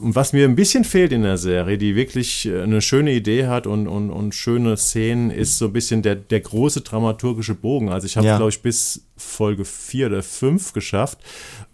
und 0.00 0.14
was 0.14 0.32
mir 0.32 0.46
ein 0.46 0.56
bisschen 0.56 0.84
fehlt 0.84 1.12
in 1.12 1.22
der 1.22 1.36
Serie, 1.36 1.76
die 1.76 1.94
wirklich 1.94 2.46
äh, 2.46 2.62
eine 2.62 2.80
schöne 2.80 3.12
Idee 3.12 3.46
hat 3.46 3.66
und, 3.66 3.88
und, 3.88 4.10
und 4.10 4.34
schöne 4.34 4.76
Szenen, 4.76 5.30
ist 5.30 5.58
so 5.58 5.66
ein 5.66 5.72
bisschen 5.72 6.02
der, 6.02 6.16
der 6.16 6.40
große 6.40 6.80
dramaturgische 6.80 7.54
Bogen. 7.54 7.90
Also 7.90 8.06
ich 8.06 8.16
habe, 8.16 8.26
ja. 8.26 8.36
glaube 8.36 8.50
ich, 8.50 8.62
bis 8.62 9.06
Folge 9.16 9.64
4 9.64 10.06
oder 10.06 10.22
5 10.22 10.72
geschafft. 10.72 11.18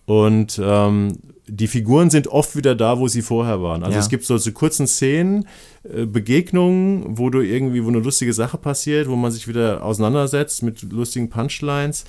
Und 0.04 0.60
ähm, 0.62 1.18
die 1.48 1.68
Figuren 1.68 2.10
sind 2.10 2.28
oft 2.28 2.56
wieder 2.56 2.74
da, 2.74 2.98
wo 2.98 3.08
sie 3.08 3.22
vorher 3.22 3.62
waren. 3.62 3.82
Also 3.82 3.94
ja. 3.94 4.00
es 4.00 4.08
gibt 4.08 4.24
solche 4.24 4.52
kurzen 4.52 4.86
Szenen, 4.86 5.46
äh, 5.84 6.06
Begegnungen, 6.06 7.18
wo 7.18 7.30
du 7.30 7.40
irgendwie, 7.40 7.84
wo 7.84 7.88
eine 7.88 8.00
lustige 8.00 8.32
Sache 8.32 8.58
passiert, 8.58 9.08
wo 9.08 9.16
man 9.16 9.30
sich 9.30 9.46
wieder 9.46 9.84
auseinandersetzt 9.84 10.62
mit 10.62 10.82
lustigen 10.82 11.30
Punchlines 11.30 12.04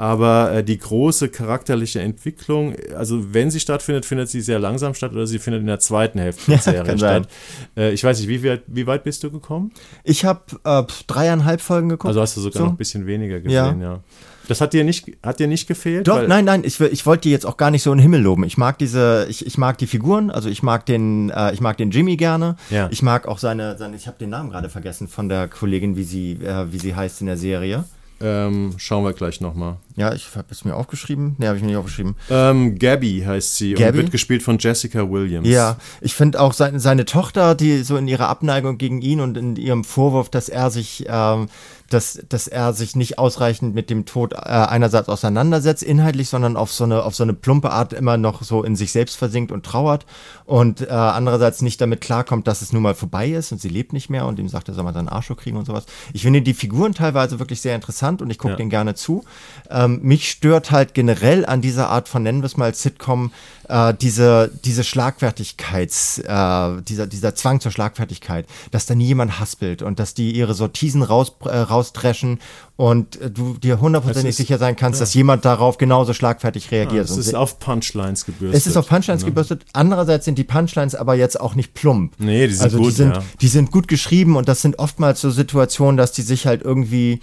aber 0.00 0.50
äh, 0.50 0.64
die 0.64 0.78
große 0.78 1.28
charakterliche 1.28 2.00
Entwicklung, 2.00 2.74
also 2.96 3.34
wenn 3.34 3.50
sie 3.50 3.60
stattfindet, 3.60 4.06
findet 4.06 4.30
sie 4.30 4.40
sehr 4.40 4.58
langsam 4.58 4.94
statt 4.94 5.12
oder 5.12 5.26
sie 5.26 5.38
findet 5.38 5.60
in 5.60 5.66
der 5.66 5.78
zweiten 5.78 6.18
Hälfte 6.18 6.52
der 6.52 6.58
Serie 6.58 6.96
statt. 6.96 7.28
Äh, 7.76 7.92
ich 7.92 8.02
weiß 8.02 8.18
nicht, 8.18 8.28
wie, 8.28 8.42
wie, 8.42 8.60
wie, 8.66 8.86
weit 8.86 9.04
bist 9.04 9.22
du 9.24 9.30
gekommen? 9.30 9.72
Ich 10.02 10.24
habe 10.24 10.40
äh, 10.64 10.84
dreieinhalb 11.06 11.60
Folgen 11.60 11.90
geguckt. 11.90 12.08
Also 12.08 12.22
hast 12.22 12.34
du 12.34 12.40
sogar 12.40 12.60
so. 12.60 12.64
noch 12.64 12.72
ein 12.72 12.78
bisschen 12.78 13.06
weniger 13.06 13.40
gesehen, 13.40 13.82
ja. 13.82 13.92
ja. 13.92 14.00
Das 14.48 14.62
hat 14.62 14.72
dir 14.72 14.84
nicht, 14.84 15.18
hat 15.22 15.38
dir 15.38 15.46
nicht 15.46 15.68
gefehlt? 15.68 16.08
Doch, 16.08 16.26
nein, 16.26 16.46
nein, 16.46 16.62
ich, 16.64 16.80
ich 16.80 17.04
wollte 17.04 17.24
die 17.24 17.30
jetzt 17.30 17.44
auch 17.44 17.58
gar 17.58 17.70
nicht 17.70 17.82
so 17.82 17.92
in 17.92 17.98
den 17.98 18.02
Himmel 18.02 18.22
loben. 18.22 18.44
Ich 18.44 18.56
mag 18.56 18.78
diese, 18.78 19.26
ich, 19.28 19.44
ich 19.46 19.58
mag 19.58 19.76
die 19.76 19.86
Figuren, 19.86 20.30
also 20.30 20.48
ich 20.48 20.62
mag 20.62 20.86
den, 20.86 21.28
äh, 21.28 21.52
ich 21.52 21.60
mag 21.60 21.76
den 21.76 21.90
Jimmy 21.90 22.16
gerne. 22.16 22.56
Ja. 22.70 22.88
Ich 22.90 23.02
mag 23.02 23.28
auch 23.28 23.38
seine, 23.38 23.76
seine 23.76 23.96
ich 23.96 24.06
habe 24.06 24.16
den 24.18 24.30
Namen 24.30 24.48
gerade 24.48 24.70
vergessen 24.70 25.08
von 25.08 25.28
der 25.28 25.46
Kollegin, 25.46 25.94
wie 25.94 26.04
sie, 26.04 26.32
äh, 26.42 26.72
wie 26.72 26.78
sie 26.78 26.94
heißt 26.94 27.20
in 27.20 27.26
der 27.26 27.36
Serie. 27.36 27.84
Ähm, 28.22 28.74
schauen 28.76 29.04
wir 29.04 29.14
gleich 29.14 29.40
nochmal. 29.40 29.76
Ja, 29.96 30.12
ich 30.12 30.36
habe 30.36 30.48
es 30.50 30.64
mir 30.64 30.74
aufgeschrieben. 30.74 31.36
Ne, 31.38 31.46
habe 31.46 31.56
ich 31.56 31.62
mir 31.62 31.68
nicht 31.68 31.78
aufgeschrieben. 31.78 32.16
Ähm, 32.28 32.78
Gabby 32.78 33.22
heißt 33.26 33.56
sie 33.56 33.72
Gabby? 33.72 33.88
und 33.88 33.96
wird 33.96 34.12
gespielt 34.12 34.42
von 34.42 34.58
Jessica 34.58 35.10
Williams. 35.10 35.48
Ja, 35.48 35.78
ich 36.02 36.14
finde 36.14 36.40
auch 36.40 36.52
seine, 36.52 36.80
seine 36.80 37.06
Tochter, 37.06 37.54
die 37.54 37.82
so 37.82 37.96
in 37.96 38.08
ihrer 38.08 38.28
Abneigung 38.28 38.76
gegen 38.76 39.00
ihn 39.00 39.20
und 39.20 39.38
in 39.38 39.56
ihrem 39.56 39.84
Vorwurf, 39.84 40.28
dass 40.28 40.50
er 40.50 40.70
sich 40.70 41.06
ähm, 41.08 41.48
dass, 41.90 42.20
dass 42.28 42.46
er 42.48 42.72
sich 42.72 42.96
nicht 42.96 43.18
ausreichend 43.18 43.74
mit 43.74 43.90
dem 43.90 44.06
Tod 44.06 44.32
äh, 44.32 44.36
einerseits 44.38 45.08
auseinandersetzt, 45.08 45.82
inhaltlich, 45.82 46.28
sondern 46.28 46.56
auf 46.56 46.72
so 46.72 46.84
eine, 46.84 47.02
auf 47.02 47.14
so 47.14 47.24
eine 47.24 47.34
plumpe 47.34 47.70
Art 47.70 47.92
immer 47.92 48.16
noch 48.16 48.42
so 48.42 48.62
in 48.62 48.76
sich 48.76 48.92
selbst 48.92 49.16
versinkt 49.16 49.52
und 49.52 49.66
trauert 49.66 50.06
und 50.46 50.82
äh, 50.82 50.90
andererseits 50.90 51.62
nicht 51.62 51.80
damit 51.80 52.00
klarkommt, 52.00 52.46
dass 52.46 52.62
es 52.62 52.72
nun 52.72 52.82
mal 52.82 52.94
vorbei 52.94 53.28
ist 53.30 53.52
und 53.52 53.60
sie 53.60 53.68
lebt 53.68 53.92
nicht 53.92 54.08
mehr 54.08 54.26
und 54.26 54.38
ihm 54.38 54.48
sagt, 54.48 54.68
er 54.68 54.74
soll 54.74 54.84
mal 54.84 54.94
seinen 54.94 55.08
Arsch 55.08 55.30
kriegen 55.36 55.56
und 55.56 55.66
sowas. 55.66 55.86
Ich 56.12 56.22
finde 56.22 56.42
die 56.42 56.54
Figuren 56.54 56.94
teilweise 56.94 57.38
wirklich 57.38 57.60
sehr 57.60 57.74
interessant 57.74 58.22
und 58.22 58.30
ich 58.30 58.38
gucke 58.38 58.52
ja. 58.52 58.56
denen 58.56 58.70
gerne 58.70 58.94
zu. 58.94 59.24
Ähm, 59.68 60.00
mich 60.02 60.30
stört 60.30 60.70
halt 60.70 60.94
generell 60.94 61.44
an 61.44 61.60
dieser 61.60 61.90
Art 61.90 62.08
von, 62.08 62.22
nennen 62.22 62.42
wir 62.42 62.46
es 62.46 62.56
mal 62.56 62.74
Sitcom, 62.74 63.32
äh, 63.70 63.94
diese, 63.94 64.50
diese 64.64 64.84
Schlagfertigkeits, 64.84 66.18
äh, 66.18 66.82
dieser, 66.82 67.06
dieser 67.06 67.34
Zwang 67.34 67.60
zur 67.60 67.70
Schlagfertigkeit, 67.70 68.46
dass 68.70 68.86
da 68.86 68.94
nie 68.94 69.06
jemand 69.06 69.38
haspelt 69.38 69.82
und 69.82 70.00
dass 70.00 70.14
die 70.14 70.32
ihre 70.32 70.54
Sortisen 70.54 71.02
raus, 71.02 71.32
äh, 71.44 71.56
rausdreschen 71.56 72.40
und 72.76 73.18
du 73.34 73.54
dir 73.58 73.80
hundertprozentig 73.80 74.34
sicher 74.34 74.58
sein 74.58 74.74
kannst, 74.74 75.00
ja. 75.00 75.04
dass 75.04 75.14
jemand 75.14 75.44
darauf 75.44 75.78
genauso 75.78 76.14
schlagfertig 76.14 76.70
reagiert. 76.70 77.08
Ja, 77.08 77.14
es 77.14 77.18
ist 77.18 77.34
auf 77.34 77.58
Punchlines 77.58 78.24
gebürstet. 78.24 78.58
Es 78.58 78.66
ist 78.66 78.76
auf 78.76 78.88
Punchlines 78.88 79.22
ja. 79.22 79.28
gebürstet. 79.28 79.64
Andererseits 79.72 80.24
sind 80.24 80.38
die 80.38 80.44
Punchlines 80.44 80.94
aber 80.94 81.14
jetzt 81.14 81.38
auch 81.40 81.54
nicht 81.54 81.74
plump. 81.74 82.14
Nee, 82.18 82.48
die 82.48 82.54
sind 82.54 82.64
also 82.64 82.78
gut, 82.78 82.86
die 82.88 82.92
sind, 82.92 83.18
die 83.40 83.48
sind 83.48 83.70
gut 83.70 83.86
geschrieben 83.86 84.36
und 84.36 84.48
das 84.48 84.62
sind 84.62 84.78
oftmals 84.78 85.20
so 85.20 85.30
Situationen, 85.30 85.96
dass 85.96 86.12
die 86.12 86.22
sich 86.22 86.46
halt 86.46 86.62
irgendwie 86.62 87.20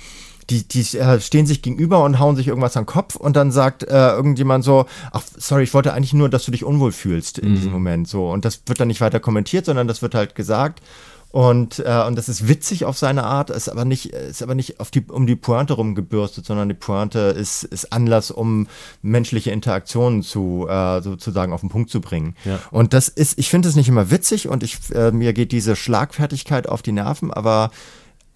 die, 0.50 0.68
die 0.68 0.98
äh, 0.98 1.20
stehen 1.20 1.46
sich 1.46 1.62
gegenüber 1.62 2.04
und 2.04 2.20
hauen 2.20 2.36
sich 2.36 2.48
irgendwas 2.48 2.78
an 2.78 2.84
den 2.84 2.88
Kopf 2.88 3.16
und 3.16 3.36
dann 3.36 3.52
sagt 3.52 3.84
äh, 3.84 4.10
irgendjemand 4.12 4.64
so, 4.64 4.86
ach, 5.12 5.24
sorry, 5.38 5.64
ich 5.64 5.74
wollte 5.74 5.94
eigentlich 5.94 6.14
nur, 6.14 6.30
dass 6.30 6.46
du 6.46 6.52
dich 6.52 6.64
unwohl 6.64 6.92
fühlst 6.92 7.40
in 7.40 7.52
mhm. 7.52 7.56
diesem 7.56 7.72
Moment. 7.72 8.08
So. 8.08 8.30
Und 8.30 8.46
das 8.46 8.62
wird 8.66 8.80
dann 8.80 8.88
nicht 8.88 9.02
weiter 9.02 9.20
kommentiert, 9.20 9.66
sondern 9.66 9.88
das 9.88 10.02
wird 10.02 10.16
halt 10.16 10.36
gesagt. 10.36 10.82
Und, 11.30 11.80
äh, 11.80 12.04
und 12.08 12.18
das 12.18 12.30
ist 12.30 12.48
witzig 12.48 12.86
auf 12.86 12.98
seine 12.98 13.24
Art, 13.26 13.50
ist 13.50 13.68
aber 13.68 13.84
nicht, 13.84 14.08
ist 14.08 14.42
aber 14.42 14.56
nicht 14.56 14.80
auf 14.80 14.92
die, 14.92 15.04
um 15.06 15.28
die 15.28 15.36
Pointe 15.36 15.74
rumgebürstet, 15.74 16.46
sondern 16.46 16.70
die 16.70 16.74
Pointe 16.74 17.20
ist, 17.20 17.66
ist 17.66 17.92
Anlass, 17.92 18.32
um 18.32 18.68
menschliche 19.02 19.52
Interaktionen 19.52 20.24
zu 20.24 20.68
äh, 20.70 21.02
sozusagen 21.02 21.52
auf 21.52 21.60
den 21.60 21.70
Punkt 21.70 21.90
zu 21.90 22.00
bringen. 22.00 22.36
Ja. 22.46 22.60
Und 22.72 22.94
das 22.94 23.10
ist, 23.10 23.38
ich 23.38 23.50
finde 23.50 23.68
es 23.68 23.76
nicht 23.76 23.90
immer 23.90 24.10
witzig 24.10 24.48
und 24.48 24.64
ich, 24.64 24.78
äh, 24.96 25.12
mir 25.12 25.34
geht 25.34 25.52
diese 25.52 25.76
Schlagfertigkeit 25.76 26.70
auf 26.70 26.82
die 26.82 26.94
Nerven, 26.94 27.32
aber 27.34 27.72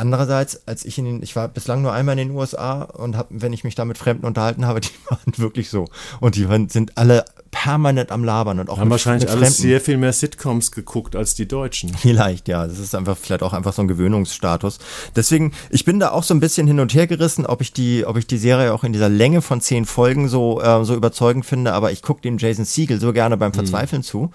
Andererseits, 0.02 0.62
als 0.66 0.84
ich 0.84 0.98
in 0.98 1.06
den, 1.06 1.22
ich 1.22 1.36
war 1.36 1.48
bislang 1.48 1.84
nur 1.84 1.94
einmal 1.94 2.18
in 2.18 2.30
den 2.30 2.36
USA 2.36 2.82
und 2.82 3.16
habe, 3.16 3.28
wenn 3.30 3.54
ich 3.54 3.64
mich 3.64 3.76
da 3.76 3.86
mit 3.86 4.00
Fremden 4.00 4.26
unterhalten 4.26 4.66
habe, 4.66 4.82
die 4.82 4.90
waren 5.08 5.38
wirklich 5.38 5.70
so. 5.70 5.86
Und 6.20 6.36
die 6.36 6.48
sind 6.70 6.98
alle 6.98 7.24
permanent 7.52 8.12
am 8.12 8.24
Labern 8.24 8.60
und 8.60 8.72
auch 8.72 8.80
haben 8.80 8.86
mit, 8.86 8.94
wahrscheinlich 8.94 9.30
mit 9.30 9.38
alles 9.38 9.58
sehr 9.58 9.80
viel 9.80 9.98
mehr 9.98 10.12
Sitcoms 10.12 10.72
geguckt 10.72 11.16
als 11.16 11.36
die 11.36 11.48
Deutschen. 11.48 11.94
Vielleicht, 11.94 12.48
ja. 12.48 12.66
Das 12.66 12.80
ist 12.80 12.96
einfach 12.96 13.16
vielleicht 13.16 13.44
auch 13.44 13.54
einfach 13.54 13.74
so 13.74 13.84
ein 13.84 13.88
Gewöhnungsstatus. 13.88 14.80
Deswegen, 15.16 15.54
ich 15.70 15.86
bin 15.86 16.00
da 16.00 16.10
auch 16.10 16.24
so 16.24 16.34
ein 16.34 16.40
bisschen 16.40 16.66
hin 16.66 16.80
und 16.80 16.96
her 16.96 17.06
gerissen, 17.06 17.46
ob 17.46 17.62
ich 17.62 17.72
die, 17.72 18.04
ob 18.04 18.18
ich 18.18 18.26
die 18.26 18.40
Serie 18.40 18.74
auch 18.74 18.84
in 18.84 18.94
dieser 18.94 19.10
Länge 19.10 19.44
von 19.44 19.62
zehn 19.62 19.86
Folgen 19.86 20.30
so, 20.30 20.60
äh, 20.62 20.84
so 20.84 20.96
überzeugend 20.96 21.46
finde. 21.46 21.74
Aber 21.74 21.92
ich 21.92 22.02
gucke 22.02 22.22
dem 22.22 22.40
Jason 22.40 22.66
Siegel 22.66 23.00
so 23.00 23.14
gerne 23.14 23.38
beim 23.38 23.52
mhm. 23.52 23.56
Verzweifeln 23.56 24.00
mhm. 24.00 24.06
zu 24.06 24.32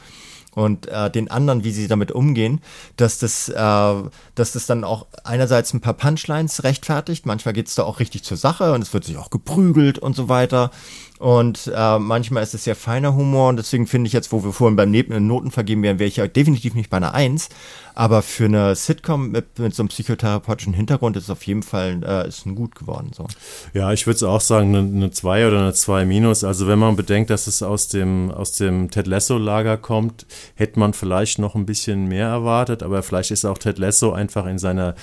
und 0.56 0.88
äh, 0.88 1.10
den 1.10 1.30
anderen, 1.30 1.64
wie 1.64 1.70
sie 1.70 1.86
damit 1.86 2.10
umgehen, 2.10 2.62
dass 2.96 3.18
das, 3.18 3.50
äh, 3.50 3.54
dass 3.54 4.52
das 4.52 4.64
dann 4.66 4.84
auch 4.84 5.06
einerseits 5.22 5.74
ein 5.74 5.82
paar 5.82 5.92
Punchlines 5.92 6.64
rechtfertigt, 6.64 7.26
manchmal 7.26 7.52
geht 7.52 7.68
es 7.68 7.74
da 7.74 7.84
auch 7.84 8.00
richtig 8.00 8.24
zur 8.24 8.38
Sache 8.38 8.72
und 8.72 8.80
es 8.80 8.94
wird 8.94 9.04
sich 9.04 9.18
auch 9.18 9.28
geprügelt 9.28 9.98
und 9.98 10.16
so 10.16 10.30
weiter. 10.30 10.70
Und 11.18 11.70
äh, 11.74 11.98
manchmal 11.98 12.42
ist 12.42 12.54
es 12.54 12.64
sehr 12.64 12.76
feiner 12.76 13.14
Humor 13.14 13.50
und 13.50 13.56
deswegen 13.56 13.86
finde 13.86 14.08
ich 14.08 14.14
jetzt, 14.14 14.32
wo 14.32 14.44
wir 14.44 14.52
vorhin 14.52 14.76
beim 14.76 14.90
Neben 14.90 15.26
Noten 15.26 15.50
vergeben 15.50 15.82
wären, 15.82 15.98
wäre 15.98 16.08
ich 16.08 16.16
ja 16.16 16.26
definitiv 16.26 16.74
nicht 16.74 16.90
bei 16.90 16.96
einer 16.96 17.14
Eins. 17.14 17.50
Aber 17.96 18.20
für 18.20 18.44
eine 18.44 18.76
Sitcom 18.76 19.30
mit, 19.30 19.58
mit 19.58 19.74
so 19.74 19.82
einem 19.82 19.88
psychotherapeutischen 19.88 20.74
Hintergrund 20.74 21.16
ist 21.16 21.24
es 21.24 21.30
auf 21.30 21.42
jeden 21.44 21.62
Fall 21.62 22.02
äh, 22.04 22.28
ist 22.28 22.44
ein 22.44 22.54
gut 22.54 22.74
geworden. 22.74 23.10
So. 23.16 23.26
Ja, 23.72 23.90
ich 23.90 24.06
würde 24.06 24.16
es 24.16 24.22
auch 24.22 24.42
sagen, 24.42 24.76
eine 24.76 25.10
2 25.10 25.48
oder 25.48 25.60
eine 25.60 25.72
2 25.72 26.04
minus. 26.04 26.44
Also 26.44 26.68
wenn 26.68 26.78
man 26.78 26.94
bedenkt, 26.94 27.30
dass 27.30 27.46
es 27.46 27.62
aus 27.62 27.88
dem, 27.88 28.30
aus 28.30 28.52
dem 28.52 28.90
Ted 28.90 29.06
Lasso-Lager 29.06 29.78
kommt, 29.78 30.26
hätte 30.56 30.78
man 30.78 30.92
vielleicht 30.92 31.38
noch 31.38 31.54
ein 31.54 31.64
bisschen 31.64 32.06
mehr 32.06 32.28
erwartet, 32.28 32.82
aber 32.82 33.02
vielleicht 33.02 33.30
ist 33.30 33.46
auch 33.46 33.56
Ted 33.56 33.78
Lasso 33.78 34.12
einfach 34.12 34.44
in 34.44 34.58
seiner 34.58 34.94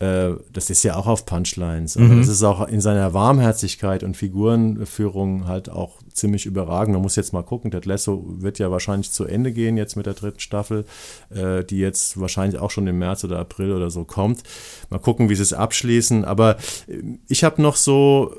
äh, 0.00 0.32
das 0.52 0.70
ist 0.70 0.82
ja 0.82 0.96
auch 0.96 1.06
auf 1.06 1.24
Punchlines. 1.26 1.96
Aber 1.96 2.06
mhm. 2.06 2.18
das 2.18 2.28
ist 2.28 2.42
auch 2.42 2.66
in 2.66 2.80
seiner 2.80 3.14
Warmherzigkeit 3.14 4.02
und 4.02 4.16
Figurenführung 4.16 5.46
halt 5.46 5.70
auch 5.70 6.00
ziemlich 6.14 6.46
überragend. 6.46 6.94
Man 6.94 7.02
muss 7.02 7.16
jetzt 7.16 7.32
mal 7.32 7.42
gucken, 7.42 7.70
Ted 7.70 7.84
Lasso 7.84 8.24
wird 8.26 8.58
ja 8.58 8.70
wahrscheinlich 8.70 9.10
zu 9.10 9.24
Ende 9.24 9.52
gehen 9.52 9.76
jetzt 9.76 9.96
mit 9.96 10.06
der 10.06 10.14
dritten 10.14 10.40
Staffel, 10.40 10.84
äh, 11.30 11.64
die 11.64 11.78
jetzt 11.78 12.18
wahrscheinlich 12.20 12.60
auch 12.60 12.70
schon 12.70 12.86
im 12.86 12.98
März 12.98 13.24
oder 13.24 13.38
April 13.38 13.72
oder 13.72 13.90
so 13.90 14.04
kommt. 14.04 14.42
Mal 14.90 14.98
gucken, 14.98 15.28
wie 15.28 15.34
sie 15.34 15.42
es 15.42 15.52
abschließen. 15.52 16.24
Aber 16.24 16.56
äh, 16.86 17.02
ich 17.28 17.44
habe 17.44 17.60
noch 17.60 17.76
so 17.76 18.34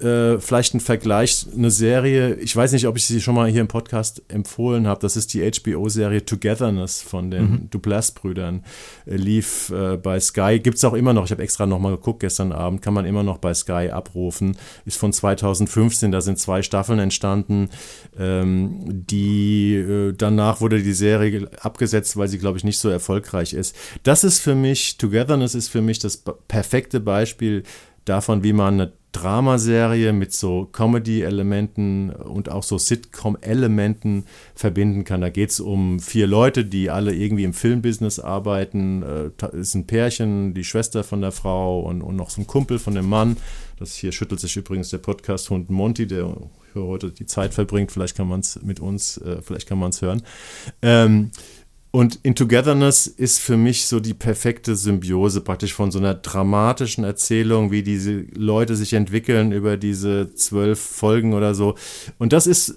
äh, 0.00 0.38
vielleicht 0.38 0.74
ein 0.74 0.80
Vergleich, 0.80 1.46
eine 1.56 1.70
Serie, 1.70 2.34
ich 2.36 2.54
weiß 2.54 2.72
nicht, 2.72 2.86
ob 2.86 2.96
ich 2.96 3.04
sie 3.04 3.20
schon 3.20 3.34
mal 3.34 3.48
hier 3.48 3.60
im 3.60 3.68
Podcast 3.68 4.22
empfohlen 4.28 4.86
habe, 4.86 5.00
das 5.00 5.16
ist 5.16 5.34
die 5.34 5.40
HBO-Serie 5.40 6.24
Togetherness 6.24 7.02
von 7.02 7.30
den 7.30 7.50
mhm. 7.50 7.70
Duplass-Brüdern, 7.70 8.62
äh, 9.06 9.16
lief 9.16 9.70
äh, 9.70 9.96
bei 9.96 10.20
Sky, 10.20 10.60
gibt 10.60 10.76
es 10.76 10.84
auch 10.84 10.94
immer 10.94 11.12
noch, 11.12 11.24
ich 11.24 11.30
habe 11.32 11.42
extra 11.42 11.66
nochmal 11.66 11.96
geguckt 11.96 12.20
gestern 12.20 12.52
Abend, 12.52 12.80
kann 12.80 12.94
man 12.94 13.06
immer 13.06 13.22
noch 13.22 13.38
bei 13.38 13.52
Sky 13.54 13.90
abrufen, 13.90 14.56
ist 14.84 14.98
von 14.98 15.12
2015, 15.12 16.12
da 16.12 16.20
sind 16.20 16.38
zwei 16.38 16.62
Staffeln 16.62 17.00
entstanden, 17.00 17.68
ähm, 18.18 18.80
die, 18.86 19.74
äh, 19.74 20.12
danach 20.16 20.60
wurde 20.60 20.82
die 20.82 20.92
Serie 20.92 21.50
abgesetzt, 21.60 22.16
weil 22.16 22.28
sie, 22.28 22.38
glaube 22.38 22.58
ich, 22.58 22.64
nicht 22.64 22.78
so 22.78 22.88
erfolgreich 22.88 23.52
ist. 23.52 23.74
Das 24.04 24.22
ist 24.22 24.38
für 24.38 24.54
mich, 24.54 24.96
Togetherness 24.96 25.54
ist 25.54 25.68
für 25.68 25.82
mich 25.82 25.98
das 25.98 26.22
perfekte 26.46 27.00
Beispiel 27.00 27.64
davon, 28.08 28.42
wie 28.42 28.52
man 28.52 28.74
eine 28.74 28.92
Dramaserie 29.12 30.12
mit 30.12 30.32
so 30.32 30.68
Comedy-Elementen 30.70 32.10
und 32.10 32.50
auch 32.50 32.62
so 32.62 32.76
Sitcom-Elementen 32.76 34.24
verbinden 34.54 35.04
kann. 35.04 35.22
Da 35.22 35.30
geht 35.30 35.50
es 35.50 35.60
um 35.60 35.98
vier 35.98 36.26
Leute, 36.26 36.64
die 36.64 36.90
alle 36.90 37.14
irgendwie 37.14 37.44
im 37.44 37.54
Filmbusiness 37.54 38.20
arbeiten. 38.20 39.02
Äh, 39.02 39.56
ist 39.56 39.74
ein 39.74 39.86
Pärchen, 39.86 40.52
die 40.52 40.64
Schwester 40.64 41.04
von 41.04 41.22
der 41.22 41.32
Frau 41.32 41.80
und, 41.80 42.02
und 42.02 42.16
noch 42.16 42.30
so 42.30 42.42
ein 42.42 42.46
Kumpel 42.46 42.78
von 42.78 42.94
dem 42.94 43.08
Mann. 43.08 43.38
Das 43.78 43.94
hier 43.94 44.12
schüttelt 44.12 44.40
sich 44.40 44.56
übrigens 44.56 44.90
der 44.90 44.98
Podcast-Hund 44.98 45.70
Monty, 45.70 46.06
der 46.06 46.34
heute 46.74 47.10
die 47.10 47.26
Zeit 47.26 47.54
verbringt. 47.54 47.90
Vielleicht 47.92 48.16
kann 48.16 48.28
man 48.28 48.40
es 48.40 48.60
mit 48.62 48.78
uns, 48.78 49.16
äh, 49.18 49.40
vielleicht 49.42 49.68
kann 49.68 49.78
man 49.78 49.90
es 49.90 50.02
hören. 50.02 50.22
Ähm, 50.82 51.30
und 51.90 52.18
In 52.22 52.34
Togetherness 52.34 53.06
ist 53.06 53.38
für 53.38 53.56
mich 53.56 53.86
so 53.86 53.98
die 53.98 54.14
perfekte 54.14 54.76
Symbiose 54.76 55.40
praktisch 55.40 55.72
von 55.72 55.90
so 55.90 55.98
einer 55.98 56.14
dramatischen 56.14 57.04
Erzählung, 57.04 57.70
wie 57.70 57.82
diese 57.82 58.24
Leute 58.34 58.76
sich 58.76 58.92
entwickeln 58.92 59.52
über 59.52 59.76
diese 59.76 60.34
zwölf 60.34 60.80
Folgen 60.80 61.32
oder 61.32 61.54
so. 61.54 61.76
Und 62.18 62.32
das 62.32 62.46
ist 62.46 62.76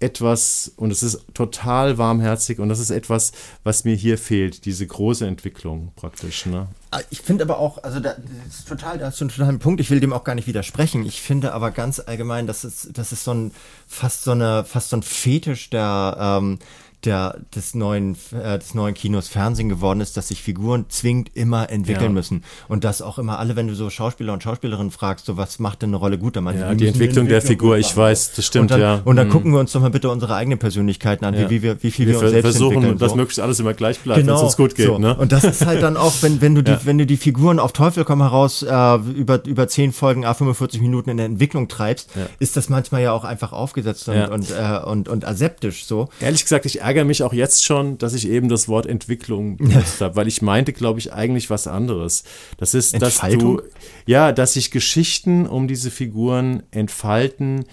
etwas, 0.00 0.72
und 0.76 0.90
es 0.90 1.02
ist 1.02 1.24
total 1.34 1.98
warmherzig 1.98 2.58
und 2.58 2.68
das 2.68 2.78
ist 2.78 2.90
etwas, 2.90 3.32
was 3.62 3.84
mir 3.84 3.94
hier 3.94 4.18
fehlt, 4.18 4.66
diese 4.66 4.86
große 4.86 5.26
Entwicklung 5.26 5.92
praktisch. 5.96 6.46
Ne? 6.46 6.68
Ah, 6.90 7.00
ich 7.10 7.22
finde 7.22 7.44
aber 7.44 7.58
auch, 7.58 7.82
also 7.82 8.00
da, 8.00 8.14
das 8.46 8.58
ist 8.60 8.68
total, 8.68 8.98
da 8.98 9.06
hast 9.06 9.20
du 9.20 9.24
einen 9.24 9.30
totalen 9.30 9.58
Punkt, 9.58 9.80
ich 9.80 9.90
will 9.90 10.00
dem 10.00 10.12
auch 10.12 10.24
gar 10.24 10.34
nicht 10.34 10.46
widersprechen. 10.46 11.06
Ich 11.06 11.22
finde 11.22 11.54
aber 11.54 11.70
ganz 11.70 12.00
allgemein, 12.00 12.46
das 12.46 12.64
ist, 12.64 12.90
das 12.98 13.12
ist 13.12 13.24
so 13.24 13.32
ein, 13.32 13.52
fast 13.86 14.24
so 14.24 14.32
eine, 14.32 14.64
fast 14.64 14.90
so 14.90 14.96
ein 14.96 15.02
Fetisch 15.02 15.70
der, 15.70 16.16
ähm, 16.20 16.58
der, 17.04 17.38
des, 17.54 17.74
neuen, 17.74 18.16
äh, 18.32 18.58
des 18.58 18.74
neuen 18.74 18.94
Kinos 18.94 19.28
Fernsehen 19.28 19.68
geworden 19.68 20.00
ist, 20.00 20.16
dass 20.16 20.28
sich 20.28 20.42
Figuren 20.42 20.86
zwingend 20.88 21.30
immer 21.34 21.70
entwickeln 21.70 22.04
ja. 22.04 22.10
müssen. 22.10 22.44
Und 22.68 22.84
dass 22.84 23.02
auch 23.02 23.18
immer 23.18 23.38
alle, 23.38 23.56
wenn 23.56 23.68
du 23.68 23.74
so 23.74 23.90
Schauspieler 23.90 24.32
und 24.32 24.42
Schauspielerinnen 24.42 24.90
fragst, 24.90 25.26
so 25.26 25.36
was 25.36 25.58
macht 25.58 25.82
denn 25.82 25.90
eine 25.90 25.96
Rolle 25.96 26.18
gut? 26.18 26.36
Dann 26.36 26.44
ja, 26.46 26.70
die, 26.70 26.78
die 26.78 26.88
Entwicklung, 26.88 27.28
der 27.28 27.42
Figur, 27.42 27.78
ich 27.78 27.96
weiß, 27.96 28.32
das 28.34 28.46
stimmt, 28.46 28.62
und 28.62 28.70
dann, 28.72 28.80
ja. 28.80 29.02
Und 29.04 29.16
dann 29.16 29.28
mhm. 29.28 29.32
gucken 29.32 29.52
wir 29.52 29.60
uns 29.60 29.72
doch 29.72 29.80
mal 29.80 29.90
bitte 29.90 30.10
unsere 30.10 30.34
eigenen 30.34 30.58
Persönlichkeiten 30.58 31.24
an, 31.24 31.34
ja. 31.34 31.50
wie, 31.50 31.62
wie, 31.62 31.82
wie 31.82 31.90
viel 31.90 32.06
wir, 32.06 32.14
wir 32.14 32.20
uns 32.20 32.30
selbst 32.30 32.50
versuchen, 32.50 32.76
entwickeln. 32.76 32.98
dass 32.98 33.14
möglichst 33.14 33.40
alles 33.40 33.60
immer 33.60 33.74
gleich 33.74 33.98
bleibt, 34.00 34.20
genau, 34.20 34.32
wenn 34.32 34.38
es 34.38 34.42
uns 34.42 34.56
gut 34.56 34.74
geht. 34.74 34.86
So. 34.86 34.98
Ne? 34.98 35.14
Und 35.16 35.32
das 35.32 35.44
ist 35.44 35.66
halt 35.66 35.82
dann 35.82 35.96
auch, 35.96 36.12
wenn, 36.20 36.40
wenn, 36.40 36.54
du 36.54 36.62
die, 36.62 36.76
wenn 36.84 36.98
du 36.98 37.06
die 37.06 37.16
Figuren 37.16 37.58
auf 37.58 37.72
Teufel 37.72 38.04
komm 38.04 38.22
heraus 38.22 38.62
äh, 38.62 38.94
über, 38.96 39.44
über 39.44 39.68
zehn 39.68 39.92
Folgen, 39.92 40.24
a 40.24 40.34
45 40.34 40.80
Minuten 40.80 41.10
in 41.10 41.16
der 41.16 41.26
Entwicklung 41.26 41.68
treibst, 41.68 42.10
ist 42.38 42.56
das 42.56 42.68
manchmal 42.68 43.02
ja 43.02 43.12
auch 43.12 43.24
einfach 43.24 43.52
aufgesetzt 43.52 44.08
und, 44.08 44.28
und, 44.28 44.50
äh, 44.50 44.78
und, 44.84 45.08
und 45.08 45.26
aseptisch 45.26 45.84
so. 45.84 46.08
Ehrlich 46.20 46.42
gesagt, 46.42 46.66
ich 46.66 46.80
ärgere 46.80 46.93
mich 47.02 47.24
auch 47.24 47.32
jetzt 47.32 47.64
schon, 47.64 47.98
dass 47.98 48.14
ich 48.14 48.28
eben 48.28 48.48
das 48.48 48.68
Wort 48.68 48.86
Entwicklung 48.86 49.56
benutzt 49.58 50.00
habe, 50.00 50.14
weil 50.14 50.28
ich 50.28 50.42
meinte, 50.42 50.72
glaube 50.72 51.00
ich, 51.00 51.12
eigentlich 51.12 51.50
was 51.50 51.66
anderes. 51.66 52.22
Das 52.58 52.74
ist, 52.74 53.00
dass 53.02 53.20
du, 53.20 53.60
ja, 54.06 54.30
dass 54.30 54.52
sich 54.52 54.70
Geschichten 54.70 55.46
um 55.46 55.66
diese 55.66 55.90
Figuren 55.90 56.62
entfalten, 56.70 57.64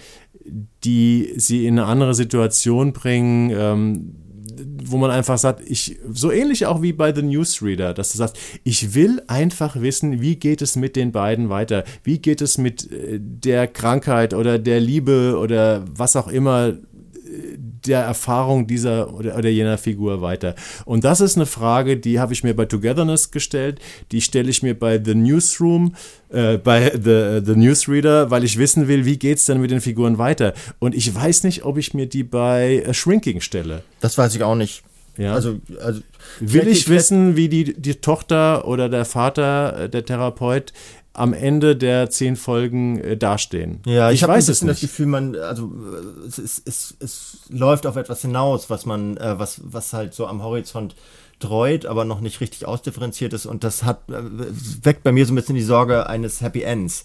die 0.82 1.32
sie 1.36 1.66
in 1.66 1.78
eine 1.78 1.86
andere 1.86 2.14
Situation 2.14 2.92
bringen, 2.92 3.50
ähm, 3.54 4.16
wo 4.84 4.96
man 4.96 5.10
einfach 5.10 5.38
sagt, 5.38 5.62
ich, 5.66 5.98
so 6.12 6.30
ähnlich 6.30 6.66
auch 6.66 6.82
wie 6.82 6.92
bei 6.92 7.14
The 7.14 7.22
Newsreader, 7.22 7.94
dass 7.94 8.12
du 8.12 8.18
sagst, 8.18 8.36
ich 8.64 8.94
will 8.94 9.22
einfach 9.26 9.80
wissen, 9.80 10.20
wie 10.20 10.36
geht 10.36 10.62
es 10.62 10.76
mit 10.76 10.96
den 10.96 11.12
beiden 11.12 11.48
weiter? 11.48 11.84
Wie 12.02 12.18
geht 12.18 12.40
es 12.40 12.58
mit 12.58 12.90
äh, 12.90 13.18
der 13.20 13.68
Krankheit 13.68 14.34
oder 14.34 14.58
der 14.58 14.80
Liebe 14.80 15.38
oder 15.38 15.84
was 15.94 16.16
auch 16.16 16.28
immer 16.28 16.74
der 17.86 18.00
Erfahrung 18.00 18.66
dieser 18.66 19.14
oder, 19.14 19.36
oder 19.36 19.48
jener 19.48 19.78
Figur 19.78 20.22
weiter. 20.22 20.54
Und 20.84 21.04
das 21.04 21.20
ist 21.20 21.36
eine 21.36 21.46
Frage, 21.46 21.96
die 21.96 22.20
habe 22.20 22.32
ich 22.32 22.44
mir 22.44 22.54
bei 22.54 22.66
Togetherness 22.66 23.30
gestellt, 23.30 23.80
die 24.10 24.20
stelle 24.20 24.50
ich 24.50 24.62
mir 24.62 24.78
bei 24.78 25.00
The 25.02 25.14
Newsroom, 25.14 25.94
äh, 26.30 26.58
bei 26.58 26.90
The, 26.92 27.42
The 27.44 27.56
Newsreader, 27.56 28.30
weil 28.30 28.44
ich 28.44 28.58
wissen 28.58 28.88
will, 28.88 29.04
wie 29.04 29.18
geht 29.18 29.38
es 29.38 29.46
denn 29.46 29.60
mit 29.60 29.70
den 29.70 29.80
Figuren 29.80 30.18
weiter. 30.18 30.54
Und 30.78 30.94
ich 30.94 31.14
weiß 31.14 31.44
nicht, 31.44 31.64
ob 31.64 31.78
ich 31.78 31.94
mir 31.94 32.06
die 32.06 32.24
bei 32.24 32.82
äh, 32.86 32.94
Shrinking 32.94 33.40
stelle. 33.40 33.82
Das 34.00 34.16
weiß 34.18 34.34
ich 34.34 34.42
auch 34.42 34.54
nicht. 34.54 34.82
Ja. 35.18 35.34
Also, 35.34 35.58
also 35.80 36.00
will 36.40 36.66
ich 36.68 36.88
wissen, 36.88 37.36
wie 37.36 37.48
die, 37.48 37.74
die 37.74 37.96
Tochter 37.96 38.66
oder 38.66 38.88
der 38.88 39.04
Vater, 39.04 39.84
äh, 39.84 39.88
der 39.88 40.04
Therapeut, 40.04 40.72
am 41.14 41.34
Ende 41.34 41.76
der 41.76 42.10
zehn 42.10 42.36
Folgen 42.36 42.98
äh, 42.98 43.16
dastehen. 43.16 43.80
Ja, 43.86 44.10
ich, 44.10 44.22
ich 44.22 44.28
weiß 44.28 44.48
es 44.48 44.62
nicht. 44.62 44.70
das 44.70 44.80
Gefühl, 44.80 45.06
man, 45.06 45.36
also 45.36 45.70
es, 46.26 46.38
es, 46.38 46.62
es, 46.64 46.96
es 47.00 47.38
läuft 47.50 47.86
auf 47.86 47.96
etwas 47.96 48.22
hinaus, 48.22 48.70
was 48.70 48.86
man, 48.86 49.16
äh, 49.18 49.38
was, 49.38 49.60
was 49.64 49.92
halt 49.92 50.14
so 50.14 50.26
am 50.26 50.42
Horizont 50.42 50.94
dreut, 51.38 51.86
aber 51.86 52.04
noch 52.04 52.20
nicht 52.20 52.40
richtig 52.40 52.66
ausdifferenziert 52.66 53.32
ist. 53.32 53.46
Und 53.46 53.64
das 53.64 53.82
hat 53.82 54.08
äh, 54.08 54.22
weckt 54.82 55.02
bei 55.02 55.12
mir 55.12 55.26
so 55.26 55.32
ein 55.32 55.36
bisschen 55.36 55.56
die 55.56 55.62
Sorge 55.62 56.06
eines 56.06 56.40
Happy 56.40 56.62
Ends. 56.62 57.04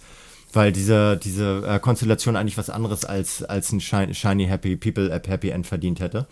Weil 0.53 0.71
diese, 0.71 1.17
diese 1.17 1.63
äh, 1.67 1.79
Konstellation 1.79 2.37
eigentlich 2.37 2.57
was 2.57 2.69
anderes 2.69 3.03
als, 3.03 3.43
als 3.43 3.73
ein 3.73 3.81
Shiny 3.81 4.45
Happy 4.45 4.77
People 4.77 5.11
App 5.11 5.27
Happy 5.27 5.49
End 5.49 5.67
verdient 5.67 5.99
hätte 5.99 6.27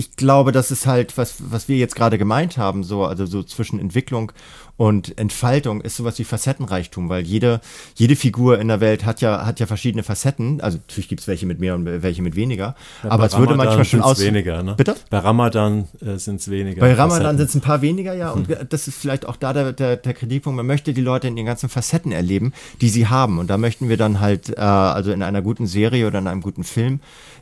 ich 0.00 0.16
glaube, 0.16 0.50
das 0.50 0.70
ist 0.70 0.86
halt, 0.86 1.18
was, 1.18 1.34
was 1.50 1.68
wir 1.68 1.76
jetzt 1.76 1.94
gerade 1.94 2.16
gemeint 2.16 2.56
haben, 2.56 2.84
so, 2.84 3.04
also 3.04 3.26
so 3.26 3.42
zwischen 3.42 3.78
Entwicklung 3.78 4.32
und 4.78 5.18
Entfaltung 5.18 5.82
ist 5.82 5.96
sowas 5.96 6.18
wie 6.18 6.24
Facettenreichtum, 6.24 7.10
weil 7.10 7.22
jede, 7.26 7.60
jede 7.96 8.16
Figur 8.16 8.58
in 8.58 8.68
der 8.68 8.80
Welt 8.80 9.04
hat 9.04 9.20
ja, 9.20 9.44
hat 9.44 9.60
ja 9.60 9.66
verschiedene 9.66 10.02
Facetten. 10.02 10.62
Also 10.62 10.78
natürlich 10.78 11.08
gibt 11.08 11.20
es 11.20 11.28
welche 11.28 11.44
mit 11.44 11.60
mehr 11.60 11.74
und 11.74 11.84
welche 11.84 12.22
mit 12.22 12.34
weniger. 12.34 12.76
Ja, 13.04 13.10
aber 13.10 13.26
es 13.26 13.36
würde 13.36 13.56
manchmal 13.56 13.84
schon 13.84 14.00
aus. 14.00 14.20
weniger, 14.20 14.62
ne? 14.62 14.76
Bitte? 14.78 14.96
Bei 15.10 15.18
Ramadan 15.18 15.86
äh, 16.00 16.16
sind 16.16 16.40
es 16.40 16.50
weniger. 16.50 16.80
Bei 16.80 16.94
Ramadan 16.94 17.36
sind 17.36 17.50
es 17.50 17.54
ein 17.54 17.60
paar 17.60 17.82
weniger, 17.82 18.14
ja. 18.14 18.30
Und 18.30 18.48
hm. 18.48 18.56
das 18.70 18.88
ist 18.88 18.96
vielleicht 18.96 19.26
auch 19.26 19.36
da 19.36 19.52
der, 19.52 19.74
der, 19.74 19.98
der 19.98 20.14
Kritikpunkt. 20.14 20.56
Man 20.56 20.66
möchte 20.66 20.94
die 20.94 21.02
Leute 21.02 21.28
in 21.28 21.36
den 21.36 21.44
ganzen 21.44 21.68
Facetten 21.68 22.10
erleben, 22.10 22.54
die 22.80 22.88
sie 22.88 23.06
haben. 23.06 23.38
Und 23.38 23.50
da 23.50 23.58
möchten 23.58 23.90
wir 23.90 23.98
dann 23.98 24.20
halt, 24.20 24.48
äh, 24.48 24.60
also 24.62 25.12
in 25.12 25.22
einer 25.22 25.42
guten 25.42 25.66
Serie 25.66 26.06
oder 26.06 26.20
in 26.20 26.26
einem 26.26 26.40
guten 26.40 26.64
Film, 26.64 27.00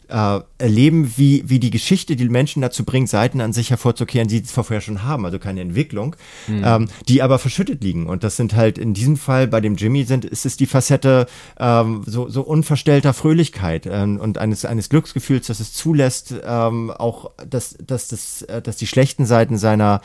äh, 0.09 0.40
erleben, 0.59 1.12
wie, 1.16 1.44
wie 1.46 1.59
die 1.59 1.70
Geschichte 1.70 2.16
die 2.16 2.28
Menschen 2.28 2.62
dazu 2.62 2.84
bringt, 2.84 3.09
Seiten 3.09 3.40
an 3.40 3.52
sich 3.52 3.70
hervorzukehren, 3.70 4.28
die 4.28 4.38
sie 4.38 4.44
vorher 4.44 4.80
schon 4.80 5.02
haben, 5.02 5.24
also 5.24 5.38
keine 5.38 5.61
Entwicklung, 5.61 6.16
mhm. 6.46 6.62
ähm, 6.64 6.88
die 7.09 7.22
aber 7.22 7.38
verschüttet 7.38 7.82
liegen. 7.82 8.06
Und 8.06 8.24
das 8.24 8.36
sind 8.36 8.54
halt 8.54 8.78
in 8.78 8.94
diesem 8.94 9.16
Fall 9.16 9.46
bei 9.46 9.61
dem 9.61 9.76
Jimmy 9.76 10.04
sind, 10.04 10.24
ist 10.24 10.46
es 10.46 10.56
die 10.56 10.66
Facette 10.66 11.26
ähm, 11.59 12.02
so, 12.06 12.28
so 12.28 12.42
unverstellter 12.42 13.12
Fröhlichkeit 13.12 13.86
ähm, 13.90 14.18
und 14.18 14.38
eines, 14.38 14.64
eines 14.64 14.88
Glücksgefühls, 14.88 15.46
dass 15.46 15.61
es 15.61 15.72
zulässt, 15.72 16.34
ähm, 16.44 16.90
auch 16.90 17.30
dass, 17.48 17.76
dass, 17.84 18.09
dass, 18.09 18.42
äh, 18.42 18.62
dass 18.62 18.76
die 18.76 18.86
schlechten 18.86 19.26
Seiten 19.26 19.59
seiner 19.59 20.00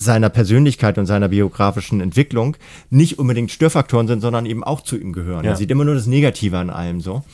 seiner 0.00 0.30
Persönlichkeit 0.30 0.96
und 0.96 1.06
seiner 1.06 1.28
biografischen 1.28 2.00
Entwicklung 2.00 2.56
nicht 2.88 3.18
unbedingt 3.18 3.50
Störfaktoren 3.50 4.06
sind, 4.06 4.20
sondern 4.20 4.46
eben 4.46 4.62
auch 4.62 4.82
zu 4.82 4.96
ihm 4.96 5.12
gehören. 5.12 5.44
Ja. 5.44 5.50
Er 5.50 5.56
sieht 5.56 5.72
immer 5.72 5.84
nur 5.84 5.96
das 5.96 6.06
Negative 6.06 6.56
an 6.56 6.70
allem 6.70 7.00
so. 7.00 7.24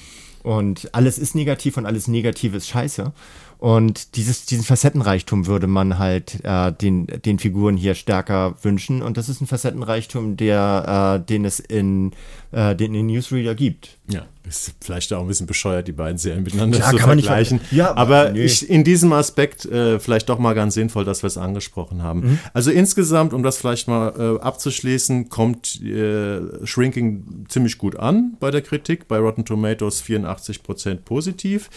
Und 0.44 0.90
alles 0.94 1.18
ist 1.18 1.34
negativ 1.34 1.78
und 1.78 1.86
alles 1.86 2.06
Negative 2.06 2.58
ist 2.58 2.68
scheiße. 2.68 3.12
Und 3.58 4.16
dieses, 4.16 4.44
diesen 4.44 4.62
Facettenreichtum 4.62 5.46
würde 5.46 5.66
man 5.66 5.98
halt 5.98 6.44
äh, 6.44 6.70
den, 6.70 7.06
den 7.06 7.38
Figuren 7.38 7.78
hier 7.78 7.94
stärker 7.94 8.54
wünschen. 8.62 9.00
Und 9.00 9.16
das 9.16 9.30
ist 9.30 9.40
ein 9.40 9.46
Facettenreichtum, 9.46 10.36
der, 10.36 11.22
äh, 11.22 11.26
den 11.26 11.46
es 11.46 11.60
in, 11.60 12.12
äh, 12.52 12.76
den 12.76 12.94
in 12.94 13.06
Newsreader 13.06 13.54
gibt. 13.54 13.96
Ja, 14.10 14.26
ist 14.46 14.74
vielleicht 14.82 15.12
auch 15.12 15.20
ein 15.22 15.28
bisschen 15.28 15.46
bescheuert, 15.46 15.88
die 15.88 15.92
beiden 15.92 16.18
Serien 16.18 16.42
miteinander 16.42 16.78
ja, 16.78 16.90
zu 16.90 16.98
vergleichen. 16.98 17.60
ja, 17.70 17.96
aber 17.96 18.32
nee. 18.32 18.44
ich, 18.44 18.68
in 18.68 18.84
diesem 18.84 19.12
Aspekt 19.12 19.64
äh, 19.64 19.98
vielleicht 19.98 20.28
doch 20.28 20.38
mal 20.38 20.54
ganz 20.54 20.74
sinnvoll, 20.74 21.04
dass 21.04 21.22
wir 21.22 21.28
es 21.28 21.38
angesprochen 21.38 22.02
haben. 22.02 22.20
Mhm. 22.20 22.38
Also 22.52 22.70
insgesamt, 22.70 23.32
um 23.32 23.42
das 23.42 23.56
vielleicht 23.56 23.88
mal 23.88 24.12
äh, 24.18 24.42
abzuschließen, 24.42 25.30
kommt 25.30 25.80
äh, 25.82 26.66
Shrinking 26.66 27.46
ziemlich 27.48 27.78
gut 27.78 27.96
an 27.96 28.36
bei 28.40 28.50
der 28.50 28.60
Kritik. 28.60 29.08
Bei 29.08 29.18
Rotten 29.18 29.44
Tomatoes 29.44 30.02
84 30.02 30.62
Prozent 30.62 31.04
positiv. 31.04 31.70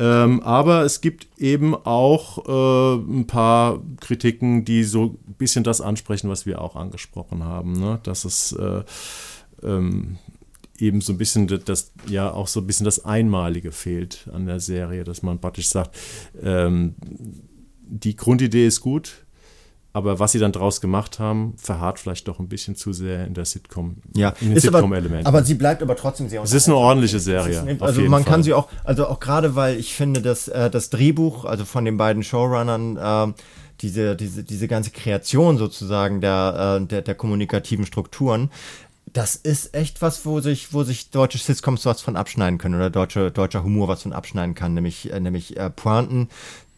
Ähm, 0.00 0.40
aber 0.42 0.82
es 0.82 1.00
gibt 1.00 1.08
gibt 1.08 1.40
eben 1.40 1.74
auch 1.74 2.46
äh, 2.46 2.96
ein 2.96 3.26
paar 3.26 3.80
Kritiken, 4.00 4.66
die 4.66 4.84
so 4.84 5.16
ein 5.26 5.34
bisschen 5.38 5.64
das 5.64 5.80
ansprechen, 5.80 6.28
was 6.28 6.44
wir 6.44 6.60
auch 6.60 6.76
angesprochen 6.76 7.44
haben, 7.44 7.72
ne? 7.72 7.98
dass 8.02 8.26
es 8.26 8.52
äh, 8.52 8.82
ähm, 9.62 10.18
eben 10.78 11.00
so 11.00 11.12
ein 11.12 11.18
bisschen 11.18 11.46
das, 11.64 11.92
ja 12.06 12.30
auch 12.30 12.48
so 12.48 12.60
ein 12.60 12.66
bisschen 12.66 12.84
das 12.84 13.04
Einmalige 13.04 13.72
fehlt 13.72 14.28
an 14.32 14.46
der 14.46 14.60
Serie, 14.60 15.04
dass 15.04 15.22
man 15.22 15.40
praktisch 15.40 15.68
sagt, 15.68 15.96
ähm, 16.42 16.94
die 17.90 18.16
Grundidee 18.16 18.66
ist 18.66 18.80
gut, 18.80 19.24
aber 19.92 20.18
was 20.18 20.32
sie 20.32 20.38
dann 20.38 20.52
draus 20.52 20.80
gemacht 20.80 21.18
haben, 21.18 21.54
verharrt 21.56 21.98
vielleicht 21.98 22.28
doch 22.28 22.38
ein 22.38 22.48
bisschen 22.48 22.76
zu 22.76 22.92
sehr 22.92 23.26
in 23.26 23.34
der 23.34 23.44
Sitcom. 23.44 23.96
Ja, 24.14 24.34
in 24.40 24.50
den 24.50 24.60
Sitcom-Elementen. 24.60 25.26
Aber, 25.26 25.38
aber, 25.38 25.46
sie 25.46 25.54
bleibt 25.54 25.82
aber 25.82 25.96
trotzdem 25.96 26.28
sehr 26.28 26.42
Es 26.42 26.52
ist 26.52 26.68
eine 26.68 26.76
ordentliche 26.76 27.18
Serie. 27.18 27.60
Eine, 27.62 27.80
also 27.80 28.02
man 28.02 28.22
Fall. 28.22 28.32
kann 28.32 28.42
sie 28.42 28.52
auch, 28.52 28.68
also 28.84 29.06
auch 29.08 29.18
gerade 29.18 29.56
weil 29.56 29.76
ich 29.78 29.94
finde, 29.94 30.20
dass 30.20 30.46
äh, 30.48 30.70
das 30.70 30.90
Drehbuch, 30.90 31.44
also 31.44 31.64
von 31.64 31.84
den 31.84 31.96
beiden 31.96 32.22
Showrunnern, 32.22 32.96
äh, 32.96 33.32
diese, 33.80 34.16
diese, 34.16 34.44
diese 34.44 34.68
ganze 34.68 34.90
Kreation 34.90 35.56
sozusagen 35.56 36.20
der, 36.20 36.78
äh, 36.80 36.86
der, 36.86 37.02
der 37.02 37.14
kommunikativen 37.14 37.86
Strukturen, 37.86 38.50
das 39.12 39.36
ist 39.36 39.74
echt 39.74 40.02
was, 40.02 40.26
wo 40.26 40.40
sich, 40.40 40.72
wo 40.72 40.82
sich 40.82 41.10
deutsche 41.10 41.38
Sitcoms 41.38 41.86
was 41.86 42.00
von 42.00 42.16
abschneiden 42.16 42.58
können 42.58 42.74
oder 42.74 42.90
deutsche, 42.90 43.30
deutscher 43.30 43.62
Humor 43.62 43.88
was 43.88 44.02
von 44.02 44.12
abschneiden 44.12 44.54
kann, 44.54 44.74
nämlich, 44.74 45.12
äh, 45.12 45.20
nämlich 45.20 45.56
äh, 45.56 45.70
Pointen, 45.70 46.28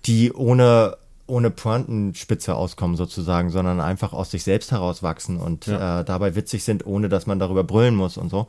die 0.06 0.32
ohne 0.32 0.96
ohne 1.30 1.50
Pointenspitze 1.50 2.56
auskommen 2.56 2.96
sozusagen, 2.96 3.50
sondern 3.50 3.80
einfach 3.80 4.12
aus 4.12 4.32
sich 4.32 4.42
selbst 4.42 4.72
herauswachsen 4.72 5.36
und 5.36 5.66
ja. 5.66 6.00
äh, 6.00 6.04
dabei 6.04 6.34
witzig 6.34 6.64
sind, 6.64 6.84
ohne 6.84 7.08
dass 7.08 7.26
man 7.26 7.38
darüber 7.38 7.62
brüllen 7.62 7.94
muss 7.94 8.16
und 8.16 8.30
so. 8.30 8.48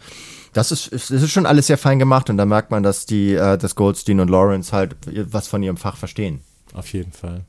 Das 0.53 0.71
ist, 0.71 0.87
ist, 0.87 1.11
ist 1.11 1.29
schon 1.29 1.45
alles 1.45 1.67
sehr 1.67 1.77
fein 1.77 1.99
gemacht 1.99 2.31
und 2.31 2.37
da 2.37 2.45
merkt 2.45 2.71
man, 2.71 2.81
dass 2.81 3.05
die, 3.05 3.35
äh, 3.35 3.57
dass 3.59 3.75
Goldstein 3.75 4.19
und 4.19 4.29
Lawrence 4.29 4.73
halt 4.73 4.95
was 5.31 5.47
von 5.47 5.61
ihrem 5.61 5.77
Fach 5.77 5.95
verstehen. 5.95 6.41
Auf 6.73 6.91
jeden 6.91 7.11
Fall. 7.11 7.45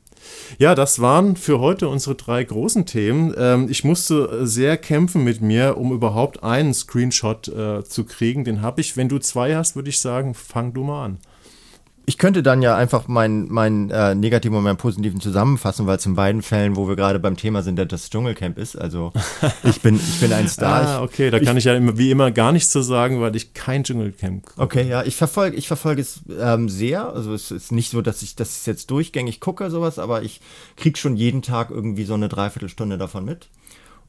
Ja, 0.57 0.75
das 0.75 0.99
waren 0.99 1.35
für 1.35 1.59
heute 1.59 1.87
unsere 1.87 2.15
drei 2.15 2.43
großen 2.43 2.85
Themen. 2.85 3.33
Ähm, 3.37 3.67
ich 3.69 3.83
musste 3.83 4.45
sehr 4.45 4.77
kämpfen 4.77 5.23
mit 5.23 5.41
mir, 5.41 5.77
um 5.77 5.91
überhaupt 5.91 6.43
einen 6.43 6.73
Screenshot 6.73 7.47
äh, 7.47 7.83
zu 7.83 8.05
kriegen. 8.05 8.43
Den 8.43 8.61
habe 8.61 8.81
ich. 8.81 8.97
Wenn 8.97 9.09
du 9.09 9.19
zwei 9.19 9.55
hast, 9.55 9.75
würde 9.75 9.89
ich 9.89 9.99
sagen, 9.99 10.33
fang 10.33 10.73
du 10.73 10.83
mal 10.83 11.05
an 11.05 11.17
ich 12.05 12.17
könnte 12.17 12.43
dann 12.43 12.61
ja 12.61 12.75
einfach 12.75 13.07
meinen 13.07 13.47
mein, 13.49 13.89
äh, 13.89 14.13
negativen 14.13 14.57
und 14.57 14.63
meinen 14.63 14.77
positiven 14.77 15.21
zusammenfassen, 15.21 15.87
weil 15.87 15.97
es 15.97 16.05
in 16.05 16.15
beiden 16.15 16.41
Fällen, 16.41 16.75
wo 16.75 16.87
wir 16.87 16.97
gerade 16.97 17.19
beim 17.19 17.37
Thema 17.37 17.63
sind, 17.63 17.79
das 17.91 18.09
Dschungelcamp 18.09 18.57
ist. 18.57 18.75
Also 18.75 19.13
ich 19.63 19.81
bin, 19.81 19.95
ich 19.95 20.19
bin 20.19 20.33
ein 20.33 20.49
Star. 20.49 20.99
ah, 20.99 21.01
okay, 21.01 21.31
da 21.31 21.39
kann 21.39 21.55
ich, 21.55 21.59
ich 21.59 21.65
ja 21.65 21.75
immer, 21.75 21.97
wie 21.97 22.11
immer 22.11 22.31
gar 22.31 22.51
nichts 22.51 22.71
zu 22.71 22.81
sagen, 22.81 23.21
weil 23.21 23.35
ich 23.35 23.53
kein 23.53 23.83
Dschungelcamp 23.83 24.45
gucke. 24.45 24.61
Okay, 24.61 24.87
ja, 24.87 25.03
ich 25.03 25.15
verfolge 25.15 25.55
ich 25.55 25.67
verfolge 25.67 26.01
es 26.01 26.21
ähm, 26.39 26.67
sehr. 26.67 27.13
Also 27.13 27.33
es 27.33 27.51
ist 27.51 27.71
nicht 27.71 27.89
so, 27.89 28.01
dass 28.01 28.21
ich 28.21 28.35
das 28.35 28.65
jetzt 28.65 28.91
durchgängig 28.91 29.39
gucke, 29.39 29.69
sowas, 29.69 29.97
aber 29.97 30.23
ich 30.23 30.41
kriege 30.75 30.97
schon 30.97 31.15
jeden 31.15 31.41
Tag 31.41 31.69
irgendwie 31.71 32.03
so 32.03 32.15
eine 32.15 32.27
Dreiviertelstunde 32.27 32.97
davon 32.97 33.23
mit. 33.23 33.47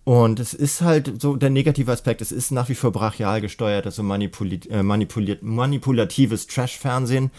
Und 0.04 0.38
es 0.38 0.52
ist 0.52 0.82
halt 0.82 1.22
so 1.22 1.34
der 1.34 1.48
negative 1.48 1.90
Aspekt, 1.90 2.20
es 2.20 2.30
ist 2.30 2.50
nach 2.50 2.68
wie 2.68 2.74
vor 2.74 2.92
brachial 2.92 3.40
gesteuert, 3.40 3.86
also 3.86 4.02
manipuliert, 4.02 4.68
äh, 4.70 4.82
manipuliert, 4.82 5.42
manipulatives 5.42 6.46
Trash-Fernsehen 6.46 7.30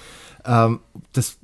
ähm, 0.46 0.80
das 1.14 1.38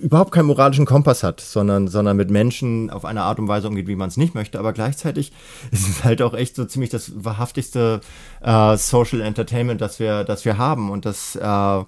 überhaupt 0.00 0.32
keinen 0.32 0.46
moralischen 0.46 0.84
Kompass 0.84 1.22
hat, 1.22 1.40
sondern, 1.40 1.88
sondern 1.88 2.16
mit 2.16 2.30
Menschen 2.30 2.90
auf 2.90 3.04
eine 3.04 3.22
Art 3.22 3.38
und 3.38 3.48
Weise 3.48 3.68
umgeht, 3.68 3.86
wie 3.86 3.96
man 3.96 4.08
es 4.08 4.16
nicht 4.16 4.34
möchte. 4.34 4.58
Aber 4.58 4.72
gleichzeitig 4.72 5.32
ist 5.70 5.88
es 5.88 6.04
halt 6.04 6.22
auch 6.22 6.34
echt 6.34 6.56
so 6.56 6.64
ziemlich 6.64 6.90
das 6.90 7.12
wahrhaftigste 7.24 8.00
äh, 8.42 8.76
Social 8.76 9.20
Entertainment, 9.20 9.80
das 9.80 10.00
wir, 10.00 10.24
das 10.24 10.44
wir 10.44 10.58
haben. 10.58 10.90
Und 10.90 11.06
das 11.06 11.36
äh, 11.36 11.84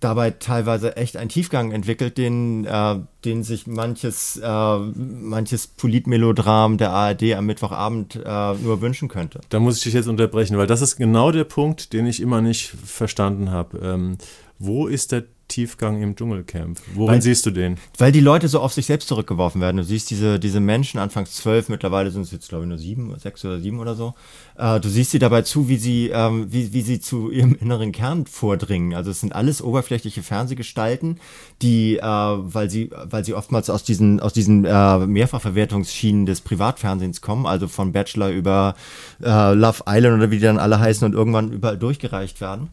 dabei 0.00 0.30
teilweise 0.30 0.96
echt 0.96 1.16
einen 1.16 1.28
Tiefgang 1.28 1.72
entwickelt, 1.72 2.18
den, 2.18 2.64
äh, 2.64 3.00
den 3.24 3.42
sich 3.42 3.66
manches, 3.66 4.36
äh, 4.36 4.78
manches 4.78 5.66
Politmelodram 5.66 6.78
der 6.78 6.90
ARD 6.90 7.34
am 7.34 7.46
Mittwochabend 7.46 8.16
äh, 8.16 8.54
nur 8.54 8.80
wünschen 8.80 9.08
könnte. 9.08 9.40
Da 9.48 9.60
muss 9.60 9.78
ich 9.78 9.84
dich 9.84 9.94
jetzt 9.94 10.08
unterbrechen, 10.08 10.58
weil 10.58 10.66
das 10.66 10.82
ist 10.82 10.96
genau 10.96 11.32
der 11.32 11.44
Punkt, 11.44 11.92
den 11.92 12.06
ich 12.06 12.20
immer 12.20 12.40
nicht 12.40 12.68
verstanden 12.84 13.50
habe. 13.50 13.78
Ähm, 13.78 14.18
wo 14.58 14.86
ist 14.86 15.12
der 15.12 15.24
Tiefgang 15.48 16.02
im 16.02 16.16
Dschungelcamp. 16.16 16.80
Worin 16.94 17.14
weil, 17.14 17.22
siehst 17.22 17.44
du 17.46 17.50
den? 17.50 17.76
Weil 17.98 18.12
die 18.12 18.20
Leute 18.20 18.48
so 18.48 18.60
auf 18.60 18.72
sich 18.72 18.86
selbst 18.86 19.08
zurückgeworfen 19.08 19.60
werden. 19.60 19.76
Du 19.76 19.84
siehst 19.84 20.10
diese, 20.10 20.38
diese 20.38 20.60
Menschen, 20.60 20.98
anfangs 20.98 21.34
zwölf, 21.34 21.68
mittlerweile 21.68 22.10
sind 22.10 22.22
es 22.22 22.32
jetzt, 22.32 22.48
glaube 22.48 22.64
ich, 22.64 22.68
nur 22.68 22.78
sieben, 22.78 23.14
sechs 23.18 23.44
oder 23.44 23.60
sieben 23.60 23.78
oder 23.78 23.94
so. 23.94 24.14
Äh, 24.56 24.80
du 24.80 24.88
siehst 24.88 25.10
sie 25.10 25.18
dabei 25.18 25.42
zu, 25.42 25.68
wie 25.68 25.76
sie, 25.76 26.10
ähm, 26.12 26.46
wie, 26.50 26.72
wie 26.72 26.82
sie 26.82 27.00
zu 27.00 27.30
ihrem 27.30 27.54
inneren 27.60 27.92
Kern 27.92 28.26
vordringen. 28.26 28.94
Also 28.94 29.10
es 29.10 29.20
sind 29.20 29.34
alles 29.34 29.62
oberflächliche 29.62 30.22
Fernsehgestalten, 30.22 31.20
die, 31.62 31.98
äh, 31.98 32.02
weil 32.02 32.70
sie, 32.70 32.90
weil 33.04 33.24
sie 33.24 33.34
oftmals 33.34 33.70
aus 33.70 33.84
diesen, 33.84 34.20
aus 34.20 34.32
diesen 34.32 34.64
äh, 34.64 34.98
Mehrfachverwertungsschienen 35.06 36.26
des 36.26 36.40
Privatfernsehens 36.40 37.20
kommen, 37.20 37.46
also 37.46 37.68
von 37.68 37.92
Bachelor 37.92 38.30
über 38.30 38.74
äh, 39.22 39.52
Love 39.52 39.84
Island 39.86 40.16
oder 40.16 40.30
wie 40.30 40.36
die 40.36 40.44
dann 40.44 40.58
alle 40.58 40.80
heißen 40.80 41.04
und 41.04 41.12
irgendwann 41.12 41.52
überall 41.52 41.78
durchgereicht 41.78 42.40
werden. 42.40 42.70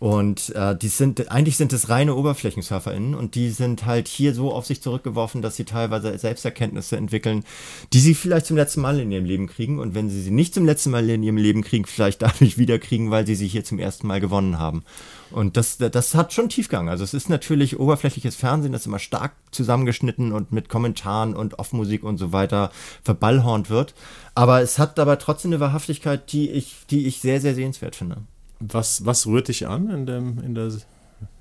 Und 0.00 0.54
äh, 0.54 0.76
die 0.76 0.88
sind, 0.88 1.28
eigentlich 1.32 1.56
sind 1.56 1.72
es 1.72 1.88
reine 1.88 2.14
OberflächensurferInnen 2.14 3.16
und 3.16 3.34
die 3.34 3.50
sind 3.50 3.84
halt 3.84 4.06
hier 4.06 4.32
so 4.32 4.52
auf 4.52 4.64
sich 4.64 4.80
zurückgeworfen, 4.80 5.42
dass 5.42 5.56
sie 5.56 5.64
teilweise 5.64 6.16
Selbsterkenntnisse 6.16 6.96
entwickeln, 6.96 7.44
die 7.92 7.98
sie 7.98 8.14
vielleicht 8.14 8.46
zum 8.46 8.56
letzten 8.56 8.80
Mal 8.80 9.00
in 9.00 9.10
ihrem 9.10 9.24
Leben 9.24 9.48
kriegen. 9.48 9.80
Und 9.80 9.96
wenn 9.96 10.08
sie 10.08 10.22
sie 10.22 10.30
nicht 10.30 10.54
zum 10.54 10.66
letzten 10.66 10.90
Mal 10.90 11.08
in 11.10 11.24
ihrem 11.24 11.36
Leben 11.36 11.62
kriegen, 11.62 11.84
vielleicht 11.84 12.22
dadurch 12.22 12.58
wiederkriegen, 12.58 13.10
weil 13.10 13.26
sie 13.26 13.34
sie 13.34 13.48
hier 13.48 13.64
zum 13.64 13.80
ersten 13.80 14.06
Mal 14.06 14.20
gewonnen 14.20 14.58
haben. 14.58 14.84
Und 15.32 15.56
das, 15.56 15.78
das 15.78 16.14
hat 16.14 16.32
schon 16.32 16.48
Tiefgang. 16.48 16.88
Also 16.88 17.02
es 17.02 17.12
ist 17.12 17.28
natürlich 17.28 17.78
oberflächliches 17.80 18.36
Fernsehen, 18.36 18.72
das 18.72 18.86
immer 18.86 19.00
stark 19.00 19.32
zusammengeschnitten 19.50 20.32
und 20.32 20.52
mit 20.52 20.68
Kommentaren 20.68 21.34
und 21.34 21.58
Off-Musik 21.58 22.04
und 22.04 22.18
so 22.18 22.32
weiter 22.32 22.70
verballhornt 23.02 23.68
wird. 23.68 23.94
Aber 24.36 24.62
es 24.62 24.78
hat 24.78 24.96
dabei 24.96 25.16
trotzdem 25.16 25.50
eine 25.50 25.60
Wahrhaftigkeit, 25.60 26.32
die 26.32 26.50
ich, 26.50 26.76
die 26.88 27.06
ich 27.08 27.20
sehr, 27.20 27.40
sehr 27.40 27.56
sehenswert 27.56 27.96
finde. 27.96 28.22
Was, 28.60 29.04
was 29.06 29.26
rührt 29.26 29.48
dich 29.48 29.68
an 29.68 29.90
in 29.90 30.06
dem, 30.06 30.38
in 30.42 30.54
der, 30.54 30.70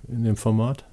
in 0.07 0.23
dem 0.23 0.35
Format? 0.35 0.85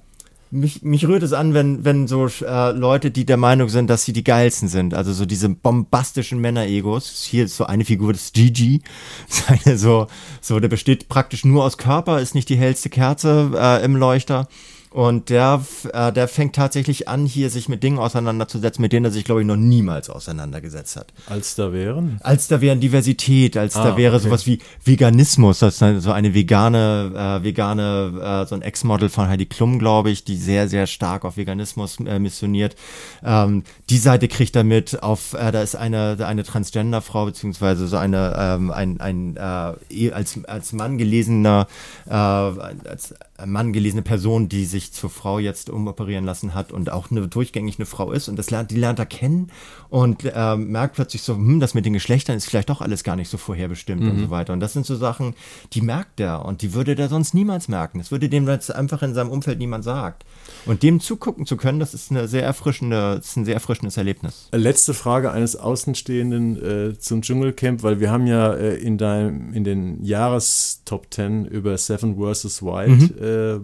Mich, 0.51 0.83
mich 0.83 1.07
rührt 1.07 1.23
es 1.23 1.33
an, 1.33 1.53
wenn, 1.53 1.83
wenn 1.83 2.07
so 2.07 2.27
äh, 2.27 2.71
Leute, 2.71 3.11
die 3.11 3.25
der 3.25 3.35
Meinung 3.35 3.67
sind, 3.67 3.89
dass 3.89 4.05
sie 4.05 4.13
die 4.13 4.23
geilsten 4.23 4.69
sind, 4.69 4.93
also 4.93 5.11
so 5.11 5.25
diese 5.25 5.49
bombastischen 5.49 6.39
Männer-Egos. 6.39 7.23
Hier 7.23 7.45
ist 7.45 7.57
so 7.57 7.65
eine 7.65 7.83
Figur, 7.83 8.13
das 8.13 8.31
Gigi. 8.31 8.81
Seine 9.27 9.77
so, 9.77 10.07
so, 10.41 10.59
der 10.59 10.69
besteht 10.69 11.09
praktisch 11.09 11.45
nur 11.45 11.63
aus 11.63 11.77
Körper, 11.77 12.21
ist 12.21 12.35
nicht 12.35 12.49
die 12.49 12.57
hellste 12.57 12.89
Kerze 12.89 13.51
äh, 13.55 13.83
im 13.83 13.95
Leuchter. 13.95 14.47
Und 14.95 15.29
der, 15.29 15.61
äh, 15.91 16.13
der 16.13 16.29
fängt 16.29 16.55
tatsächlich 16.55 17.09
an, 17.09 17.25
hier 17.25 17.49
sich 17.49 17.67
mit 17.67 17.83
Dingen 17.83 17.99
auseinanderzusetzen, 17.99 18.81
mit 18.81 18.93
denen 18.93 19.03
er 19.03 19.11
sich, 19.11 19.25
glaube 19.25 19.41
ich, 19.41 19.47
noch 19.47 19.57
niemals 19.57 20.09
auseinandergesetzt 20.09 20.95
hat. 20.95 21.07
Als 21.27 21.55
da 21.55 21.73
wären? 21.73 22.17
Als 22.23 22.47
da 22.47 22.61
wären 22.61 22.79
Diversität, 22.79 23.57
als 23.57 23.75
ah, 23.75 23.83
da 23.83 23.97
wäre 23.97 24.15
okay. 24.15 24.23
sowas 24.23 24.47
wie 24.47 24.59
Veganismus, 24.85 25.59
das 25.59 25.81
ist 25.81 26.01
so 26.01 26.13
eine 26.13 26.33
vegane, 26.33 27.11
äh, 27.13 27.43
vegane, 27.43 28.43
äh, 28.45 28.47
so 28.47 28.55
ein 28.55 28.61
Ex-Model 28.61 29.09
von 29.09 29.27
Heidi 29.27 29.45
Klum, 29.47 29.79
glaube 29.79 30.11
ich, 30.11 30.23
die 30.23 30.37
sehr, 30.37 30.69
sehr 30.69 30.87
stark 30.87 31.25
auf 31.25 31.35
Veganismus 31.35 31.99
äh, 31.99 32.17
missioniert. 32.17 32.77
Ähm, 33.21 33.63
die 33.89 33.97
Seite 33.97 34.29
kriegt 34.29 34.55
er 34.55 34.63
mit 34.63 35.03
auf, 35.03 35.33
äh, 35.33 35.51
da 35.51 35.61
ist 35.61 35.75
eine, 35.75 36.15
eine 36.25 36.45
Transgender-Frau, 36.45 37.25
beziehungsweise 37.25 37.87
so 37.87 37.97
eine, 37.97 38.33
ähm, 38.39 38.71
ein, 38.71 39.01
ein 39.01 39.35
äh, 39.35 39.73
eh, 39.93 40.13
als, 40.13 40.39
als 40.45 40.71
Mann 40.71 40.97
gelesener, 40.97 41.67
äh, 42.07 42.13
als 42.13 43.13
Mann 43.45 43.73
gelesene 43.73 44.01
Person, 44.01 44.47
die 44.47 44.65
sich 44.65 44.93
zur 44.93 45.09
Frau 45.09 45.39
jetzt 45.39 45.69
umoperieren 45.69 46.23
lassen 46.23 46.53
hat 46.53 46.71
und 46.71 46.89
auch 46.89 47.11
eine, 47.11 47.27
durchgängig 47.27 47.77
eine 47.77 47.85
Frau 47.85 48.11
ist 48.11 48.29
und 48.29 48.37
das 48.37 48.49
lernt, 48.49 48.71
die 48.71 48.77
lernt 48.77 48.99
er 48.99 49.05
kennen 49.05 49.51
und 49.89 50.23
äh, 50.23 50.55
merkt 50.55 50.95
plötzlich 50.95 51.21
so, 51.21 51.35
hm, 51.35 51.59
das 51.59 51.73
mit 51.73 51.85
den 51.85 51.93
Geschlechtern 51.93 52.37
ist 52.37 52.45
vielleicht 52.45 52.69
doch 52.69 52.79
alles 52.79 53.03
gar 53.03 53.17
nicht 53.17 53.29
so 53.29 53.37
vorherbestimmt 53.37 54.03
mhm. 54.03 54.11
und 54.11 54.19
so 54.19 54.29
weiter. 54.29 54.53
Und 54.53 54.61
das 54.61 54.73
sind 54.73 54.85
so 54.85 54.95
Sachen, 54.95 55.35
die 55.73 55.81
merkt 55.81 56.19
er 56.19 56.45
und 56.45 56.61
die 56.61 56.73
würde 56.73 56.95
der 56.95 57.09
sonst 57.09 57.33
niemals 57.33 57.67
merken. 57.67 57.97
Das 57.97 58.11
würde 58.11 58.29
dem 58.29 58.47
jetzt 58.47 58.73
einfach 58.73 59.03
in 59.03 59.13
seinem 59.13 59.29
Umfeld 59.29 59.59
niemand 59.59 59.83
sagt. 59.83 60.23
Und 60.65 60.83
dem 60.83 60.99
zugucken 60.99 61.45
zu 61.45 61.57
können, 61.57 61.79
das 61.79 61.93
ist 61.93 62.11
eine 62.11 62.27
sehr 62.27 62.43
erfrischende, 62.43 63.15
das 63.17 63.27
ist 63.27 63.37
ein 63.37 63.45
sehr 63.45 63.53
erfrischendes 63.53 63.97
Erlebnis. 63.97 64.49
Letzte 64.51 64.93
Frage 64.93 65.31
eines 65.31 65.55
Außenstehenden 65.55 66.91
äh, 66.91 66.99
zum 66.99 67.21
Dschungelcamp, 67.21 67.83
weil 67.83 67.99
wir 67.99 68.11
haben 68.11 68.27
ja 68.27 68.53
äh, 68.53 68.75
in 68.75 68.97
deinem, 68.97 69.53
in 69.53 69.63
den 69.63 70.03
Jahrestop 70.03 71.11
Ten 71.11 71.45
über 71.45 71.77
Seven 71.77 72.15
vs. 72.17 72.61
Wild 72.61 73.19
mhm. 73.19 73.23
äh, 73.23 73.59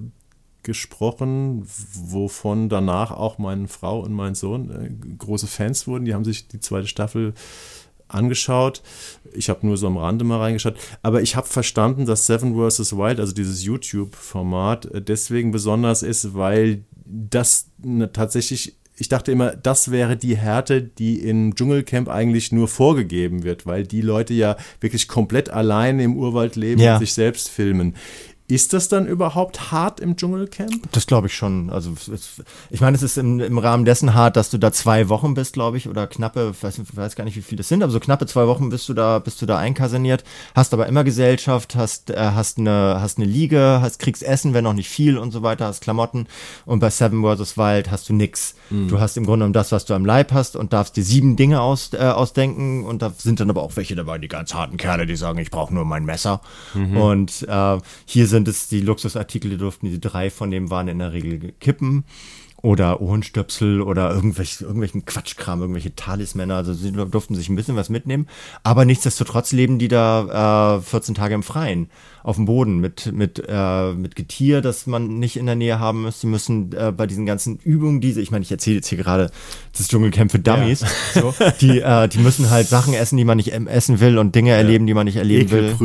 gesprochen, 0.63 1.65
wovon 1.93 2.69
danach 2.69 3.11
auch 3.11 3.37
meine 3.37 3.67
Frau 3.67 4.01
und 4.01 4.13
mein 4.13 4.35
Sohn 4.35 4.69
äh, 4.69 5.15
große 5.17 5.47
Fans 5.47 5.87
wurden. 5.87 6.05
Die 6.05 6.13
haben 6.13 6.25
sich 6.25 6.47
die 6.47 6.59
zweite 6.59 6.87
Staffel 6.87 7.33
angeschaut. 8.07 8.81
Ich 9.33 9.49
habe 9.49 9.65
nur 9.65 9.77
so 9.77 9.87
am 9.87 9.97
Rande 9.97 10.25
mal 10.25 10.39
reingeschaut. 10.39 10.75
Aber 11.01 11.21
ich 11.21 11.35
habe 11.35 11.47
verstanden, 11.47 12.05
dass 12.05 12.27
Seven 12.27 12.55
vs. 12.55 12.95
Wild, 12.95 13.19
also 13.19 13.33
dieses 13.33 13.63
YouTube-Format, 13.63 14.85
äh, 14.85 15.01
deswegen 15.01 15.51
besonders 15.51 16.03
ist, 16.03 16.35
weil 16.35 16.83
das 17.11 17.69
ne, 17.83 18.11
tatsächlich 18.11 18.75
ich 18.97 19.09
dachte 19.09 19.31
immer, 19.31 19.55
das 19.55 19.89
wäre 19.89 20.15
die 20.15 20.37
Härte, 20.37 20.83
die 20.83 21.27
im 21.27 21.55
Dschungelcamp 21.55 22.07
eigentlich 22.07 22.51
nur 22.51 22.67
vorgegeben 22.67 23.43
wird, 23.43 23.65
weil 23.65 23.87
die 23.87 24.01
Leute 24.01 24.35
ja 24.35 24.57
wirklich 24.79 25.07
komplett 25.07 25.49
allein 25.49 25.99
im 25.99 26.15
Urwald 26.15 26.55
leben 26.55 26.79
ja. 26.79 26.93
und 26.93 26.99
sich 26.99 27.13
selbst 27.13 27.49
filmen. 27.49 27.95
Ist 28.51 28.73
das 28.73 28.89
dann 28.89 29.07
überhaupt 29.07 29.71
hart 29.71 30.01
im 30.01 30.17
Dschungelcamp? 30.17 30.91
Das 30.91 31.07
glaube 31.07 31.27
ich 31.27 31.33
schon. 31.33 31.69
Also 31.69 31.93
es, 32.13 32.43
ich 32.69 32.81
meine, 32.81 32.97
es 32.97 33.01
ist 33.01 33.17
im, 33.17 33.39
im, 33.39 33.57
Rahmen 33.57 33.85
dessen 33.85 34.13
hart, 34.13 34.35
dass 34.35 34.49
du 34.49 34.57
da 34.57 34.73
zwei 34.73 35.07
Wochen 35.07 35.35
bist, 35.35 35.53
glaube 35.53 35.77
ich, 35.77 35.87
oder 35.87 36.05
knappe, 36.05 36.53
weiß, 36.59 36.81
weiß 36.93 37.15
gar 37.15 37.23
nicht, 37.23 37.37
wie 37.37 37.43
viel 37.43 37.57
das 37.57 37.69
sind, 37.69 37.81
aber 37.81 37.93
so 37.93 38.01
knappe 38.01 38.25
zwei 38.25 38.47
Wochen 38.47 38.67
bist 38.67 38.89
du 38.89 38.93
da, 38.93 39.19
bist 39.19 39.41
du 39.41 39.45
da 39.45 39.57
einkaserniert, 39.57 40.25
hast 40.53 40.73
aber 40.73 40.87
immer 40.87 41.05
Gesellschaft, 41.05 41.75
hast, 41.75 42.09
äh, 42.09 42.17
hast 42.17 42.57
eine, 42.57 42.97
hast 42.99 43.19
eine 43.19 43.25
Liege, 43.25 43.79
hast, 43.81 43.99
kriegst 43.99 44.21
Essen, 44.21 44.53
wenn 44.53 44.65
auch 44.65 44.73
nicht 44.73 44.89
viel 44.89 45.17
und 45.17 45.31
so 45.31 45.43
weiter, 45.43 45.67
hast 45.67 45.79
Klamotten 45.79 46.27
und 46.65 46.79
bei 46.79 46.89
Seven 46.89 47.23
vs. 47.23 47.55
Wild 47.55 47.89
hast 47.89 48.09
du 48.09 48.13
nix. 48.13 48.55
Mhm. 48.69 48.89
Du 48.89 48.99
hast 48.99 49.15
im 49.15 49.23
Grunde 49.23 49.43
genommen 49.43 49.53
das, 49.53 49.71
was 49.71 49.85
du 49.85 49.93
am 49.93 50.05
Leib 50.05 50.33
hast 50.33 50.57
und 50.57 50.73
darfst 50.73 50.97
dir 50.97 51.05
sieben 51.05 51.37
Dinge 51.37 51.61
aus, 51.61 51.93
äh, 51.93 51.99
ausdenken 51.99 52.83
und 52.83 53.01
da 53.01 53.13
sind 53.17 53.39
dann 53.39 53.49
aber 53.49 53.63
auch 53.63 53.77
welche 53.77 53.95
dabei, 53.95 54.17
die 54.17 54.27
ganz 54.27 54.53
harten 54.53 54.75
Kerle, 54.75 55.05
die 55.05 55.15
sagen, 55.15 55.39
ich 55.39 55.51
brauche 55.51 55.73
nur 55.73 55.85
mein 55.85 56.03
Messer. 56.03 56.41
Mhm. 56.73 56.97
Und 56.97 57.47
äh, 57.47 57.77
hier 58.03 58.27
sind 58.27 58.40
es 58.47 58.67
die 58.67 58.81
Luxusartikel, 58.81 59.51
die 59.51 59.57
durften 59.57 59.87
die 59.87 59.99
drei 59.99 60.29
von 60.29 60.51
dem 60.51 60.69
waren 60.69 60.87
in 60.87 60.99
der 60.99 61.13
Regel 61.13 61.53
kippen 61.59 62.03
oder 62.61 63.01
Ohrenstöpsel 63.01 63.81
oder 63.81 64.13
irgendwelch, 64.13 64.61
irgendwelchen 64.61 65.05
Quatschkram, 65.05 65.61
irgendwelche 65.61 65.95
Talismänner. 65.95 66.55
Also 66.55 66.73
sie 66.73 66.91
durften 66.91 67.35
sich 67.35 67.49
ein 67.49 67.55
bisschen 67.55 67.75
was 67.75 67.89
mitnehmen. 67.89 68.27
Aber 68.63 68.85
nichtsdestotrotz 68.85 69.51
leben 69.51 69.79
die 69.79 69.87
da 69.87 70.77
äh, 70.77 70.81
14 70.81 71.15
Tage 71.15 71.33
im 71.33 71.43
Freien 71.43 71.89
auf 72.23 72.35
dem 72.35 72.45
Boden 72.45 72.79
mit, 72.79 73.11
mit, 73.11 73.43
äh, 73.47 73.93
mit 73.93 74.15
Getier, 74.15 74.61
das 74.61 74.85
man 74.85 75.19
nicht 75.19 75.37
in 75.37 75.45
der 75.45 75.55
Nähe 75.55 75.79
haben 75.79 76.03
müsste. 76.03 76.27
Die 76.27 76.31
müssen 76.31 76.71
äh, 76.73 76.91
bei 76.91 77.07
diesen 77.07 77.25
ganzen 77.25 77.57
Übungen, 77.57 77.99
diese, 77.99 78.21
ich 78.21 78.31
meine, 78.31 78.43
ich 78.43 78.51
erzähle 78.51 78.77
jetzt 78.77 78.87
hier 78.87 78.97
gerade 78.97 79.31
das 79.75 79.87
Dschungelcamp 79.87 80.31
für 80.31 80.39
Dummies, 80.39 80.81
ja. 80.81 81.21
so, 81.21 81.33
die, 81.61 81.79
äh, 81.79 82.07
die 82.07 82.19
müssen 82.19 82.49
halt 82.49 82.67
Sachen 82.67 82.93
essen, 82.93 83.17
die 83.17 83.25
man 83.25 83.37
nicht 83.37 83.51
essen 83.53 83.99
will 83.99 84.17
und 84.17 84.35
Dinge 84.35 84.51
ja. 84.51 84.57
erleben, 84.57 84.85
die 84.85 84.93
man 84.93 85.05
nicht 85.05 85.15
erleben 85.15 85.51
will. 85.51 85.75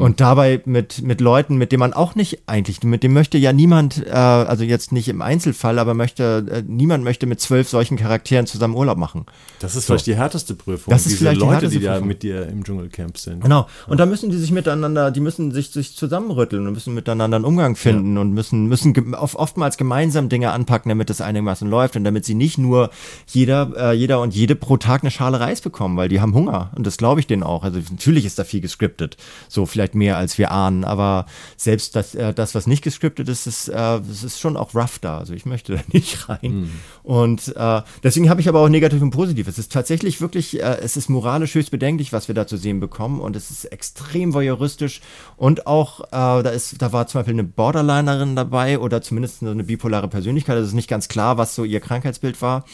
Und 0.00 0.20
dabei 0.20 0.62
mit, 0.64 1.02
mit 1.02 1.20
Leuten, 1.20 1.56
mit 1.56 1.72
denen 1.72 1.80
man 1.80 1.92
auch 1.92 2.14
nicht 2.14 2.42
eigentlich, 2.46 2.82
mit 2.82 3.02
dem 3.02 3.12
möchte 3.12 3.36
ja 3.36 3.52
niemand, 3.52 4.06
äh, 4.06 4.10
also 4.10 4.64
jetzt 4.64 4.92
nicht 4.92 5.08
im 5.08 5.20
Einzelfall, 5.20 5.78
aber 5.78 5.94
möchte, 5.94 6.21
äh, 6.22 6.62
niemand 6.66 7.04
möchte 7.04 7.26
mit 7.26 7.40
zwölf 7.40 7.68
solchen 7.68 7.96
Charakteren 7.96 8.46
zusammen 8.46 8.74
Urlaub 8.74 8.98
machen. 8.98 9.26
Das 9.60 9.76
ist 9.76 9.86
so. 9.86 9.92
vielleicht 9.92 10.06
die 10.06 10.16
härteste 10.16 10.54
Prüfung. 10.54 10.90
Das 10.90 11.02
ist 11.02 11.12
diese 11.12 11.18
vielleicht 11.18 11.40
Leute, 11.40 11.68
die, 11.68 11.78
die 11.78 11.84
da 11.84 12.00
mit 12.00 12.22
dir 12.22 12.46
im 12.48 12.64
Dschungelcamp 12.64 13.16
sind. 13.18 13.42
Genau. 13.42 13.66
Und 13.86 13.98
da 13.98 14.06
müssen 14.06 14.30
die 14.30 14.36
sich 14.36 14.50
miteinander, 14.52 15.10
die 15.10 15.20
müssen 15.20 15.52
sich, 15.52 15.70
sich 15.70 15.96
zusammenrütteln 15.96 16.66
und 16.66 16.72
müssen 16.72 16.94
miteinander 16.94 17.36
einen 17.36 17.44
Umgang 17.44 17.76
finden 17.76 18.14
ja. 18.14 18.20
und 18.20 18.32
müssen, 18.32 18.66
müssen 18.66 19.14
oftmals 19.14 19.76
gemeinsam 19.76 20.28
Dinge 20.28 20.52
anpacken, 20.52 20.88
damit 20.88 21.10
das 21.10 21.20
einigermaßen 21.20 21.68
läuft 21.68 21.96
und 21.96 22.04
damit 22.04 22.24
sie 22.24 22.34
nicht 22.34 22.58
nur 22.58 22.90
jeder, 23.26 23.72
äh, 23.76 23.92
jeder 23.92 24.20
und 24.20 24.34
jede 24.34 24.56
pro 24.56 24.76
Tag 24.76 25.02
eine 25.02 25.10
Schale 25.10 25.40
Reis 25.40 25.60
bekommen, 25.60 25.96
weil 25.96 26.08
die 26.08 26.20
haben 26.20 26.34
Hunger. 26.34 26.70
Und 26.74 26.86
das 26.86 26.96
glaube 26.96 27.20
ich 27.20 27.26
denen 27.26 27.42
auch. 27.42 27.64
Also 27.64 27.80
natürlich 27.90 28.24
ist 28.24 28.38
da 28.38 28.44
viel 28.44 28.60
gescriptet. 28.60 29.16
So 29.48 29.66
vielleicht 29.66 29.94
mehr 29.94 30.16
als 30.16 30.38
wir 30.38 30.50
ahnen. 30.50 30.84
Aber 30.84 31.26
selbst 31.56 31.96
das, 31.96 32.14
äh, 32.14 32.32
das 32.34 32.54
was 32.54 32.66
nicht 32.66 32.82
gescriptet 32.82 33.28
ist, 33.28 33.46
ist, 33.46 33.68
äh, 33.68 34.00
ist 34.00 34.40
schon 34.40 34.56
auch 34.56 34.74
rough 34.74 34.98
da. 34.98 35.18
Also 35.18 35.34
ich 35.34 35.46
möchte 35.46 35.74
da 35.74 35.80
nicht 35.92 36.11
rein. 36.28 36.40
Mhm. 36.42 36.70
Und 37.02 37.54
äh, 37.56 37.82
deswegen 38.02 38.30
habe 38.30 38.40
ich 38.40 38.48
aber 38.48 38.60
auch 38.60 38.68
negativ 38.68 39.02
und 39.02 39.10
positiv. 39.10 39.48
Es 39.48 39.58
ist 39.58 39.72
tatsächlich 39.72 40.20
wirklich, 40.20 40.60
äh, 40.60 40.78
es 40.82 40.96
ist 40.96 41.08
moralisch 41.08 41.54
höchst 41.54 41.70
bedenklich, 41.70 42.12
was 42.12 42.28
wir 42.28 42.34
da 42.34 42.46
zu 42.46 42.56
sehen 42.56 42.80
bekommen. 42.80 43.20
Und 43.20 43.36
es 43.36 43.50
ist 43.50 43.64
extrem 43.66 44.34
voyeuristisch 44.34 45.00
und 45.36 45.66
auch 45.66 46.00
äh, 46.00 46.42
da 46.42 46.50
ist, 46.50 46.80
da 46.80 46.92
war 46.92 47.06
zum 47.06 47.20
Beispiel 47.20 47.34
eine 47.34 47.44
Borderlinerin 47.44 48.36
dabei 48.36 48.78
oder 48.78 49.02
zumindest 49.02 49.40
so 49.40 49.50
eine 49.50 49.64
bipolare 49.64 50.08
Persönlichkeit. 50.08 50.56
Es 50.58 50.68
ist 50.68 50.74
nicht 50.74 50.88
ganz 50.88 51.08
klar, 51.08 51.38
was 51.38 51.54
so 51.54 51.64
ihr 51.64 51.80
Krankheitsbild 51.80 52.40
war. 52.42 52.64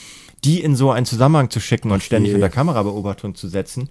Die 0.45 0.61
in 0.61 0.77
so 0.77 0.93
einen 0.93 1.05
Zusammenhang 1.05 1.51
zu 1.51 1.59
schicken 1.59 1.91
und 1.91 2.01
ständig 2.01 2.33
unter 2.33 2.49
Kamerabeobachtung 2.49 3.35
zu 3.35 3.49
setzen, 3.49 3.89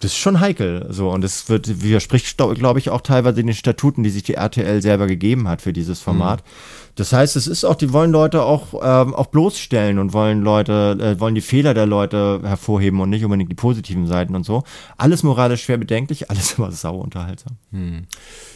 das 0.00 0.12
ist 0.12 0.18
schon 0.18 0.40
heikel. 0.40 0.86
So, 0.90 1.10
und 1.10 1.24
es 1.24 1.48
wird, 1.48 1.82
widerspricht, 1.82 2.36
glaube 2.36 2.78
ich, 2.78 2.90
auch 2.90 3.00
teilweise 3.00 3.42
den 3.42 3.54
Statuten, 3.54 4.02
die 4.02 4.10
sich 4.10 4.24
die 4.24 4.34
RTL 4.34 4.82
selber 4.82 5.06
gegeben 5.06 5.48
hat 5.48 5.62
für 5.62 5.72
dieses 5.72 6.00
Format. 6.00 6.40
Mhm. 6.44 6.50
Das 6.96 7.12
heißt, 7.12 7.36
es 7.36 7.46
ist 7.46 7.64
auch, 7.64 7.74
die 7.74 7.92
wollen 7.92 8.10
Leute 8.10 8.42
auch, 8.42 8.74
ähm, 8.82 9.14
auch 9.14 9.26
bloßstellen 9.26 9.98
und 9.98 10.12
wollen 10.12 10.42
Leute, 10.42 10.96
äh, 11.00 11.20
wollen 11.20 11.34
die 11.34 11.40
Fehler 11.42 11.74
der 11.74 11.86
Leute 11.86 12.40
hervorheben 12.42 13.00
und 13.00 13.10
nicht 13.10 13.24
unbedingt 13.24 13.50
die 13.50 13.54
positiven 13.54 14.06
Seiten 14.06 14.34
und 14.34 14.44
so. 14.44 14.64
Alles 14.96 15.22
moralisch 15.22 15.64
schwer 15.64 15.78
bedenklich, 15.78 16.30
alles 16.30 16.58
aber 16.58 16.72
sau 16.72 16.96
unterhaltsam. 16.96 17.56
Hm. 17.70 18.06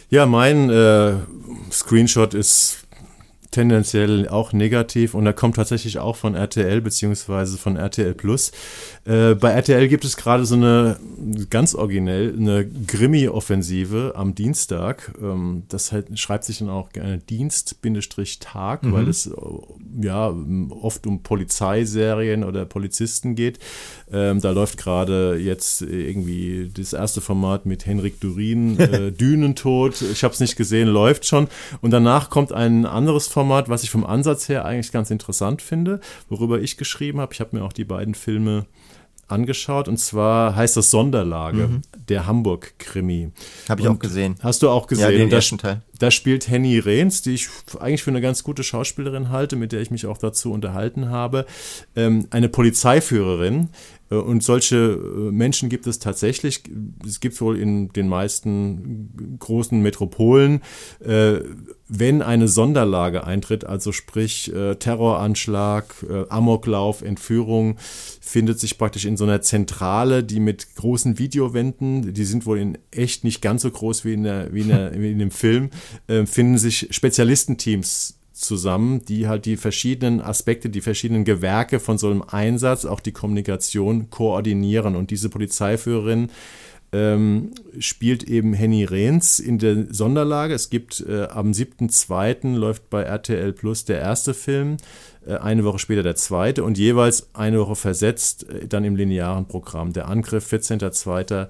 Ja, 0.09 0.25
mein 0.25 0.69
äh, 0.69 1.13
Screenshot 1.71 2.33
ist 2.33 2.87
tendenziell 3.51 4.29
auch 4.29 4.53
negativ 4.53 5.13
und 5.13 5.25
er 5.25 5.33
kommt 5.33 5.57
tatsächlich 5.57 5.99
auch 5.99 6.15
von 6.15 6.35
RTL 6.35 6.81
beziehungsweise 6.81 7.57
von 7.57 7.75
RTL 7.75 8.13
Plus. 8.13 8.51
Äh, 9.05 9.35
bei 9.35 9.51
RTL 9.51 9.89
gibt 9.89 10.05
es 10.05 10.15
gerade 10.15 10.45
so 10.45 10.55
eine 10.55 10.97
ganz 11.49 11.75
originell 11.75 12.33
eine 12.37 12.65
Grimmi-Offensive 12.65 14.13
am 14.15 14.35
Dienstag. 14.35 15.13
Ähm, 15.21 15.63
das 15.67 15.91
halt, 15.91 16.17
schreibt 16.17 16.45
sich 16.45 16.59
dann 16.59 16.69
auch 16.69 16.91
gerne 16.91 17.17
Dienst-Tag, 17.17 18.83
mhm. 18.83 18.93
weil 18.93 19.07
es 19.09 19.27
äh, 19.27 19.31
ja 20.01 20.33
oft 20.69 21.05
um 21.05 21.21
Polizeiserien 21.21 22.45
oder 22.45 22.65
Polizisten 22.65 23.35
geht. 23.35 23.59
Ähm, 24.11 24.41
da 24.41 24.51
läuft 24.51 24.77
gerade 24.77 25.37
jetzt 25.37 25.81
irgendwie 25.81 26.71
das 26.73 26.93
erste 26.93 27.21
Format 27.21 27.65
mit 27.65 27.85
Henrik 27.85 28.19
Durin, 28.19 28.79
äh, 28.79 29.11
Dünentod. 29.11 30.01
Ich 30.01 30.23
habe 30.23 30.33
es 30.33 30.39
nicht 30.39 30.55
gesehen, 30.55 30.87
läuft 30.87 31.25
schon. 31.25 31.47
Und 31.81 31.91
danach 31.91 32.29
kommt 32.29 32.51
ein 32.51 32.85
anderes 32.85 33.27
Format 33.27 33.69
was 33.71 33.83
ich 33.83 33.89
vom 33.89 34.05
Ansatz 34.05 34.49
her 34.49 34.65
eigentlich 34.65 34.91
ganz 34.91 35.09
interessant 35.09 35.61
finde, 35.61 35.99
worüber 36.29 36.61
ich 36.61 36.77
geschrieben 36.77 37.19
habe. 37.19 37.33
Ich 37.33 37.39
habe 37.39 37.55
mir 37.55 37.63
auch 37.63 37.73
die 37.73 37.85
beiden 37.85 38.13
Filme 38.13 38.65
angeschaut 39.31 39.87
und 39.87 39.97
zwar 39.97 40.55
heißt 40.55 40.75
das 40.75 40.91
Sonderlage, 40.91 41.67
mhm. 41.67 41.81
der 42.09 42.27
Hamburg-Krimi. 42.27 43.31
Habe 43.69 43.81
ich 43.81 43.87
und 43.87 43.95
auch 43.95 43.99
gesehen. 43.99 44.35
Hast 44.41 44.61
du 44.61 44.69
auch 44.69 44.87
gesehen? 44.87 45.09
Ja, 45.09 45.17
den 45.17 45.29
da, 45.29 45.37
ersten 45.37 45.57
Teil. 45.57 45.81
Da 45.99 46.11
spielt 46.11 46.49
Henny 46.49 46.77
Rehns, 46.79 47.21
die 47.21 47.35
ich 47.35 47.47
eigentlich 47.79 48.03
für 48.03 48.11
eine 48.11 48.19
ganz 48.19 48.43
gute 48.43 48.63
Schauspielerin 48.63 49.29
halte, 49.29 49.55
mit 49.55 49.71
der 49.71 49.81
ich 49.81 49.89
mich 49.89 50.05
auch 50.05 50.17
dazu 50.17 50.51
unterhalten 50.51 51.09
habe, 51.09 51.45
ähm, 51.95 52.27
eine 52.29 52.49
Polizeiführerin, 52.49 53.69
und 54.15 54.43
solche 54.43 54.75
äh, 54.75 55.31
Menschen 55.31 55.69
gibt 55.69 55.87
es 55.87 55.99
tatsächlich. 55.99 56.63
Es 57.05 57.19
gibt 57.19 57.39
wohl 57.41 57.57
in 57.57 57.89
den 57.89 58.07
meisten 58.07 59.37
großen 59.39 59.81
Metropolen. 59.81 60.61
Äh, 60.99 61.39
wenn 61.93 62.21
eine 62.21 62.47
Sonderlage 62.47 63.25
eintritt, 63.25 63.65
also 63.65 63.91
sprich 63.91 64.49
Terroranschlag, 64.79 65.93
Amoklauf, 66.29 67.01
Entführung, 67.01 67.75
findet 68.21 68.61
sich 68.61 68.77
praktisch 68.77 69.03
in 69.03 69.17
so 69.17 69.25
einer 69.25 69.41
Zentrale, 69.41 70.23
die 70.23 70.39
mit 70.39 70.75
großen 70.75 71.19
Videowänden, 71.19 72.13
die 72.13 72.23
sind 72.23 72.45
wohl 72.45 72.59
in 72.59 72.77
echt 72.91 73.25
nicht 73.25 73.41
ganz 73.41 73.63
so 73.63 73.71
groß 73.71 74.05
wie 74.05 74.13
in, 74.13 74.23
der, 74.23 74.53
wie 74.53 74.61
in, 74.61 74.69
der, 74.69 74.93
wie 75.01 75.11
in 75.11 75.19
dem 75.19 75.31
Film, 75.31 75.69
finden 76.07 76.57
sich 76.57 76.87
Spezialistenteams 76.91 78.20
zusammen, 78.41 79.05
die 79.05 79.27
halt 79.27 79.45
die 79.45 79.57
verschiedenen 79.57 80.21
Aspekte, 80.21 80.69
die 80.69 80.81
verschiedenen 80.81 81.23
Gewerke 81.23 81.79
von 81.79 81.97
so 81.97 82.09
einem 82.09 82.23
Einsatz, 82.23 82.85
auch 82.85 82.99
die 82.99 83.11
Kommunikation 83.11 84.09
koordinieren. 84.09 84.95
Und 84.95 85.11
diese 85.11 85.29
Polizeiführerin 85.29 86.29
ähm, 86.93 87.51
spielt 87.79 88.23
eben 88.23 88.53
Henny 88.53 88.83
Rehns 88.83 89.39
in 89.39 89.59
der 89.59 89.93
Sonderlage. 89.93 90.53
Es 90.53 90.69
gibt 90.69 91.05
äh, 91.07 91.23
am 91.25 91.51
7.2. 91.51 92.55
läuft 92.55 92.89
bei 92.89 93.03
RTL 93.03 93.53
Plus 93.53 93.85
der 93.85 93.99
erste 93.99 94.33
Film, 94.33 94.77
eine 95.29 95.63
Woche 95.63 95.79
später 95.79 96.03
der 96.03 96.15
zweite 96.15 96.63
und 96.63 96.77
jeweils 96.77 97.29
eine 97.33 97.59
Woche 97.59 97.75
versetzt 97.75 98.49
äh, 98.49 98.67
dann 98.67 98.83
im 98.83 98.95
linearen 98.95 99.47
Programm. 99.47 99.93
Der 99.93 100.07
Angriff 100.07 100.51
14.2 100.51 101.47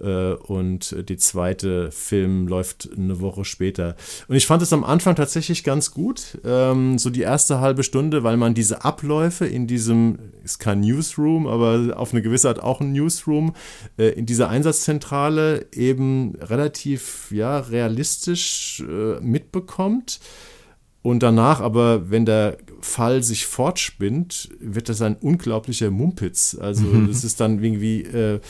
äh, 0.00 0.34
und 0.34 0.96
die 1.08 1.16
zweite 1.16 1.90
Film 1.92 2.48
läuft 2.48 2.90
eine 2.96 3.20
Woche 3.20 3.44
später. 3.44 3.96
Und 4.26 4.36
ich 4.36 4.46
fand 4.46 4.62
es 4.62 4.72
am 4.72 4.82
Anfang 4.84 5.14
tatsächlich 5.14 5.62
ganz 5.62 5.92
gut, 5.92 6.38
ähm, 6.44 6.98
so 6.98 7.10
die 7.10 7.22
erste 7.22 7.60
halbe 7.60 7.84
Stunde, 7.84 8.24
weil 8.24 8.36
man 8.36 8.54
diese 8.54 8.84
Abläufe 8.84 9.46
in 9.46 9.66
diesem, 9.66 10.18
ist 10.42 10.58
kein 10.58 10.80
Newsroom, 10.80 11.46
aber 11.46 11.96
auf 11.96 12.12
eine 12.12 12.22
gewisse 12.22 12.48
Art 12.48 12.62
auch 12.62 12.80
ein 12.80 12.92
Newsroom, 12.92 13.54
äh, 13.98 14.08
in 14.08 14.26
dieser 14.26 14.48
Einsatzzentrale 14.48 15.66
eben 15.72 16.34
relativ 16.40 17.30
ja, 17.30 17.58
realistisch 17.60 18.82
äh, 18.88 19.20
mitbekommt. 19.20 20.18
Und 21.02 21.22
danach 21.22 21.60
aber, 21.60 22.10
wenn 22.10 22.24
der 22.24 22.58
Fall 22.80 23.22
sich 23.22 23.46
fortspinnt, 23.46 24.50
wird 24.60 24.88
das 24.88 25.02
ein 25.02 25.16
unglaublicher 25.16 25.90
Mumpitz. 25.90 26.56
Also 26.60 26.84
das 27.08 27.24
ist 27.24 27.40
dann 27.40 27.62
irgendwie, 27.62 28.02
äh, 28.02 28.40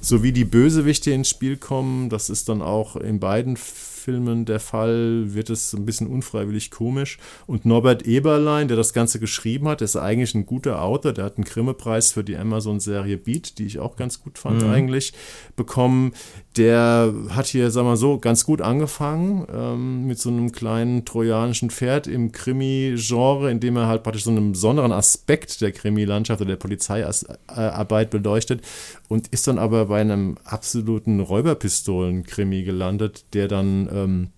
so 0.00 0.22
wie 0.22 0.32
die 0.32 0.44
Bösewichte 0.44 1.10
ins 1.10 1.28
Spiel 1.28 1.56
kommen, 1.56 2.08
das 2.08 2.30
ist 2.30 2.48
dann 2.48 2.62
auch 2.62 2.96
in 2.96 3.20
beiden 3.20 3.56
Filmen 3.56 4.46
der 4.46 4.58
Fall, 4.60 5.34
wird 5.34 5.50
es 5.50 5.74
ein 5.74 5.84
bisschen 5.84 6.06
unfreiwillig 6.06 6.70
komisch. 6.70 7.18
Und 7.46 7.66
Norbert 7.66 8.06
Eberlein, 8.06 8.68
der 8.68 8.76
das 8.78 8.94
Ganze 8.94 9.20
geschrieben 9.20 9.68
hat, 9.68 9.82
ist 9.82 9.96
eigentlich 9.96 10.34
ein 10.34 10.46
guter 10.46 10.80
Autor, 10.80 11.12
der 11.12 11.26
hat 11.26 11.36
einen 11.36 11.44
Grimme-Preis 11.44 12.12
für 12.12 12.24
die 12.24 12.38
Amazon-Serie 12.38 13.18
Beat, 13.18 13.58
die 13.58 13.66
ich 13.66 13.80
auch 13.80 13.96
ganz 13.96 14.22
gut 14.22 14.38
fand 14.38 14.62
mhm. 14.62 14.70
eigentlich, 14.70 15.12
bekommen. 15.56 16.12
Der 16.58 17.14
hat 17.30 17.46
hier, 17.46 17.70
sagen 17.70 17.86
wir 17.86 17.96
so, 17.96 18.18
ganz 18.18 18.44
gut 18.44 18.60
angefangen 18.60 19.46
ähm, 19.54 20.06
mit 20.08 20.18
so 20.18 20.28
einem 20.28 20.50
kleinen 20.50 21.04
trojanischen 21.04 21.70
Pferd 21.70 22.08
im 22.08 22.32
Krimi-Genre, 22.32 23.48
in 23.48 23.60
dem 23.60 23.76
er 23.76 23.86
halt 23.86 24.02
praktisch 24.02 24.24
so 24.24 24.30
einen 24.30 24.50
besonderen 24.50 24.90
Aspekt 24.90 25.60
der 25.60 25.70
Krimi-Landschaft 25.70 26.40
oder 26.40 26.50
der 26.50 26.56
Polizeiarbeit 26.56 28.10
beleuchtet 28.10 28.62
und 29.06 29.28
ist 29.28 29.46
dann 29.46 29.58
aber 29.58 29.86
bei 29.86 30.00
einem 30.00 30.36
absoluten 30.42 31.20
Räuberpistolen-Krimi 31.20 32.64
gelandet, 32.64 33.26
der 33.34 33.46
dann 33.46 33.88
ähm, 33.92 34.28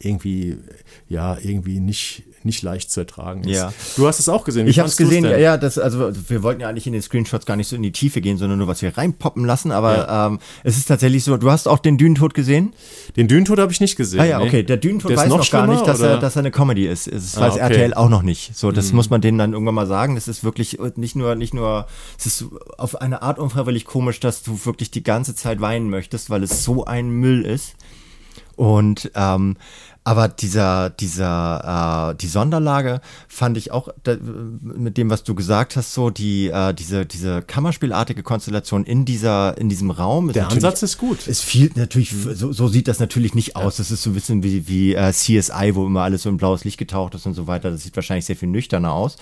irgendwie, 0.00 0.56
ja, 1.08 1.38
irgendwie 1.38 1.78
nicht, 1.78 2.24
nicht 2.44 2.62
leicht 2.62 2.90
zu 2.90 3.00
ertragen 3.00 3.44
ist. 3.44 3.56
Ja. 3.56 3.72
Du 3.96 4.06
hast 4.06 4.18
es 4.18 4.28
auch 4.28 4.44
gesehen. 4.44 4.66
Wie 4.66 4.70
Ich 4.70 4.78
habe 4.78 4.88
es 4.88 4.96
gesehen, 4.96 5.22
denn? 5.24 5.32
ja, 5.32 5.38
ja, 5.38 5.56
das, 5.56 5.78
also 5.78 6.10
wir 6.28 6.42
wollten 6.42 6.60
ja 6.60 6.68
eigentlich 6.68 6.86
in 6.86 6.92
den 6.92 7.02
Screenshots 7.02 7.46
gar 7.46 7.56
nicht 7.56 7.68
so 7.68 7.76
in 7.76 7.82
die 7.82 7.92
Tiefe 7.92 8.20
gehen, 8.20 8.38
sondern 8.38 8.58
nur 8.58 8.68
was 8.68 8.82
wir 8.82 8.96
reinpoppen 8.96 9.44
lassen, 9.44 9.72
aber 9.72 10.08
ähm, 10.08 10.38
es 10.64 10.76
ist 10.76 10.86
tatsächlich 10.86 11.24
so, 11.24 11.36
du 11.36 11.50
hast 11.50 11.66
auch 11.68 11.78
den 11.78 11.98
Dünentod 11.98 12.34
gesehen? 12.34 12.72
Den 13.16 13.28
Dünentod 13.28 13.58
habe 13.58 13.72
ich 13.72 13.80
nicht 13.80 13.96
gesehen. 13.96 14.20
Ah 14.20 14.24
ja, 14.24 14.38
nee. 14.38 14.46
okay, 14.46 14.62
der 14.62 14.76
Dünentod 14.76 15.10
Der 15.10 15.18
weiß 15.18 15.28
noch, 15.28 15.38
gar 15.38 15.44
schlimmer, 15.44 15.66
nicht, 15.74 15.86
dass 15.86 16.00
oder? 16.00 16.10
er, 16.12 16.18
dass 16.18 16.36
er 16.36 16.40
eine 16.40 16.50
Comedy 16.50 16.86
ist. 16.86 17.10
Das 17.12 17.36
Ah, 17.36 17.42
weiß 17.42 17.54
okay. 17.54 17.62
RTL 17.62 17.94
auch 17.94 18.08
noch 18.08 18.22
nicht. 18.22 18.56
So, 18.56 18.70
das 18.72 18.92
muss 18.92 19.10
man 19.10 19.20
denen 19.20 19.38
dann 19.38 19.52
irgendwann 19.52 19.74
mal 19.74 19.86
sagen. 19.86 20.14
Das 20.14 20.28
ist 20.28 20.44
wirklich 20.44 20.78
nicht 20.96 21.16
nur, 21.16 21.34
nicht 21.34 21.54
nur, 21.54 21.86
es 22.18 22.26
ist 22.26 22.44
auf 22.78 23.00
eine 23.00 23.22
Art 23.22 23.38
unfreiwillig 23.38 23.84
komisch, 23.84 24.20
dass 24.20 24.42
du 24.42 24.58
wirklich 24.64 24.90
die 24.90 25.02
ganze 25.02 25.34
Zeit 25.34 25.60
weinen 25.60 25.90
möchtest, 25.90 26.30
weil 26.30 26.42
es 26.42 26.64
so 26.64 26.84
ein 26.84 27.10
Müll 27.10 27.42
ist. 27.44 27.74
Und 28.56 29.10
ähm, 29.14 29.56
aber 30.04 30.26
dieser, 30.26 30.90
dieser, 30.90 32.10
äh, 32.10 32.16
die 32.16 32.26
Sonderlage 32.26 33.00
fand 33.28 33.56
ich 33.56 33.70
auch 33.70 33.88
da, 34.02 34.16
mit 34.60 34.96
dem, 34.96 35.10
was 35.10 35.22
du 35.22 35.36
gesagt 35.36 35.76
hast, 35.76 35.94
so 35.94 36.10
die, 36.10 36.48
äh, 36.48 36.74
diese, 36.74 37.06
diese 37.06 37.40
Kammerspielartige 37.40 38.24
Konstellation 38.24 38.84
in 38.84 39.04
dieser, 39.04 39.56
in 39.58 39.68
diesem 39.68 39.92
Raum. 39.92 40.32
Der 40.32 40.50
Ansatz 40.50 40.82
ist 40.82 40.98
gut. 40.98 41.28
es 41.28 41.40
viel 41.40 41.70
natürlich, 41.76 42.12
so, 42.34 42.52
so 42.52 42.66
sieht 42.66 42.88
das 42.88 42.98
natürlich 42.98 43.36
nicht 43.36 43.54
aus. 43.54 43.76
Das 43.76 43.92
ist 43.92 44.02
so 44.02 44.10
ein 44.10 44.14
bisschen 44.14 44.42
wie, 44.42 44.66
wie 44.66 44.94
äh, 44.94 45.12
CSI, 45.12 45.74
wo 45.74 45.86
immer 45.86 46.02
alles 46.02 46.22
so 46.22 46.30
in 46.30 46.36
blaues 46.36 46.64
Licht 46.64 46.78
getaucht 46.78 47.14
ist 47.14 47.26
und 47.26 47.34
so 47.34 47.46
weiter. 47.46 47.70
Das 47.70 47.84
sieht 47.84 47.94
wahrscheinlich 47.94 48.24
sehr 48.24 48.36
viel 48.36 48.48
nüchterner 48.48 48.92
aus. 48.92 49.16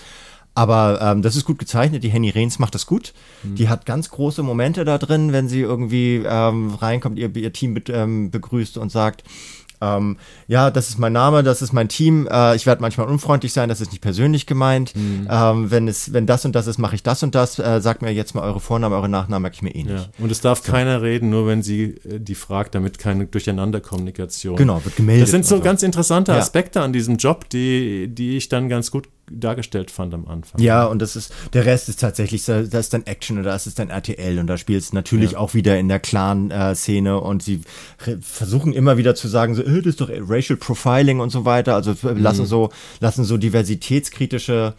Aber 0.53 0.99
ähm, 1.01 1.21
das 1.21 1.35
ist 1.35 1.45
gut 1.45 1.59
gezeichnet. 1.59 2.03
Die 2.03 2.09
Henny 2.09 2.29
Rehns 2.29 2.59
macht 2.59 2.75
das 2.75 2.85
gut. 2.85 3.13
Die 3.43 3.69
hat 3.69 3.85
ganz 3.85 4.09
große 4.09 4.43
Momente 4.43 4.83
da 4.83 4.97
drin, 4.97 5.31
wenn 5.31 5.47
sie 5.47 5.61
irgendwie 5.61 6.23
ähm, 6.25 6.75
reinkommt, 6.75 7.17
ihr, 7.17 7.33
ihr 7.35 7.53
Team 7.53 7.73
be 7.73 7.81
ähm, 7.91 8.31
begrüßt 8.31 8.77
und 8.77 8.91
sagt, 8.91 9.23
ähm, 9.81 10.17
ja, 10.47 10.69
das 10.69 10.89
ist 10.89 10.99
mein 10.99 11.13
Name, 11.13 11.41
das 11.41 11.61
ist 11.61 11.73
mein 11.73 11.89
Team. 11.89 12.27
Äh, 12.31 12.55
ich 12.55 12.65
werde 12.65 12.81
manchmal 12.81 13.07
unfreundlich 13.07 13.51
sein, 13.51 13.67
das 13.67 13.81
ist 13.81 13.91
nicht 13.91 14.01
persönlich 14.01 14.45
gemeint. 14.45 14.93
Ähm, 14.95 15.71
wenn 15.71 15.87
es, 15.87 16.13
wenn 16.13 16.27
das 16.27 16.45
und 16.45 16.53
das 16.55 16.67
ist, 16.67 16.77
mache 16.77 16.95
ich 16.95 17.03
das 17.03 17.23
und 17.23 17.33
das. 17.33 17.57
Äh, 17.57 17.81
sagt 17.81 18.01
mir 18.01 18.11
jetzt 18.11 18.35
mal 18.35 18.43
eure 18.43 18.59
Vornamen, 18.59 18.93
eure 18.93 19.09
Nachnamen, 19.09 19.41
merke 19.41 19.55
ich 19.55 19.61
mir 19.63 19.73
eh 19.73 19.83
nicht. 19.83 20.11
Ja. 20.17 20.23
Und 20.23 20.31
es 20.31 20.41
darf 20.41 20.61
keiner 20.63 21.01
reden, 21.01 21.29
nur 21.31 21.47
wenn 21.47 21.63
sie 21.63 21.95
äh, 22.05 22.19
die 22.19 22.35
fragt, 22.35 22.75
damit 22.75 22.99
keine 22.99 23.25
Durcheinanderkommunikation. 23.25 24.55
Genau, 24.55 24.83
wird 24.85 24.95
gemeldet. 24.97 25.23
Das 25.23 25.31
sind 25.31 25.45
so 25.45 25.55
und 25.55 25.63
ganz 25.63 25.81
interessante 25.81 26.31
Ja. 26.31 26.37
Aspekte 26.37 26.81
an 26.81 26.93
diesem 26.93 27.17
Job, 27.17 27.49
die, 27.49 28.07
die 28.07 28.37
ich 28.37 28.49
dann 28.49 28.69
ganz 28.69 28.91
gut 28.91 29.07
dargestellt 29.39 29.91
fand 29.91 30.13
am 30.13 30.27
Anfang. 30.27 30.61
Ja, 30.61 30.85
und 30.85 31.01
das 31.01 31.15
ist, 31.15 31.33
der 31.53 31.65
Rest 31.65 31.89
ist 31.89 31.99
tatsächlich, 31.99 32.45
das 32.45 32.67
ist 32.67 32.93
dann 32.93 33.05
Action 33.05 33.39
oder 33.39 33.51
das 33.51 33.67
ist 33.67 33.79
dann 33.79 33.89
RTL 33.89 34.39
und 34.39 34.47
da 34.47 34.57
spielt 34.57 34.81
es 34.83 34.93
natürlich 34.93 35.31
Ja. 35.31 35.37
auch 35.39 35.53
wieder 35.53 35.77
in 35.79 35.87
der 35.87 35.99
Clan-Szene 35.99 37.19
und 37.19 37.41
sie 37.43 37.61
versuchen 38.21 38.73
immer 38.73 38.97
wieder 38.97 39.15
zu 39.15 39.27
sagen, 39.27 39.55
so, 39.55 39.61
äh, 39.63 39.77
das 39.81 39.87
ist 39.87 40.01
doch 40.01 40.09
Racial 40.11 40.57
Profiling 40.57 41.19
und 41.19 41.29
so 41.29 41.45
weiter, 41.45 41.75
also 41.75 41.91
Mhm. 42.01 42.17
lassen 42.21 42.45
so, 42.45 42.69
lassen 42.99 43.23
so 43.23 43.37
diversitätskritische 43.37 44.73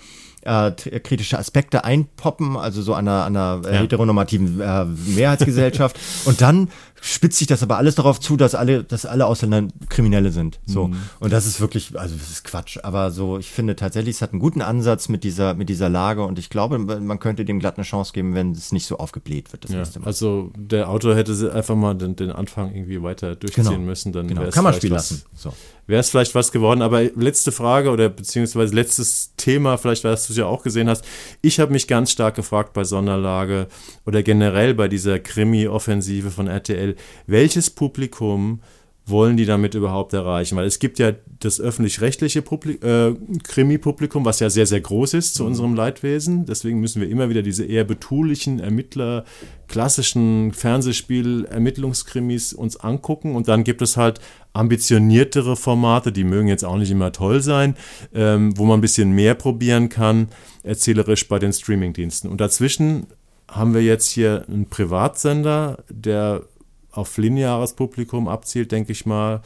äh, 0.44 0.72
t- 0.72 0.98
kritische 0.98 1.38
Aspekte 1.38 1.84
einpoppen, 1.84 2.56
also 2.56 2.82
so 2.82 2.94
an 2.94 3.06
einer, 3.06 3.24
an 3.26 3.36
einer 3.36 3.62
äh, 3.64 3.74
Ja. 3.76 3.80
heteronormativen 3.82 4.60
äh, 4.60 4.84
Mehrheitsgesellschaft. 4.86 5.96
und 6.24 6.40
dann 6.40 6.68
spitzt 7.04 7.38
sich 7.38 7.48
das 7.48 7.62
aber 7.64 7.76
alles 7.78 7.96
darauf 7.96 8.20
zu, 8.20 8.36
dass 8.36 8.54
alle, 8.54 8.84
dass 8.84 9.04
alle 9.04 9.26
Ausländer 9.26 9.64
Kriminelle 9.88 10.30
sind. 10.30 10.60
So. 10.66 10.86
Mhm. 10.88 10.96
Und 11.18 11.32
das 11.32 11.46
ist 11.46 11.60
wirklich, 11.60 11.98
also 11.98 12.14
das 12.16 12.30
ist 12.30 12.44
Quatsch. 12.44 12.78
Aber 12.84 13.10
so, 13.10 13.38
ich 13.38 13.50
finde 13.50 13.74
tatsächlich, 13.74 14.14
es 14.16 14.22
hat 14.22 14.30
einen 14.32 14.40
guten 14.40 14.62
Ansatz 14.62 15.08
mit 15.08 15.24
dieser, 15.24 15.54
mit 15.54 15.68
dieser 15.68 15.88
Lage 15.88 16.24
und 16.24 16.38
ich 16.38 16.48
glaube, 16.48 16.78
man 16.78 17.18
könnte 17.18 17.44
dem 17.44 17.58
glatt 17.58 17.76
eine 17.76 17.84
Chance 17.84 18.12
geben, 18.12 18.34
wenn 18.34 18.52
es 18.52 18.70
nicht 18.70 18.86
so 18.86 18.98
aufgebläht 18.98 19.52
wird 19.52 19.64
das 19.64 19.72
Ja, 19.72 19.78
nächste 19.78 19.98
Mal. 19.98 20.06
also 20.06 20.52
der 20.56 20.88
Autor 20.88 21.16
hätte 21.16 21.52
einfach 21.52 21.74
mal 21.74 21.94
den, 21.94 22.14
den 22.14 22.30
Anfang 22.30 22.72
irgendwie 22.74 23.02
weiter 23.02 23.34
durchziehen 23.34 23.64
Genau. 23.64 23.78
müssen, 23.78 24.12
dann 24.12 24.28
genau. 24.28 24.42
Kann 24.50 24.62
man 24.62 24.72
vielleicht 24.72 24.76
spielen 24.82 24.94
was- 24.94 25.10
lassen. 25.10 25.24
So. 25.34 25.52
wäre 25.88 26.00
es 26.00 26.10
vielleicht 26.10 26.34
was 26.36 26.52
geworden. 26.52 26.82
Aber 26.82 27.02
letzte 27.02 27.50
Frage 27.50 27.90
oder 27.90 28.08
beziehungsweise 28.08 28.72
letztes 28.74 29.32
Thema, 29.36 29.76
vielleicht 29.76 30.04
weil 30.04 30.12
du 30.14 30.20
es 30.20 30.36
ja 30.36 30.46
auch 30.46 30.62
gesehen 30.62 30.88
hast. 30.88 31.04
Ich 31.40 31.58
habe 31.58 31.72
mich 31.72 31.88
ganz 31.88 32.12
stark 32.12 32.36
gefragt 32.36 32.72
bei 32.74 32.84
Sonderlage 32.84 33.66
oder 34.06 34.22
generell 34.22 34.74
bei 34.74 34.86
dieser 34.86 35.18
Krimi-Offensive 35.18 36.30
von 36.30 36.46
RTL, 36.46 36.91
welches 37.27 37.70
Publikum 37.70 38.60
wollen 39.05 39.36
die 39.36 39.47
damit 39.47 39.74
überhaupt 39.74 40.12
erreichen? 40.12 40.56
Weil 40.56 40.66
es 40.66 40.78
gibt 40.78 40.98
ja 40.98 41.12
das 41.40 41.60
öffentlich-rechtliche 41.60 42.39
äh, 42.39 43.14
Krimi-Publikum, 43.43 44.24
was 44.24 44.40
ja 44.40 44.48
sehr, 44.48 44.66
sehr 44.66 44.81
groß 44.81 45.14
ist 45.14 45.35
zu 45.35 45.44
unserem 45.44 45.74
Leidwesen. 45.74 46.47
Deswegen 46.47 46.81
müssen 46.81 47.02
wir 47.02 47.09
immer 47.09 47.28
wieder 47.28 47.43
diese 47.43 47.64
eher 47.64 47.85
betulichen 47.85 48.60
Ermittler, 48.60 49.24
klassischen 49.66 50.52
Fernsehspiel-Ermittlungskrimis 50.52 52.52
uns 52.52 52.77
angucken. 52.77 53.35
Und 53.35 53.48
dann 53.48 53.64
gibt 53.64 53.82
es 53.82 53.97
halt 53.97 54.20
ambitioniertere 54.52 55.56
Formate, 55.56 56.12
die 56.12 56.24
mögen 56.24 56.48
jetzt 56.48 56.64
auch 56.64 56.77
nicht 56.77 56.90
immer 56.90 57.10
toll 57.10 57.43
sein, 57.43 57.74
ähm, 58.14 58.56
wo 58.56 58.64
man 58.64 58.78
ein 58.78 58.82
bisschen 58.82 59.12
mehr 59.12 59.35
probieren 59.35 59.89
kann, 59.89 60.28
erzählerisch 60.62 61.27
bei 61.27 61.40
den 61.40 61.52
Streamingdiensten. 61.52 62.31
Und 62.31 62.40
dazwischen 62.40 63.06
haben 63.48 63.74
wir 63.74 63.82
jetzt 63.82 64.09
hier 64.09 64.44
einen 64.48 64.66
Privatsender, 64.66 65.82
der 65.90 66.43
auf 66.93 67.16
lineares 67.16 67.73
Publikum 67.73 68.28
abzielt, 68.28 68.70
denke 68.70 68.93
ich 68.93 69.06
mal. 69.06 69.43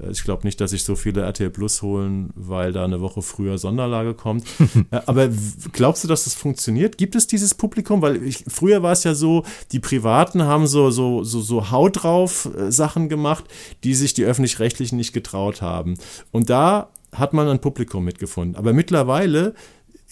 Äh, 0.00 0.10
Ich 0.10 0.22
glaube 0.22 0.46
nicht, 0.46 0.60
dass 0.60 0.70
sich 0.70 0.84
so 0.84 0.96
viele 0.96 1.22
RTL 1.22 1.50
Plus 1.50 1.82
holen, 1.82 2.30
weil 2.34 2.72
da 2.72 2.84
eine 2.84 3.00
Woche 3.00 3.22
früher 3.22 3.58
Sonderlage 3.58 4.14
kommt. 4.14 4.44
Äh, 4.90 5.00
Aber 5.06 5.28
glaubst 5.72 6.04
du, 6.04 6.08
dass 6.08 6.24
das 6.24 6.34
funktioniert? 6.34 6.98
Gibt 6.98 7.14
es 7.14 7.26
dieses 7.26 7.54
Publikum? 7.54 8.02
Weil 8.02 8.22
ich, 8.22 8.44
früher 8.48 8.82
war 8.82 8.92
es 8.92 9.04
ja 9.04 9.14
so, 9.14 9.44
die 9.72 9.80
Privaten 9.80 10.42
haben 10.42 10.66
so, 10.66 10.90
so, 10.90 11.22
so, 11.24 11.40
so 11.40 11.70
Haut 11.70 12.02
drauf 12.02 12.48
äh, 12.56 12.70
Sachen 12.72 13.08
gemacht, 13.08 13.44
die 13.84 13.94
sich 13.94 14.14
die 14.14 14.24
Öffentlich-Rechtlichen 14.24 14.96
nicht 14.96 15.12
getraut 15.12 15.62
haben. 15.62 15.94
Und 16.30 16.50
da 16.50 16.88
hat 17.12 17.32
man 17.32 17.48
ein 17.48 17.60
Publikum 17.60 18.04
mitgefunden. 18.04 18.56
Aber 18.56 18.72
mittlerweile 18.72 19.54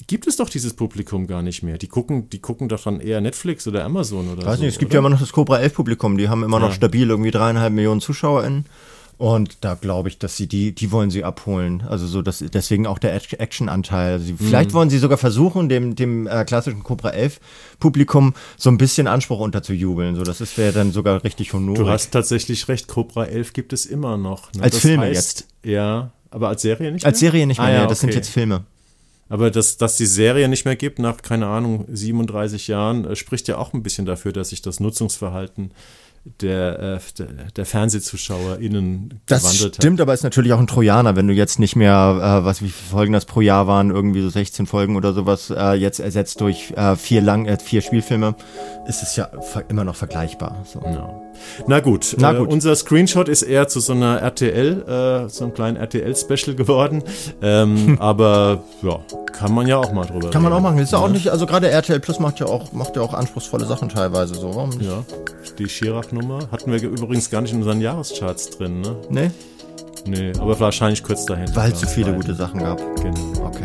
gibt 0.06 0.26
es 0.26 0.36
doch 0.36 0.48
dieses 0.48 0.74
Publikum 0.74 1.26
gar 1.26 1.42
nicht 1.42 1.62
mehr. 1.62 1.76
Die 1.78 1.88
gucken, 1.88 2.30
die 2.30 2.38
gucken 2.40 2.68
doch 2.68 2.82
dann 2.84 3.00
eher 3.00 3.20
Netflix 3.20 3.66
oder 3.66 3.84
Amazon 3.84 4.28
oder 4.28 4.40
Ich 4.42 4.46
weiß 4.46 4.58
so. 4.58 4.64
nicht, 4.64 4.74
es 4.74 4.78
gibt 4.78 4.90
oder? 4.92 4.96
ja 4.96 4.98
immer 5.00 5.10
noch 5.10 5.20
das 5.20 5.32
Cobra 5.32 5.58
11 5.58 5.74
Publikum, 5.74 6.16
die 6.18 6.28
haben 6.28 6.42
immer 6.44 6.60
noch 6.60 6.68
Ja. 6.68 6.74
stabil 6.74 7.08
irgendwie 7.10 7.30
dreieinhalb 7.30 7.72
Millionen 7.72 8.00
ZuschauerInnen. 8.00 8.66
Und 9.16 9.64
da 9.64 9.74
glaube 9.74 10.08
ich, 10.08 10.18
dass 10.20 10.36
sie 10.36 10.46
die, 10.46 10.72
die 10.72 10.92
wollen 10.92 11.10
sie 11.10 11.24
abholen. 11.24 11.82
Also 11.88 12.06
so, 12.06 12.22
dass 12.22 12.38
deswegen 12.38 12.86
auch 12.86 13.00
der 13.00 13.14
Act- 13.16 13.32
Action-Anteil. 13.40 14.12
Also 14.12 14.26
sie, 14.26 14.34
vielleicht 14.34 14.72
wollen 14.74 14.90
sie 14.90 14.98
sogar 14.98 15.18
versuchen, 15.18 15.68
dem, 15.68 15.96
dem 15.96 16.28
äh, 16.28 16.44
klassischen 16.44 16.84
Cobra 16.84 17.10
11 17.10 17.40
Publikum 17.80 18.34
so 18.56 18.70
ein 18.70 18.78
bisschen 18.78 19.08
Anspruch 19.08 19.40
unterzujubeln. 19.40 20.14
So, 20.14 20.22
das 20.22 20.56
wäre 20.56 20.72
dann 20.72 20.92
sogar 20.92 21.24
richtig 21.24 21.52
honorig. 21.52 21.80
Du 21.80 21.88
hast 21.88 22.12
tatsächlich 22.12 22.68
recht, 22.68 22.86
Cobra 22.86 23.24
11 23.24 23.54
gibt 23.54 23.72
es 23.72 23.86
immer 23.86 24.16
noch. 24.16 24.52
ne? 24.52 24.62
Als 24.62 24.74
Das 24.74 24.82
Filme 24.82 25.02
heißt, 25.06 25.48
Ja, 25.64 26.12
aber 26.30 26.46
als 26.50 26.62
Serie 26.62 26.92
nicht 26.92 27.04
Als 27.04 27.20
mehr? 27.20 27.30
Serie 27.32 27.46
nicht 27.48 27.58
mehr, 27.58 27.66
Ah, 27.66 27.72
ja, 27.72 27.82
nee, 27.82 27.88
das 27.88 27.98
sind 27.98 28.10
okay. 28.10 28.18
jetzt 28.18 28.28
Filme. 28.30 28.62
Aber 29.28 29.50
dass, 29.50 29.76
dass 29.76 29.96
die 29.96 30.06
Serie 30.06 30.48
nicht 30.48 30.64
mehr 30.64 30.76
gibt, 30.76 30.98
nach, 30.98 31.18
keine 31.18 31.46
Ahnung, 31.46 31.84
37 31.88 32.68
Jahren, 32.68 33.04
äh, 33.04 33.16
spricht 33.16 33.48
ja 33.48 33.58
auch 33.58 33.72
ein 33.72 33.82
bisschen 33.82 34.06
dafür, 34.06 34.32
dass 34.32 34.50
sich 34.50 34.62
das 34.62 34.80
Nutzungsverhalten 34.80 35.72
der, 36.40 36.78
äh, 36.78 36.98
der, 37.18 37.26
der 37.56 37.66
FernsehzuschauerInnen 37.66 39.20
Das 39.26 39.42
gewandelt 39.42 39.76
stimmt, 39.76 40.00
aber 40.00 40.14
ist 40.14 40.24
natürlich 40.24 40.52
auch 40.52 40.58
ein 40.58 40.66
Trojaner, 40.66 41.16
wenn 41.16 41.26
du 41.26 41.34
jetzt 41.34 41.58
nicht 41.58 41.76
mehr, 41.76 42.40
äh, 42.42 42.44
was 42.44 42.62
wie 42.62 42.68
viele 42.68 42.90
Folgen 42.90 43.12
das 43.12 43.24
pro 43.24 43.40
Jahr 43.40 43.66
waren, 43.66 43.90
irgendwie 43.90 44.22
so 44.22 44.28
16 44.28 44.66
Folgen 44.66 44.96
oder 44.96 45.12
sowas, 45.12 45.50
äh, 45.50 45.72
jetzt 45.74 46.00
ersetzt 46.00 46.40
durch 46.40 46.72
äh, 46.72 46.96
vier 46.96 47.20
lang, 47.20 47.46
äh, 47.46 47.58
vier 47.58 47.82
Spielfilme, 47.82 48.34
ist 48.86 49.02
es 49.02 49.16
ja 49.16 49.30
immer 49.68 49.84
noch 49.84 49.96
vergleichbar. 49.96 50.64
So. 50.64 50.80
Ja. 50.80 51.27
Na 51.66 51.80
gut, 51.80 52.16
Na 52.18 52.32
äh, 52.32 52.38
gut. 52.38 52.50
unser 52.50 52.74
Screenshot 52.74 53.28
ist 53.28 53.42
eher 53.42 53.68
zu 53.68 53.80
so 53.80 53.92
einer 53.92 54.20
RTL, 54.20 55.24
äh, 55.26 55.28
so 55.28 55.44
einem 55.44 55.54
kleinen 55.54 55.76
RTL-Special 55.76 56.54
geworden. 56.56 57.02
Ähm, 57.42 57.96
aber 58.00 58.62
ja, 58.82 58.98
kann 59.32 59.52
man 59.54 59.66
ja 59.66 59.78
auch 59.78 59.92
mal 59.92 60.04
drüber 60.06 60.30
Kann 60.30 60.42
man 60.42 60.52
auch 60.52 60.56
reden. 60.56 60.64
machen. 60.64 60.78
Ist 60.78 60.92
ja 60.92 60.98
auch 60.98 61.08
nicht, 61.08 61.28
also 61.28 61.46
gerade 61.46 61.70
RTL 61.70 62.00
Plus 62.00 62.18
macht 62.20 62.40
ja 62.40 62.46
auch, 62.46 62.72
macht 62.72 62.96
ja 62.96 63.02
auch 63.02 63.14
anspruchsvolle 63.14 63.66
Sachen 63.66 63.88
teilweise 63.88 64.34
so. 64.34 64.54
Warum 64.54 64.70
nicht? 64.70 64.82
Ja, 64.82 65.04
die 65.58 65.66
Chirac-Nummer 65.66 66.48
hatten 66.50 66.72
wir 66.72 66.82
übrigens 66.82 67.30
gar 67.30 67.40
nicht 67.40 67.52
in 67.52 67.58
unseren 67.58 67.80
Jahrescharts 67.80 68.50
drin, 68.50 68.80
ne? 68.80 68.96
Nee? 69.10 69.30
Nee, 70.06 70.32
aber 70.38 70.58
wahrscheinlich 70.60 71.02
kurz 71.02 71.26
dahinter. 71.26 71.54
Weil 71.56 71.72
es 71.72 71.80
zu 71.80 71.86
viele 71.86 72.06
Beiden. 72.12 72.20
gute 72.20 72.34
Sachen 72.34 72.60
gab. 72.60 72.78
Genau. 72.96 73.46
Okay. 73.46 73.64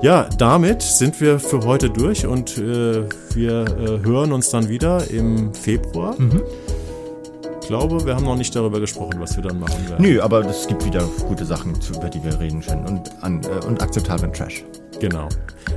Ja, 0.00 0.28
damit 0.38 0.82
sind 0.82 1.20
wir 1.20 1.38
für 1.38 1.60
heute 1.64 1.88
durch 1.90 2.26
und 2.26 2.58
äh, 2.58 3.04
wir 3.34 3.64
äh, 3.64 4.04
hören 4.04 4.32
uns 4.32 4.50
dann 4.50 4.68
wieder 4.68 5.08
im 5.10 5.54
Februar. 5.54 6.14
Mhm. 6.18 6.42
Ich 7.72 7.78
glaube, 7.78 8.04
wir 8.04 8.14
haben 8.14 8.26
noch 8.26 8.36
nicht 8.36 8.54
darüber 8.54 8.80
gesprochen, 8.80 9.14
was 9.18 9.34
wir 9.34 9.42
dann 9.42 9.58
machen 9.58 9.88
werden. 9.88 10.04
Nö, 10.04 10.20
aber 10.20 10.44
es 10.44 10.66
gibt 10.66 10.84
wieder 10.84 11.08
gute 11.26 11.46
Sachen, 11.46 11.72
über 11.96 12.10
die 12.10 12.22
wir 12.22 12.38
reden 12.38 12.60
können 12.60 12.84
und, 12.84 13.10
an, 13.22 13.40
äh, 13.44 13.64
und 13.64 13.82
akzeptablen 13.82 14.30
Trash. 14.30 14.62
Genau. 15.00 15.30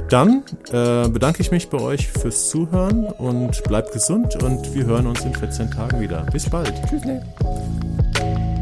Dann 0.10 0.44
äh, 0.74 1.08
bedanke 1.08 1.42
ich 1.42 1.52
mich 1.52 1.70
bei 1.70 1.80
euch 1.80 2.10
fürs 2.10 2.50
Zuhören 2.50 3.06
und 3.06 3.64
bleibt 3.64 3.94
gesund 3.94 4.44
und 4.44 4.76
wir 4.76 4.86
hören 4.86 5.08
uns 5.08 5.24
in 5.24 5.34
14 5.34 5.72
Tagen 5.72 6.02
wieder. 6.02 6.26
Bis 6.34 6.50
bald. 6.50 6.74
Tschüss. 6.90 7.04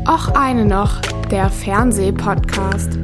Och 0.08 0.36
eine 0.36 0.64
noch, 0.64 1.02
der 1.32 1.50
Fernsehpodcast. 1.50 3.00